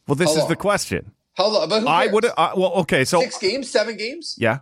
Well, 0.07 0.15
this 0.17 0.29
How 0.29 0.33
is 0.35 0.39
long? 0.41 0.49
the 0.49 0.57
question. 0.57 1.13
How 1.35 1.47
long? 1.49 1.69
But 1.69 1.81
who 1.83 1.89
I 1.89 2.07
would. 2.09 2.25
Uh, 2.25 2.53
well, 2.57 2.73
okay. 2.83 3.05
So 3.05 3.21
six 3.21 3.39
games, 3.39 3.71
seven 3.71 3.97
games. 3.97 4.35
Yeah. 4.39 4.61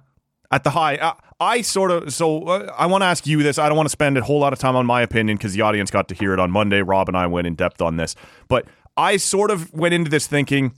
At 0.51 0.64
the 0.64 0.70
high, 0.70 0.97
uh, 0.97 1.14
I 1.41 1.61
sort 1.62 1.91
of. 1.91 2.12
So 2.12 2.45
uh, 2.45 2.74
I 2.76 2.86
want 2.86 3.03
to 3.03 3.07
ask 3.07 3.26
you 3.26 3.43
this. 3.43 3.59
I 3.59 3.68
don't 3.68 3.76
want 3.76 3.86
to 3.86 3.93
spend 3.93 4.16
a 4.16 4.22
whole 4.22 4.41
lot 4.41 4.53
of 4.53 4.59
time 4.59 4.76
on 4.76 4.86
my 4.86 5.03
opinion 5.03 5.36
because 5.36 5.53
the 5.53 5.61
audience 5.62 5.91
got 5.91 6.09
to 6.09 6.14
hear 6.14 6.32
it 6.32 6.41
on 6.41 6.51
Monday. 6.51 6.80
Rob 6.82 7.09
and 7.09 7.16
I 7.16 7.26
went 7.26 7.47
in 7.47 7.55
depth 7.55 7.82
on 7.82 7.97
this, 7.97 8.14
but 8.49 8.66
I 8.97 9.16
sort 9.18 9.51
of 9.51 9.72
went 9.74 9.95
into 9.95 10.11
this 10.11 10.26
thinking 10.26 10.72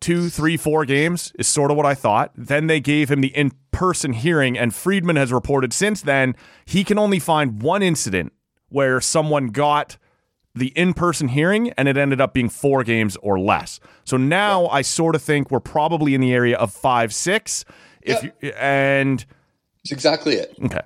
two, 0.00 0.28
three, 0.28 0.56
four 0.56 0.84
games 0.84 1.32
is 1.38 1.46
sort 1.48 1.70
of 1.70 1.76
what 1.76 1.86
I 1.86 1.94
thought. 1.94 2.32
Then 2.36 2.66
they 2.66 2.80
gave 2.80 3.10
him 3.10 3.20
the 3.20 3.28
in 3.36 3.52
person 3.70 4.12
hearing, 4.12 4.56
and 4.58 4.74
Friedman 4.74 5.16
has 5.16 5.32
reported 5.32 5.72
since 5.72 6.00
then 6.00 6.34
he 6.64 6.84
can 6.84 6.98
only 6.98 7.18
find 7.18 7.62
one 7.62 7.82
incident 7.82 8.32
where 8.68 9.00
someone 9.00 9.48
got 9.48 9.96
the 10.54 10.68
in 10.68 10.94
person 10.94 11.28
hearing 11.28 11.70
and 11.72 11.86
it 11.86 11.96
ended 11.98 12.20
up 12.20 12.32
being 12.32 12.48
four 12.48 12.82
games 12.82 13.16
or 13.22 13.38
less. 13.38 13.78
So 14.04 14.16
now 14.16 14.66
I 14.68 14.80
sort 14.82 15.14
of 15.14 15.20
think 15.22 15.50
we're 15.50 15.60
probably 15.60 16.14
in 16.14 16.20
the 16.22 16.32
area 16.32 16.56
of 16.56 16.72
five, 16.72 17.12
six. 17.12 17.64
If 18.00 18.22
Yep. 18.22 18.36
you, 18.40 18.48
and 18.58 19.24
That's 19.84 19.92
exactly 19.92 20.34
it. 20.36 20.54
okay, 20.64 20.80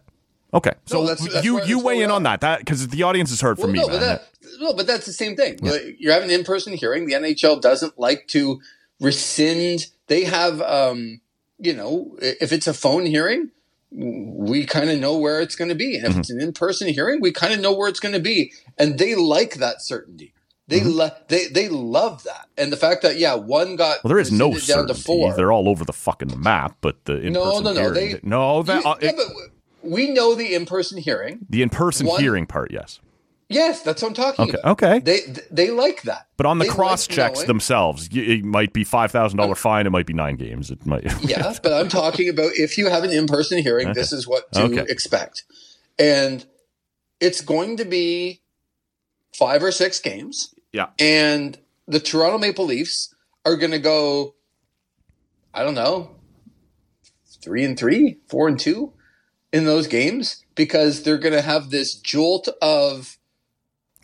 okay. 0.55 0.73
So 0.87 1.07
that's- 1.07 1.33
that's 1.33 1.45
you 1.45 1.55
where- 1.57 1.65
you 1.67 1.79
weigh 1.79 2.03
in 2.03 2.11
on 2.11 2.25
that 2.25 2.41
that 2.41 2.59
because 2.61 2.89
the 2.89 3.03
audience 3.05 3.31
has 3.31 3.41
heard 3.43 3.59
from 3.59 3.73
Well, 3.73 3.73
me. 3.73 3.79
no, 3.81 3.87
man. 3.89 4.01
but 4.01 4.05
that, 4.07 4.23
no, 4.61 4.73
but 4.73 4.87
that's 4.89 5.07
the 5.07 5.13
same 5.13 5.37
thing. 5.37 5.59
Like, 5.63 5.97
You're 6.01 6.13
having 6.15 6.31
an 6.31 6.35
in-person 6.41 6.73
hearing. 6.73 7.07
The 7.07 7.15
NHL 7.15 7.57
doesn't 7.61 7.99
like 7.99 8.27
to 8.29 8.61
rescind. 9.01 9.87
They 10.07 10.25
have, 10.25 10.61
um, 10.63 11.21
you 11.59 11.73
know, 11.75 12.17
if 12.21 12.53
it's 12.53 12.67
a 12.67 12.75
phone 12.75 13.07
hearing, 13.07 13.51
we 13.93 14.65
kind 14.67 14.89
of 14.91 14.99
know 15.01 15.19
where 15.19 15.41
it's 15.41 15.57
going 15.57 15.69
to 15.69 15.75
be, 15.75 15.97
and 15.97 16.05
if 16.05 16.11
Mm-hmm. 16.13 16.21
it's 16.21 16.31
an 16.31 16.41
in-person 16.41 16.89
hearing, 16.89 17.21
we 17.21 17.33
kind 17.33 17.53
of 17.53 17.61
know 17.61 17.73
where 17.73 17.89
it's 17.89 18.01
going 18.01 18.15
to 18.15 18.21
be, 18.21 18.53
and 18.79 18.99
they 18.99 19.15
like 19.15 19.55
that 19.55 19.83
certainty. 19.83 20.33
They 20.69 20.81
Mm-hmm. 20.81 20.91
lo- 20.91 21.11
they 21.27 21.49
they 21.49 21.69
love 21.69 22.23
that, 22.23 22.47
and 22.57 22.73
the 22.73 22.77
fact 22.77 23.03
that 23.03 23.17
yeah, 23.19 23.35
one 23.35 23.75
got 23.75 24.05
well, 24.05 24.11
there 24.11 24.21
is 24.21 24.31
no 24.31 24.57
down 24.57 24.87
to 24.87 24.95
four. 24.95 25.35
They're 25.35 25.51
all 25.51 25.69
over 25.69 25.85
the 25.85 25.93
fucking 25.93 26.41
map, 26.41 26.77
but 26.81 27.05
the 27.07 27.17
in 27.21 27.33
No, 27.33 27.45
person 27.45 27.65
no, 27.65 27.73
no, 27.73 27.81
hearing, 27.93 28.13
they- 28.13 28.21
no 28.23 28.63
that 28.63 28.85
You- 28.85 28.91
uh, 28.91 28.97
it- 29.01 29.17
but 29.17 29.27
we 29.83 30.11
know 30.13 30.37
the 30.37 30.55
in-person 30.55 30.99
hearing. 30.99 31.41
the 31.51 31.63
in 31.63 31.71
person 31.71 32.07
hearing 32.07 32.47
part, 32.47 32.71
yes. 32.71 33.01
Yes, 33.51 33.83
that's 33.83 34.01
what 34.01 34.09
I'm 34.09 34.15
talking 34.15 34.49
Okay, 34.49 34.59
about. 34.63 34.73
okay. 34.83 34.99
They 35.01 35.21
they 35.51 35.71
like 35.71 36.03
that. 36.03 36.29
But 36.37 36.47
on 36.47 36.59
the 36.59 36.65
They 36.65 36.69
like 36.69 36.77
cross 36.77 37.07
checks 37.09 37.39
knowing- 37.41 37.47
themselves, 37.49 38.09
it 38.13 38.45
might 38.45 38.73
be 38.73 38.85
five 38.85 39.11
thousand 39.11 39.39
dollar 39.39 39.57
fine. 39.57 39.87
It 39.87 39.91
might 39.91 40.07
be 40.07 40.13
nine 40.13 40.37
games. 40.37 40.71
It 40.71 40.87
might. 40.87 41.05
Yeah, 41.23 41.53
but 41.63 41.73
I'm 41.73 41.89
talking 41.89 42.29
about 42.29 42.53
if 42.55 42.79
you 42.79 42.89
have 42.89 43.03
an 43.05 43.11
in-person 43.11 43.59
hearing, 43.63 43.93
this 43.93 44.13
is 44.13 44.27
what 44.27 44.51
to 44.53 44.63
Okay. 44.63 44.87
expect. 44.89 45.43
And 45.99 46.47
it's 47.19 47.41
going 47.41 47.77
to 47.79 47.85
be 47.85 48.41
five 49.37 49.63
or 49.65 49.73
six 49.73 49.99
games. 50.01 50.55
Yeah. 50.73 50.87
And 51.01 51.59
the 51.89 51.99
Toronto 52.01 52.39
Maple 52.39 52.65
Leafs 52.67 53.13
are 53.45 53.57
going 53.57 53.73
to 53.73 53.79
go 53.81 54.35
I 55.53 55.65
don't 55.65 55.75
know, 55.75 56.13
3 57.43 57.65
and 57.65 57.77
3, 57.79 58.19
4 58.29 58.49
and 58.49 58.61
2 58.61 58.93
in 59.53 59.65
those 59.65 59.89
games 59.89 60.45
because 60.55 61.03
they're 61.03 61.19
going 61.19 61.35
to 61.35 61.43
have 61.43 61.71
this 61.71 61.95
jolt 61.95 62.49
of 62.63 63.19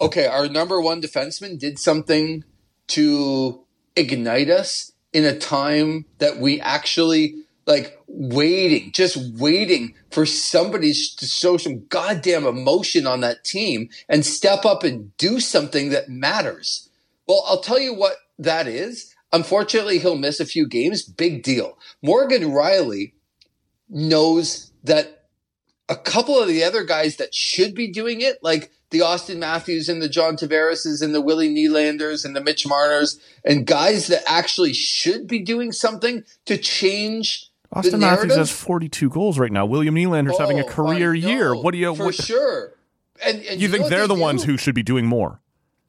okay, 0.01 0.27
our 0.27 0.49
number 0.49 0.81
1 0.81 1.01
defenseman 1.01 1.59
did 1.59 1.79
something 1.79 2.45
to 2.89 3.65
ignite 3.95 4.51
us 4.51 4.93
in 5.13 5.25
a 5.25 5.39
time 5.39 6.05
that 6.19 6.39
we 6.39 6.61
actually 6.61 7.35
like 7.67 7.99
waiting, 8.07 8.93
just 8.93 9.19
waiting 9.41 9.95
for 10.11 10.25
somebody 10.25 10.93
to 10.93 11.27
show 11.27 11.57
some 11.57 11.85
goddamn 11.89 12.47
emotion 12.47 13.07
on 13.07 13.21
that 13.21 13.45
team 13.45 13.89
and 14.09 14.25
step 14.25 14.65
up 14.65 14.85
and 14.85 15.17
do 15.17 15.41
something 15.41 15.91
that 15.91 16.09
matters. 16.09 16.89
Well, 17.27 17.43
I'll 17.47 17.61
tell 17.61 17.81
you 17.81 17.93
what 17.93 18.17
that 18.39 18.69
is. 18.69 19.13
Unfortunately, 19.33 19.99
he'll 19.99 20.17
miss 20.17 20.39
a 20.39 20.47
few 20.47 20.69
games. 20.69 21.03
Big 21.03 21.43
deal. 21.43 21.77
Morgan 22.03 22.43
Rielly 22.43 23.15
knows 23.89 24.71
that 24.85 25.16
a 25.89 25.97
couple 25.97 26.41
of 26.41 26.49
the 26.49 26.65
other 26.65 26.85
guys 26.85 27.17
that 27.17 27.35
should 27.35 27.75
be 27.75 27.91
doing 27.91 28.21
it, 28.21 28.43
like 28.43 28.73
the 28.91 29.01
Auston 29.01 29.39
Matthews 29.39 29.89
and 29.89 30.01
the 30.01 30.09
John 30.09 30.37
Tavareses 30.37 31.03
and 31.03 31.15
the 31.15 31.21
Willie 31.21 31.53
Nylanders 31.53 32.25
and 32.25 32.35
the 32.35 32.41
Mitch 32.41 32.67
Marners, 32.67 33.21
and 33.45 33.67
guys 33.67 34.07
that 34.09 34.23
actually 34.27 34.73
should 34.73 35.27
be 35.27 35.41
doing 35.41 35.73
something 35.73 36.25
to 36.47 36.57
change 36.57 37.51
Auston 37.75 37.93
the 37.93 37.99
Matthews 37.99 38.37
has 38.37 38.51
forty 38.51 38.89
two 38.89 39.11
goals 39.11 39.39
right 39.39 39.51
now. 39.53 39.67
William 39.67 39.95
Nylander's 39.95 40.39
having 40.39 40.61
a 40.61 40.65
Oh, 40.65 40.69
career 40.69 41.15
year. 41.15 41.55
What 41.55 41.73
do 41.73 41.79
you? 41.79 41.95
For 41.95 42.07
What, 42.07 42.15
sure. 42.15 42.73
And, 43.25 43.43
and 43.43 43.61
you 43.61 43.69
know 43.69 43.77
think 43.77 43.89
they're 43.91 44.07
they 44.07 44.15
the 44.15 44.21
ones 44.21 44.45
who 44.45 44.57
should 44.57 44.75
be 44.75 44.83
doing 44.83 45.07
more? 45.07 45.41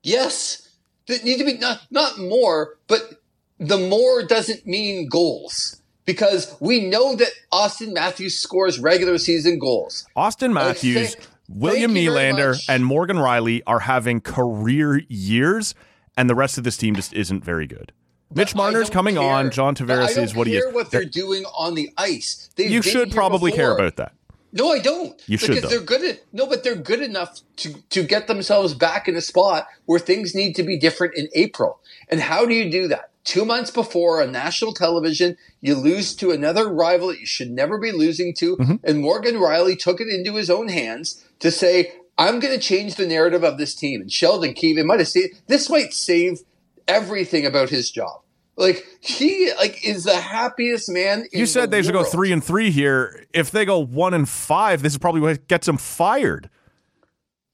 Yes. 0.03 0.63
That 1.07 1.23
need 1.23 1.37
to 1.37 1.45
be 1.45 1.57
not 1.57 1.81
not 1.89 2.17
more, 2.19 2.77
but 2.87 3.21
the 3.59 3.77
more 3.77 4.23
doesn't 4.23 4.65
mean 4.67 5.07
goals. 5.07 5.76
Because 6.07 6.55
we 6.59 6.79
know 6.79 7.15
that 7.15 7.29
Auston 7.51 7.93
Matthews 7.93 8.39
scores 8.39 8.79
regular 8.79 9.19
season 9.19 9.59
goals. 9.59 10.07
Auston 10.17 10.53
Matthews, 10.53 11.15
William 11.47 11.93
Nylander, 11.93 12.57
and 12.67 12.83
Morgan 12.83 13.17
Rielly 13.17 13.61
are 13.67 13.81
having 13.81 14.21
career 14.21 15.01
years, 15.07 15.75
and 16.17 16.27
the 16.27 16.35
rest 16.35 16.57
of 16.57 16.63
this 16.63 16.77
team 16.77 16.95
just 16.95 17.13
isn't 17.13 17.43
very 17.43 17.67
good. 17.67 17.91
Mitch 18.33 18.55
I 18.55 18.57
Marner's 18.57 18.89
coming 18.89 19.15
care. 19.15 19.23
on. 19.23 19.51
John 19.51 19.75
Tavares 19.75 20.21
is 20.21 20.33
what 20.33 20.47
he 20.47 20.57
is. 20.57 20.73
what 20.73 20.91
they're 20.91 21.05
doing 21.05 21.43
on 21.57 21.75
the 21.75 21.91
ice. 21.97 22.49
They've 22.55 22.71
you 22.71 22.81
should 22.81 23.11
probably 23.11 23.51
care 23.51 23.73
about 23.73 23.97
that. 23.97 24.13
No, 24.53 24.71
I 24.71 24.79
don't. 24.79 25.21
You 25.27 25.37
should, 25.37 25.55
because 25.55 25.63
though. 25.63 25.69
they're 25.69 25.85
good. 25.85 26.03
At, 26.03 26.21
no, 26.33 26.47
but 26.47 26.63
they're 26.63 26.75
good 26.75 27.01
enough 27.01 27.41
to 27.57 27.73
to 27.89 28.03
get 28.03 28.27
themselves 28.27 28.73
back 28.73 29.07
in 29.07 29.15
a 29.15 29.21
spot 29.21 29.67
where 29.85 29.99
things 29.99 30.33
need 30.33 30.55
to 30.55 30.63
be 30.63 30.77
different 30.77 31.15
in 31.15 31.27
April. 31.35 31.79
And 32.09 32.19
how 32.19 32.45
do 32.45 32.53
you 32.53 32.71
do 32.71 32.87
that? 32.87 33.11
Two 33.27 33.43
months 33.43 33.71
before 33.71 34.23
on 34.23 34.31
national 34.31 34.71
television, 34.71 35.35
you 35.59 35.75
lose 35.75 36.15
to 36.15 36.31
another 36.31 36.69
rival 36.69 37.09
that 37.09 37.19
you 37.19 37.25
should 37.25 37.51
never 37.51 37.77
be 37.77 37.91
losing 37.91 38.33
to. 38.35 38.55
Mm-hmm. 38.55 38.75
And 38.85 39.01
Morgan 39.01 39.35
Rielly 39.35 39.77
took 39.77 39.99
it 39.99 40.07
into 40.07 40.35
his 40.35 40.49
own 40.49 40.69
hands 40.69 41.27
to 41.39 41.51
say, 41.51 41.91
"I'm 42.17 42.39
going 42.39 42.53
to 42.53 42.59
change 42.59 42.95
the 42.95 43.05
narrative 43.05 43.43
of 43.43 43.57
this 43.57 43.75
team." 43.75 43.99
And 43.99 44.09
Sheldon 44.09 44.53
Keefe, 44.53 44.77
it 44.77 44.85
might 44.85 44.99
have 44.99 45.09
saved. 45.09 45.41
This 45.47 45.69
might 45.69 45.93
save 45.93 46.39
everything 46.87 47.45
about 47.45 47.69
his 47.69 47.91
job. 47.91 48.21
Like 48.55 48.85
he 49.01 49.51
like 49.57 49.85
is 49.85 50.05
the 50.05 50.15
happiest 50.15 50.89
man. 50.89 51.27
In 51.33 51.39
You 51.41 51.47
said 51.47 51.69
the 51.69 51.75
they 51.75 51.83
should 51.83 51.91
go 51.91 52.05
three 52.05 52.31
and 52.31 52.41
three 52.41 52.71
here. 52.71 53.25
If 53.33 53.51
they 53.51 53.65
go 53.65 53.79
one 53.79 54.13
and 54.13 54.27
five, 54.27 54.81
this 54.81 54.93
is 54.93 54.97
probably 54.97 55.19
what 55.19 55.49
gets 55.49 55.65
them 55.65 55.77
fired. 55.77 56.49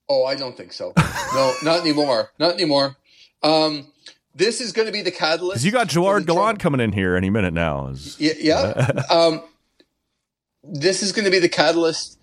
Oh, 0.07 0.23
I 0.25 0.35
don't 0.35 0.55
think 0.55 0.71
so. 0.71 0.93
No, 1.33 1.51
not 1.63 1.79
anymore. 1.79 2.29
Not 2.37 2.53
anymore. 2.53 2.95
Um, 3.41 3.87
this 4.35 4.59
is 4.61 4.71
going 4.71 4.87
to 4.87 4.91
be 4.91 5.01
the 5.01 5.11
catalyst. 5.11 5.63
You 5.63 5.71
got 5.71 5.87
Gerard 5.87 6.25
Gallant 6.25 6.59
coming 6.59 6.79
in 6.81 6.91
here 6.91 7.15
any 7.15 7.29
minute 7.29 7.53
now. 7.53 7.87
Is- 7.87 8.19
Yeah. 8.19 8.33
yeah. 8.39 9.01
um, 9.09 9.43
this 10.63 11.03
is 11.03 11.11
going 11.11 11.25
to 11.25 11.31
be 11.31 11.39
the 11.39 11.49
catalyst, 11.49 12.17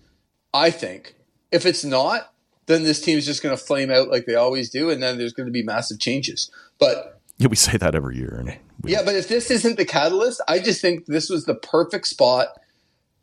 I 0.53 0.71
think. 0.71 1.15
If 1.51 1.65
it's 1.65 1.83
not, 1.83 2.33
then 2.65 2.83
this 2.83 3.01
team 3.01 3.17
is 3.17 3.25
just 3.25 3.43
going 3.43 3.55
to 3.55 3.61
flame 3.63 3.91
out 3.91 4.09
like 4.09 4.25
they 4.25 4.35
always 4.35 4.69
do, 4.69 4.89
and 4.89 5.01
then 5.01 5.17
there's 5.17 5.33
going 5.33 5.47
to 5.47 5.51
be 5.53 5.63
massive 5.63 5.99
changes. 5.99 6.49
But 6.79 7.19
Yeah, 7.37 7.47
we 7.47 7.55
say 7.55 7.77
that 7.77 7.95
every 7.95 8.17
year. 8.17 8.35
And 8.39 8.57
yeah, 8.83 9.01
but 9.03 9.15
if 9.15 9.27
this 9.27 9.51
isn't 9.51 9.77
the 9.77 9.85
catalyst, 9.85 10.41
I 10.47 10.59
just 10.59 10.81
think 10.81 11.05
this 11.05 11.29
was 11.29 11.45
the 11.45 11.55
perfect 11.55 12.07
spot 12.07 12.47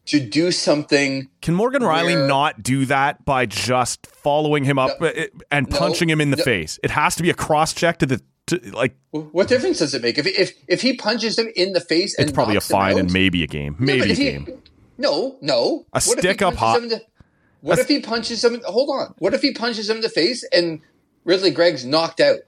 to 0.07 0.21
do 0.21 0.51
something. 0.53 1.29
Can 1.43 1.55
Morgan 1.55 1.83
Rielly 1.83 2.15
Where- 2.15 2.27
not 2.27 2.63
do 2.63 2.87
that 2.87 3.25
by 3.25 3.45
just 3.47 4.07
following 4.07 4.65
him 4.65 4.79
up 4.79 5.01
No. 5.01 5.09
uh, 5.09 5.25
and 5.51 5.69
No. 5.71 5.79
punching 5.79 6.09
him 6.09 6.21
in 6.21 6.31
the 6.31 6.37
No. 6.39 6.45
face? 6.45 6.79
It 6.83 6.91
has 6.93 7.17
to 7.17 7.23
be 7.23 7.31
a 7.31 7.35
cross 7.35 7.73
check 7.75 7.99
to 7.99 8.07
the 8.07 8.23
to, 8.49 8.61
like. 8.73 8.97
What 9.11 9.49
difference 9.49 9.79
does 9.79 9.95
it 9.95 10.03
make 10.03 10.19
if 10.19 10.27
if 10.27 10.53
if 10.69 10.83
he 10.83 10.95
punches 10.97 11.39
him 11.39 11.49
in 11.57 11.73
the 11.73 11.81
face? 11.81 12.15
It's 12.19 12.27
and 12.29 12.35
probably 12.35 12.57
a 12.57 12.61
fine 12.61 12.95
out, 12.95 13.01
and 13.01 13.13
maybe 13.13 13.43
a 13.43 13.47
game, 13.47 13.77
maybe 13.79 14.09
a 14.09 14.13
if 14.13 14.19
he- 14.19 14.25
game. 14.25 14.63
No, 14.99 15.37
no. 15.41 15.87
A 15.93 16.01
What 16.03 16.03
stick 16.03 16.43
up 16.43 16.55
hot- 16.55 16.81
the- 16.83 17.03
What 17.61 17.79
if 17.79 17.87
he 17.89 18.01
punches 18.01 18.43
him? 18.45 18.61
Hold 18.67 18.91
on. 18.91 19.15
What 19.19 19.33
if 19.35 19.43
he 19.43 19.53
punches 19.55 19.89
him 19.89 19.97
in 19.99 20.03
the 20.03 20.09
face 20.09 20.45
and 20.53 20.81
Ridly 21.25 21.51
Greig's 21.53 21.85
knocked 21.85 22.21
out? 22.21 22.39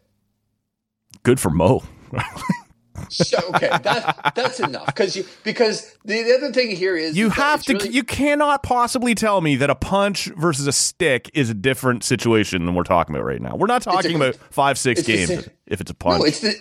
Good 1.22 1.38
for 1.38 1.50
Mo. 1.50 1.82
So, 3.08 3.38
okay, 3.54 3.68
that, 3.68 4.32
that's 4.34 4.60
enough 4.60 4.86
because 4.86 5.16
you 5.16 5.24
because 5.44 5.96
the, 6.04 6.22
the 6.22 6.34
other 6.36 6.52
thing 6.52 6.74
here 6.76 6.96
is 6.96 7.16
You 7.16 7.30
have 7.30 7.62
to. 7.64 7.72
really- 7.74 7.90
you 7.90 8.02
cannot 8.04 8.62
possibly 8.62 9.14
tell 9.14 9.40
me 9.40 9.56
that 9.56 9.70
a 9.70 9.74
punch 9.74 10.26
versus 10.36 10.66
a 10.66 10.72
stick 10.72 11.30
is 11.34 11.50
a 11.50 11.54
different 11.54 12.04
situation 12.04 12.66
than 12.66 12.74
we're 12.74 12.82
talking 12.84 13.14
about 13.14 13.24
right 13.24 13.40
now. 13.40 13.56
We're 13.56 13.66
not 13.66 13.82
talking 13.82 14.12
a- 14.12 14.16
about 14.16 14.36
five, 14.50 14.78
six 14.78 15.02
games 15.02 15.48
if 15.66 15.80
it's 15.80 15.90
a 15.90 15.94
punch. 15.94 16.20
no, 16.20 16.24
it's 16.26 16.40
the 16.40 16.54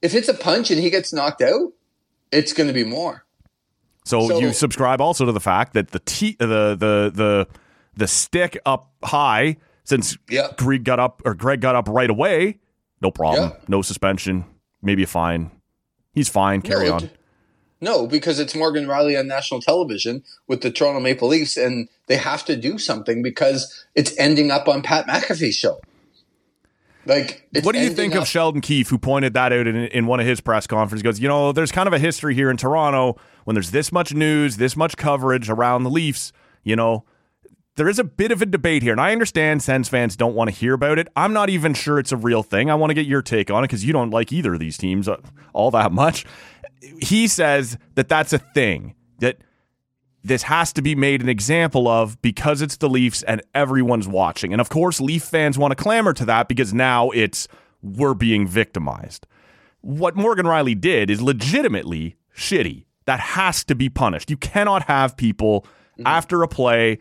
if 0.00 0.14
it's 0.14 0.28
a 0.28 0.34
punch 0.34 0.70
and 0.70 0.80
he 0.80 0.90
gets 0.90 1.12
knocked 1.12 1.42
out, 1.42 1.72
it's 2.30 2.52
going 2.52 2.66
to 2.68 2.72
be 2.74 2.84
more. 2.84 3.24
so, 4.04 4.28
so- 4.28 4.38
you 4.38 4.52
subscribe 4.52 5.00
also 5.00 5.24
to 5.24 5.32
the 5.32 5.40
fact 5.40 5.74
that 5.74 5.90
the 5.90 5.98
t- 6.00 6.36
the 6.38 6.46
the 6.76 7.12
the 7.14 7.48
the 7.96 8.06
stick 8.06 8.58
up 8.64 8.90
high 9.04 9.56
since 9.84 10.16
Yeah. 10.30 10.48
Greig 10.56 10.84
got 10.84 10.98
up 11.00 11.20
or 11.24 11.34
Greig 11.34 11.60
got 11.60 11.74
up 11.74 11.88
right 11.88 12.08
away, 12.10 12.58
no 13.00 13.10
problem, 13.10 13.50
Yeah. 13.50 13.56
no 13.68 13.82
suspension, 13.82 14.44
maybe 14.82 15.02
a 15.04 15.06
fine. 15.06 15.50
He's 16.12 16.28
fine. 16.28 16.60
Carry 16.62 16.88
no, 16.88 16.94
on. 16.96 17.04
it- 17.04 17.16
No, 17.80 18.06
because 18.06 18.38
it's 18.38 18.54
Morgan 18.54 18.86
Rielly 18.86 19.18
on 19.18 19.26
national 19.26 19.60
television 19.60 20.22
with 20.46 20.60
the 20.60 20.70
Toronto 20.70 21.00
Maple 21.00 21.28
Leafs, 21.28 21.56
and 21.56 21.88
they 22.06 22.16
have 22.16 22.44
to 22.44 22.56
do 22.56 22.78
something 22.78 23.22
because 23.22 23.84
it's 23.94 24.16
ending 24.18 24.50
up 24.50 24.68
on 24.68 24.82
Pat 24.82 25.06
McAfee's 25.06 25.54
show. 25.56 25.80
Like, 27.04 27.48
it's 27.52 27.66
What 27.66 27.74
do 27.74 27.80
you 27.80 27.90
think 27.90 28.14
up- 28.14 28.22
of 28.22 28.28
Sheldon 28.28 28.60
Keefe, 28.60 28.88
who 28.88 28.98
pointed 28.98 29.34
that 29.34 29.52
out 29.52 29.66
in, 29.66 29.74
in 29.76 30.06
one 30.06 30.20
of 30.20 30.26
his 30.26 30.40
press 30.40 30.68
conferences? 30.68 31.00
He 31.00 31.04
goes, 31.04 31.18
you 31.18 31.26
know, 31.26 31.50
there's 31.50 31.72
kind 31.72 31.88
of 31.88 31.92
a 31.92 31.98
history 31.98 32.34
here 32.34 32.48
in 32.50 32.56
Toronto 32.56 33.16
when 33.44 33.54
there's 33.54 33.72
this 33.72 33.90
much 33.90 34.14
news, 34.14 34.56
this 34.58 34.76
much 34.76 34.96
coverage 34.96 35.50
around 35.50 35.82
the 35.82 35.90
Leafs. 35.90 36.32
You 36.62 36.76
know, 36.76 37.04
there 37.76 37.88
is 37.88 37.98
a 37.98 38.04
bit 38.04 38.32
of 38.32 38.42
a 38.42 38.46
debate 38.46 38.82
here, 38.82 38.92
and 38.92 39.00
I 39.00 39.12
understand 39.12 39.62
Sens 39.62 39.88
fans 39.88 40.16
don't 40.16 40.34
want 40.34 40.50
to 40.50 40.56
hear 40.56 40.74
about 40.74 40.98
it. 40.98 41.08
I'm 41.16 41.32
not 41.32 41.48
even 41.48 41.74
sure 41.74 41.98
it's 41.98 42.12
a 42.12 42.16
real 42.16 42.42
thing. 42.42 42.70
I 42.70 42.74
want 42.74 42.90
to 42.90 42.94
get 42.94 43.06
your 43.06 43.22
take 43.22 43.50
on 43.50 43.64
it 43.64 43.68
because 43.68 43.84
you 43.84 43.92
don't 43.92 44.10
like 44.10 44.32
either 44.32 44.54
of 44.54 44.60
these 44.60 44.76
teams 44.76 45.08
uh, 45.08 45.16
all 45.52 45.70
that 45.70 45.92
much. 45.92 46.26
He 47.00 47.28
says 47.28 47.78
that 47.94 48.08
that's 48.08 48.32
a 48.32 48.38
thing 48.38 48.94
that 49.20 49.38
this 50.22 50.42
has 50.44 50.72
to 50.74 50.82
be 50.82 50.94
made 50.94 51.22
an 51.22 51.28
example 51.28 51.88
of 51.88 52.20
because 52.22 52.62
it's 52.62 52.76
the 52.76 52.88
Leafs 52.88 53.22
and 53.22 53.42
everyone's 53.54 54.06
watching. 54.06 54.52
And 54.52 54.60
of 54.60 54.68
course, 54.68 55.00
Leaf 55.00 55.24
fans 55.24 55.58
want 55.58 55.76
to 55.76 55.82
clamor 55.82 56.12
to 56.12 56.24
that 56.26 56.48
because 56.48 56.74
now 56.74 57.10
it's 57.10 57.48
we're 57.82 58.14
being 58.14 58.46
victimized. 58.46 59.26
What 59.80 60.14
Morgan 60.14 60.46
Rielly 60.46 60.80
did 60.80 61.10
is 61.10 61.20
legitimately 61.20 62.16
shitty. 62.36 62.84
That 63.06 63.18
has 63.18 63.64
to 63.64 63.74
be 63.74 63.88
punished. 63.88 64.30
You 64.30 64.36
cannot 64.36 64.84
have 64.84 65.16
people 65.16 65.66
after 66.06 66.42
a 66.42 66.48
play, 66.48 66.98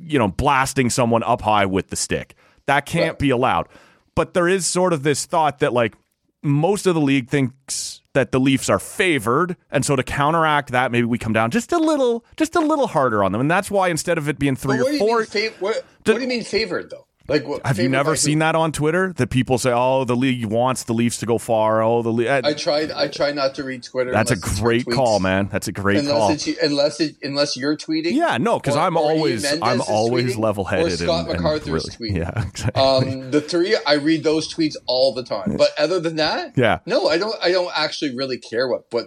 you 0.00 0.18
know, 0.18 0.28
blasting 0.28 0.90
someone 0.90 1.22
up 1.22 1.42
high 1.42 1.66
with 1.66 1.88
the 1.88 1.96
stick. 1.96 2.34
That 2.66 2.86
can't 2.86 3.18
be 3.18 3.30
allowed. 3.30 3.68
But 4.14 4.34
there 4.34 4.48
is 4.48 4.66
sort 4.66 4.92
of 4.92 5.02
this 5.02 5.24
thought 5.26 5.58
that 5.60 5.72
like 5.72 5.94
most 6.42 6.86
of 6.86 6.94
the 6.94 7.00
league 7.00 7.28
thinks 7.28 8.00
that 8.14 8.30
the 8.32 8.38
Leafs 8.40 8.68
are 8.68 8.78
favored, 8.78 9.56
and 9.70 9.84
so 9.86 9.96
to 9.96 10.02
counteract 10.02 10.70
that, 10.72 10.92
maybe 10.92 11.06
we 11.06 11.16
come 11.18 11.32
down 11.32 11.50
just 11.50 11.72
a 11.72 11.78
little, 11.78 12.24
just 12.36 12.54
a 12.56 12.60
little 12.60 12.86
harder 12.88 13.24
on 13.24 13.32
them, 13.32 13.40
and 13.40 13.50
that's 13.50 13.70
why 13.70 13.88
instead 13.88 14.18
of 14.18 14.28
it 14.28 14.38
being 14.38 14.54
three 14.54 14.78
or 14.80 14.98
four, 14.98 15.18
mean 15.20 15.26
fav- 15.28 15.52
what, 15.60 15.84
Do- 16.04 16.12
what 16.12 16.18
do 16.18 16.22
you 16.22 16.28
mean 16.28 16.44
favored 16.44 16.90
though? 16.90 17.06
Like, 17.28 17.46
what, 17.46 17.64
have 17.66 17.78
you 17.78 17.88
never 17.88 18.16
seen 18.16 18.40
that 18.40 18.54
on 18.54 18.72
Twitter? 18.72 19.12
That 19.14 19.30
people 19.30 19.58
say, 19.58 19.70
"Oh, 19.72 20.04
the 20.04 20.16
league 20.16 20.44
wants 20.44 20.84
the 20.84 20.92
Leafs 20.92 21.18
to 21.18 21.26
go 21.26 21.38
far." 21.38 21.82
Oh, 21.82 22.02
the 22.02 22.10
league. 22.10 22.28
I 22.28 22.52
tried. 22.54 22.90
I 22.90 23.08
try 23.08 23.32
not 23.32 23.54
to 23.56 23.64
read 23.64 23.82
Twitter. 23.82 24.10
that's 24.10 24.30
a 24.30 24.34
unless 24.34 24.50
it's 24.50 24.58
your 24.60 24.64
great 24.64 24.86
call, 24.86 25.20
man. 25.20 25.48
That's 25.50 25.68
a 25.68 25.72
great 25.72 25.98
Unless 25.98 26.16
call. 26.16 26.30
it's 26.32 26.46
unless 26.62 27.00
it, 27.00 27.16
unless 27.22 27.56
you're 27.56 27.76
tweeting. 27.76 28.12
Yeah, 28.12 28.38
no, 28.38 28.58
because 28.58 28.76
I'm 28.76 28.96
always, 28.96 29.44
I'm 29.62 29.80
always 29.82 30.36
level-headed. 30.36 30.86
Or 30.86 30.90
Scott 30.96 31.28
and, 31.30 31.44
and 31.44 31.66
really, 31.66 31.80
tweeting. 31.80 32.16
Yeah, 32.16 32.44
exactly. 32.48 32.82
Um, 32.82 33.30
the 33.30 33.40
three, 33.40 33.76
I 33.86 33.94
read 33.94 34.24
those 34.24 34.52
tweets 34.52 34.74
all 34.86 35.14
the 35.14 35.22
time. 35.22 35.56
But 35.56 35.70
other 35.78 36.00
than 36.00 36.16
that, 36.16 36.52
Yeah. 36.56 36.80
no, 36.86 37.08
I 37.08 37.18
don't. 37.18 37.36
I 37.42 37.50
don't 37.52 37.72
actually 37.76 38.14
really 38.16 38.38
care 38.38 38.68
what 38.68 38.84
what 38.90 39.06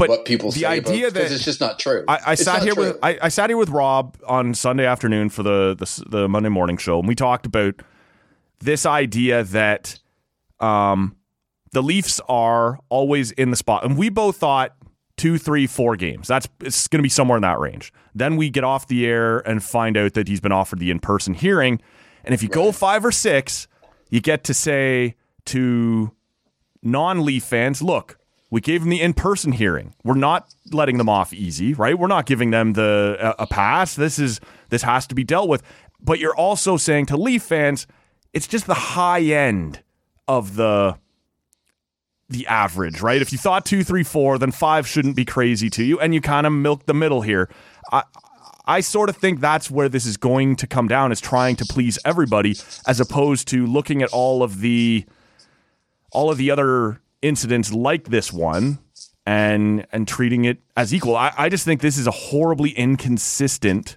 but 0.00 0.08
what 0.08 0.24
people 0.24 0.50
the 0.50 0.60
say 0.60 0.66
idea 0.66 1.08
about, 1.08 1.14
that 1.20 1.32
it's 1.32 1.44
just 1.44 1.60
not 1.60 1.78
true. 1.78 2.04
I, 2.08 2.18
I 2.28 2.34
sat 2.34 2.62
here 2.62 2.74
true. 2.74 2.88
with 2.88 2.98
I, 3.02 3.18
I 3.22 3.28
sat 3.28 3.50
here 3.50 3.56
with 3.56 3.68
Rob 3.68 4.16
on 4.26 4.54
Sunday 4.54 4.86
afternoon 4.86 5.28
for 5.28 5.42
the, 5.42 5.76
the 5.76 6.04
the 6.08 6.28
Monday 6.28 6.48
morning 6.48 6.76
show, 6.76 6.98
and 6.98 7.06
we 7.06 7.14
talked 7.14 7.46
about 7.46 7.74
this 8.60 8.84
idea 8.86 9.44
that 9.44 9.98
um, 10.58 11.16
the 11.72 11.82
Leafs 11.82 12.20
are 12.28 12.78
always 12.88 13.30
in 13.32 13.50
the 13.50 13.56
spot, 13.56 13.84
and 13.84 13.96
we 13.96 14.08
both 14.08 14.36
thought 14.36 14.74
two, 15.16 15.38
three, 15.38 15.66
four 15.66 15.96
games. 15.96 16.28
That's 16.28 16.48
it's 16.60 16.88
going 16.88 16.98
to 16.98 17.02
be 17.02 17.08
somewhere 17.08 17.36
in 17.36 17.42
that 17.42 17.58
range. 17.58 17.92
Then 18.14 18.36
we 18.36 18.50
get 18.50 18.64
off 18.64 18.86
the 18.86 19.06
air 19.06 19.38
and 19.38 19.62
find 19.62 19.96
out 19.96 20.14
that 20.14 20.28
he's 20.28 20.40
been 20.40 20.52
offered 20.52 20.78
the 20.78 20.90
in 20.90 20.98
person 20.98 21.34
hearing, 21.34 21.80
and 22.24 22.34
if 22.34 22.42
you 22.42 22.48
go 22.48 22.72
five 22.72 23.04
or 23.04 23.12
six, 23.12 23.68
you 24.10 24.20
get 24.20 24.44
to 24.44 24.54
say 24.54 25.16
to 25.46 26.12
non-Leaf 26.82 27.44
fans, 27.44 27.82
look, 27.82 28.19
we 28.50 28.60
gave 28.60 28.80
them 28.80 28.90
the 28.90 29.00
in-person 29.00 29.52
hearing. 29.52 29.94
We're 30.02 30.14
not 30.14 30.52
letting 30.72 30.98
them 30.98 31.08
off 31.08 31.32
easy, 31.32 31.74
right? 31.74 31.98
We're 31.98 32.08
not 32.08 32.26
giving 32.26 32.50
them 32.50 32.72
the 32.72 33.16
a, 33.20 33.44
a 33.44 33.46
pass. 33.46 33.94
This 33.94 34.18
is 34.18 34.40
this 34.70 34.82
has 34.82 35.06
to 35.08 35.14
be 35.14 35.24
dealt 35.24 35.48
with. 35.48 35.62
But 36.02 36.18
you're 36.18 36.36
also 36.36 36.76
saying 36.76 37.06
to 37.06 37.16
Leaf 37.16 37.42
fans, 37.42 37.86
it's 38.32 38.46
just 38.46 38.66
the 38.66 38.74
high 38.74 39.22
end 39.22 39.82
of 40.26 40.56
the 40.56 40.98
the 42.28 42.46
average, 42.46 43.00
right? 43.00 43.20
If 43.20 43.32
you 43.32 43.38
thought 43.38 43.66
two, 43.66 43.82
three, 43.82 44.04
four, 44.04 44.38
then 44.38 44.52
five 44.52 44.86
shouldn't 44.86 45.16
be 45.16 45.24
crazy 45.24 45.68
to 45.70 45.84
you, 45.84 45.98
and 45.98 46.14
you 46.14 46.20
kind 46.20 46.46
of 46.46 46.52
milk 46.52 46.86
the 46.86 46.94
middle 46.94 47.22
here. 47.22 47.48
I 47.92 48.04
I 48.66 48.80
sort 48.80 49.08
of 49.08 49.16
think 49.16 49.40
that's 49.40 49.70
where 49.70 49.88
this 49.88 50.06
is 50.06 50.16
going 50.16 50.56
to 50.56 50.66
come 50.66 50.86
down 50.86 51.10
is 51.10 51.20
trying 51.20 51.56
to 51.56 51.64
please 51.64 51.98
everybody, 52.04 52.56
as 52.86 53.00
opposed 53.00 53.48
to 53.48 53.66
looking 53.66 54.02
at 54.02 54.10
all 54.10 54.42
of 54.42 54.60
the 54.60 55.04
all 56.12 56.30
of 56.30 56.38
the 56.38 56.50
other 56.50 57.00
incidents 57.22 57.72
like 57.72 58.04
this 58.08 58.32
one 58.32 58.78
and 59.26 59.86
and 59.92 60.08
treating 60.08 60.44
it 60.44 60.58
as 60.76 60.92
equal. 60.94 61.16
I, 61.16 61.32
I 61.36 61.48
just 61.48 61.64
think 61.64 61.80
this 61.80 61.98
is 61.98 62.06
a 62.06 62.10
horribly 62.10 62.70
inconsistent, 62.70 63.96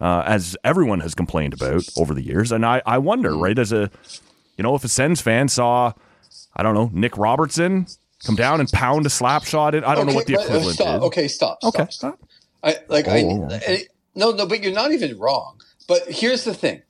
uh, 0.00 0.22
as 0.26 0.56
everyone 0.64 1.00
has 1.00 1.14
complained 1.14 1.52
about 1.54 1.84
over 1.98 2.14
the 2.14 2.22
years. 2.22 2.50
And 2.52 2.64
I, 2.64 2.82
I 2.86 2.98
wonder, 2.98 3.36
right, 3.36 3.58
as 3.58 3.72
a 3.72 3.90
you 4.56 4.62
know, 4.62 4.74
if 4.74 4.84
a 4.84 4.88
Sens 4.88 5.20
fan 5.20 5.48
saw, 5.48 5.92
I 6.56 6.62
don't 6.62 6.74
know, 6.74 6.90
Nick 6.92 7.18
Robertson 7.18 7.86
come 8.24 8.36
down 8.36 8.60
and 8.60 8.68
pound 8.70 9.04
a 9.04 9.10
slap 9.10 9.44
shot 9.44 9.74
in, 9.74 9.84
I 9.84 9.94
don't 9.94 10.06
know 10.06 10.14
what 10.14 10.26
the 10.26 10.36
uh, 10.38 10.42
equivalent 10.42 10.74
stop. 10.76 10.96
is. 10.98 11.02
Okay, 11.04 11.28
stop. 11.28 11.58
Stop. 11.60 11.74
Okay, 11.74 11.86
stop. 11.90 12.20
I 12.62 12.76
like 12.88 13.06
I, 13.08 13.22
Oh. 13.24 13.48
I- 13.50 13.84
no 14.14 14.30
no, 14.30 14.46
but 14.46 14.62
you're 14.62 14.72
not 14.72 14.92
even 14.92 15.18
wrong. 15.18 15.60
But 15.88 16.02
here's 16.08 16.44
the 16.44 16.54
thing, 16.54 16.80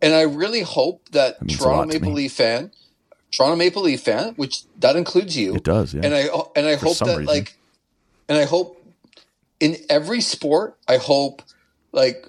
and 0.00 0.12
I 0.14 0.22
really 0.22 0.62
hope 0.62 1.08
that, 1.10 1.36
a 1.40 1.44
Toronto 1.44 1.92
Maple. 2.00 2.12
Leaf 2.12 2.32
fan, 2.32 2.72
Toronto 3.32 3.56
Maple 3.56 3.82
Leaf 3.82 4.00
fan, 4.02 4.34
which 4.34 4.62
that 4.78 4.94
includes 4.94 5.36
you, 5.36 5.54
It 5.56 5.64
does, 5.64 5.92
yeah. 5.94 6.02
and 6.04 6.14
I 6.14 6.28
and 6.54 6.66
I 6.66 6.76
For 6.76 6.86
hope 6.86 6.98
that 6.98 7.06
reason. 7.18 7.24
like, 7.24 7.56
and 8.28 8.38
I 8.38 8.44
hope 8.44 8.78
in 9.58 9.76
every 9.90 10.20
sport, 10.20 10.76
I 10.86 10.98
hope 10.98 11.42
like 11.92 12.26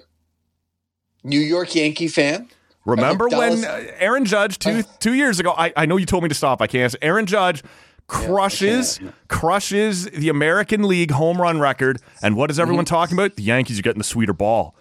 New 1.22 1.40
York 1.40 1.74
Yankee 1.74 2.08
fan. 2.08 2.48
Remember 2.86 3.28
when 3.28 3.60
Dallas- 3.60 3.64
uh, 3.64 3.92
Aaron 3.98 4.24
Judge 4.24 4.58
two 4.58 4.82
two 5.00 5.14
years 5.14 5.38
ago? 5.40 5.54
I, 5.56 5.72
I 5.76 5.86
know 5.86 5.96
you 5.96 6.06
told 6.06 6.22
me 6.22 6.28
to 6.28 6.34
stop. 6.34 6.60
I 6.60 6.66
can't. 6.66 6.94
Aaron 7.02 7.26
Judge 7.26 7.62
crushes 8.06 9.00
crushes 9.28 10.04
the 10.06 10.28
American 10.28 10.82
League 10.82 11.10
home 11.10 11.40
run 11.40 11.60
record, 11.60 11.98
and 12.22 12.36
what 12.36 12.50
is 12.50 12.58
everyone 12.58 12.84
Mm-hmm. 12.84 12.94
talking 12.94 13.16
about? 13.18 13.36
The 13.36 13.42
Yankees 13.42 13.78
are 13.78 13.82
getting 13.82 14.00
the 14.00 14.04
sweeter 14.04 14.32
ball. 14.34 14.74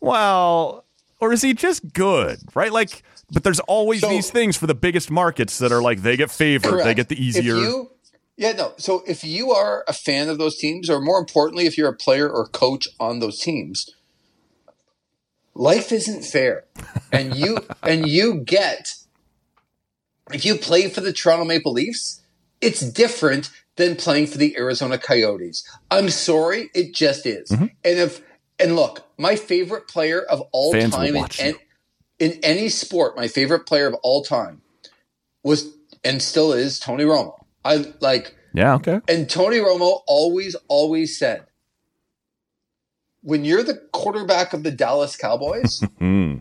Well, 0.00 0.84
or 1.20 1.32
is 1.32 1.42
he 1.42 1.54
just 1.54 1.92
good? 1.92 2.38
Right? 2.54 2.72
Like, 2.72 3.02
but 3.32 3.44
there's 3.44 3.60
always 3.60 4.00
So- 4.00 4.08
these 4.08 4.30
things 4.30 4.56
for 4.56 4.66
the 4.66 4.74
biggest 4.74 5.10
markets 5.10 5.58
that 5.58 5.72
are 5.72 5.82
like 5.82 6.02
they 6.02 6.16
get 6.16 6.30
favored, 6.30 6.84
they 6.84 6.94
get 6.94 7.08
the 7.08 7.22
easier. 7.22 7.56
If 7.56 7.62
you, 7.62 7.90
yeah, 8.36 8.52
no. 8.52 8.72
So 8.76 9.02
if 9.06 9.24
you 9.24 9.52
are 9.52 9.84
a 9.88 9.92
fan 9.92 10.28
of 10.28 10.38
those 10.38 10.56
teams, 10.56 10.88
or 10.88 11.00
more 11.00 11.18
importantly, 11.18 11.66
if 11.66 11.76
you're 11.76 11.88
a 11.88 11.96
player 11.96 12.28
or 12.28 12.46
coach 12.46 12.88
on 12.98 13.20
those 13.20 13.38
teams, 13.40 13.90
life 15.54 15.92
isn't 15.92 16.24
fair, 16.24 16.64
and 17.10 17.36
you 17.36 17.58
and 17.82 18.08
you 18.08 18.34
get 18.36 18.94
if 20.32 20.44
you 20.44 20.56
play 20.56 20.88
for 20.88 21.00
the 21.00 21.12
Toronto 21.12 21.44
Maple 21.44 21.72
Leafs, 21.72 22.20
it's 22.60 22.80
different 22.80 23.50
than 23.76 23.96
playing 23.96 24.26
for 24.26 24.38
the 24.38 24.56
Arizona 24.56 24.98
Coyotes. 24.98 25.66
I'm 25.90 26.10
sorry, 26.10 26.70
it 26.74 26.94
just 26.94 27.26
is. 27.26 27.50
Mm-hmm. 27.50 27.64
And 27.84 27.98
if 27.98 28.22
and 28.58 28.76
look, 28.76 29.06
my 29.18 29.36
favorite 29.36 29.88
player 29.88 30.22
of 30.22 30.42
all 30.52 30.72
Fans 30.72 30.94
time 30.94 31.08
in, 31.08 31.14
watch 31.14 31.38
you. 31.40 31.46
an- 31.46 31.54
in 32.22 32.38
any 32.44 32.68
sport, 32.68 33.16
my 33.16 33.26
favorite 33.26 33.66
player 33.66 33.88
of 33.88 33.94
all 34.04 34.22
time 34.22 34.62
was 35.42 35.74
and 36.04 36.22
still 36.22 36.52
is 36.52 36.78
Tony 36.78 37.02
Romo. 37.02 37.44
I 37.64 37.92
like 37.98 38.36
yeah, 38.54 38.74
okay. 38.74 39.00
and 39.08 39.28
Tony 39.28 39.56
Romo 39.56 40.02
always, 40.06 40.54
always 40.68 41.18
said, 41.18 41.46
when 43.22 43.44
you're 43.44 43.64
the 43.64 43.74
quarterback 43.92 44.52
of 44.52 44.62
the 44.62 44.70
Dallas 44.70 45.16
Cowboys, 45.16 45.82
Hmm. 45.98 46.38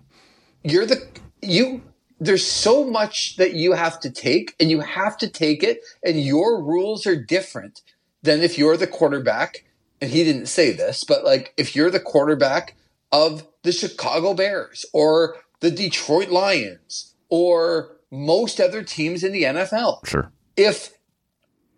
you're 0.63 0.85
the 0.85 1.07
you. 1.41 1.81
There's 2.19 2.45
so 2.45 2.85
much 2.85 3.37
that 3.37 3.55
you 3.55 3.73
have 3.73 3.99
to 4.01 4.11
take, 4.11 4.55
and 4.59 4.69
you 4.69 4.81
have 4.81 5.17
to 5.17 5.27
take 5.27 5.63
it, 5.63 5.79
and 6.05 6.21
your 6.21 6.61
rules 6.61 7.07
are 7.07 7.15
different 7.15 7.81
than 8.21 8.41
if 8.41 8.55
you're 8.59 8.77
the 8.77 8.85
quarterback. 8.85 9.65
And 9.99 10.11
he 10.11 10.23
didn't 10.23 10.45
say 10.45 10.71
this, 10.71 11.03
but 11.03 11.23
like 11.23 11.53
if 11.57 11.75
you're 11.75 11.89
the 11.89 11.99
quarterback 11.99 12.75
of 13.11 13.47
the 13.63 13.71
Chicago 13.71 14.35
Bears 14.35 14.85
or 14.93 15.37
the 15.61 15.71
Detroit 15.71 16.29
Lions 16.29 17.15
or 17.29 17.97
most 18.11 18.59
other 18.59 18.83
teams 18.83 19.23
in 19.23 19.31
the 19.31 19.43
NFL. 19.43 20.05
Sure. 20.05 20.31
If 20.57 20.89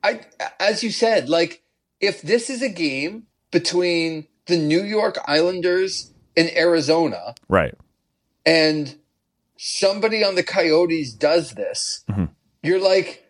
I, 0.04 0.22
as 0.60 0.84
you 0.84 0.90
said, 0.92 1.30
like 1.30 1.62
if 2.02 2.22
this 2.22 2.50
is 2.50 2.62
a 2.62 2.70
game 2.70 3.28
between 3.52 4.28
the 4.48 4.58
New 4.58 4.84
York 4.84 5.18
Islanders 5.26 6.12
and 6.36 6.50
Arizona, 6.58 7.36
Right. 7.48 7.76
and 8.46 8.96
somebody 9.58 10.24
on 10.24 10.36
the 10.36 10.44
Coyotes 10.44 11.14
does 11.14 11.52
this, 11.52 12.04
Mhm. 12.10 12.30
you're 12.62 12.80
like, 12.82 13.24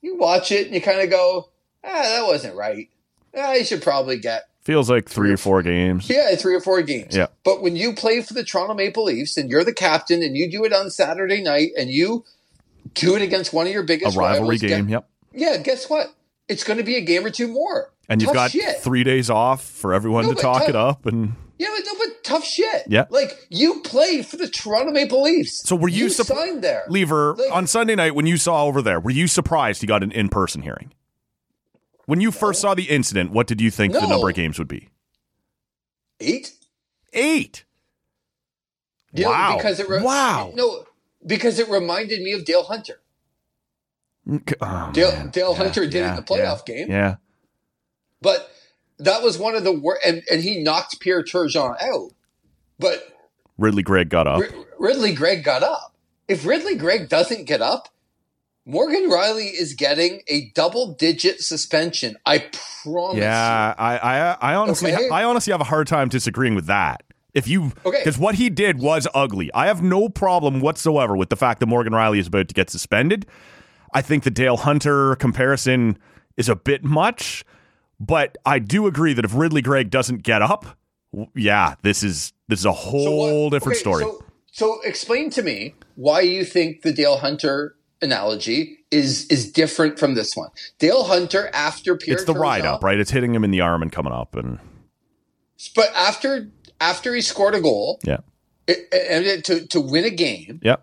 you 0.00 0.16
watch 0.16 0.52
it 0.52 0.66
and 0.66 0.74
you 0.74 0.80
kind 0.80 1.00
of 1.00 1.10
go, 1.10 1.50
ah, 1.84 2.02
that 2.02 2.24
wasn't 2.26 2.54
right. 2.54 2.88
Ah, 3.36 3.52
you 3.54 3.64
should 3.64 3.82
probably 3.82 4.18
get 4.18 4.44
Feels 4.68 4.90
like 4.90 5.08
three 5.08 5.32
or 5.32 5.38
four 5.38 5.62
games. 5.62 6.10
yeah, 6.10 6.34
three 6.36 6.54
or 6.54 6.60
four 6.60 6.82
games. 6.82 7.16
Yeah. 7.16 7.28
But 7.42 7.62
when 7.62 7.74
you 7.74 7.94
play 7.94 8.20
for 8.20 8.34
the 8.34 8.44
Toronto 8.44 8.74
Maple 8.74 9.04
Leafs 9.04 9.38
and 9.38 9.48
you're 9.50 9.64
the 9.64 9.72
captain 9.72 10.22
and 10.22 10.36
you 10.36 10.50
do 10.50 10.62
it 10.66 10.74
on 10.74 10.90
Saturday 10.90 11.42
night 11.42 11.70
and 11.78 11.88
you 11.88 12.22
do 12.92 13.16
it 13.16 13.22
against 13.22 13.54
one 13.54 13.66
of 13.66 13.72
your 13.72 13.82
A 13.84 13.86
biggest 13.86 14.14
rivalry 14.14 14.56
rivals, 14.56 14.60
game. 14.60 14.84
gue- 14.84 14.92
Yep. 14.92 15.08
yeah, 15.32 15.56
guess 15.56 15.88
what? 15.88 16.08
It's 16.48 16.64
going 16.64 16.76
to 16.76 16.84
be 16.84 16.96
a 16.96 17.00
game 17.00 17.24
or 17.24 17.30
two 17.30 17.48
more. 17.48 17.90
And 18.10 18.20
you've 18.20 18.34
got 18.34 18.50
shit. 18.50 18.80
three 18.80 19.04
days 19.04 19.30
off 19.30 19.64
for 19.64 19.94
everyone 19.94 20.26
No, 20.26 20.34
to 20.34 20.40
talk 20.42 20.60
tough- 20.60 20.68
it 20.68 20.76
up. 20.76 21.06
And 21.06 21.32
Yeah, 21.58 21.68
but 21.74 21.84
no, 21.86 21.92
but 21.98 22.22
tough 22.22 22.44
shit. 22.44 22.82
Yeah. 22.88 23.06
like 23.08 23.38
you 23.48 23.80
played 23.80 24.26
for 24.26 24.36
the 24.36 24.48
Toronto 24.48 24.92
Maple 24.92 25.22
Leafs. 25.22 25.62
So 25.66 25.76
were 25.76 25.88
you 25.88 26.04
you 26.04 26.10
supp- 26.10 26.26
signed 26.26 26.62
there? 26.62 26.84
Lever 26.90 27.36
Like- 27.38 27.52
on 27.56 27.66
Sunday 27.66 27.94
night 27.94 28.14
when 28.14 28.26
you 28.26 28.36
saw 28.36 28.64
over 28.64 28.82
there, 28.82 29.00
were 29.00 29.10
you 29.12 29.28
surprised 29.28 29.80
he 29.80 29.86
got 29.86 30.02
an 30.02 30.12
in-person 30.12 30.60
hearing? 30.60 30.92
When 32.08 32.22
you 32.22 32.32
first 32.32 32.62
saw 32.62 32.72
the 32.72 32.84
incident, 32.88 33.32
what 33.32 33.46
did 33.46 33.60
you 33.60 33.70
think 33.70 33.92
the 33.92 34.00
number 34.06 34.30
of 34.30 34.34
games 34.34 34.58
would 34.58 34.66
be? 34.66 34.88
Eight. 36.20 36.52
Eight. 37.12 37.64
You 39.12 39.24
know, 39.24 39.30
Wow. 39.30 39.56
because 39.58 39.78
it 39.78 39.90
re- 39.90 40.00
Wow. 40.00 40.52
No, 40.54 40.86
because 41.26 41.58
it 41.58 41.68
reminded 41.68 42.22
me 42.22 42.32
of 42.32 42.46
Dale 42.46 42.62
Hunter. 42.62 43.02
Oh, 44.26 44.90
Dale- 44.94 45.12
man. 45.12 45.28
Dale 45.28 45.52
Hunter 45.52 45.82
did 45.84 45.96
it 45.96 46.08
in 46.08 46.16
the 46.16 46.22
playoff 46.22 46.66
yeah, 46.66 46.74
game. 46.74 46.90
Yeah. 46.90 47.16
But 48.22 48.50
that 48.98 49.22
was 49.22 49.36
one 49.36 49.54
of 49.54 49.64
the 49.64 49.72
worst, 49.72 50.00
and, 50.06 50.22
and 50.30 50.42
he 50.42 50.62
knocked 50.62 51.00
Pierre 51.00 51.22
Turgeon 51.22 51.76
out. 51.82 52.12
But 52.78 53.06
Ridly 53.58 53.82
Greig 53.82 54.08
got 54.08 54.26
up. 54.26 54.40
Rid- 54.40 54.54
Ridly 54.78 55.12
Greig 55.12 55.44
got 55.44 55.62
up. 55.62 55.94
If 56.26 56.46
Ridly 56.46 56.74
Greig 56.74 57.10
doesn't 57.10 57.44
get 57.44 57.60
up, 57.60 57.90
Morgan 58.70 59.08
Rielly 59.08 59.50
is 59.50 59.72
getting 59.72 60.20
a 60.28 60.50
double 60.50 60.92
digit 60.92 61.40
suspension. 61.40 62.16
I 62.26 62.44
promise. 62.82 63.16
Yeah, 63.16 63.74
I, 63.78 63.96
I, 63.96 64.36
I 64.52 64.54
honestly, 64.56 64.92
Okay. 64.92 65.08
I 65.08 65.24
honestly 65.24 65.52
have 65.52 65.62
a 65.62 65.64
hard 65.64 65.86
time 65.86 66.10
disagreeing 66.10 66.54
with 66.54 66.66
that. 66.66 67.02
If 67.32 67.48
you, 67.48 67.72
Okay. 67.86 67.98
because 68.00 68.18
what 68.18 68.34
he 68.34 68.50
did 68.50 68.78
was 68.78 69.08
ugly. 69.14 69.50
I 69.54 69.68
have 69.68 69.82
no 69.82 70.10
problem 70.10 70.60
whatsoever 70.60 71.16
with 71.16 71.30
the 71.30 71.36
fact 71.36 71.60
that 71.60 71.66
Morgan 71.66 71.94
Rielly 71.94 72.18
is 72.18 72.26
about 72.26 72.48
to 72.48 72.54
get 72.54 72.68
suspended. 72.68 73.24
I 73.94 74.02
think 74.02 74.24
the 74.24 74.30
Dale 74.30 74.58
Hunter 74.58 75.16
comparison 75.16 75.96
is 76.36 76.50
a 76.50 76.54
bit 76.56 76.84
much, 76.84 77.46
but 77.98 78.36
I 78.44 78.58
do 78.58 78.86
agree 78.86 79.14
that 79.14 79.24
if 79.24 79.34
Ridly 79.34 79.62
Greig 79.62 79.88
doesn't 79.88 80.22
get 80.24 80.42
up, 80.42 80.76
yeah, 81.34 81.74
this 81.82 82.02
is 82.02 82.34
this 82.48 82.58
is 82.60 82.66
a 82.66 82.68
So 82.68 82.72
whole 82.74 83.44
what- 83.44 83.52
different 83.52 83.76
okay, 83.76 83.80
story. 83.80 84.04
So, 84.04 84.24
so 84.52 84.80
explain 84.82 85.30
to 85.30 85.42
me 85.42 85.74
why 85.94 86.20
you 86.20 86.44
think 86.44 86.82
the 86.82 86.92
Dale 86.92 87.16
Hunter 87.16 87.76
analogy 88.02 88.78
is 88.90 89.26
is 89.26 89.50
different 89.52 89.98
from 89.98 90.14
this 90.14 90.36
one. 90.36 90.50
Dale 90.78 91.04
Hunter 91.04 91.50
after 91.52 91.96
Pierre 91.96 92.16
it's 92.16 92.24
the 92.24 92.34
ride 92.34 92.64
up, 92.64 92.82
right? 92.82 92.98
It's 92.98 93.10
hitting 93.10 93.34
him 93.34 93.44
in 93.44 93.50
the 93.50 93.60
arm 93.60 93.82
and 93.82 93.90
coming 93.92 94.12
up, 94.12 94.34
and 94.36 94.58
But 95.74 95.92
after 95.94 96.48
after 96.80 97.14
he 97.14 97.20
scored 97.20 97.54
a 97.54 97.60
goal 97.60 97.98
yeah, 98.04 98.18
it, 98.66 98.88
and 98.92 99.24
it- 99.26 99.44
to 99.46 99.66
to 99.68 99.80
win 99.80 100.04
a 100.04 100.10
game, 100.10 100.60
yeah. 100.62 100.76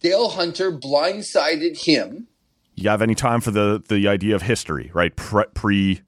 Dale 0.00 0.30
Hunter 0.30 0.72
blindsided 0.72 1.84
him. 1.84 2.26
You 2.74 2.88
have 2.88 3.02
any 3.02 3.14
time 3.14 3.40
for 3.40 3.50
the 3.50 3.82
the 3.88 4.08
idea 4.08 4.34
of 4.34 4.42
history, 4.42 4.90
right? 4.94 5.14
Pre, 5.14 5.44
pre 5.54 6.00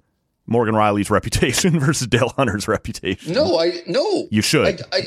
Morgan 0.46 0.74
Rielly's 0.74 1.10
reputation 1.10 1.78
versus 1.80 2.06
Dale 2.06 2.30
Hunter's 2.36 2.66
reputation. 2.66 3.32
No, 3.34 3.58
I 3.58 3.82
no. 3.86 4.26
You 4.30 4.42
should. 4.42 4.80
I, 4.92 4.96
I, 4.96 5.00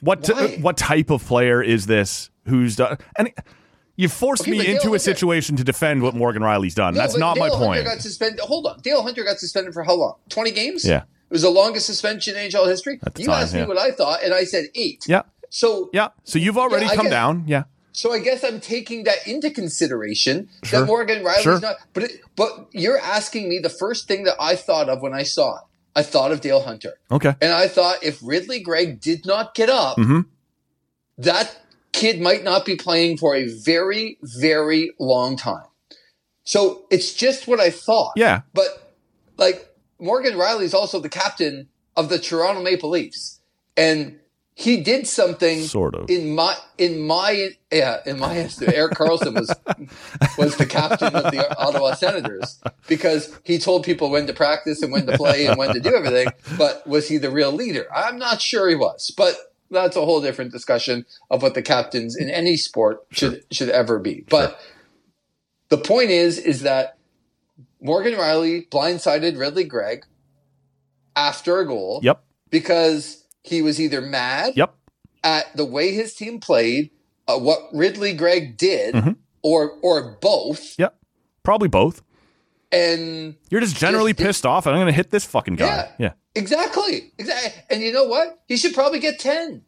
What 0.00 0.28
Why? 0.28 0.56
what 0.60 0.76
type 0.76 1.10
of 1.10 1.24
player 1.26 1.60
is 1.62 1.86
this? 1.86 2.30
Who's 2.46 2.76
done? 2.76 2.98
And 3.16 3.32
you 3.98 4.08
forced 4.08 4.42
Okay, 4.42 4.52
me 4.52 4.58
Dale 4.60 4.66
into 4.76 4.80
a 4.86 4.90
Hunter- 4.92 4.98
situation 5.00 5.56
to 5.56 5.64
defend 5.64 6.02
what 6.02 6.14
Morgan 6.14 6.40
Rielly's 6.42 6.74
done. 6.74 6.94
no, 6.94 7.00
That's 7.00 7.18
not 7.18 7.36
my 7.36 7.48
Dale 7.50 7.58
point. 7.58 7.84
Got 7.84 8.00
suspended. 8.00 8.40
Hold 8.40 8.66
on, 8.66 8.80
Dale 8.80 9.02
Hunter 9.02 9.22
got 9.24 9.38
suspended 9.38 9.74
for 9.74 9.82
how 9.82 9.94
long? 9.94 10.14
Twenty 10.30 10.50
games. 10.52 10.84
Yeah. 10.86 11.02
it 11.02 11.04
was 11.30 11.42
the 11.42 11.50
longest 11.50 11.84
suspension 11.84 12.34
in 12.36 12.48
NHL 12.50 12.66
history. 12.68 12.98
You 13.18 13.26
time, 13.26 13.42
asked 13.42 13.54
yeah. 13.54 13.62
me 13.62 13.68
what 13.68 13.76
I 13.76 13.90
thought, 13.90 14.22
and 14.22 14.32
I 14.32 14.44
said 14.44 14.64
eight. 14.74 15.04
Yeah, 15.06 15.22
So 15.50 15.90
yeah. 15.92 16.08
So 16.24 16.38
you've 16.38 16.56
already 16.56 16.86
Yeah, 16.86 16.94
come 16.94 17.04
get- 17.06 17.10
down. 17.10 17.44
Yeah, 17.46 17.64
So 17.92 18.12
I 18.12 18.20
guess 18.20 18.44
I'm 18.44 18.60
taking 18.60 19.04
that 19.04 19.26
into 19.26 19.50
consideration 19.50 20.48
Sure. 20.62 20.80
that 20.80 20.86
Morgan 20.86 21.22
Rielly's 21.24 21.42
Sure. 21.42 21.60
not. 21.60 21.76
But 21.92 22.04
it, 22.04 22.12
but 22.36 22.68
you're 22.72 22.98
asking 23.00 23.48
me 23.48 23.58
the 23.58 23.68
first 23.70 24.06
thing 24.08 24.22
that 24.24 24.36
I 24.40 24.54
thought 24.56 24.88
of 24.88 25.02
when 25.02 25.12
I 25.12 25.24
saw 25.24 25.56
it. 25.56 25.62
I 25.96 26.02
thought 26.02 26.30
of 26.30 26.40
Dale 26.40 26.60
Hunter, 26.62 26.94
okay. 27.10 27.34
and 27.42 27.52
I 27.52 27.66
thought 27.66 28.04
if 28.04 28.20
Ridly 28.22 28.60
Greig 28.60 29.00
did 29.00 29.26
not 29.26 29.52
get 29.56 29.68
up, 29.68 29.96
Mhm. 29.96 30.26
that 31.18 31.56
kid 31.98 32.20
might 32.20 32.44
not 32.44 32.64
be 32.64 32.76
playing 32.76 33.18
for 33.18 33.34
a 33.34 33.46
very 33.46 34.18
very 34.22 34.92
long 34.98 35.36
time. 35.36 35.66
So 36.44 36.86
it's 36.90 37.12
just 37.12 37.46
what 37.46 37.60
I 37.60 37.70
thought. 37.70 38.12
Yeah, 38.16 38.42
But 38.54 38.94
like 39.36 39.68
Morgan 39.98 40.34
Rielly's 40.34 40.74
also 40.74 41.00
the 41.00 41.08
captain 41.08 41.68
of 41.96 42.08
the 42.08 42.18
Toronto 42.18 42.62
Maple 42.62 42.88
Leafs, 42.90 43.40
and 43.76 44.18
he 44.54 44.80
did 44.80 45.06
something 45.06 45.62
sort 45.62 45.94
of. 45.94 46.10
in 46.10 46.34
my 46.34 46.56
in 46.78 47.06
my 47.06 47.50
yeah 47.70 47.98
in 48.06 48.18
my 48.18 48.38
estimate, 48.38 48.74
Erik 48.74 48.94
Karlsson 48.94 49.34
was 49.34 49.54
was 50.38 50.56
the 50.56 50.66
captain 50.66 51.14
of 51.14 51.30
the 51.32 51.56
Ottawa 51.58 51.94
Senators 51.94 52.60
because 52.86 53.38
he 53.44 53.58
told 53.58 53.84
people 53.84 54.10
when 54.10 54.26
to 54.26 54.32
practice 54.32 54.82
and 54.82 54.90
when 54.92 55.06
to 55.06 55.16
play 55.16 55.46
and 55.46 55.58
when 55.58 55.74
to 55.74 55.80
do 55.80 55.94
everything. 55.94 56.28
But 56.56 56.86
was 56.86 57.08
he 57.08 57.18
the 57.18 57.30
real 57.30 57.52
leader? 57.52 57.86
I'm 57.94 58.18
not 58.18 58.40
sure 58.40 58.68
he 58.68 58.74
was, 58.74 59.12
but 59.16 59.34
that's 59.70 59.96
a 59.96 60.04
whole 60.04 60.20
different 60.20 60.52
discussion 60.52 61.04
of 61.30 61.42
what 61.42 61.54
the 61.54 61.62
captains 61.62 62.16
in 62.16 62.30
any 62.30 62.56
sport 62.56 63.04
should 63.10 63.44
should 63.50 63.68
ever 63.70 63.98
be. 63.98 64.24
But 64.28 64.58
the 65.68 65.78
point 65.78 66.10
is 66.10 66.38
is 66.38 66.62
that 66.62 66.96
Morgan 67.80 68.14
Rielly 68.14 68.68
blindsided 68.68 69.38
Ridly 69.38 69.64
Greig 69.64 70.04
after 71.16 71.58
a 71.60 71.66
goal 71.66 72.00
Yep, 72.02 72.22
because 72.50 73.24
he 73.42 73.62
was 73.62 73.80
either 73.80 74.00
mad 74.00 74.54
yep. 74.56 74.74
at 75.24 75.54
the 75.56 75.64
way 75.64 75.92
his 75.92 76.14
team 76.14 76.40
played, 76.40 76.90
uh, 77.26 77.38
what 77.38 77.60
Ridly 77.72 78.12
Greig 78.14 78.56
did, 78.56 78.94
Mhm. 78.94 79.16
or 79.42 79.72
or 79.82 80.16
both, 80.20 80.78
Yep. 80.78 80.94
Probably 81.42 81.68
both. 81.68 82.02
and 82.70 83.34
You're 83.50 83.62
just 83.62 83.76
generally 83.76 84.12
Just- 84.12 84.26
pissed 84.26 84.46
off, 84.46 84.66
and 84.66 84.74
I'm 84.76 84.80
going 84.82 84.92
to 84.92 84.96
hit 84.96 85.10
this 85.10 85.24
fucking 85.24 85.56
guy. 85.56 85.66
Yeah. 85.66 85.90
Yeah. 85.98 86.12
Exactly, 86.38 87.12
exactly. 87.18 87.62
And 87.68 87.82
you 87.82 87.92
know 87.92 88.04
what? 88.04 88.40
He 88.46 88.56
should 88.56 88.74
probably 88.74 89.00
get 89.00 89.18
ten, 89.18 89.62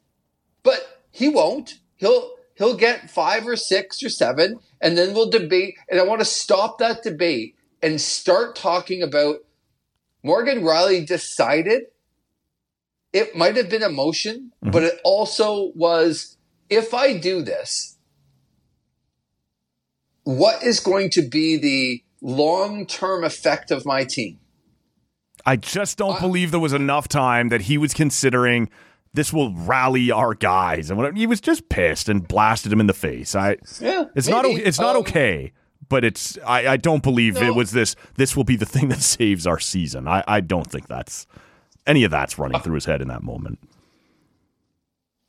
but 0.62 1.02
he 1.10 1.28
won't. 1.28 1.80
He'll 1.97 2.32
he'll 2.55 2.76
get 2.76 3.10
five 3.10 3.47
or 3.47 3.56
six 3.56 4.02
or 4.02 4.09
seven, 4.09 4.60
and 4.80 4.97
then 4.97 5.12
we'll 5.14 5.30
debate. 5.30 5.74
And 5.90 6.01
I 6.01 6.05
want 6.05 6.20
to 6.20 6.24
stop 6.24 6.78
that 6.78 7.02
debate 7.02 7.56
and 7.82 8.01
start 8.01 8.56
talking 8.56 9.02
about 9.02 9.36
Morgan 10.22 10.62
Rielly 10.62 11.06
decided 11.06 11.84
it 13.12 13.34
might 13.36 13.56
have 13.56 13.68
been 13.68 13.82
emotion, 13.82 14.52
Mm-hmm. 14.62 14.70
but 14.72 14.82
it 14.82 15.01
also 15.05 15.72
was 15.74 16.36
if 16.68 16.92
I 16.94 17.16
do 17.16 17.42
this, 17.42 17.97
what 20.24 20.62
is 20.62 20.80
going 20.80 21.10
to 21.10 21.22
be 21.22 21.56
the 21.56 22.05
long 22.20 22.86
term 22.86 23.24
effect 23.24 23.70
of 23.70 23.86
my 23.86 24.05
team? 24.05 24.38
I 25.46 25.56
just 25.56 25.96
don't 25.98 26.16
I- 26.16 26.20
believe 26.20 26.50
there 26.50 26.60
was 26.60 26.72
enough 26.72 27.08
time 27.08 27.48
that 27.48 27.62
he 27.62 27.78
was 27.78 27.94
considering 27.94 28.68
this 29.12 29.32
will 29.32 29.52
rally 29.54 30.10
our 30.10 30.34
guys 30.34 30.88
and 30.90 30.96
whatever. 30.96 31.16
He 31.16 31.26
was 31.26 31.40
just 31.40 31.68
pissed 31.68 32.08
and 32.08 32.26
blasted 32.28 32.72
him 32.72 32.80
in 32.80 32.86
the 32.86 32.92
face. 32.94 33.34
I 33.34 33.56
Yeah, 33.80 34.04
it's 34.14 34.28
not 34.28 34.44
it's 34.46 34.78
not 34.78 34.94
Um, 34.96 35.00
okay, 35.02 35.52
but 35.88 36.04
it's 36.04 36.38
I, 36.46 36.68
I 36.68 36.76
don't 36.76 37.02
believe 37.02 37.34
No. 37.34 37.42
it 37.48 37.54
was 37.54 37.72
this 37.72 37.96
this 38.16 38.36
will 38.36 38.44
be 38.44 38.56
the 38.56 38.66
thing 38.66 38.88
that 38.90 39.00
saves 39.00 39.46
our 39.46 39.58
season. 39.58 40.06
I, 40.06 40.22
I 40.28 40.40
don't 40.40 40.70
think 40.70 40.86
that's 40.86 41.26
any 41.86 42.04
of 42.04 42.10
that's 42.10 42.38
running 42.38 42.60
through 42.60 42.74
his 42.74 42.84
head 42.84 43.00
in 43.02 43.08
that 43.08 43.22
moment. 43.22 43.58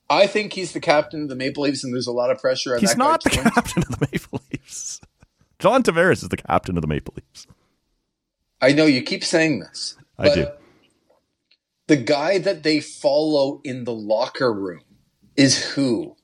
I 0.09 0.27
think 0.27 0.53
he's 0.53 0.73
the 0.73 0.81
captain 0.81 1.23
of 1.23 1.29
the 1.29 1.35
Maple 1.35 1.63
Leafs, 1.63 1.83
and 1.85 1.93
there's 1.93 2.05
a 2.07 2.11
lot 2.11 2.31
of 2.31 2.37
pressure 2.39 2.73
on 2.75 2.81
He's 2.81 2.97
not 2.97 3.23
the 3.23 3.29
guy. 3.29 3.35
to 3.37 3.41
win. 3.43 3.51
captain 3.51 3.83
of 3.83 3.99
the 3.99 4.07
Maple 4.11 4.41
Leafs. 4.51 4.99
John 5.57 5.83
Tavares 5.83 6.21
is 6.23 6.29
the 6.29 6.37
captain 6.37 6.77
of 6.77 6.81
the 6.81 6.87
Maple 6.87 7.13
Leafs. 7.15 7.47
I 8.61 8.73
know 8.73 8.85
you 8.85 9.01
keep 9.03 9.23
saying 9.23 9.61
this. 9.61 9.95
I 10.17 10.27
but 10.27 10.35
do. 10.35 10.47
The 11.87 11.97
guy 11.97 12.37
that 12.37 12.63
they 12.63 12.79
follow 12.79 13.61
in 13.63 13.83
the 13.83 13.93
locker 13.93 14.53
room 14.53 14.81
is 15.35 15.71
who? 15.71 16.15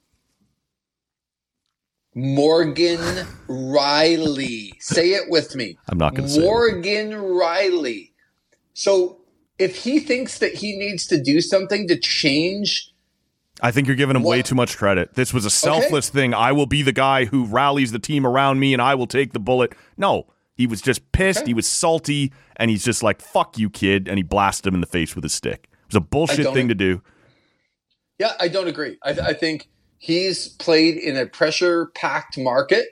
Morgan 2.16 3.00
Rielly. 3.48 4.72
Say 4.80 5.12
it 5.12 5.30
with 5.30 5.56
me. 5.56 5.78
I'm 5.88 5.98
not 5.98 6.16
going 6.16 6.28
to 6.28 6.34
say. 6.34 6.42
it. 6.42 6.44
Morgan 6.44 7.12
Rielly. 7.12 8.12
So 8.74 9.20
if 9.60 9.84
he 9.84 10.00
thinks 10.00 10.40
that 10.40 10.54
he 10.56 10.78
needs 10.78 11.06
to 11.08 11.22
do 11.22 11.42
something 11.42 11.88
to 11.88 12.00
change 12.00 12.94
I 13.62 13.72
think 13.72 13.88
you're 13.88 13.96
giving 13.96 14.16
him 14.16 14.24
way 14.24 14.42
too 14.42 14.56
much 14.56 14.78
credit. 14.78 15.16
This 15.16 15.34
was 15.34 15.46
a 15.46 15.50
selfless 15.50 16.10
thing. 16.10 16.34
I 16.34 16.52
will 16.52 16.68
be 16.68 16.84
the 16.84 16.92
guy 16.92 17.26
who 17.26 17.46
rallies 17.46 17.92
the 17.92 18.00
team 18.00 18.26
around 18.26 18.60
me 18.60 18.74
and 18.74 18.82
I 18.82 18.96
will 18.96 19.08
take 19.08 19.34
the 19.34 19.40
bullet. 19.40 19.74
No, 19.98 20.28
he 20.58 20.68
was 20.68 20.82
just 20.82 21.12
pissed. 21.12 21.40
Okay. 21.40 21.48
He 21.48 21.54
was 21.54 21.68
salty 21.68 22.34
and 22.56 22.70
he's 22.70 22.84
just 22.84 23.04
like, 23.04 23.22
fuck 23.22 23.58
you, 23.58 23.70
kid. 23.70 24.08
And 24.08 24.18
he 24.18 24.24
blasted 24.24 24.68
him 24.68 24.74
in 24.74 24.82
the 24.82 24.88
face 24.88 25.16
with 25.16 25.24
his 25.24 25.34
stick. 25.34 25.70
It 25.72 25.94
was 25.94 25.96
a 25.96 26.02
bullshit 26.02 26.52
thing 26.54 26.68
to 26.68 26.76
do. 26.76 27.02
Yeah, 28.20 28.34
I 28.40 28.48
don't 28.48 28.68
agree. 28.68 28.98
I, 29.04 29.12
I 29.12 29.34
think 29.34 29.70
he's 30.00 30.48
played 30.48 30.98
in 30.98 31.16
a 31.16 31.28
pressure 31.28 31.88
packed 31.94 32.38
market 32.38 32.88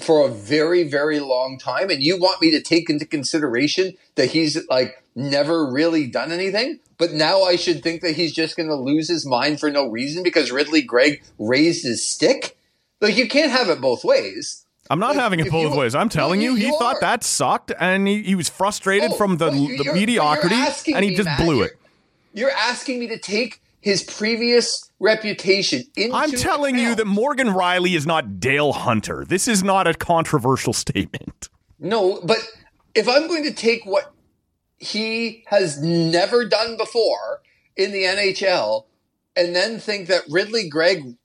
for 0.00 0.26
a 0.26 0.30
very, 0.30 0.82
very 0.84 1.20
long 1.20 1.58
time. 1.58 1.90
And 1.90 2.02
you 2.02 2.18
want 2.18 2.40
me 2.40 2.50
to 2.52 2.62
take 2.62 2.88
into 2.88 3.04
consideration 3.04 3.94
that 4.14 4.30
he's 4.30 4.58
like 4.68 5.04
never 5.14 5.70
really 5.70 6.06
done 6.06 6.32
anything? 6.32 6.80
But 6.96 7.12
now 7.12 7.42
I 7.42 7.56
should 7.56 7.82
think 7.82 8.00
that 8.02 8.16
he's 8.16 8.32
just 8.32 8.56
going 8.56 8.68
to 8.68 8.74
lose 8.74 9.08
his 9.08 9.26
mind 9.26 9.60
for 9.60 9.70
no 9.70 9.86
reason 9.88 10.22
because 10.22 10.50
Ridly 10.50 10.82
Greig 10.82 11.22
raised 11.38 11.84
his 11.84 12.04
stick? 12.06 12.56
Like, 13.00 13.16
you 13.16 13.28
can't 13.28 13.50
have 13.50 13.68
it 13.68 13.80
both 13.80 14.04
ways. 14.04 14.66
I'm 14.90 14.98
not 14.98 15.14
Like, 15.14 15.20
having 15.20 15.40
it 15.40 15.46
if 15.46 15.52
both 15.52 15.76
ways. 15.76 15.94
I'm 15.94 16.08
telling 16.08 16.40
you, 16.42 16.50
you- 16.56 16.66
he 16.66 16.78
thought 16.78 16.96
are. 16.96 17.00
that 17.00 17.24
sucked 17.24 17.72
and 17.78 18.06
he, 18.08 18.22
he 18.22 18.34
was 18.34 18.48
frustrated 18.48 19.12
Oh, 19.12 19.16
from 19.16 19.36
the, 19.38 19.50
the 19.50 19.56
you're- 19.56 19.78
you're 19.84 19.94
mediocrity 19.94 20.56
and 20.92 21.04
he 21.04 21.10
me, 21.10 21.16
just 21.16 21.26
Matt, 21.26 21.40
blew 21.40 21.56
you're- 21.58 21.66
it. 21.68 21.78
You're 22.34 22.50
asking 22.50 22.98
me 23.00 23.06
to 23.08 23.18
take 23.18 23.60
his 23.80 24.02
previous 24.02 24.90
reputation 25.00 25.84
into 25.96 26.14
I'm 26.14 26.30
telling 26.32 26.76
you 26.78 26.94
that 26.96 27.06
Morgan 27.06 27.48
Rielly 27.48 27.96
is 27.96 28.06
not 28.06 28.38
Dale 28.40 28.72
Hunter. 28.72 29.24
This 29.26 29.48
is 29.48 29.62
not 29.64 29.86
a 29.86 29.94
controversial 29.94 30.72
statement. 30.84 31.48
No, 31.78 32.20
but 32.24 32.38
if 32.94 33.08
I'm 33.08 33.26
going 33.28 33.44
to 33.44 33.52
take 33.54 33.86
what 33.86 34.12
he 34.76 35.44
has 35.46 35.80
never 35.82 36.44
done 36.44 36.76
before 36.76 37.40
in 37.76 37.92
the 37.92 38.02
NHL 38.04 38.84
and 39.36 39.54
then 39.56 39.78
think 39.78 40.08
that 40.08 40.22
Ridly 40.28 40.68
Greig 40.68 41.16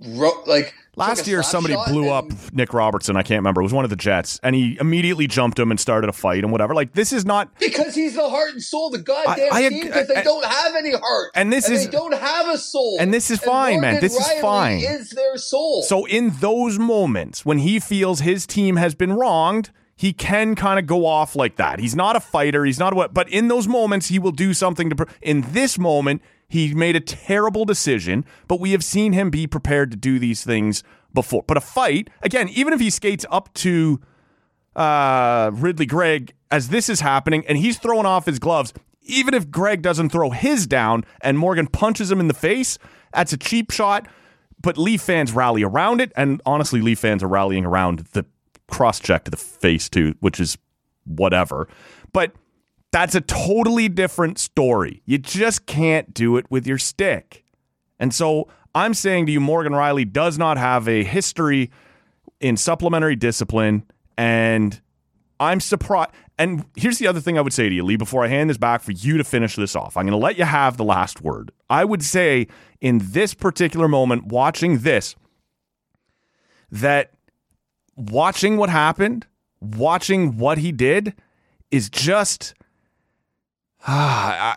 wrote 0.00 0.46
like 0.46 0.72
Last 0.98 1.26
year, 1.26 1.42
somebody 1.42 1.74
blew 1.88 2.10
up 2.10 2.28
and- 2.28 2.54
Nick 2.54 2.74
Robertson. 2.74 3.16
I 3.16 3.22
can't 3.22 3.38
remember. 3.38 3.60
It 3.60 3.64
was 3.64 3.72
one 3.72 3.84
of 3.84 3.90
the 3.90 3.96
Jets, 3.96 4.38
and 4.42 4.54
he 4.54 4.76
immediately 4.80 5.26
jumped 5.26 5.58
him 5.58 5.70
and 5.70 5.78
started 5.78 6.08
a 6.08 6.12
fight 6.12 6.42
and 6.44 6.50
whatever. 6.52 6.74
Like 6.74 6.92
this 6.92 7.12
is 7.12 7.24
not. 7.24 7.58
because 7.58 7.94
he's 7.94 8.14
the 8.14 8.28
heart 8.28 8.50
and 8.52 8.62
soul 8.62 8.86
of 8.88 8.92
the 8.92 8.98
goddamn 8.98 9.52
I- 9.52 9.66
I 9.66 9.68
team 9.68 9.86
because 9.86 10.08
they 10.08 10.16
I- 10.16 10.22
don't 10.22 10.44
have 10.44 10.74
any 10.74 10.92
heart 10.92 11.30
And 11.34 11.52
this 11.52 11.68
is- 11.68 11.84
they 11.86 11.90
don't 11.90 12.14
have 12.14 12.48
a 12.48 12.58
soul 12.58 12.96
and 13.00 13.12
this 13.14 13.30
is 13.30 13.38
fine, 13.40 13.80
man. 13.80 14.00
This 14.00 14.14
is 14.16 14.30
fine. 14.40 14.78
Is 14.80 15.10
their 15.10 15.36
soul 15.38 15.82
So 15.82 16.04
in 16.06 16.32
those 16.40 16.78
moments 16.78 17.44
when 17.44 17.58
he 17.58 17.78
feels 17.80 18.20
his 18.20 18.46
team 18.46 18.76
has 18.76 18.94
been 18.94 19.12
wronged, 19.12 19.70
he 19.96 20.12
can 20.12 20.54
kind 20.54 20.78
of 20.78 20.86
go 20.86 21.06
off 21.06 21.34
like 21.34 21.56
that. 21.56 21.80
He's 21.80 21.96
not 21.96 22.14
a 22.16 22.20
fighter. 22.20 22.64
He's 22.64 22.78
not 22.78 22.94
what. 22.94 23.12
But 23.12 23.28
in 23.28 23.48
those 23.48 23.66
moments, 23.66 24.06
he 24.08 24.18
will 24.18 24.30
do 24.32 24.54
something 24.54 24.90
to. 24.90 25.06
In 25.22 25.44
this 25.52 25.76
moment, 25.78 26.22
he 26.48 26.74
made 26.74 26.96
a 26.96 27.00
terrible 27.00 27.64
decision. 27.64 28.24
But 28.46 28.60
we 28.60 28.72
have 28.72 28.84
seen 28.84 29.12
him 29.12 29.30
be 29.30 29.46
prepared 29.46 29.90
to 29.90 29.96
do 29.96 30.18
these 30.18 30.42
things 30.44 30.82
before. 31.12 31.42
But 31.46 31.56
a 31.56 31.60
fight 31.60 32.08
again, 32.22 32.48
even 32.48 32.72
if 32.72 32.80
he 32.80 32.90
skates 32.90 33.26
up 33.30 33.52
to 33.54 34.00
uh, 34.76 35.50
Ridly 35.54 35.86
Greig 35.86 36.34
as 36.50 36.68
this 36.68 36.88
is 36.88 37.00
happening 37.00 37.44
and 37.46 37.58
he's 37.58 37.78
throwing 37.78 38.06
off 38.06 38.26
his 38.26 38.38
gloves, 38.38 38.72
even 39.02 39.34
if 39.34 39.50
Greig 39.50 39.82
doesn't 39.82 40.10
throw 40.10 40.30
his 40.30 40.66
down 40.66 41.04
and 41.22 41.38
Morgan 41.38 41.66
punches 41.66 42.10
him 42.10 42.20
in 42.20 42.28
the 42.28 42.34
face, 42.34 42.78
that's 43.12 43.32
a 43.32 43.38
cheap 43.38 43.70
shot. 43.70 44.06
But 44.60 44.76
Leaf 44.76 45.00
fans 45.00 45.32
rally 45.32 45.62
around 45.62 46.00
it, 46.00 46.12
and 46.16 46.42
honestly, 46.44 46.80
Leaf 46.80 46.98
fans 46.98 47.22
are 47.22 47.28
rallying 47.28 47.64
around 47.64 48.00
the 48.12 48.26
cross 48.68 48.98
check 48.98 49.24
to 49.24 49.30
the 49.30 49.36
face 49.36 49.88
too, 49.88 50.14
which 50.20 50.40
is 50.40 50.58
whatever. 51.04 51.68
But 52.12 52.32
that's 52.90 53.14
a 53.14 53.20
totally 53.20 53.88
different 53.88 54.38
story. 54.38 55.02
You 55.04 55.18
just 55.18 55.66
can't 55.66 56.14
do 56.14 56.36
it 56.36 56.50
with 56.50 56.66
your 56.66 56.78
stick. 56.78 57.44
And 57.98 58.14
so 58.14 58.48
I'm 58.74 58.94
saying 58.94 59.26
to 59.26 59.32
you, 59.32 59.40
Morgan 59.40 59.72
Rielly 59.72 60.10
does 60.10 60.38
not 60.38 60.56
have 60.56 60.88
a 60.88 61.04
history 61.04 61.70
in 62.40 62.56
supplementary 62.56 63.16
discipline. 63.16 63.84
And 64.16 64.80
I'm 65.38 65.60
surprised. 65.60 66.10
And 66.38 66.64
here's 66.76 66.98
the 66.98 67.08
other 67.08 67.20
thing 67.20 67.36
I 67.36 67.40
would 67.40 67.52
say 67.52 67.68
to 67.68 67.74
you, 67.74 67.84
Lee, 67.84 67.96
before 67.96 68.24
I 68.24 68.28
hand 68.28 68.48
this 68.48 68.56
back 68.56 68.82
for 68.82 68.92
you 68.92 69.18
to 69.18 69.24
finish 69.24 69.56
this 69.56 69.74
off. 69.74 69.96
I'm 69.96 70.04
going 70.04 70.12
to 70.12 70.24
let 70.24 70.38
you 70.38 70.44
have 70.44 70.76
the 70.76 70.84
last 70.84 71.20
word. 71.20 71.50
I 71.68 71.84
would 71.84 72.02
say 72.02 72.46
in 72.80 73.00
this 73.02 73.34
particular 73.34 73.88
moment, 73.88 74.26
watching 74.26 74.78
this, 74.78 75.16
that 76.70 77.12
watching 77.96 78.56
what 78.56 78.70
happened, 78.70 79.26
watching 79.60 80.38
what 80.38 80.58
he 80.58 80.72
did, 80.72 81.14
is 81.70 81.90
just. 81.90 82.54
Ah, 83.90 84.56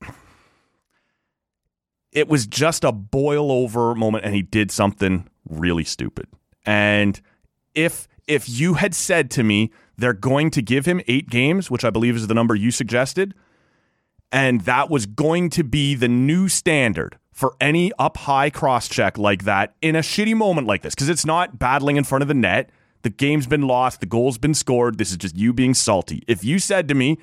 I- 0.00 0.12
it 2.12 2.28
was 2.28 2.46
just 2.46 2.84
a 2.84 2.92
boil 2.92 3.50
over 3.52 3.94
moment 3.94 4.24
and 4.24 4.34
he 4.34 4.42
did 4.42 4.70
something 4.70 5.28
really 5.48 5.84
stupid. 5.84 6.26
And 6.66 7.20
if 7.74 8.08
if 8.28 8.48
you 8.48 8.74
had 8.74 8.94
said 8.94 9.30
to 9.32 9.42
me 9.42 9.70
they're 9.98 10.12
going 10.12 10.50
to 10.50 10.62
give 10.62 10.86
him 10.86 11.00
8 11.06 11.28
games, 11.28 11.70
which 11.70 11.84
I 11.84 11.90
believe 11.90 12.16
is 12.16 12.26
the 12.26 12.34
number 12.34 12.54
you 12.54 12.70
suggested, 12.70 13.34
and 14.32 14.62
that 14.62 14.88
was 14.90 15.04
going 15.06 15.50
to 15.50 15.62
be 15.64 15.94
the 15.94 16.08
new 16.08 16.48
standard 16.48 17.18
for 17.32 17.54
any 17.60 17.92
up 17.98 18.16
high 18.18 18.50
cross 18.50 18.88
check 18.88 19.18
like 19.18 19.44
that 19.44 19.74
in 19.82 19.94
a 19.96 20.00
shitty 20.00 20.34
moment 20.34 20.66
like 20.66 20.82
this 20.82 20.94
because 20.94 21.08
it's 21.08 21.26
not 21.26 21.58
battling 21.58 21.96
in 21.96 22.04
front 22.04 22.22
of 22.22 22.28
the 22.28 22.34
net. 22.34 22.70
The 23.02 23.10
game's 23.10 23.46
been 23.46 23.62
lost, 23.66 24.00
the 24.00 24.06
goal's 24.06 24.38
been 24.38 24.54
scored. 24.54 24.96
This 24.98 25.10
is 25.10 25.16
just 25.18 25.36
you 25.36 25.52
being 25.52 25.74
salty. 25.74 26.22
If 26.26 26.44
you 26.44 26.58
said 26.58 26.88
to 26.88 26.94
me, 26.94 27.18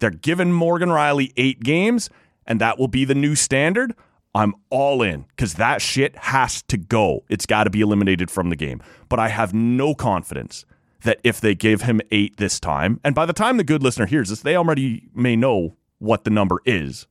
they're 0.00 0.10
giving 0.10 0.52
Morgan 0.52 0.88
Rielly 0.88 1.32
eight 1.36 1.60
games, 1.60 2.10
and 2.46 2.60
that 2.60 2.78
will 2.78 2.88
be 2.88 3.04
the 3.04 3.14
new 3.14 3.34
standard. 3.34 3.94
I'm 4.34 4.54
all 4.70 5.02
in 5.02 5.26
because 5.30 5.54
that 5.54 5.82
shit 5.82 6.16
has 6.16 6.62
to 6.64 6.76
go. 6.76 7.24
It's 7.28 7.46
got 7.46 7.64
to 7.64 7.70
be 7.70 7.80
eliminated 7.80 8.30
from 8.30 8.50
the 8.50 8.56
game. 8.56 8.82
But 9.08 9.18
I 9.18 9.28
have 9.28 9.52
no 9.52 9.94
confidence 9.94 10.64
that 11.02 11.18
if 11.24 11.40
they 11.40 11.54
give 11.54 11.82
him 11.82 12.00
eight 12.10 12.36
this 12.36 12.60
time, 12.60 13.00
and 13.02 13.14
by 13.14 13.26
the 13.26 13.32
time 13.32 13.56
the 13.56 13.64
good 13.64 13.82
listener 13.82 14.06
hears 14.06 14.28
this, 14.28 14.42
they 14.42 14.56
already 14.56 15.08
may 15.14 15.34
know 15.36 15.76
what 15.98 16.24
the 16.24 16.30
number 16.30 16.60
is. 16.64 17.06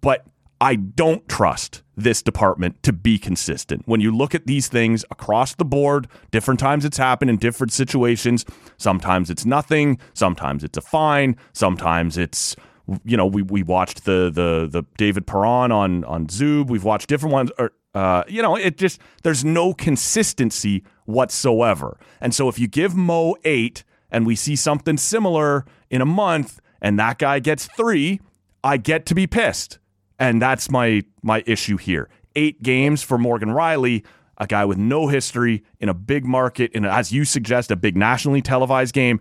But 0.00 0.26
I 0.60 0.76
don't 0.76 1.28
trust 1.28 1.82
this 1.98 2.22
department 2.22 2.82
to 2.84 2.92
be 2.92 3.18
consistent. 3.18 3.82
When 3.86 4.00
you 4.00 4.16
look 4.16 4.34
at 4.34 4.46
these 4.46 4.68
things 4.68 5.04
across 5.10 5.54
the 5.54 5.64
board, 5.64 6.06
different 6.30 6.60
times 6.60 6.84
it's 6.84 6.96
happened 6.96 7.30
in 7.30 7.36
different 7.36 7.72
situations. 7.72 8.44
Sometimes 8.76 9.30
it's 9.30 9.44
nothing, 9.44 9.98
sometimes 10.14 10.62
it's 10.62 10.78
a 10.78 10.80
fine, 10.80 11.36
sometimes 11.52 12.16
it's 12.16 12.56
you 13.04 13.18
know, 13.18 13.26
we, 13.26 13.42
we 13.42 13.62
watched 13.62 14.04
the 14.04 14.30
the 14.32 14.66
the 14.70 14.82
David 14.96 15.26
Perron 15.26 15.70
on 15.72 16.04
on 16.04 16.26
Zub. 16.26 16.68
We've 16.68 16.84
watched 16.84 17.08
different 17.08 17.34
ones. 17.34 17.50
Or, 17.58 17.72
uh, 17.94 18.22
you 18.28 18.40
know, 18.40 18.56
it 18.56 18.78
just 18.78 19.00
there's 19.24 19.44
no 19.44 19.74
consistency 19.74 20.84
whatsoever. 21.04 21.98
And 22.20 22.34
so 22.34 22.48
if 22.48 22.58
you 22.58 22.66
give 22.66 22.94
Mo 22.94 23.36
eight 23.44 23.84
and 24.10 24.26
we 24.26 24.36
see 24.36 24.56
something 24.56 24.96
similar 24.96 25.66
in 25.90 26.00
a 26.00 26.06
month, 26.06 26.60
and 26.80 26.98
that 26.98 27.18
guy 27.18 27.40
gets 27.40 27.66
three, 27.66 28.20
I 28.64 28.76
get 28.78 29.04
to 29.06 29.14
be 29.14 29.26
pissed. 29.26 29.78
And 30.18 30.42
that's 30.42 30.70
my 30.70 31.04
my 31.22 31.42
issue 31.46 31.76
here. 31.76 32.08
Eight 32.34 32.62
games 32.62 33.02
for 33.02 33.18
Morgan 33.18 33.50
Rielly, 33.50 34.04
a 34.38 34.46
guy 34.46 34.64
with 34.64 34.78
no 34.78 35.08
history 35.08 35.64
in 35.80 35.88
a 35.88 35.94
big 35.94 36.24
market, 36.24 36.72
in 36.72 36.84
a, 36.84 36.88
as 36.88 37.12
you 37.12 37.24
suggest, 37.24 37.70
a 37.70 37.76
big 37.76 37.96
nationally 37.96 38.42
televised 38.42 38.94
game. 38.94 39.20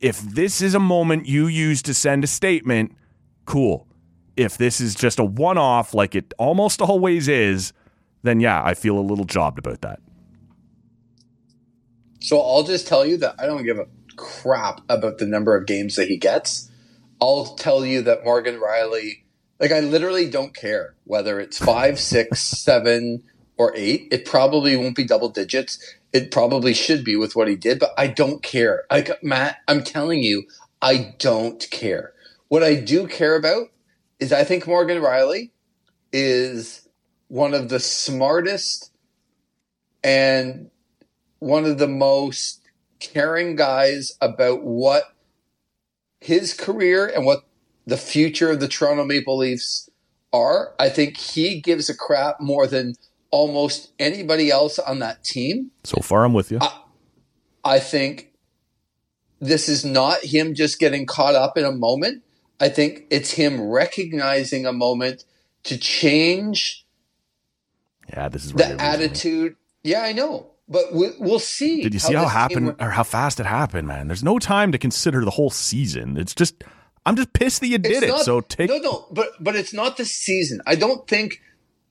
If 0.00 0.20
this 0.20 0.60
is 0.60 0.74
a 0.74 0.80
moment 0.80 1.26
you 1.26 1.46
use 1.46 1.82
to 1.82 1.94
send 1.94 2.24
a 2.24 2.26
statement, 2.26 2.92
cool. 3.44 3.86
If 4.36 4.58
this 4.58 4.80
is 4.80 4.94
just 4.94 5.18
a 5.18 5.24
one 5.24 5.58
off, 5.58 5.94
like 5.94 6.14
it 6.14 6.34
almost 6.38 6.82
always 6.82 7.28
is, 7.28 7.72
then 8.22 8.40
yeah, 8.40 8.62
I 8.64 8.74
feel 8.74 8.98
a 8.98 9.00
little 9.00 9.24
jobbed 9.24 9.58
about 9.58 9.80
that. 9.82 10.00
So 12.20 12.40
I'll 12.40 12.62
just 12.64 12.88
tell 12.88 13.04
you 13.04 13.18
that 13.18 13.34
I 13.38 13.46
don't 13.46 13.64
give 13.64 13.78
a 13.78 13.86
crap 14.16 14.80
about 14.88 15.18
the 15.18 15.26
number 15.26 15.56
of 15.56 15.66
games 15.66 15.96
that 15.96 16.08
he 16.08 16.16
gets. 16.16 16.70
I'll 17.20 17.54
tell 17.54 17.84
you 17.84 18.02
that 18.02 18.24
Morgan 18.24 18.58
Rielly, 18.58 19.23
like 19.60 19.72
I 19.72 19.80
literally 19.80 20.28
don't 20.28 20.54
care 20.54 20.94
whether 21.04 21.40
it's 21.40 21.58
five, 21.58 21.98
six, 22.00 22.40
seven, 22.40 23.22
or 23.56 23.72
eight. 23.76 24.08
It 24.10 24.24
probably 24.24 24.76
won't 24.76 24.96
be 24.96 25.04
double 25.04 25.28
digits. 25.28 25.78
It 26.12 26.30
probably 26.30 26.74
should 26.74 27.04
be 27.04 27.16
with 27.16 27.34
what 27.36 27.48
he 27.48 27.56
did, 27.56 27.78
but 27.78 27.92
I 27.96 28.06
don't 28.06 28.42
care. 28.42 28.84
Like 28.90 29.22
Matt, 29.22 29.58
I'm 29.68 29.82
telling 29.82 30.22
you, 30.22 30.44
I 30.82 31.14
don't 31.18 31.66
care. 31.70 32.12
What 32.48 32.62
I 32.62 32.74
do 32.74 33.06
care 33.06 33.36
about 33.36 33.68
is 34.20 34.32
I 34.32 34.44
think 34.44 34.66
Morgan 34.66 35.02
Rielly 35.02 35.50
is 36.12 36.88
one 37.28 37.54
of 37.54 37.68
the 37.68 37.80
smartest 37.80 38.92
and 40.02 40.70
one 41.38 41.64
of 41.64 41.78
the 41.78 41.88
most 41.88 42.60
caring 43.00 43.56
guys 43.56 44.16
about 44.20 44.62
what 44.62 45.14
his 46.20 46.54
career 46.54 47.06
and 47.06 47.26
what 47.26 47.44
the 47.86 47.96
future 47.96 48.50
of 48.50 48.60
the 48.60 48.68
Toronto 48.68 49.04
Maple 49.04 49.36
Leafs 49.36 49.88
are. 50.32 50.74
I 50.78 50.88
think 50.88 51.16
he 51.16 51.60
gives 51.60 51.88
a 51.88 51.96
crap 51.96 52.40
more 52.40 52.66
than 52.66 52.94
almost 53.30 53.92
anybody 53.98 54.50
else 54.50 54.78
on 54.78 55.00
that 55.00 55.24
team. 55.24 55.70
So 55.84 56.00
far, 56.00 56.24
I'm 56.24 56.32
with 56.32 56.50
you. 56.50 56.60
I 57.64 57.78
think 57.78 58.32
this 59.40 59.68
is 59.68 59.84
not 59.84 60.24
him 60.24 60.54
just 60.54 60.78
getting 60.78 61.06
caught 61.06 61.34
up 61.34 61.58
in 61.58 61.64
a 61.64 61.72
moment. 61.72 62.22
I 62.60 62.68
think 62.68 63.06
it's 63.10 63.32
him 63.32 63.60
recognizing 63.60 64.66
a 64.66 64.72
moment 64.72 65.24
to 65.64 65.76
change 65.76 66.86
Yeah, 68.10 68.28
this 68.28 68.44
is 68.44 68.52
the 68.52 68.80
attitude. 68.80 69.56
Yeah, 69.82 70.02
I 70.02 70.12
know, 70.12 70.52
but 70.68 70.92
we, 70.92 71.10
we'll 71.18 71.38
see. 71.38 71.82
Did 71.82 71.94
you 71.94 72.00
see 72.00 72.14
how, 72.14 72.24
this 72.24 72.32
happened 72.32 72.76
or 72.80 72.90
how 72.90 73.02
fast 73.02 73.40
it 73.40 73.46
happened, 73.46 73.88
man? 73.88 74.06
There's 74.06 74.22
no 74.22 74.38
time 74.38 74.72
to 74.72 74.78
consider 74.78 75.24
the 75.24 75.32
whole 75.32 75.50
season. 75.50 76.16
It's 76.16 76.34
just 76.34 76.62
I'm 77.06 77.16
just 77.16 77.32
pissed 77.32 77.60
that 77.60 77.66
you 77.66 77.78
did 77.78 78.02
it. 78.02 78.18
so 78.18 78.40
take 78.40 78.70
no, 78.70 78.78
no, 78.78 79.06
but 79.10 79.30
but 79.40 79.56
it's 79.56 79.72
not 79.72 79.96
the 79.96 80.04
season. 80.04 80.60
I 80.66 80.74
don't 80.74 81.06
think. 81.06 81.40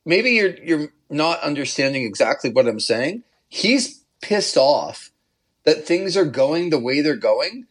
Maybe 0.05 0.31
you're 0.31 0.55
you're 0.57 0.89
not 1.09 1.39
understanding 1.41 2.03
exactly 2.03 2.49
what 2.49 2.67
I'm 2.67 2.79
saying. 2.79 3.23
He's 3.47 4.03
pissed 4.21 4.57
off 4.57 5.11
that 5.63 5.85
things 5.85 6.17
are 6.17 6.25
going 6.25 6.69
the 6.69 6.79
way 6.79 7.01
they're 7.01 7.15
going 7.15 7.67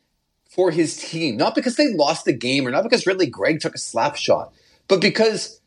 for 0.48 0.70
his 0.70 0.97
team, 0.97 1.36
not 1.36 1.55
because 1.55 1.77
they 1.77 1.93
lost 1.93 2.24
the 2.24 2.32
game 2.32 2.66
or 2.66 2.70
not 2.70 2.85
because 2.85 3.06
Ridly 3.06 3.27
Greig 3.27 3.60
took 3.60 3.74
a 3.74 3.78
slap 3.78 4.16
shot, 4.16 4.52
but 4.86 5.01
because 5.01 5.60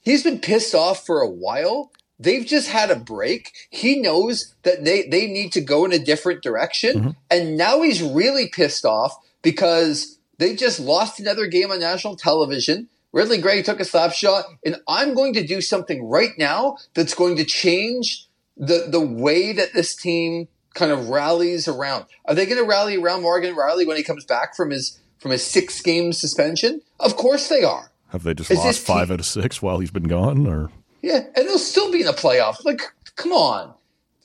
he's 0.00 0.22
been 0.22 0.40
pissed 0.40 0.74
off 0.74 1.06
for 1.06 1.20
a 1.20 1.30
while. 1.30 1.92
They've 2.18 2.46
just 2.46 2.68
had 2.68 2.90
a 2.90 2.96
break. 2.96 3.52
He 3.70 3.98
knows 3.98 4.54
that 4.62 4.84
they, 4.84 5.08
they 5.08 5.26
need 5.26 5.50
to 5.52 5.60
go 5.60 5.84
in 5.84 5.92
a 5.92 5.98
different 5.98 6.40
direction. 6.40 6.96
Mm-hmm. 6.96 7.10
And 7.32 7.56
now 7.56 7.82
he's 7.82 8.00
really 8.00 8.48
pissed 8.48 8.84
off 8.84 9.16
because 9.42 10.18
they 10.42 10.56
just 10.56 10.80
lost 10.80 11.20
another 11.20 11.46
game 11.46 11.70
on 11.70 11.78
national 11.78 12.16
television. 12.16 12.88
Ridly 13.12 13.38
Greig 13.38 13.64
took 13.64 13.78
a 13.78 13.84
slap 13.84 14.12
shot, 14.12 14.44
and 14.64 14.76
I'm 14.88 15.14
going 15.14 15.34
to 15.34 15.46
do 15.46 15.60
something 15.60 16.08
right 16.08 16.32
now 16.36 16.78
that's 16.94 17.14
going 17.14 17.36
to 17.36 17.44
change 17.44 18.26
the 18.56 18.86
the 18.88 19.00
way 19.00 19.52
that 19.52 19.72
this 19.72 19.94
team 19.94 20.48
kind 20.74 20.90
of 20.90 21.08
rallies 21.08 21.68
around. 21.68 22.06
Are 22.24 22.34
they 22.34 22.46
going 22.46 22.58
to 22.58 22.68
rally 22.68 22.96
around 22.96 23.22
Morgan 23.22 23.54
Rielly 23.54 23.86
when 23.86 23.96
he 23.96 24.02
comes 24.02 24.24
back 24.24 24.56
from 24.56 24.70
his 24.70 24.98
from 25.18 25.30
his 25.30 25.44
six 25.44 25.80
game 25.80 26.12
suspension? 26.12 26.82
Of 26.98 27.16
course 27.16 27.48
they 27.48 27.62
are. 27.62 27.92
have 28.08 28.24
they 28.24 28.34
just 28.34 28.50
Is 28.50 28.58
lost 28.58 28.80
five 28.80 29.08
team- 29.08 29.14
out 29.14 29.20
of 29.20 29.26
six 29.26 29.62
while 29.62 29.78
he's 29.78 29.90
been 29.90 30.08
gone? 30.08 30.46
Or 30.46 30.70
Yeah, 31.02 31.20
and 31.36 31.46
they'll 31.46 31.58
still 31.58 31.92
be 31.92 32.00
in 32.00 32.06
the 32.06 32.12
playoffs. 32.12 32.64
Like, 32.64 32.82
come 33.14 33.32
on. 33.32 33.74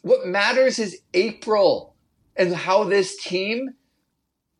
What 0.01 0.25
matters 0.25 0.79
is 0.79 0.99
April 1.13 1.93
and 2.35 2.55
how 2.55 2.85
this 2.85 3.17
team 3.17 3.73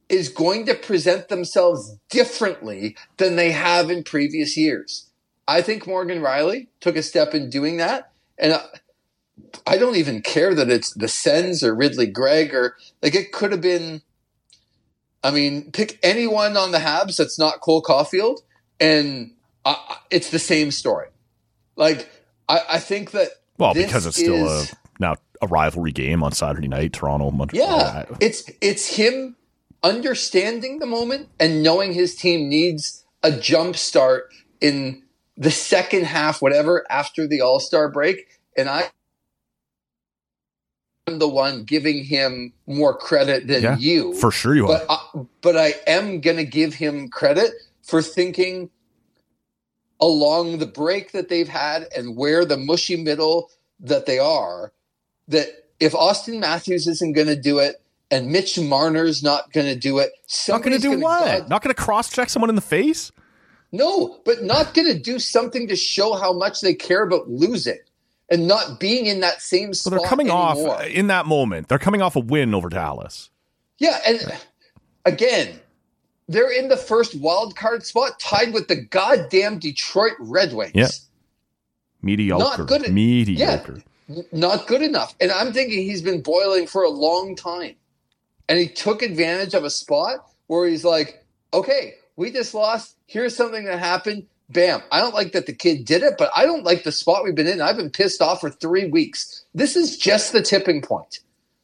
is 0.10 0.30
going 0.30 0.66
to 0.66 0.74
present 0.74 1.28
themselves 1.28 1.98
differently 2.10 2.96
than 3.18 3.36
they 3.36 3.52
have 3.52 3.90
in 3.90 4.04
previous 4.04 4.56
years. 4.56 5.10
I 5.48 5.62
think 5.62 5.88
Morgan 5.88 6.22
Rielly 6.22 6.68
took 6.80 6.96
a 6.96 7.04
step 7.04 7.34
in 7.34 7.50
doing 7.50 7.78
that, 7.78 8.12
and 8.38 8.54
I, 8.54 8.64
I 9.66 9.78
don't 9.78 9.96
even 9.96 10.22
care 10.22 10.54
that 10.54 10.70
it's 10.70 10.94
the 10.94 11.08
Sens 11.08 11.64
or 11.64 11.74
Ridly 11.74 12.08
Greig 12.08 12.54
or 12.54 12.76
like 13.02 13.16
it 13.16 13.32
could 13.32 13.52
have 13.52 13.62
been. 13.62 14.02
I 15.24 15.32
mean, 15.32 15.72
pick 15.72 16.00
anyone 16.04 16.56
on 16.58 16.72
the 16.72 16.78
Habs 16.78 17.18
that's 17.18 17.40
not 17.40 17.60
Cole 17.62 17.82
Caufield, 17.82 18.40
and 18.80 19.34
I, 19.66 19.98
it's 20.12 20.30
the 20.30 20.40
same 20.40 20.72
story. 20.72 21.08
Like 21.76 22.10
I, 22.50 22.62
I 22.72 22.80
think 22.80 23.12
that 23.12 23.30
well, 23.58 23.74
because 23.74 24.06
it's 24.06 24.18
still 24.18 24.48
is- 24.48 24.72
a 24.72 24.76
now 25.00 25.16
a 25.42 25.48
rivalry 25.48 25.92
game 25.92 26.24
on 26.24 26.34
Saturday 26.34 26.68
night, 26.68 26.94
Toronto. 26.94 27.32
Montreal. 27.32 27.80
Yeah, 27.80 28.06
it's 28.20 28.50
it's 28.62 28.88
him 28.88 29.37
understanding 29.84 30.80
the 30.80 30.86
moment 30.86 31.30
and 31.40 31.64
knowing 31.64 31.94
his 31.94 32.16
team 32.16 32.50
needs 32.50 33.04
a 33.24 33.32
jump 33.32 33.76
start 33.76 34.34
in 34.62 35.04
the 35.38 35.52
second 35.52 36.06
half, 36.06 36.42
whatever 36.42 36.86
after 36.90 37.28
the 37.28 37.42
All 37.42 37.60
Star 37.60 37.90
break, 37.90 38.28
and 38.58 38.68
I. 38.70 38.90
am 41.08 41.20
the 41.20 41.28
one 41.28 41.64
giving 41.64 42.04
him 42.04 42.54
more 42.66 42.96
credit 42.98 43.48
than 43.48 43.64
Yeah, 43.64 43.78
you. 43.78 44.14
for 44.16 44.32
sure 44.32 44.56
you 44.56 44.68
are. 44.68 44.82
I, 44.90 45.22
but 45.42 45.56
I 45.56 45.76
am 45.86 46.20
going 46.22 46.38
to 46.38 46.44
give 46.46 46.74
him 46.74 47.08
credit 47.10 47.52
for 47.84 48.02
thinking 48.02 48.70
along 50.00 50.58
the 50.58 50.66
break 50.66 51.12
that 51.14 51.30
they've 51.30 51.48
had 51.48 51.88
and 51.96 52.18
where 52.18 52.46
the 52.46 52.58
mushy 52.58 52.96
middle 53.02 53.50
that 53.80 54.06
they 54.06 54.20
are 54.20 54.74
that 55.28 55.48
if 55.80 55.94
Auston 55.94 56.40
Matthews 56.40 56.88
isn't 56.88 57.14
going 57.14 57.28
to 57.28 57.40
do 57.40 57.60
it 57.60 57.82
and 58.12 58.28
Mitch 58.32 58.58
Marner's 58.60 59.22
not 59.24 59.52
going 59.52 59.68
to 59.68 59.76
do 59.76 60.00
it, 60.00 60.12
Not 60.48 60.62
going 60.64 60.76
to 60.76 60.82
do 60.82 61.00
what? 61.00 61.26
God- 61.26 61.50
Not 61.50 61.62
going 61.62 61.74
to 61.76 61.82
cross 61.82 62.10
check 62.12 62.30
someone 62.30 62.50
in 62.50 62.56
the 62.56 62.62
face? 62.62 63.12
no, 63.74 64.20
but 64.24 64.44
not 64.44 64.74
going 64.74 64.88
to 64.88 64.98
do 64.98 65.20
something 65.20 65.68
to 65.68 65.76
show 65.76 66.14
how 66.14 66.32
much 66.32 66.62
they 66.62 66.74
care 66.74 67.04
about 67.04 67.30
losing 67.30 67.78
and 68.30 68.48
not 68.48 68.80
being 68.80 69.08
in 69.08 69.20
that 69.20 69.42
same 69.42 69.74
So 69.74 69.90
spot. 69.90 70.00
they're 70.00 70.10
coming 70.10 70.28
anymore. 70.30 70.76
off 70.76 70.86
in 70.88 71.08
that 71.08 71.26
moment. 71.26 71.68
They're 71.68 71.78
coming 71.80 72.02
off 72.02 72.16
a 72.16 72.22
win 72.22 72.54
over 72.56 72.70
Dallas. 72.70 73.30
Yeah, 73.78 74.00
and 74.08 74.22
again, 75.06 75.60
they're 76.30 76.52
in 76.52 76.70
the 76.70 76.78
first 76.78 77.16
wild 77.20 77.56
card 77.58 77.86
spot, 77.86 78.20
tied 78.20 78.54
with 78.54 78.68
the 78.70 78.76
goddamn 78.78 79.60
Detroit 79.60 80.14
Red 80.20 80.54
Wings. 80.54 80.72
Yeah. 80.74 80.88
Mediocre. 82.02 82.44
Not 82.44 82.68
good 82.68 82.92
Mediocre. 82.92 83.82
N- 84.10 84.26
Not 84.32 84.68
good 84.68 84.82
enough. 84.82 85.14
And 85.20 85.32
I'm 85.32 85.52
thinking 85.52 85.80
he's 85.84 86.02
been 86.02 86.22
boiling 86.22 86.68
for 86.68 86.84
a 86.84 86.90
long 86.90 87.36
time. 87.36 87.76
And 88.50 88.60
he 88.60 88.68
took 88.68 89.02
advantage 89.02 89.54
of 89.54 89.64
a 89.64 89.70
spot 89.70 90.30
where 90.48 90.68
he's 90.68 90.86
like, 90.86 91.26
okay, 91.54 91.96
we 92.16 92.32
just 92.32 92.54
lost. 92.54 92.96
Here's 93.06 93.36
something 93.36 93.66
that 93.66 93.80
happened. 93.80 94.26
Bam. 94.50 94.82
I 94.92 95.00
don't 95.00 95.14
like 95.14 95.34
that 95.34 95.46
the 95.46 95.54
kid 95.54 95.84
did 95.86 96.04
it, 96.04 96.14
but 96.18 96.32
I 96.36 96.46
don't 96.46 96.64
like 96.64 96.84
the 96.84 96.92
spot 96.92 97.24
we've 97.26 97.36
been 97.36 97.48
in. 97.48 97.60
I've 97.62 97.76
been 97.76 97.90
pissed 97.90 98.22
off 98.22 98.40
for 98.42 98.50
three 98.50 98.88
weeks. 98.90 99.44
This 99.54 99.76
is 99.76 99.98
just 99.98 100.32
the 100.32 100.42
tipping 100.42 100.82
point. 100.82 101.20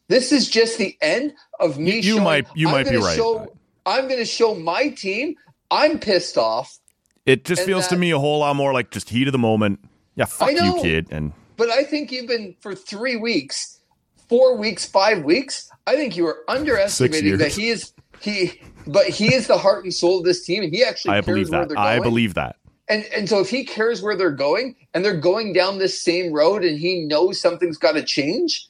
This 0.10 0.34
is 0.34 0.50
just 0.50 0.78
the 0.78 0.98
end 1.02 1.34
of 1.62 1.80
me. 1.80 1.92
You- 1.92 1.98
you 1.98 2.04
showing, 2.16 2.24
might- 2.24 2.48
you 2.56 2.68
I'm 2.68 2.74
might 2.74 2.90
be 2.90 2.98
right. 2.98 3.16
Show, 3.16 3.54
I'm 3.86 4.08
going 4.10 4.20
to 4.20 4.26
show 4.26 4.54
my 4.54 4.90
team. 4.90 5.36
I'm 5.72 5.98
pissed 5.98 6.38
off, 6.38 6.78
It 7.26 7.46
just 7.46 7.64
feels 7.64 7.88
to 7.88 7.96
me 7.96 8.12
a 8.12 8.20
whole 8.20 8.40
lot 8.40 8.56
more 8.58 8.74
like 8.74 8.92
just 8.92 9.10
heat 9.10 9.28
of 9.30 9.32
the 9.32 9.38
moment. 9.40 9.80
Yeah, 10.16 10.26
fuck 10.26 10.52
you, 10.52 10.78
kid. 10.82 11.08
And 11.10 11.32
but 11.56 11.70
I 11.70 11.84
think 11.84 12.12
you've 12.12 12.28
been 12.28 12.56
for 12.60 12.76
three 12.76 13.16
weeks, 13.16 13.80
four 14.28 14.58
weeks, 14.58 14.86
five 14.86 15.24
weeks. 15.24 15.70
I 15.86 15.96
think 15.96 16.16
you 16.16 16.28
are 16.28 16.44
underestimating 16.48 17.38
that 17.38 17.52
he 17.52 17.70
is 17.70 17.94
he, 18.22 18.62
but 18.88 19.08
he 19.08 19.34
is 19.34 19.48
the 19.48 19.58
heart 19.58 19.84
and 19.84 19.94
soul 19.94 20.20
of 20.20 20.26
this 20.26 20.46
team, 20.46 20.64
and 20.64 20.74
he 20.74 20.84
actually 20.84 21.12
I 21.12 21.22
cares 21.22 21.26
believe 21.26 21.50
where 21.50 21.66
that. 21.66 21.78
I 21.78 22.00
believe 22.00 22.34
that. 22.36 22.56
And 22.88 23.06
and 23.16 23.28
so 23.28 23.40
if 23.40 23.50
he 23.50 23.66
cares 23.66 24.02
where 24.02 24.16
they're 24.16 24.32
going, 24.32 24.76
and 24.94 25.04
they're 25.04 25.20
going 25.20 25.54
down 25.54 25.78
this 25.78 26.00
same 26.00 26.32
road, 26.32 26.64
and 26.64 26.80
he 26.80 27.06
knows 27.06 27.40
something's 27.40 27.78
got 27.78 27.94
to 27.94 28.04
change, 28.04 28.68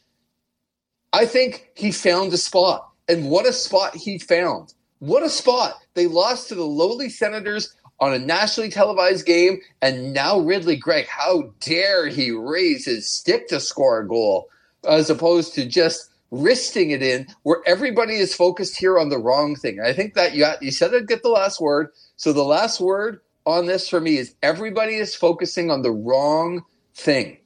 I 1.12 1.26
think 1.26 1.70
he 1.76 1.92
found 1.92 2.34
a 2.34 2.38
spot. 2.38 2.90
And 3.08 3.30
what 3.30 3.46
a 3.46 3.54
spot 3.54 3.96
he 3.96 4.18
found! 4.18 4.74
What 5.00 5.24
a 5.24 5.30
spot! 5.30 5.76
They 5.94 6.08
lost 6.08 6.48
to 6.50 6.56
the 6.56 6.66
lowly 6.66 7.10
Senators 7.10 7.76
on 8.00 8.14
a 8.14 8.20
nationally 8.20 8.70
televised 8.70 9.26
game, 9.26 9.60
and 9.82 10.14
now 10.14 10.40
Ridly 10.40 10.78
Greig, 10.78 11.08
how 11.08 11.54
dare 11.60 12.08
he 12.08 12.32
raise 12.32 12.86
his 12.86 13.10
stick 13.10 13.48
to 13.50 13.60
score 13.60 14.00
a 14.00 14.08
goal, 14.08 14.50
as 14.88 15.10
opposed 15.10 15.54
to 15.56 15.66
just 15.66 16.10
wristing 16.34 16.90
it 16.90 17.04
in, 17.04 17.28
where 17.44 17.62
everybody 17.66 18.16
is 18.16 18.34
focused 18.34 18.76
here 18.76 18.98
on 18.98 19.10
the 19.10 19.20
wrong 19.20 19.56
thing. 19.56 19.80
I 19.80 19.94
think 19.94 20.16
that 20.16 20.34
you 20.34 20.48
you 20.62 20.72
said 20.72 20.94
I'd 20.94 21.08
get 21.08 21.22
the 21.22 21.30
last 21.30 21.62
word. 21.62 21.90
So 22.16 22.34
the 22.34 22.44
last 22.44 22.82
word 22.82 23.20
on 23.46 23.68
this 23.68 23.88
for 23.88 24.02
me 24.02 24.18
is 24.18 24.34
everybody 24.42 24.96
is 24.96 25.16
focusing 25.16 25.70
on 25.70 25.84
the 25.84 25.92
wrong 25.92 26.64
thing. 26.96 27.38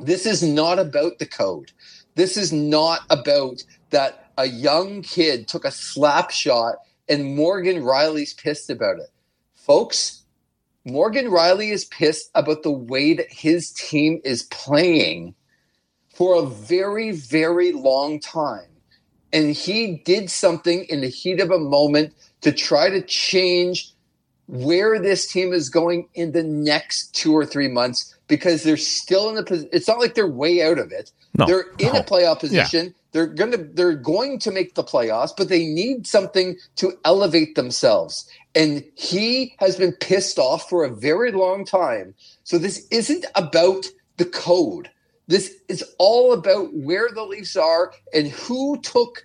This 0.00 0.26
is 0.26 0.42
not 0.42 0.78
about 0.78 1.18
the 1.18 1.26
code. 1.26 1.72
This 2.16 2.36
is 2.36 2.52
not 2.52 3.02
about 3.10 3.62
that 3.90 4.32
a 4.38 4.46
young 4.46 5.02
kid 5.02 5.46
took 5.46 5.64
a 5.64 5.70
slap 5.70 6.30
shot 6.30 6.76
and 7.08 7.36
Morgan 7.36 7.82
Rielly's 7.82 8.34
pissed 8.34 8.70
about 8.70 8.98
it. 8.98 9.10
Folks, 9.54 10.24
Morgan 10.84 11.26
Rielly 11.26 11.70
is 11.70 11.84
pissed 11.84 12.30
about 12.34 12.62
the 12.62 12.72
way 12.72 13.14
that 13.14 13.30
his 13.30 13.70
team 13.72 14.20
is 14.24 14.44
playing 14.44 15.34
for 16.20 16.34
a 16.34 16.46
very, 16.46 17.12
very 17.12 17.72
long 17.72 18.20
time. 18.20 18.68
And 19.32 19.56
he 19.56 20.02
did 20.04 20.30
something 20.30 20.84
in 20.90 21.00
the 21.00 21.08
heat 21.08 21.40
of 21.40 21.50
a 21.50 21.58
moment 21.58 22.12
to 22.42 22.52
try 22.52 22.90
to 22.90 23.00
change 23.00 23.94
where 24.46 25.00
this 25.00 25.32
team 25.32 25.54
is 25.54 25.70
going 25.70 26.08
in 26.12 26.32
the 26.32 26.42
next 26.42 27.14
two 27.14 27.32
or 27.34 27.46
three 27.46 27.68
months 27.68 28.14
because 28.28 28.64
they're 28.64 28.76
still 28.76 29.30
in 29.30 29.36
the 29.36 29.42
position. 29.42 29.70
It's 29.72 29.88
not 29.88 29.98
like 29.98 30.14
they're 30.14 30.28
way 30.28 30.62
out 30.62 30.78
of 30.78 30.92
it. 30.92 31.10
No, 31.38 31.46
they're 31.46 31.70
in 31.78 31.94
no. 31.94 32.00
a 32.00 32.04
playoff 32.04 32.40
position. 32.40 32.94
They're 33.12 33.26
gonna 33.26 33.56
they're 33.56 33.94
going 33.94 34.40
to 34.40 34.50
make 34.50 34.74
the 34.74 34.84
playoffs, 34.84 35.32
but 35.34 35.48
they 35.48 35.64
need 35.64 36.06
something 36.06 36.58
to 36.76 36.98
elevate 37.06 37.54
themselves. 37.54 38.28
And 38.54 38.84
he 38.94 39.54
has 39.58 39.76
been 39.76 39.92
pissed 39.92 40.38
off 40.38 40.68
for 40.68 40.84
a 40.84 40.90
very 40.90 41.32
long 41.32 41.64
time. 41.64 42.14
So 42.44 42.58
this 42.58 42.86
isn't 42.90 43.24
about 43.36 43.86
the 44.18 44.26
code. 44.26 44.90
This 45.30 45.54
is 45.68 45.84
all 46.00 46.34
about 46.34 46.70
where 46.74 47.08
the 47.14 47.24
Leafs 47.24 47.56
are 47.56 47.92
and 48.12 48.28
who 48.28 48.80
took 48.82 49.22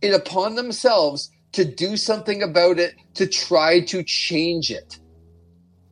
it 0.00 0.14
upon 0.14 0.54
themselves 0.54 1.30
to 1.54 1.64
do 1.64 1.96
something 1.96 2.42
about 2.42 2.78
it 2.78 2.94
to 3.16 3.26
try 3.26 3.80
to 3.80 4.04
change 4.04 4.70
it. 4.70 4.98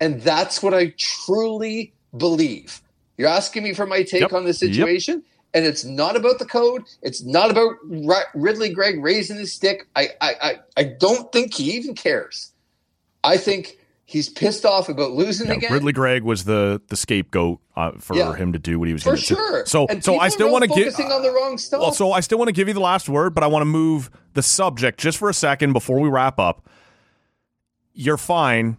And 0.01 0.23
that's 0.23 0.63
what 0.63 0.75
I 0.75 0.95
truly 0.99 1.95
believe. 2.17 2.81
You're 3.19 3.29
asking 3.29 3.65
me 3.65 3.75
for 3.75 3.87
my 3.87 4.05
take 4.05 4.23
Yep. 4.23 4.33
on 4.33 4.45
the 4.45 4.51
Yep. 4.51 4.57
situation, 4.59 5.25
and 5.55 5.67
it's 5.67 5.85
not 5.85 6.17
about 6.17 6.39
the 6.39 6.47
code. 6.47 6.85
It's 7.03 7.25
not 7.25 7.51
about 7.51 7.75
Ri- 7.85 8.31
Ridly 8.37 8.71
Greig 8.71 9.03
raising 9.03 9.39
his 9.39 9.53
stick. 9.53 9.89
I, 9.97 10.11
I, 10.21 10.35
I, 10.43 10.57
I 10.77 10.85
don't 10.85 11.33
think 11.33 11.55
he 11.55 11.73
even 11.73 11.97
cares. 11.97 12.53
I 13.25 13.37
think 13.39 13.79
he's 14.11 14.31
pissed 14.31 14.65
off 14.65 14.89
about 14.89 15.11
losing 15.13 15.49
Yeah, 15.49 15.53
again. 15.57 15.71
Ridly 15.73 15.93
Greig 15.93 16.23
was 16.23 16.45
the 16.45 16.81
the 16.89 16.97
scapegoat 16.97 17.61
uh, 17.77 17.93
for 17.99 18.17
Yeah. 18.17 18.35
him 18.35 18.55
to 18.55 18.59
do 18.59 18.79
what 18.79 18.89
he 18.89 18.95
was 18.95 19.03
for 19.03 19.11
going 19.11 19.19
to 19.19 19.23
sure. 19.25 19.61
do. 19.61 19.67
So 19.67 19.87
And 19.87 20.03
so 20.03 20.19
I 20.19 20.31
still 20.31 20.51
want 20.51 20.65
to 20.65 20.69
give 20.71 20.99
on 20.99 21.23
the 21.23 21.31
wrong 21.31 21.59
stuff. 21.59 21.81
Well, 21.81 21.93
so 21.93 22.13
I 22.13 22.21
still 22.21 22.39
want 22.39 22.49
to 22.49 22.53
give 22.55 22.69
you 22.69 22.75
the 22.75 22.81
last 22.81 23.09
word, 23.11 23.35
but 23.35 23.45
I 23.45 23.49
want 23.49 23.61
to 23.61 23.67
move 23.67 24.11
the 24.33 24.43
subject 24.43 24.99
just 24.99 25.19
for 25.19 25.29
a 25.29 25.35
second 25.35 25.75
before 25.75 26.01
we 26.01 26.09
wrap 26.09 26.39
up. 26.39 26.67
You're 27.93 28.17
fine. 28.17 28.79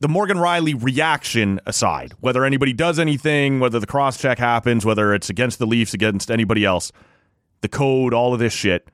The 0.00 0.08
Morgan 0.08 0.36
Rielly 0.36 0.80
reaction 0.80 1.60
aside, 1.66 2.12
whether 2.20 2.44
anybody 2.44 2.72
does 2.72 3.00
anything, 3.00 3.58
whether 3.58 3.80
the 3.80 3.86
cross 3.88 4.16
check 4.20 4.38
happens, 4.38 4.84
whether 4.86 5.12
it's 5.12 5.28
against 5.28 5.58
the 5.58 5.66
Leafs, 5.66 5.92
against 5.94 6.30
anybody 6.30 6.64
else, 6.64 6.92
the 7.62 7.68
code, 7.68 8.14
all 8.14 8.32
of 8.32 8.38
this 8.38 8.52
shit, 8.52 8.86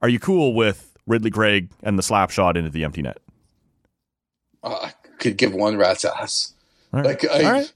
are 0.00 0.08
you 0.08 0.18
cool 0.18 0.54
with 0.54 0.96
Ridley 1.06 1.28
Gregg 1.28 1.70
and 1.82 1.98
the 1.98 2.02
slap 2.02 2.30
shot 2.30 2.56
into 2.56 2.70
the 2.70 2.82
empty 2.84 3.02
net? 3.02 3.18
Uh, 4.66 4.88
I 4.88 4.92
could 5.18 5.36
give 5.36 5.54
one 5.54 5.76
rat's 5.76 6.04
ass. 6.04 6.54
All 6.92 7.00
right. 7.00 7.06
Like, 7.06 7.24
I, 7.30 7.44
All 7.44 7.52
right. 7.52 7.72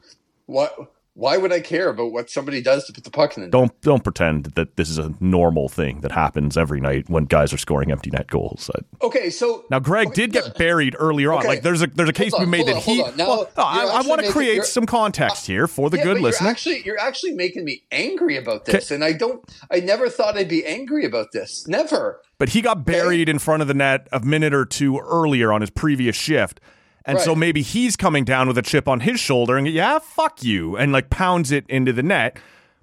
why, 0.47 0.69
why 1.15 1.37
would 1.37 1.53
I 1.53 1.61
care 1.61 1.89
about 1.89 2.13
what 2.13 2.31
somebody 2.31 2.63
does 2.63 2.85
to 2.87 2.93
put 2.93 3.05
the 3.05 3.11
puck 3.11 3.37
in 3.37 3.43
the 3.43 3.47
net? 3.47 3.53
Don't 3.53 3.81
don't 3.83 4.03
pretend 4.03 4.47
that 4.55 4.77
this 4.77 4.89
is 4.89 4.97
a 4.99 5.13
normal 5.21 5.69
thing 5.69 6.01
that 6.01 6.13
happens 6.13 6.57
every 6.57 6.81
night 6.81 7.11
when 7.11 7.25
guys 7.25 7.53
are 7.53 7.59
scoring 7.59 7.91
empty 7.91 8.11
net 8.11 8.29
goals. 8.29 8.71
Okay, 9.03 9.29
so 9.31 9.65
Now, 9.71 9.79
Greig 9.81 10.09
okay, 10.09 10.15
did 10.15 10.33
get 10.33 10.57
buried 10.57 10.97
earlier 10.99 11.33
on. 11.33 11.45
Like, 11.45 11.63
there's 11.63 11.83
a 11.83 11.89
there's 11.89 12.09
a 12.09 12.13
case 12.15 12.33
Hold 12.33 12.43
to 12.43 12.47
be 12.51 12.61
on, 12.61 12.67
made 12.67 12.67
that 12.69 12.77
on, 12.77 12.83
he. 12.83 13.03
Now, 13.17 13.29
well, 13.29 13.51
no, 13.57 13.63
I, 13.63 14.01
I 14.03 14.09
want 14.09 14.23
to 14.23 14.33
create 14.33 14.65
some 14.65 14.87
context 14.87 15.47
here 15.47 15.67
for 15.67 15.91
the 15.91 15.99
yeah, 15.99 16.05
good 16.05 16.21
listener. 16.21 16.47
You're 16.47 16.51
actually, 16.51 16.83
you're 16.85 16.99
actually 16.99 17.33
making 17.33 17.65
me 17.65 17.83
angry 17.93 18.37
about 18.37 18.65
this, 18.65 18.91
and 18.91 19.05
I 19.05 19.13
don't. 19.13 19.45
I 19.71 19.81
never 19.81 20.09
thought 20.09 20.39
I'd 20.39 20.49
be 20.49 20.65
angry 20.65 21.05
about 21.05 21.33
this. 21.33 21.67
Never. 21.69 22.21
but 22.39 22.51
he 22.51 22.63
got 22.63 22.85
buried 22.87 23.29
in 23.29 23.39
front 23.39 23.63
of 23.63 23.69
the 23.69 23.75
net 23.75 24.09
a 24.13 24.21
minute 24.21 24.55
or 24.55 24.65
two 24.65 24.99
earlier 24.99 25.53
on 25.53 25.61
his 25.61 25.71
previous 25.71 26.17
shift. 26.17 26.61
And 27.05 27.19
so 27.19 27.35
maybe 27.35 27.63
he's 27.63 27.97
coming 27.97 28.25
down 28.25 28.47
with 28.47 28.59
a 28.59 28.63
chip 28.63 28.87
on 28.87 29.01
his 29.01 29.19
shoulder 29.19 29.57
and 29.57 29.67
yeah, 29.67 29.99
fuck 29.99 30.43
you, 30.43 30.77
and 30.77 30.93
like 30.93 31.11
pounds 31.11 31.51
it 31.51 31.65
into 31.69 31.93
the 31.93 32.03
net. 32.03 32.39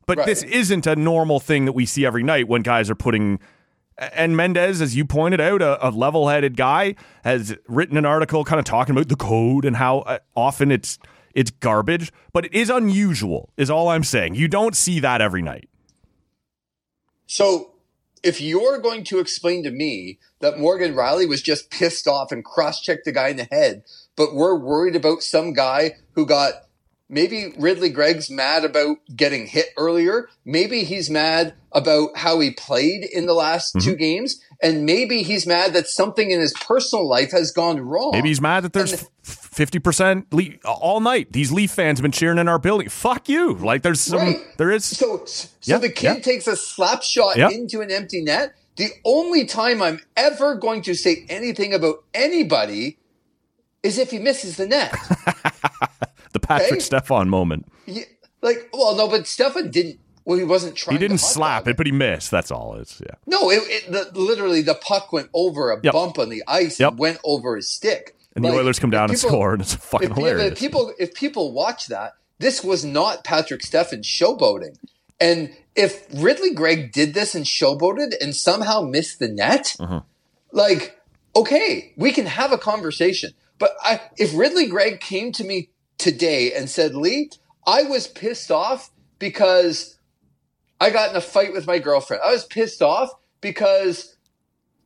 But 0.05 0.25
this 0.25 0.41
isn't 0.43 0.87
a 0.87 0.95
normal 0.95 1.39
thing 1.39 1.65
that 1.65 1.73
we 1.73 1.85
see 1.85 2.05
every 2.05 2.23
night 2.23 2.47
when 2.47 2.61
guys 2.61 2.89
are 2.89 2.95
putting. 2.95 3.39
And 3.97 4.37
Mendes, 4.37 4.81
as 4.81 4.95
you 4.95 5.05
pointed 5.05 5.41
out, 5.41 5.61
a, 5.61 5.87
a 5.87 5.89
level-headed 5.89 6.55
guy, 6.55 6.95
has 7.23 7.57
written 7.67 7.97
an 7.97 8.05
article 8.05 8.45
kind 8.45 8.59
of 8.59 8.65
talking 8.65 8.95
about 8.95 9.09
the 9.09 9.15
code 9.15 9.65
and 9.65 9.75
how 9.75 9.99
uh, 9.99 10.19
often 10.35 10.71
it's 10.71 10.97
it's 11.33 11.51
garbage. 11.51 12.11
But 12.31 12.45
it 12.45 12.53
is 12.53 12.69
unusual, 12.69 13.51
is 13.57 13.69
all 13.69 13.89
I'm 13.89 14.03
saying. 14.03 14.35
You 14.35 14.47
don't 14.47 14.75
see 14.75 14.99
that 15.01 15.19
every 15.19 15.41
night. 15.41 15.67
So, 17.25 17.73
if 18.23 18.39
you're 18.39 18.79
going 18.79 19.03
to 19.05 19.19
explain 19.19 19.63
to 19.63 19.71
me 19.71 20.19
that 20.39 20.57
Morgan 20.57 20.93
Rielly 20.93 21.27
was 21.27 21.41
just 21.41 21.69
pissed 21.69 22.07
off 22.07 22.31
and 22.31 22.45
cross-checked 22.45 23.03
the 23.03 23.11
guy 23.11 23.27
in 23.27 23.37
the 23.37 23.47
head, 23.51 23.83
but 24.17 24.33
we're 24.35 24.55
worried 24.59 24.97
about 24.97 25.23
some 25.23 25.53
guy 25.53 25.95
who 26.11 26.25
got 26.25 26.53
maybe 27.09 27.53
Ridly 27.57 27.89
Greig's 27.89 28.29
mad 28.29 28.65
about 28.65 28.97
getting 29.15 29.47
hit 29.47 29.67
earlier, 29.77 30.27
maybe 30.43 30.83
he's 30.83 31.09
mad 31.09 31.53
about 31.71 32.09
how 32.17 32.37
he 32.41 32.51
played 32.51 33.05
in 33.05 33.25
the 33.27 33.33
last 33.33 33.73
Mm-hmm. 33.75 33.89
two 33.89 33.95
games, 33.95 34.41
and 34.61 34.85
maybe 34.85 35.23
he's 35.23 35.47
mad 35.47 35.71
that 35.73 35.87
something 35.87 36.31
in 36.31 36.41
his 36.41 36.51
personal 36.53 37.07
life 37.07 37.31
has 37.31 37.51
gone 37.51 37.79
wrong. 37.79 38.11
Maybe 38.11 38.27
he's 38.27 38.41
mad 38.41 38.63
that 38.65 38.73
there's 38.73 38.91
And- 38.91 39.07
fifty 39.23 39.79
percent 39.79 40.27
all 40.65 40.99
night. 40.99 41.31
These 41.31 41.51
Leaf 41.53 41.71
fans 41.71 41.99
have 41.99 42.03
been 42.03 42.11
cheering 42.11 42.39
in 42.39 42.47
our 42.49 42.59
building. 42.59 42.89
Fuck 42.89 43.29
you! 43.29 43.53
Like 43.53 43.83
there's 43.83 44.01
some, 44.01 44.19
Right. 44.19 44.57
there 44.57 44.71
is. 44.71 44.83
So, 44.83 45.23
so 45.25 45.47
Yeah, 45.63 45.77
the 45.77 45.89
kid 45.89 46.15
yeah. 46.17 46.19
takes 46.19 46.45
a 46.47 46.55
slap 46.57 47.03
shot 47.03 47.37
Yeah. 47.37 47.49
into 47.49 47.79
an 47.81 47.89
empty 47.91 48.21
net. 48.21 48.53
The 48.75 48.89
only 49.05 49.45
time 49.45 49.81
I'm 49.81 50.01
ever 50.17 50.55
going 50.55 50.81
to 50.83 50.93
say 50.93 51.25
anything 51.29 51.73
about 51.73 52.03
anybody 52.13 52.97
is 53.83 53.97
if 53.97 54.11
he 54.11 54.19
misses 54.19 54.57
the 54.57 54.67
net. 54.67 54.91
the 56.33 56.39
Patrik 56.39 56.71
okay. 56.73 56.79
Stefan 56.79 57.29
moment. 57.29 57.65
Yeah, 57.85 58.03
like, 58.41 58.69
well, 58.73 58.95
no, 58.95 59.07
but 59.07 59.27
Stefan 59.27 59.71
didn't. 59.71 59.99
Well, 60.25 60.37
he 60.37 60.43
wasn't 60.43 60.75
trying. 60.75 60.97
He 60.97 60.99
didn't 60.99 61.19
slap 61.19 61.67
it, 61.69 61.77
but 61.77 61.85
he 61.85 61.91
missed. 61.93 62.31
That's 62.31 62.51
all. 62.51 62.75
It's 62.75 62.99
yeah. 62.99 63.15
No, 63.25 63.49
it, 63.49 63.61
it 63.67 63.91
the, 64.13 64.19
literally 64.19 64.61
the 64.61 64.75
puck 64.75 65.13
went 65.13 65.29
over 65.33 65.71
a 65.71 65.79
Yep. 65.81 65.93
bump 65.93 66.19
on 66.19 66.27
the 66.29 66.43
ice 66.47 66.79
Yep. 66.79 66.91
and 66.91 66.99
went 66.99 67.19
over 67.23 67.55
his 67.55 67.69
stick. 67.69 68.13
And 68.35 68.43
the 68.43 68.49
Oilers 68.49 68.77
come 68.77 68.89
down 68.91 69.09
and 69.09 69.17
people- 69.17 69.29
score, 69.29 69.53
and 69.53 69.61
it's 69.61 69.73
fucking 69.73 70.11
if, 70.11 70.17
hilarious. 70.17 70.51
if 70.51 70.59
people 70.59 70.93
if 70.99 71.13
people 71.13 71.53
watch 71.53 71.87
that, 71.87 72.13
this 72.39 72.61
was 72.63 72.83
not 72.83 73.23
Patrik 73.23 73.61
Stefan 73.61 74.01
showboating. 74.01 74.77
And 75.19 75.55
if 75.75 76.05
Ridly 76.13 76.53
Greig 76.53 76.91
did 76.91 77.13
this 77.13 77.33
and 77.33 77.45
showboated 77.45 78.13
and 78.21 78.35
somehow 78.35 78.81
missed 78.81 79.19
the 79.19 79.27
net, 79.29 79.75
Mm-hmm. 79.79 79.99
like, 80.51 80.99
okay, 81.35 81.93
we 81.95 82.11
can 82.11 82.25
have 82.25 82.51
a 82.51 82.57
conversation. 82.57 83.31
But 83.59 83.75
I, 83.81 84.01
if 84.17 84.35
Ridly 84.35 84.67
Greig 84.67 84.99
came 84.99 85.31
to 85.33 85.43
me 85.43 85.69
today 85.97 86.53
and 86.53 86.69
said, 86.69 86.95
Lee, 86.95 87.31
I 87.65 87.83
was 87.83 88.07
pissed 88.07 88.51
off 88.51 88.91
because 89.19 89.97
I 90.79 90.89
got 90.89 91.09
in 91.09 91.15
a 91.15 91.21
fight 91.21 91.53
with 91.53 91.67
my 91.67 91.79
girlfriend. 91.79 92.21
I 92.23 92.31
was 92.31 92.45
pissed 92.45 92.81
off 92.81 93.09
because 93.41 94.15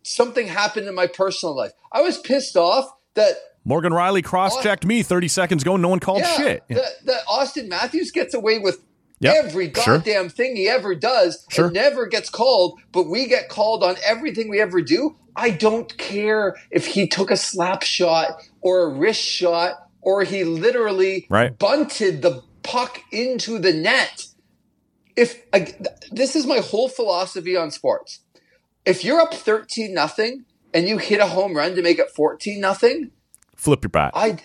something 0.03 0.47
happened 0.47 0.87
in 0.87 0.95
my 0.95 1.07
personal 1.07 1.55
life. 1.55 1.71
I 1.91 2.01
was 2.01 2.17
pissed 2.17 2.55
off 2.55 2.85
that 3.15 3.35
Morgan 3.63 3.91
Rielly 3.91 4.23
cross-checked 4.23 4.85
me 4.85 5.03
30 5.03 5.27
seconds 5.27 5.61
ago. 5.61 5.77
No 5.77 5.89
one 5.89 5.99
called 5.99 6.19
yeah, 6.19 6.37
shit. 6.37 6.63
That, 6.69 6.91
that 7.05 7.25
Auston 7.27 7.67
Matthews 7.67 8.11
gets 8.11 8.33
away 8.33 8.57
with 8.57 8.79
Yep, 9.21 9.35
every 9.45 9.65
sure. 9.73 9.97
goddamn 9.97 10.29
thing 10.29 10.55
he 10.55 10.67
ever 10.67 10.95
does 10.95 11.45
Sure. 11.49 11.71
never 11.71 12.07
gets 12.07 12.29
called, 12.29 12.79
but 12.91 13.03
we 13.09 13.27
get 13.27 13.49
called 13.49 13.83
on 13.83 13.95
everything 14.05 14.49
we 14.49 14.59
ever 14.59 14.81
do. 14.81 15.15
I 15.35 15.51
don't 15.51 15.95
care 15.97 16.55
if 16.71 16.87
he 16.87 17.07
took 17.07 17.31
a 17.31 17.37
slap 17.37 17.83
shot 17.83 18.41
or 18.61 18.81
a 18.83 18.89
wrist 18.89 19.21
shot 19.21 19.87
or 20.01 20.23
he 20.23 20.43
literally 20.43 21.27
Right. 21.29 21.57
bunted 21.57 22.21
the 22.21 22.43
puck 22.63 22.99
into 23.11 23.59
the 23.59 23.73
net. 23.73 24.25
If 25.15 25.43
I, 25.53 25.73
this 26.11 26.35
is 26.35 26.45
my 26.45 26.59
whole 26.59 26.89
philosophy 26.89 27.55
on 27.55 27.71
sports. 27.71 28.19
If 28.85 29.05
you're 29.05 29.21
up 29.21 29.33
13 29.33 29.93
nothing 29.93 30.45
and 30.73 30.87
you 30.89 30.97
hit 30.97 31.19
a 31.19 31.27
home 31.27 31.55
run 31.55 31.75
to 31.75 31.81
make 31.83 31.99
it 31.99 32.09
14 32.09 32.59
nothing, 32.59 33.11
Flip 33.55 33.83
your 33.83 33.89
bat. 33.89 34.11
I, 34.15 34.37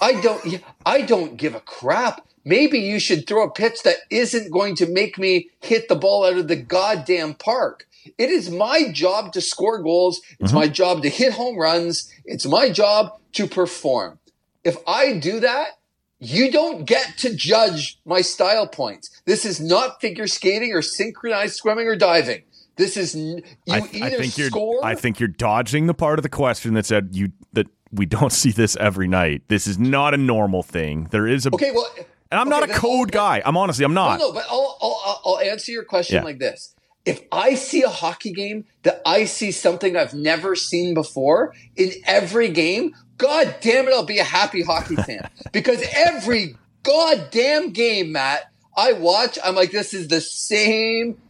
I 0.00 0.18
don't, 0.22 0.62
I 0.86 1.02
don't 1.02 1.36
give 1.36 1.54
a 1.54 1.60
crap. 1.60 2.26
Maybe 2.44 2.78
you 2.78 2.98
should 2.98 3.26
throw 3.26 3.44
a 3.44 3.50
pitch 3.50 3.82
that 3.84 3.96
isn't 4.10 4.50
going 4.50 4.76
to 4.76 4.86
make 4.86 5.18
me 5.18 5.50
hit 5.60 5.88
the 5.88 5.94
ball 5.94 6.24
out 6.24 6.38
of 6.38 6.48
the 6.48 6.56
goddamn 6.56 7.34
park. 7.34 7.86
It 8.18 8.30
is 8.30 8.50
my 8.50 8.90
job 8.90 9.32
to 9.32 9.40
score 9.40 9.80
goals. 9.80 10.20
It's 10.40 10.50
mm-hmm. 10.50 10.60
my 10.60 10.68
job 10.68 11.02
to 11.02 11.08
hit 11.08 11.34
home 11.34 11.56
runs. 11.56 12.12
It's 12.24 12.46
my 12.46 12.68
job 12.68 13.18
to 13.34 13.46
perform. 13.46 14.18
If 14.64 14.76
I 14.86 15.14
do 15.14 15.40
that, 15.40 15.78
you 16.18 16.50
don't 16.52 16.84
get 16.84 17.18
to 17.18 17.34
judge 17.34 17.98
my 18.04 18.20
style 18.20 18.66
points. 18.66 19.10
This 19.24 19.44
is 19.44 19.60
not 19.60 20.00
figure 20.00 20.26
skating 20.26 20.72
or 20.72 20.82
synchronized 20.82 21.56
swimming 21.56 21.88
or 21.88 21.96
diving. 21.96 22.42
This 22.76 22.96
is 22.96 23.14
n- 23.14 23.42
you 23.66 23.74
I, 23.74 23.78
either 23.92 24.04
I 24.04 24.10
think 24.10 24.38
you're. 24.38 24.48
score. 24.48 24.84
I 24.84 24.94
think 24.94 25.20
you're 25.20 25.28
dodging 25.28 25.86
the 25.86 25.94
part 25.94 26.18
of 26.18 26.22
the 26.22 26.28
question 26.28 26.74
that 26.74 26.86
said 26.86 27.10
you 27.12 27.32
that 27.52 27.66
we 27.90 28.06
don't 28.06 28.32
see 28.32 28.52
this 28.52 28.76
every 28.76 29.08
night. 29.08 29.42
This 29.48 29.66
is 29.66 29.78
not 29.78 30.14
a 30.14 30.16
normal 30.16 30.62
thing. 30.62 31.08
There 31.10 31.26
is 31.26 31.44
a. 31.46 31.54
okay, 31.54 31.72
well, 31.72 31.92
and 32.32 32.40
I'm 32.40 32.48
not 32.48 32.68
a 32.68 32.72
code 32.72 33.12
guy. 33.12 33.40
I'm 33.44 33.56
honestly. 33.56 33.84
I'm 33.84 33.94
not. 33.94 34.18
No, 34.18 34.28
no, 34.28 34.32
but 34.32 34.44
I'll, 34.50 34.76
I'll, 34.82 35.20
I'll- 35.24 35.38
answer 35.40 35.70
your 35.70 35.84
question 35.84 36.16
Yeah. 36.16 36.22
like 36.24 36.38
this. 36.38 36.74
If 37.04 37.20
I 37.30 37.54
see 37.56 37.82
a 37.82 37.88
hockey 37.88 38.32
game 38.32 38.64
that 38.84 39.02
I 39.04 39.24
see 39.26 39.50
something 39.52 39.96
I've 39.96 40.14
never 40.14 40.54
seen 40.56 40.94
before 40.94 41.52
in 41.76 41.90
every 42.06 42.48
game, 42.48 42.94
god 43.18 43.56
damn 43.60 43.86
it, 43.88 43.92
I'll 43.92 44.04
be 44.04 44.18
a 44.18 44.24
happy 44.24 44.62
hockey 44.62 44.96
fan. 45.06 45.28
because 45.52 45.84
every 45.94 46.56
goddamn 46.84 47.70
game, 47.72 48.12
Matt, 48.12 48.50
I 48.76 48.92
watch, 48.94 49.38
I'm 49.44 49.54
like, 49.56 49.70
this 49.72 49.92
is 49.94 50.08
the 50.08 50.20
same 50.20 51.20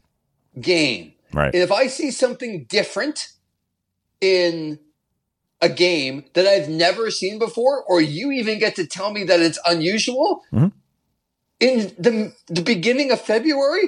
game. 0.61 1.15
Right. 1.33 1.53
And 1.55 1.63
if 1.63 1.73
I 1.73 1.87
see 1.89 2.11
something 2.11 2.65
different 2.69 3.29
in 4.21 4.79
a 5.61 5.69
game 5.69 6.25
that 6.35 6.47
I've 6.47 6.69
never 6.69 7.11
seen 7.11 7.39
before, 7.39 7.83
or 7.85 8.01
you 8.01 8.31
even 8.31 8.59
get 8.59 8.77
to 8.77 8.87
tell 8.87 9.11
me 9.13 9.25
that 9.25 9.41
it's 9.41 9.59
unusual, 9.67 10.43
Mhm. 10.53 10.73
In 11.63 11.93
the, 11.97 12.33
the 12.49 12.63
beginning 12.63 13.13
of 13.13 13.21
February, 13.21 13.83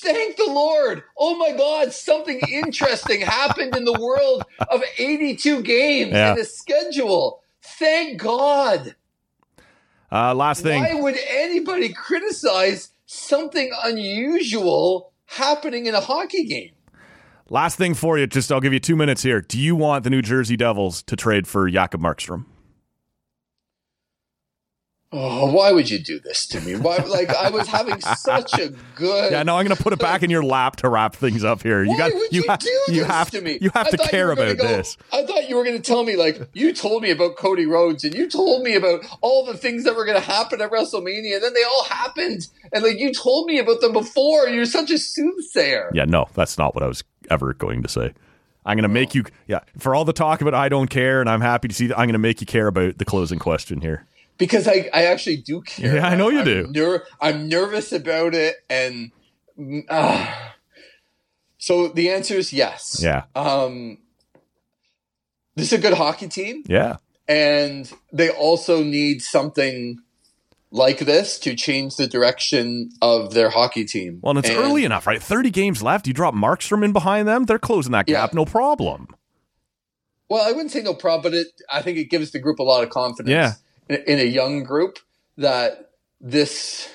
thank 0.00 0.36
the 0.36 0.46
Lord. 0.48 1.04
Oh 1.16 1.36
my 1.36 1.52
God, 1.56 1.92
something 1.92 2.40
interesting 2.50 3.20
happened 3.20 3.76
in 3.76 3.84
the 3.84 3.92
world 4.00 4.44
of 4.68 4.82
82 4.98 5.62
games 5.62 6.10
Yeah. 6.12 6.30
and 6.30 6.38
the 6.40 6.44
schedule. 6.44 7.40
Thank 7.62 8.20
God. 8.20 8.96
Uh, 10.10 10.34
last 10.34 10.62
thing. 10.62 10.82
Why 10.82 10.94
would 10.94 11.16
anybody 11.28 11.90
criticize 11.90 12.90
something 13.06 13.70
unusual 13.84 15.12
happening 15.26 15.86
in 15.86 15.94
a 15.94 16.00
hockey 16.00 16.44
game? 16.46 16.72
Last 17.48 17.76
thing 17.76 17.94
for 17.94 18.18
you. 18.18 18.26
Just 18.26 18.50
I'll 18.50 18.60
give 18.60 18.72
you 18.72 18.80
two 18.80 18.96
minutes 18.96 19.22
here. 19.22 19.40
Do 19.40 19.58
you 19.58 19.76
want 19.76 20.02
the 20.04 20.10
New 20.10 20.22
Jersey 20.22 20.56
Devils 20.56 21.02
to 21.04 21.14
trade 21.16 21.46
for 21.46 21.68
Jacob 21.68 22.00
Markstrom? 22.00 22.46
Oh, 25.12 25.52
why 25.52 25.72
would 25.72 25.90
you 25.90 25.98
do 25.98 26.20
this 26.20 26.46
to 26.48 26.60
me? 26.60 26.76
Why, 26.76 26.98
like 26.98 27.30
I 27.30 27.50
was 27.50 27.66
having 27.66 28.00
such 28.00 28.56
a 28.56 28.72
good. 28.94 29.32
Yeah, 29.32 29.42
no, 29.42 29.56
I'm 29.56 29.66
going 29.66 29.76
to 29.76 29.82
put 29.82 29.92
it 29.92 29.98
back 29.98 30.22
in 30.22 30.30
your 30.30 30.44
lap 30.44 30.76
to 30.76 30.88
wrap 30.88 31.16
things 31.16 31.42
up 31.42 31.64
here. 31.64 31.82
You 31.82 31.90
Why 31.90 31.98
got 31.98 32.14
would 32.14 32.32
you, 32.32 32.42
you, 32.42 32.44
ha- 32.48 32.56
do 32.58 32.68
you 32.92 33.00
this 33.00 33.06
have 33.08 33.30
to 33.32 33.40
me? 33.40 33.58
you 33.60 33.70
have 33.74 33.88
I 33.88 33.90
to 33.90 33.96
care 33.98 34.30
about 34.30 34.56
go- 34.56 34.68
this. 34.68 34.96
I 35.12 35.24
thought 35.26 35.48
you 35.48 35.56
were 35.56 35.64
going 35.64 35.76
to 35.76 35.82
tell 35.82 36.04
me 36.04 36.14
like 36.14 36.48
you 36.52 36.72
told 36.72 37.02
me 37.02 37.10
about 37.10 37.36
Cody 37.36 37.66
Rhodes 37.66 38.04
and 38.04 38.14
you 38.14 38.28
told 38.30 38.62
me 38.62 38.76
about 38.76 39.04
all 39.20 39.44
the 39.44 39.56
things 39.56 39.82
that 39.82 39.96
were 39.96 40.04
going 40.04 40.20
to 40.20 40.24
happen 40.24 40.60
at 40.60 40.70
WrestleMania, 40.70 41.34
and 41.34 41.42
then 41.42 41.54
they 41.54 41.64
all 41.64 41.84
happened, 41.84 42.46
and 42.72 42.84
like 42.84 42.98
you 43.00 43.12
told 43.12 43.46
me 43.46 43.58
about 43.58 43.80
them 43.80 43.92
before. 43.92 44.46
You're 44.48 44.64
such 44.64 44.92
a 44.92 44.98
soothsayer. 44.98 45.90
Yeah, 45.92 46.04
no, 46.04 46.28
that's 46.34 46.56
not 46.56 46.76
what 46.76 46.84
I 46.84 46.86
was 46.86 47.02
ever 47.30 47.52
going 47.54 47.82
to 47.82 47.88
say. 47.88 48.12
I'm 48.64 48.76
going 48.76 48.82
to 48.84 48.88
make 48.88 49.14
you 49.16 49.24
yeah, 49.48 49.60
for 49.76 49.94
all 49.96 50.04
the 50.04 50.12
talk 50.12 50.40
about 50.40 50.54
I 50.54 50.68
don't 50.68 50.88
care 50.88 51.20
and 51.20 51.28
I'm 51.28 51.40
happy 51.40 51.66
to 51.66 51.74
see 51.74 51.88
that 51.88 51.98
I'm 51.98 52.06
going 52.06 52.12
to 52.12 52.18
make 52.18 52.40
you 52.40 52.46
care 52.46 52.68
about 52.68 52.98
the 52.98 53.04
closing 53.04 53.40
question 53.40 53.80
here. 53.80 54.06
Because 54.40 54.66
I, 54.66 54.88
I 54.92 55.04
actually 55.04 55.36
do 55.36 55.60
care. 55.60 55.94
Yeah, 55.96 56.08
I 56.08 56.16
know 56.16 56.30
you 56.30 56.40
I'm 56.40 56.44
do. 56.44 56.66
ner- 56.74 57.04
I'm 57.20 57.48
nervous 57.48 57.92
about 57.92 58.34
it, 58.34 58.56
and 58.68 59.12
uh, 59.88 60.26
so 61.58 61.88
the 61.88 62.10
answer 62.10 62.34
is 62.34 62.52
yes. 62.52 63.00
Yeah. 63.00 63.24
Um, 63.36 63.98
this 65.54 65.66
is 65.72 65.78
a 65.78 65.82
good 65.82 65.94
hockey 65.94 66.26
team, 66.28 66.64
Yeah. 66.66 66.96
and 67.28 67.90
they 68.12 68.30
also 68.30 68.82
need 68.82 69.22
something 69.22 70.00
like 70.72 71.00
this 71.00 71.38
to 71.40 71.54
change 71.56 71.96
the 71.96 72.06
direction 72.06 72.90
of 73.02 73.34
their 73.34 73.50
hockey 73.50 73.84
team. 73.84 74.20
Well, 74.22 74.30
and 74.30 74.38
it's 74.38 74.48
And- 74.48 74.58
early 74.58 74.84
enough, 74.84 75.06
right? 75.06 75.22
30 75.22 75.50
games 75.50 75.82
left. 75.82 76.06
You 76.06 76.12
drop 76.14 76.32
Markstrom 76.34 76.84
in 76.84 76.92
behind 76.92 77.26
them, 77.28 77.44
they're 77.44 77.58
closing 77.58 77.92
that 77.92 78.06
gap, 78.06 78.30
Yeah. 78.32 78.36
no 78.36 78.44
problem. 78.44 79.08
Well, 80.28 80.42
I 80.48 80.52
wouldn't 80.52 80.70
say 80.70 80.80
no 80.82 80.94
problem, 80.94 81.22
but 81.32 81.34
it, 81.36 81.48
I 81.70 81.82
think 81.82 81.98
it 81.98 82.04
gives 82.08 82.30
the 82.30 82.38
group 82.38 82.60
a 82.60 82.62
lot 82.62 82.84
of 82.84 82.90
confidence. 82.90 83.30
Yeah. 83.30 83.54
In, 83.94 84.18
a 84.18 84.24
young 84.24 84.62
group, 84.62 84.98
that 85.36 85.90
this, 86.20 86.88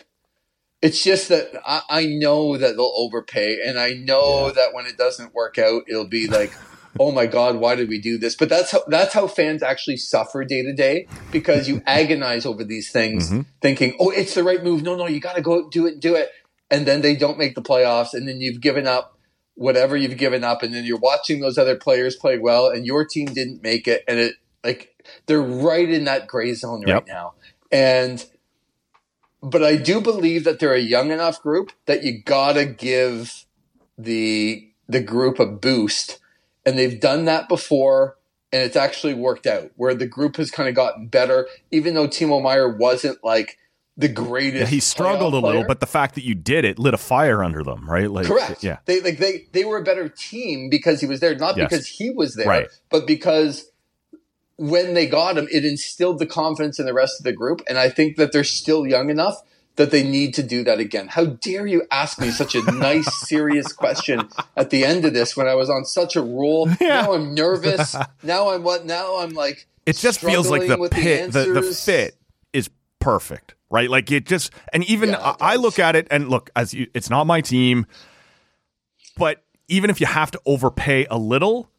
it's 0.81 1.03
just 1.03 1.29
that 1.29 1.49
I, 1.65 1.81
I 1.89 2.05
know 2.05 2.57
that 2.57 2.75
they'll 2.75 2.93
overpay, 2.95 3.59
and 3.65 3.77
I 3.79 3.93
know 3.93 4.51
that 4.51 4.73
when 4.73 4.85
it 4.85 4.97
doesn't 4.97 5.33
work 5.33 5.57
out, 5.57 5.83
it'll 5.87 6.07
be 6.07 6.27
like, 6.27 6.53
oh 6.99 7.11
my 7.11 7.25
god, 7.25 7.57
why 7.57 7.75
did 7.75 7.89
we 7.89 7.99
do 7.99 8.17
this? 8.17 8.35
But 8.35 8.49
that's 8.49 8.71
how 8.71 8.83
that's 8.87 9.13
how 9.13 9.27
fans 9.27 9.61
actually 9.61 9.97
suffer 9.97 10.45
day 10.45 10.63
to 10.63 10.73
day 10.73 11.07
because 11.31 11.67
you 11.67 11.81
agonize 11.85 12.45
over 12.45 12.63
these 12.63 12.91
things, 12.91 13.29
Mm-hmm. 13.29 13.41
thinking, 13.61 13.95
oh, 13.99 14.11
it's 14.11 14.35
the 14.35 14.43
right 14.43 14.63
move. 14.63 14.83
No, 14.83 14.95
no, 14.95 15.07
you 15.07 15.19
got 15.19 15.35
to 15.35 15.41
go 15.41 15.69
do 15.69 15.85
it, 15.87 15.99
do 15.99 16.15
it, 16.15 16.29
and 16.71 16.85
then 16.85 17.01
they 17.01 17.15
don't 17.15 17.37
make 17.37 17.55
the 17.55 17.61
playoffs, 17.61 18.13
and 18.13 18.27
then 18.27 18.39
you've 18.39 18.61
given 18.61 18.87
up 18.87 19.15
whatever 19.55 19.95
you've 19.95 20.17
given 20.17 20.43
up 20.43 20.63
and 20.63 20.73
then 20.73 20.83
you're 20.83 20.97
watching 20.99 21.39
those 21.39 21.57
other 21.57 21.77
players 21.77 22.15
play 22.17 22.37
well 22.37 22.67
and 22.67 22.85
your 22.85 23.05
team 23.05 23.27
didn't 23.27 23.63
make 23.63 23.87
it 23.87 24.03
and 24.05 24.19
it 24.19 24.35
like 24.65 25.03
they're 25.27 25.41
right 25.41 25.89
in 25.89 26.03
that 26.05 26.27
gray 26.27 26.53
zone 26.53 26.83
right 26.85 27.07
now 27.07 27.33
and 27.71 28.25
but 29.41 29.63
i 29.63 29.75
do 29.75 30.01
believe 30.01 30.43
that 30.43 30.59
they're 30.59 30.73
a 30.73 30.79
young 30.79 31.11
enough 31.11 31.41
group 31.41 31.71
that 31.85 32.03
you 32.03 32.21
gotta 32.23 32.65
give 32.65 33.45
the 33.97 34.67
the 34.89 34.99
group 35.01 35.39
a 35.39 35.45
boost 35.45 36.19
and 36.65 36.77
they've 36.77 36.99
done 36.99 37.25
that 37.25 37.47
before 37.47 38.17
and 38.51 38.61
it's 38.63 38.75
actually 38.75 39.13
worked 39.13 39.45
out 39.47 39.69
where 39.75 39.93
the 39.93 40.07
group 40.07 40.37
has 40.37 40.51
kind 40.51 40.67
of 40.69 40.75
gotten 40.75 41.07
better 41.07 41.47
even 41.71 41.93
though 41.93 42.07
Timo 42.07 42.41
Meier 42.41 42.75
wasn't 42.75 43.23
like 43.23 43.57
the 43.97 44.09
greatest 44.09 44.59
Yeah, 44.63 44.67
he 44.67 44.81
struggled 44.81 45.33
a 45.33 45.37
little, 45.37 45.51
player. 45.51 45.65
but 45.65 45.79
the 45.79 45.85
fact 45.85 46.15
that 46.15 46.25
you 46.25 46.35
did 46.35 46.65
it 46.65 46.77
lit 46.77 46.93
a 46.93 46.97
fire 46.97 47.41
under 47.41 47.63
them, 47.63 47.89
right? 47.89 48.11
Like 48.11 48.25
Correct. 48.25 48.61
Yeah. 48.61 48.79
They 48.85 48.99
like 48.99 49.19
they 49.19 49.47
they 49.53 49.63
were 49.63 49.77
a 49.77 49.83
better 49.85 50.09
team 50.09 50.69
because 50.69 50.99
he 50.99 51.07
was 51.07 51.21
there, 51.21 51.33
not 51.33 51.55
Yes. 51.55 51.69
because 51.69 51.87
he 51.87 52.09
was 52.09 52.35
there, 52.35 52.45
Right. 52.45 52.67
but 52.89 53.07
because 53.07 53.71
when 54.57 54.93
they 54.93 55.07
got 55.07 55.37
him, 55.37 55.47
it 55.51 55.65
instilled 55.65 56.19
the 56.19 56.25
confidence 56.25 56.79
in 56.79 56.85
the 56.85 56.93
rest 56.93 57.19
of 57.19 57.23
the 57.23 57.33
group. 57.33 57.61
And 57.67 57.77
I 57.77 57.89
think 57.89 58.17
that 58.17 58.31
they're 58.31 58.43
still 58.43 58.87
young 58.87 59.09
enough 59.09 59.41
that 59.75 59.91
they 59.91 60.03
need 60.03 60.33
to 60.35 60.43
do 60.43 60.63
that 60.63 60.79
again. 60.79 61.07
How 61.09 61.25
dare 61.25 61.67
you 61.67 61.83
ask 61.91 62.19
me 62.19 62.31
such 62.31 62.55
a 62.55 62.61
nice, 62.71 63.13
serious 63.27 63.73
question 63.73 64.29
at 64.55 64.69
the 64.69 64.85
end 64.85 65.03
of 65.05 65.13
this 65.13 65.35
when 65.35 65.47
I 65.47 65.55
was 65.55 65.69
on 65.69 65.83
such 65.83 66.15
a 66.15 66.21
roll? 66.21 66.69
Yeah. 66.79 67.01
Now 67.01 67.13
I'm 67.13 67.33
nervous. 67.33 67.95
Now 68.23 68.49
I'm 68.49 68.63
what? 68.63 68.85
Now 68.85 69.19
I'm 69.19 69.31
like. 69.31 69.67
It 69.85 69.97
just 69.97 70.19
feels 70.19 70.49
like 70.49 70.67
the 70.67 70.77
pit, 70.91 71.31
the, 71.31 71.43
the 71.45 71.57
answers. 71.57 71.85
fit 71.85 72.15
is 72.53 72.69
perfect, 72.99 73.53
right? 73.69 73.89
Like 73.89 74.11
it 74.11 74.25
just, 74.25 74.51
and 74.73 74.83
even 74.85 75.09
Yeah, 75.09 75.35
I, 75.39 75.53
I 75.53 75.55
look 75.57 75.77
at 75.77 75.95
it 75.95 76.07
and 76.09 76.29
look, 76.29 76.49
as 76.55 76.73
you, 76.73 76.87
it's 76.95 77.09
not 77.09 77.27
my 77.27 77.41
team, 77.41 77.85
but 79.17 79.43
even 79.67 79.89
if 79.89 79.99
you 79.99 80.07
have 80.07 80.31
to 80.31 80.41
overpay 80.45 81.05
a 81.11 81.17
little 81.17 81.69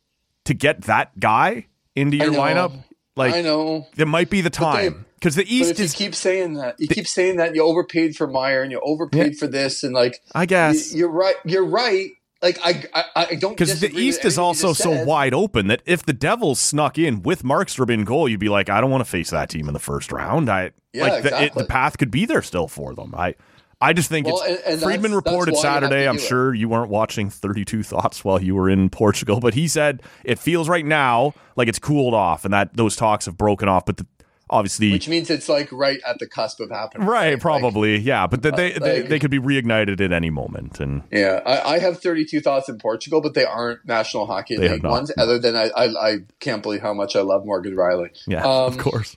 to 0.45 0.55
get 0.55 0.83
that 0.83 1.19
guy 1.19 1.67
into 1.97 2.17
your 2.17 2.31
know. 2.31 2.39
lineup, 2.39 2.85
like 3.17 3.35
I 3.35 3.41
know. 3.41 3.87
there 3.97 4.07
might 4.07 4.31
be 4.31 4.43
the 4.43 4.51
time 4.51 5.07
because 5.15 5.35
the 5.35 5.53
East 5.53 5.81
is, 5.81 5.95
keep 5.95 6.15
saying 6.15 6.55
that, 6.55 6.79
you 6.79 6.87
keep 6.87 7.07
saying 7.07 7.37
that 7.39 7.55
you 7.55 7.63
overpaid 7.63 8.15
for 8.15 8.27
Meier 8.27 8.63
and 8.63 8.71
you 8.71 8.81
overpaid 8.81 9.39
for 9.39 9.47
this, 9.47 9.83
and 9.83 9.95
like 9.95 10.21
I 10.35 10.47
guess. 10.47 10.95
You're 10.95 11.11
right. 11.11 11.37
You're 11.45 11.65
right. 11.65 12.11
Like 12.43 12.59
I, 12.63 12.85
I, 12.93 13.05
I 13.31 13.35
don't 13.37 13.57
Because 13.57 13.81
the 13.81 13.91
East 13.97 14.25
is 14.25 14.37
also 14.37 14.75
so 14.75 14.93
said. 14.93 15.07
wide 15.07 15.33
open 15.33 15.69
that 15.69 15.81
if 15.87 16.05
the 16.05 16.13
Devils 16.13 16.61
snuck 16.61 16.99
in 16.99 17.23
with 17.23 17.43
Markstrom 17.43 17.91
in 17.91 18.05
goal, 18.05 18.29
you'd 18.29 18.41
be 18.41 18.51
like, 18.51 18.69
I 18.69 18.81
don't 18.81 18.91
want 18.91 19.01
to 19.01 19.11
face 19.11 19.31
that 19.31 19.49
team 19.49 19.69
in 19.69 19.73
the 19.73 19.81
first 19.81 20.13
round. 20.13 20.51
I 20.51 20.73
Yeah, 20.93 21.05
like 21.05 21.23
the, 21.23 21.29
it, 21.29 21.33
exactly. 21.33 21.63
the 21.63 21.69
path 21.69 21.99
could 21.99 22.11
be 22.11 22.27
there 22.27 22.43
still 22.43 22.69
for 22.69 22.95
them. 22.95 23.15
I 23.17 23.37
I 23.81 23.93
just 23.93 24.09
think 24.09 24.27
Well, 24.27 24.41
it's 24.43 24.63
and- 24.65 24.73
and 24.75 24.83
Friedman 24.83 25.11
that's- 25.13 25.25
that's 25.25 25.27
reported 25.27 25.55
have 25.55 25.61
Saturday. 25.61 26.09
I'm 26.09 26.17
do 26.17 26.23
it. 26.23 26.27
sure 26.27 26.55
you 26.55 26.69
weren't 26.69 26.89
watching 26.91 27.29
32 27.31 27.83
Thoughts 27.83 28.25
while 28.25 28.43
you 28.43 28.55
were 28.55 28.71
in 28.71 28.89
Portugal, 28.89 29.39
but 29.41 29.53
he 29.55 29.69
said 29.69 30.03
it 30.25 30.39
feels 30.39 30.69
right 30.69 30.85
now 30.87 31.35
like 31.57 31.69
it's 31.69 31.79
cooled 31.79 32.15
off 32.15 32.45
and 32.47 32.55
that 32.55 32.75
those 32.77 32.97
talks 32.97 33.27
have 33.27 33.37
broken 33.37 33.69
off. 33.69 33.85
But 33.85 33.99
the, 33.99 34.07
obviously, 34.49 34.93
which 34.93 35.09
means 35.11 35.29
it's 35.29 35.47
like 35.51 35.71
right 35.73 35.99
at 36.09 36.19
the 36.21 36.27
cusp 36.27 36.61
of 36.61 36.71
happening. 36.71 37.07
right, 37.07 37.33
Like, 37.35 37.41
probably, 37.43 37.99
yeah. 37.99 38.27
But 38.27 38.41
that 38.45 38.57
they, 38.57 38.73
they 38.73 39.01
like- 39.01 39.09
they 39.11 39.19
could 39.19 39.31
be 39.31 39.39
reignited 39.41 40.01
at 40.01 40.11
any 40.11 40.31
moment. 40.31 40.81
And 40.81 41.03
yeah, 41.13 41.43
I, 41.45 41.75
I 41.75 41.79
have 41.79 42.01
32 42.01 42.41
thoughts 42.41 42.71
in 42.71 42.79
Portugal, 42.79 43.21
but 43.21 43.35
they 43.35 43.45
aren't 43.45 43.85
National 43.85 44.25
Hockey 44.25 44.57
League 44.57 44.85
ones. 44.85 45.13
Other 45.19 45.39
than 45.39 45.55
I, 45.55 45.69
I, 45.77 45.85
I 46.13 46.17
can't 46.41 46.63
believe 46.63 46.81
how 46.81 46.95
much 46.95 47.15
I 47.15 47.21
love 47.21 47.45
Morgan 47.45 47.75
Rielly. 47.77 48.09
yeah, 48.27 48.43
Um, 48.43 48.73
of 48.73 48.79
course. 48.79 49.17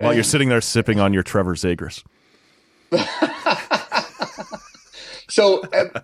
While 0.00 0.12
you're 0.12 0.22
sitting 0.22 0.50
there 0.50 0.60
sipping 0.60 1.00
on 1.00 1.14
your 1.14 1.22
Trevor 1.22 1.54
Zegras. 1.54 2.02
So, 5.36 5.60
uh, 5.64 6.00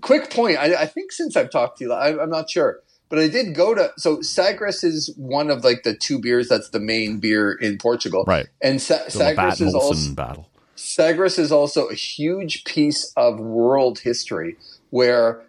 quick 0.00 0.30
point. 0.30 0.58
I, 0.58 0.82
I 0.82 0.86
think 0.86 1.10
since 1.10 1.36
I've 1.36 1.50
talked 1.50 1.78
to 1.78 1.84
you, 1.84 1.92
I, 1.92 2.22
I'm 2.22 2.30
not 2.30 2.48
sure, 2.48 2.84
but 3.08 3.18
I 3.18 3.26
did 3.26 3.52
go 3.52 3.74
to. 3.74 3.90
So, 3.96 4.20
Sagres 4.20 4.84
is 4.84 5.12
one 5.16 5.50
of 5.50 5.64
like 5.64 5.82
the 5.82 5.92
two 5.92 6.20
beers 6.20 6.48
that's 6.48 6.70
the 6.70 6.78
main 6.78 7.18
beer 7.18 7.50
in 7.50 7.78
Portugal, 7.78 8.22
Right. 8.28 8.46
And 8.62 8.80
Sa- 8.80 9.08
Sagres 9.08 9.60
is 9.60 9.74
also 9.74 10.14
battle. 10.14 10.48
Sagres 10.76 11.36
is 11.36 11.50
also 11.50 11.88
a 11.88 11.94
huge 11.94 12.62
piece 12.62 13.12
of 13.16 13.40
world 13.40 13.98
history 13.98 14.54
where 14.90 15.42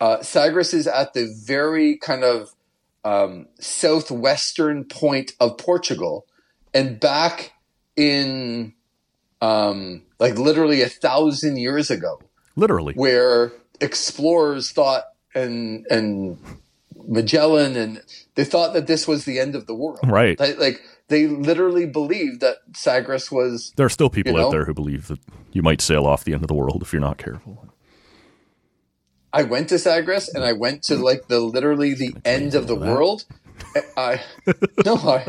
uh, 0.00 0.22
Sagres 0.22 0.72
is 0.72 0.86
at 0.86 1.14
the 1.14 1.34
very 1.44 1.96
kind 1.96 2.22
of 2.22 2.54
um, 3.04 3.48
southwestern 3.58 4.84
point 4.84 5.32
of 5.40 5.58
Portugal. 5.58 6.26
And 6.72 7.00
back 7.00 7.54
in 7.96 8.72
um, 9.40 10.02
like 10.20 10.38
literally 10.38 10.82
a 10.82 10.88
thousand 10.88 11.56
years 11.56 11.90
ago, 11.90 12.20
Literally. 12.58 12.94
where 12.94 13.52
explorers 13.80 14.70
thought 14.72 15.04
and 15.34 15.86
and 15.90 16.38
Magellan 17.06 17.76
and 17.76 18.02
they 18.34 18.44
thought 18.44 18.74
that 18.74 18.86
this 18.86 19.06
was 19.08 19.24
the 19.24 19.38
end 19.38 19.54
of 19.54 19.66
the 19.66 19.74
world. 19.74 20.00
Right. 20.04 20.38
Like, 20.38 20.58
like 20.58 20.80
they 21.08 21.26
literally 21.26 21.86
believed 21.86 22.40
that 22.40 22.56
Sagres 22.74 23.30
was 23.32 23.72
There 23.76 23.86
are 23.86 23.90
still 23.90 24.10
people 24.10 24.32
You 24.32 24.38
know? 24.38 24.46
out 24.48 24.50
there 24.50 24.64
who 24.64 24.74
believe 24.74 25.06
that 25.08 25.20
you 25.52 25.62
might 25.62 25.80
sail 25.80 26.04
off 26.06 26.24
the 26.24 26.32
end 26.34 26.42
of 26.42 26.48
the 26.48 26.54
world 26.54 26.82
if 26.82 26.92
you're 26.92 27.00
not 27.00 27.16
careful. 27.18 27.64
I 29.32 29.42
went 29.44 29.68
to 29.70 29.78
Sagres 29.78 30.28
and 30.28 30.42
I 30.44 30.52
went 30.52 30.82
to 30.84 30.96
like 30.96 31.28
the 31.28 31.40
literally 31.40 31.94
the 31.94 32.14
end 32.24 32.54
of 32.54 32.66
the 32.66 32.76
that. 32.76 32.88
world. 32.88 33.24
I 33.96 34.20
no, 34.84 34.96
I 34.96 35.26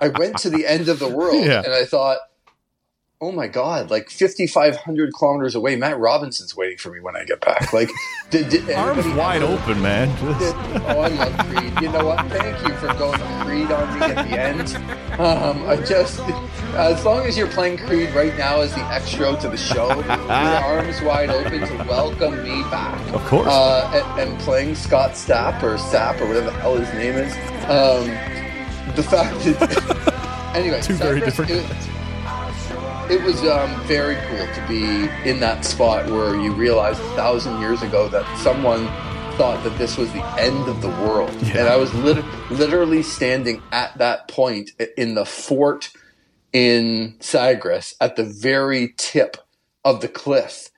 I 0.00 0.08
went 0.08 0.38
to 0.38 0.50
the 0.50 0.66
end 0.66 0.88
of 0.88 0.98
the 0.98 1.08
world 1.08 1.44
Yeah. 1.46 1.62
and 1.64 1.72
I 1.72 1.84
thought, 1.84 2.18
oh 3.20 3.32
my 3.32 3.48
god, 3.48 3.90
like 3.90 4.10
fifty 4.10 4.46
five 4.46 4.76
hundred 4.76 5.12
kilometers 5.14 5.54
away, 5.54 5.76
Matt 5.76 5.98
Robinson's 5.98 6.54
waiting 6.56 6.78
for 6.78 6.90
me 6.92 7.00
when 7.00 7.16
I 7.16 7.24
get 7.24 7.40
back. 7.40 7.72
Like, 7.72 7.90
did, 8.30 8.48
did 8.48 8.70
Arms 8.70 9.06
wide 9.08 9.42
ever- 9.42 9.54
open, 9.54 9.82
man. 9.82 10.08
did- 10.38 10.54
oh, 10.82 11.00
I 11.00 11.08
love 11.08 11.38
Creed. 11.48 11.72
You 11.82 11.90
know 11.92 12.04
what? 12.06 12.26
Thank 12.28 12.66
you 12.66 12.74
for 12.74 12.86
going 12.94 13.20
Creed 13.44 13.70
on 13.72 13.98
me 13.98 14.06
at 14.06 14.28
the 14.28 14.38
end. 14.40 14.76
Um, 15.20 15.66
I 15.68 15.76
just, 15.84 16.20
as 16.74 17.04
long 17.04 17.26
as 17.26 17.36
you're 17.36 17.48
playing 17.48 17.78
Creed 17.78 18.10
right 18.14 18.36
now 18.38 18.60
as 18.60 18.72
the 18.74 18.82
extra 18.82 19.36
to 19.40 19.48
the 19.48 19.56
show, 19.56 19.96
with 19.96 20.06
your 20.06 20.16
arms 20.30 21.00
wide 21.02 21.30
open 21.30 21.60
to 21.66 21.76
welcome 21.88 22.40
me 22.44 22.62
back. 22.70 23.00
Of 23.12 23.24
course. 23.24 23.48
Uh, 23.48 23.90
and, 24.18 24.30
and 24.30 24.40
playing 24.40 24.76
Scott 24.76 25.12
Stapp 25.12 25.60
or 25.62 25.76
Sapp 25.76 26.20
or 26.20 26.28
whatever 26.28 26.46
the 26.46 26.52
hell 26.52 26.76
his 26.76 26.92
name 26.94 27.14
is. 27.14 27.32
Um, 27.64 28.06
the 28.94 29.02
fact 29.02 29.34
that, 29.44 30.52
anyway, 30.54 30.80
Two 30.80 30.94
very 30.94 31.18
different 31.20 31.50
it- 33.10 33.22
was 33.22 33.42
um, 33.44 33.80
very 33.86 34.16
cool 34.28 34.46
to 34.54 34.64
be 34.68 35.08
in 35.28 35.40
that 35.40 35.64
spot 35.64 36.06
where 36.10 36.34
you 36.36 36.52
realized 36.52 37.00
a 37.00 37.08
thousand 37.16 37.60
years 37.60 37.82
ago 37.82 38.08
that 38.08 38.24
someone 38.38 38.86
thought 39.36 39.62
that 39.64 39.76
this 39.78 39.96
was 39.96 40.12
the 40.12 40.24
end 40.40 40.68
of 40.68 40.82
the 40.82 40.88
world. 40.88 41.30
Yeah. 41.42 41.58
And 41.58 41.68
I 41.68 41.76
was 41.76 41.94
lit- 41.94 42.24
literally 42.50 43.02
standing 43.02 43.62
at 43.70 43.96
that 43.98 44.28
point 44.28 44.70
in 44.96 45.14
the 45.14 45.24
fort 45.24 45.90
in 46.52 47.16
Sagres 47.20 47.94
at 48.00 48.16
the 48.16 48.24
very 48.24 48.94
tip 48.96 49.36
of 49.84 50.00
the 50.00 50.08
cliff. 50.08 50.70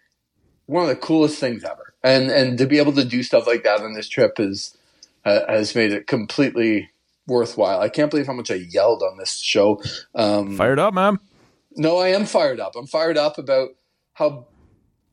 One 0.67 0.83
of 0.83 0.89
the 0.91 0.97
coolest 0.97 1.39
things 1.39 1.65
ever. 1.65 1.95
And 2.03 2.31
and 2.31 2.59
to 2.59 2.67
be 2.67 2.79
able 2.79 2.93
to 2.93 3.05
do 3.05 3.23
stuff 3.23 3.47
like 3.47 3.63
that 3.65 3.81
on 3.81 3.95
this 3.95 4.09
trip 4.09 4.39
is 4.41 4.77
uh, 5.25 5.41
has 5.49 5.75
made 5.75 5.93
it 5.93 6.07
completely 6.07 6.91
worthwhile. 7.27 7.81
I 7.81 7.89
can't 7.89 8.11
believe 8.11 8.27
how 8.27 8.33
much 8.33 8.51
I 8.51 8.55
yelled 8.71 9.03
on 9.03 9.19
this 9.19 9.39
show. 9.39 9.83
Um, 10.15 10.57
Fired 10.57 10.79
up, 10.79 10.95
man. 10.95 11.19
No, 11.77 11.99
I 11.99 12.09
am 12.09 12.27
fired 12.27 12.61
up. 12.61 12.75
I'm 12.77 12.87
fired 12.87 13.17
up 13.17 13.39
about 13.39 13.71
how 14.15 14.47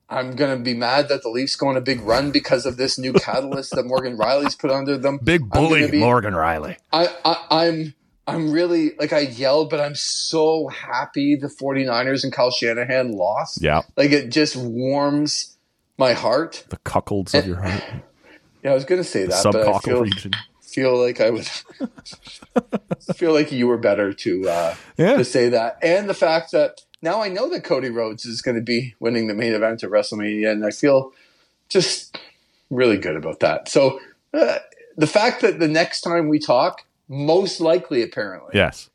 I'm 0.10 0.36
going 0.36 0.58
to 0.58 0.64
be 0.64 0.74
mad 0.74 1.10
that 1.10 1.22
the 1.22 1.30
Leafs 1.30 1.56
go 1.56 1.68
on 1.68 1.78
a 1.78 1.82
big 1.82 2.02
run 2.02 2.32
because 2.32 2.66
of 2.66 2.78
this 2.78 2.98
new 2.98 3.14
catalyst 3.14 3.76
that 3.76 3.86
Morgan 3.86 4.18
Rielly's 4.18 4.56
put 4.56 4.72
under 4.72 4.98
them. 4.98 5.20
Big 5.24 5.50
bully, 5.50 5.90
be- 5.92 6.00
Morgan 6.00 6.36
Riley. 6.36 6.78
I, 6.94 7.10
I, 7.26 7.46
I'm 7.50 7.94
I'm 8.26 8.52
really 8.52 8.92
like 9.00 9.14
I 9.14 9.20
yelled, 9.20 9.70
but 9.70 9.80
I'm 9.80 9.96
so 9.96 10.68
happy 10.68 11.36
the 11.36 11.48
49ers 11.48 12.24
and 12.24 12.34
Kyle 12.34 12.52
Shanahan 12.52 13.12
lost. 13.14 13.62
Yeah, 13.62 13.82
Like 13.96 14.12
it 14.12 14.30
just 14.30 14.56
warms 14.56 15.58
my 15.98 16.14
heart. 16.14 16.66
the 16.70 16.78
cuckolds 16.78 17.34
of 17.34 17.48
your 17.48 17.58
heart, 17.58 17.84
Yeah, 18.64 18.72
I 18.72 18.74
was 18.74 18.86
going 18.86 19.02
to 19.02 19.08
say 19.08 19.24
the 19.24 19.30
that, 19.30 19.44
but 19.52 19.68
I 19.68 19.80
feel, 19.80 20.02
region. 20.02 20.32
Feel 20.78 20.96
like 21.04 21.20
I 21.20 21.32
would 21.32 21.48
feel 23.16 23.34
like 23.34 23.52
you 23.52 23.66
were 23.66 23.80
better 23.80 24.14
to 24.14 24.48
uh, 24.48 24.76
Yeah, 24.96 25.18
to 25.18 25.26
say 25.26 25.50
that, 25.50 25.80
and 25.82 26.08
the 26.08 26.14
fact 26.14 26.52
that 26.52 26.82
now 27.02 27.20
I 27.20 27.30
know 27.30 27.50
that 27.50 27.64
Cody 27.64 27.90
Rhodes 27.90 28.26
is 28.26 28.44
going 28.44 28.58
to 28.58 28.62
be 28.62 28.94
winning 29.00 29.26
the 29.26 29.34
main 29.34 29.54
event 29.54 29.82
of 29.82 29.90
WrestleMania, 29.90 30.52
and 30.52 30.64
I 30.64 30.70
feel 30.70 31.14
just 31.68 32.16
really 32.70 32.98
good 32.98 33.16
about 33.16 33.40
that. 33.40 33.70
So 33.70 34.00
uh, 34.36 34.60
the 34.98 35.08
fact 35.08 35.42
that 35.42 35.58
the 35.60 35.68
next 35.68 36.02
time 36.02 36.28
we 36.30 36.38
talk, 36.38 36.84
most 37.08 37.60
likely, 37.60 38.04
apparently, 38.04 38.52
yes. 38.54 38.92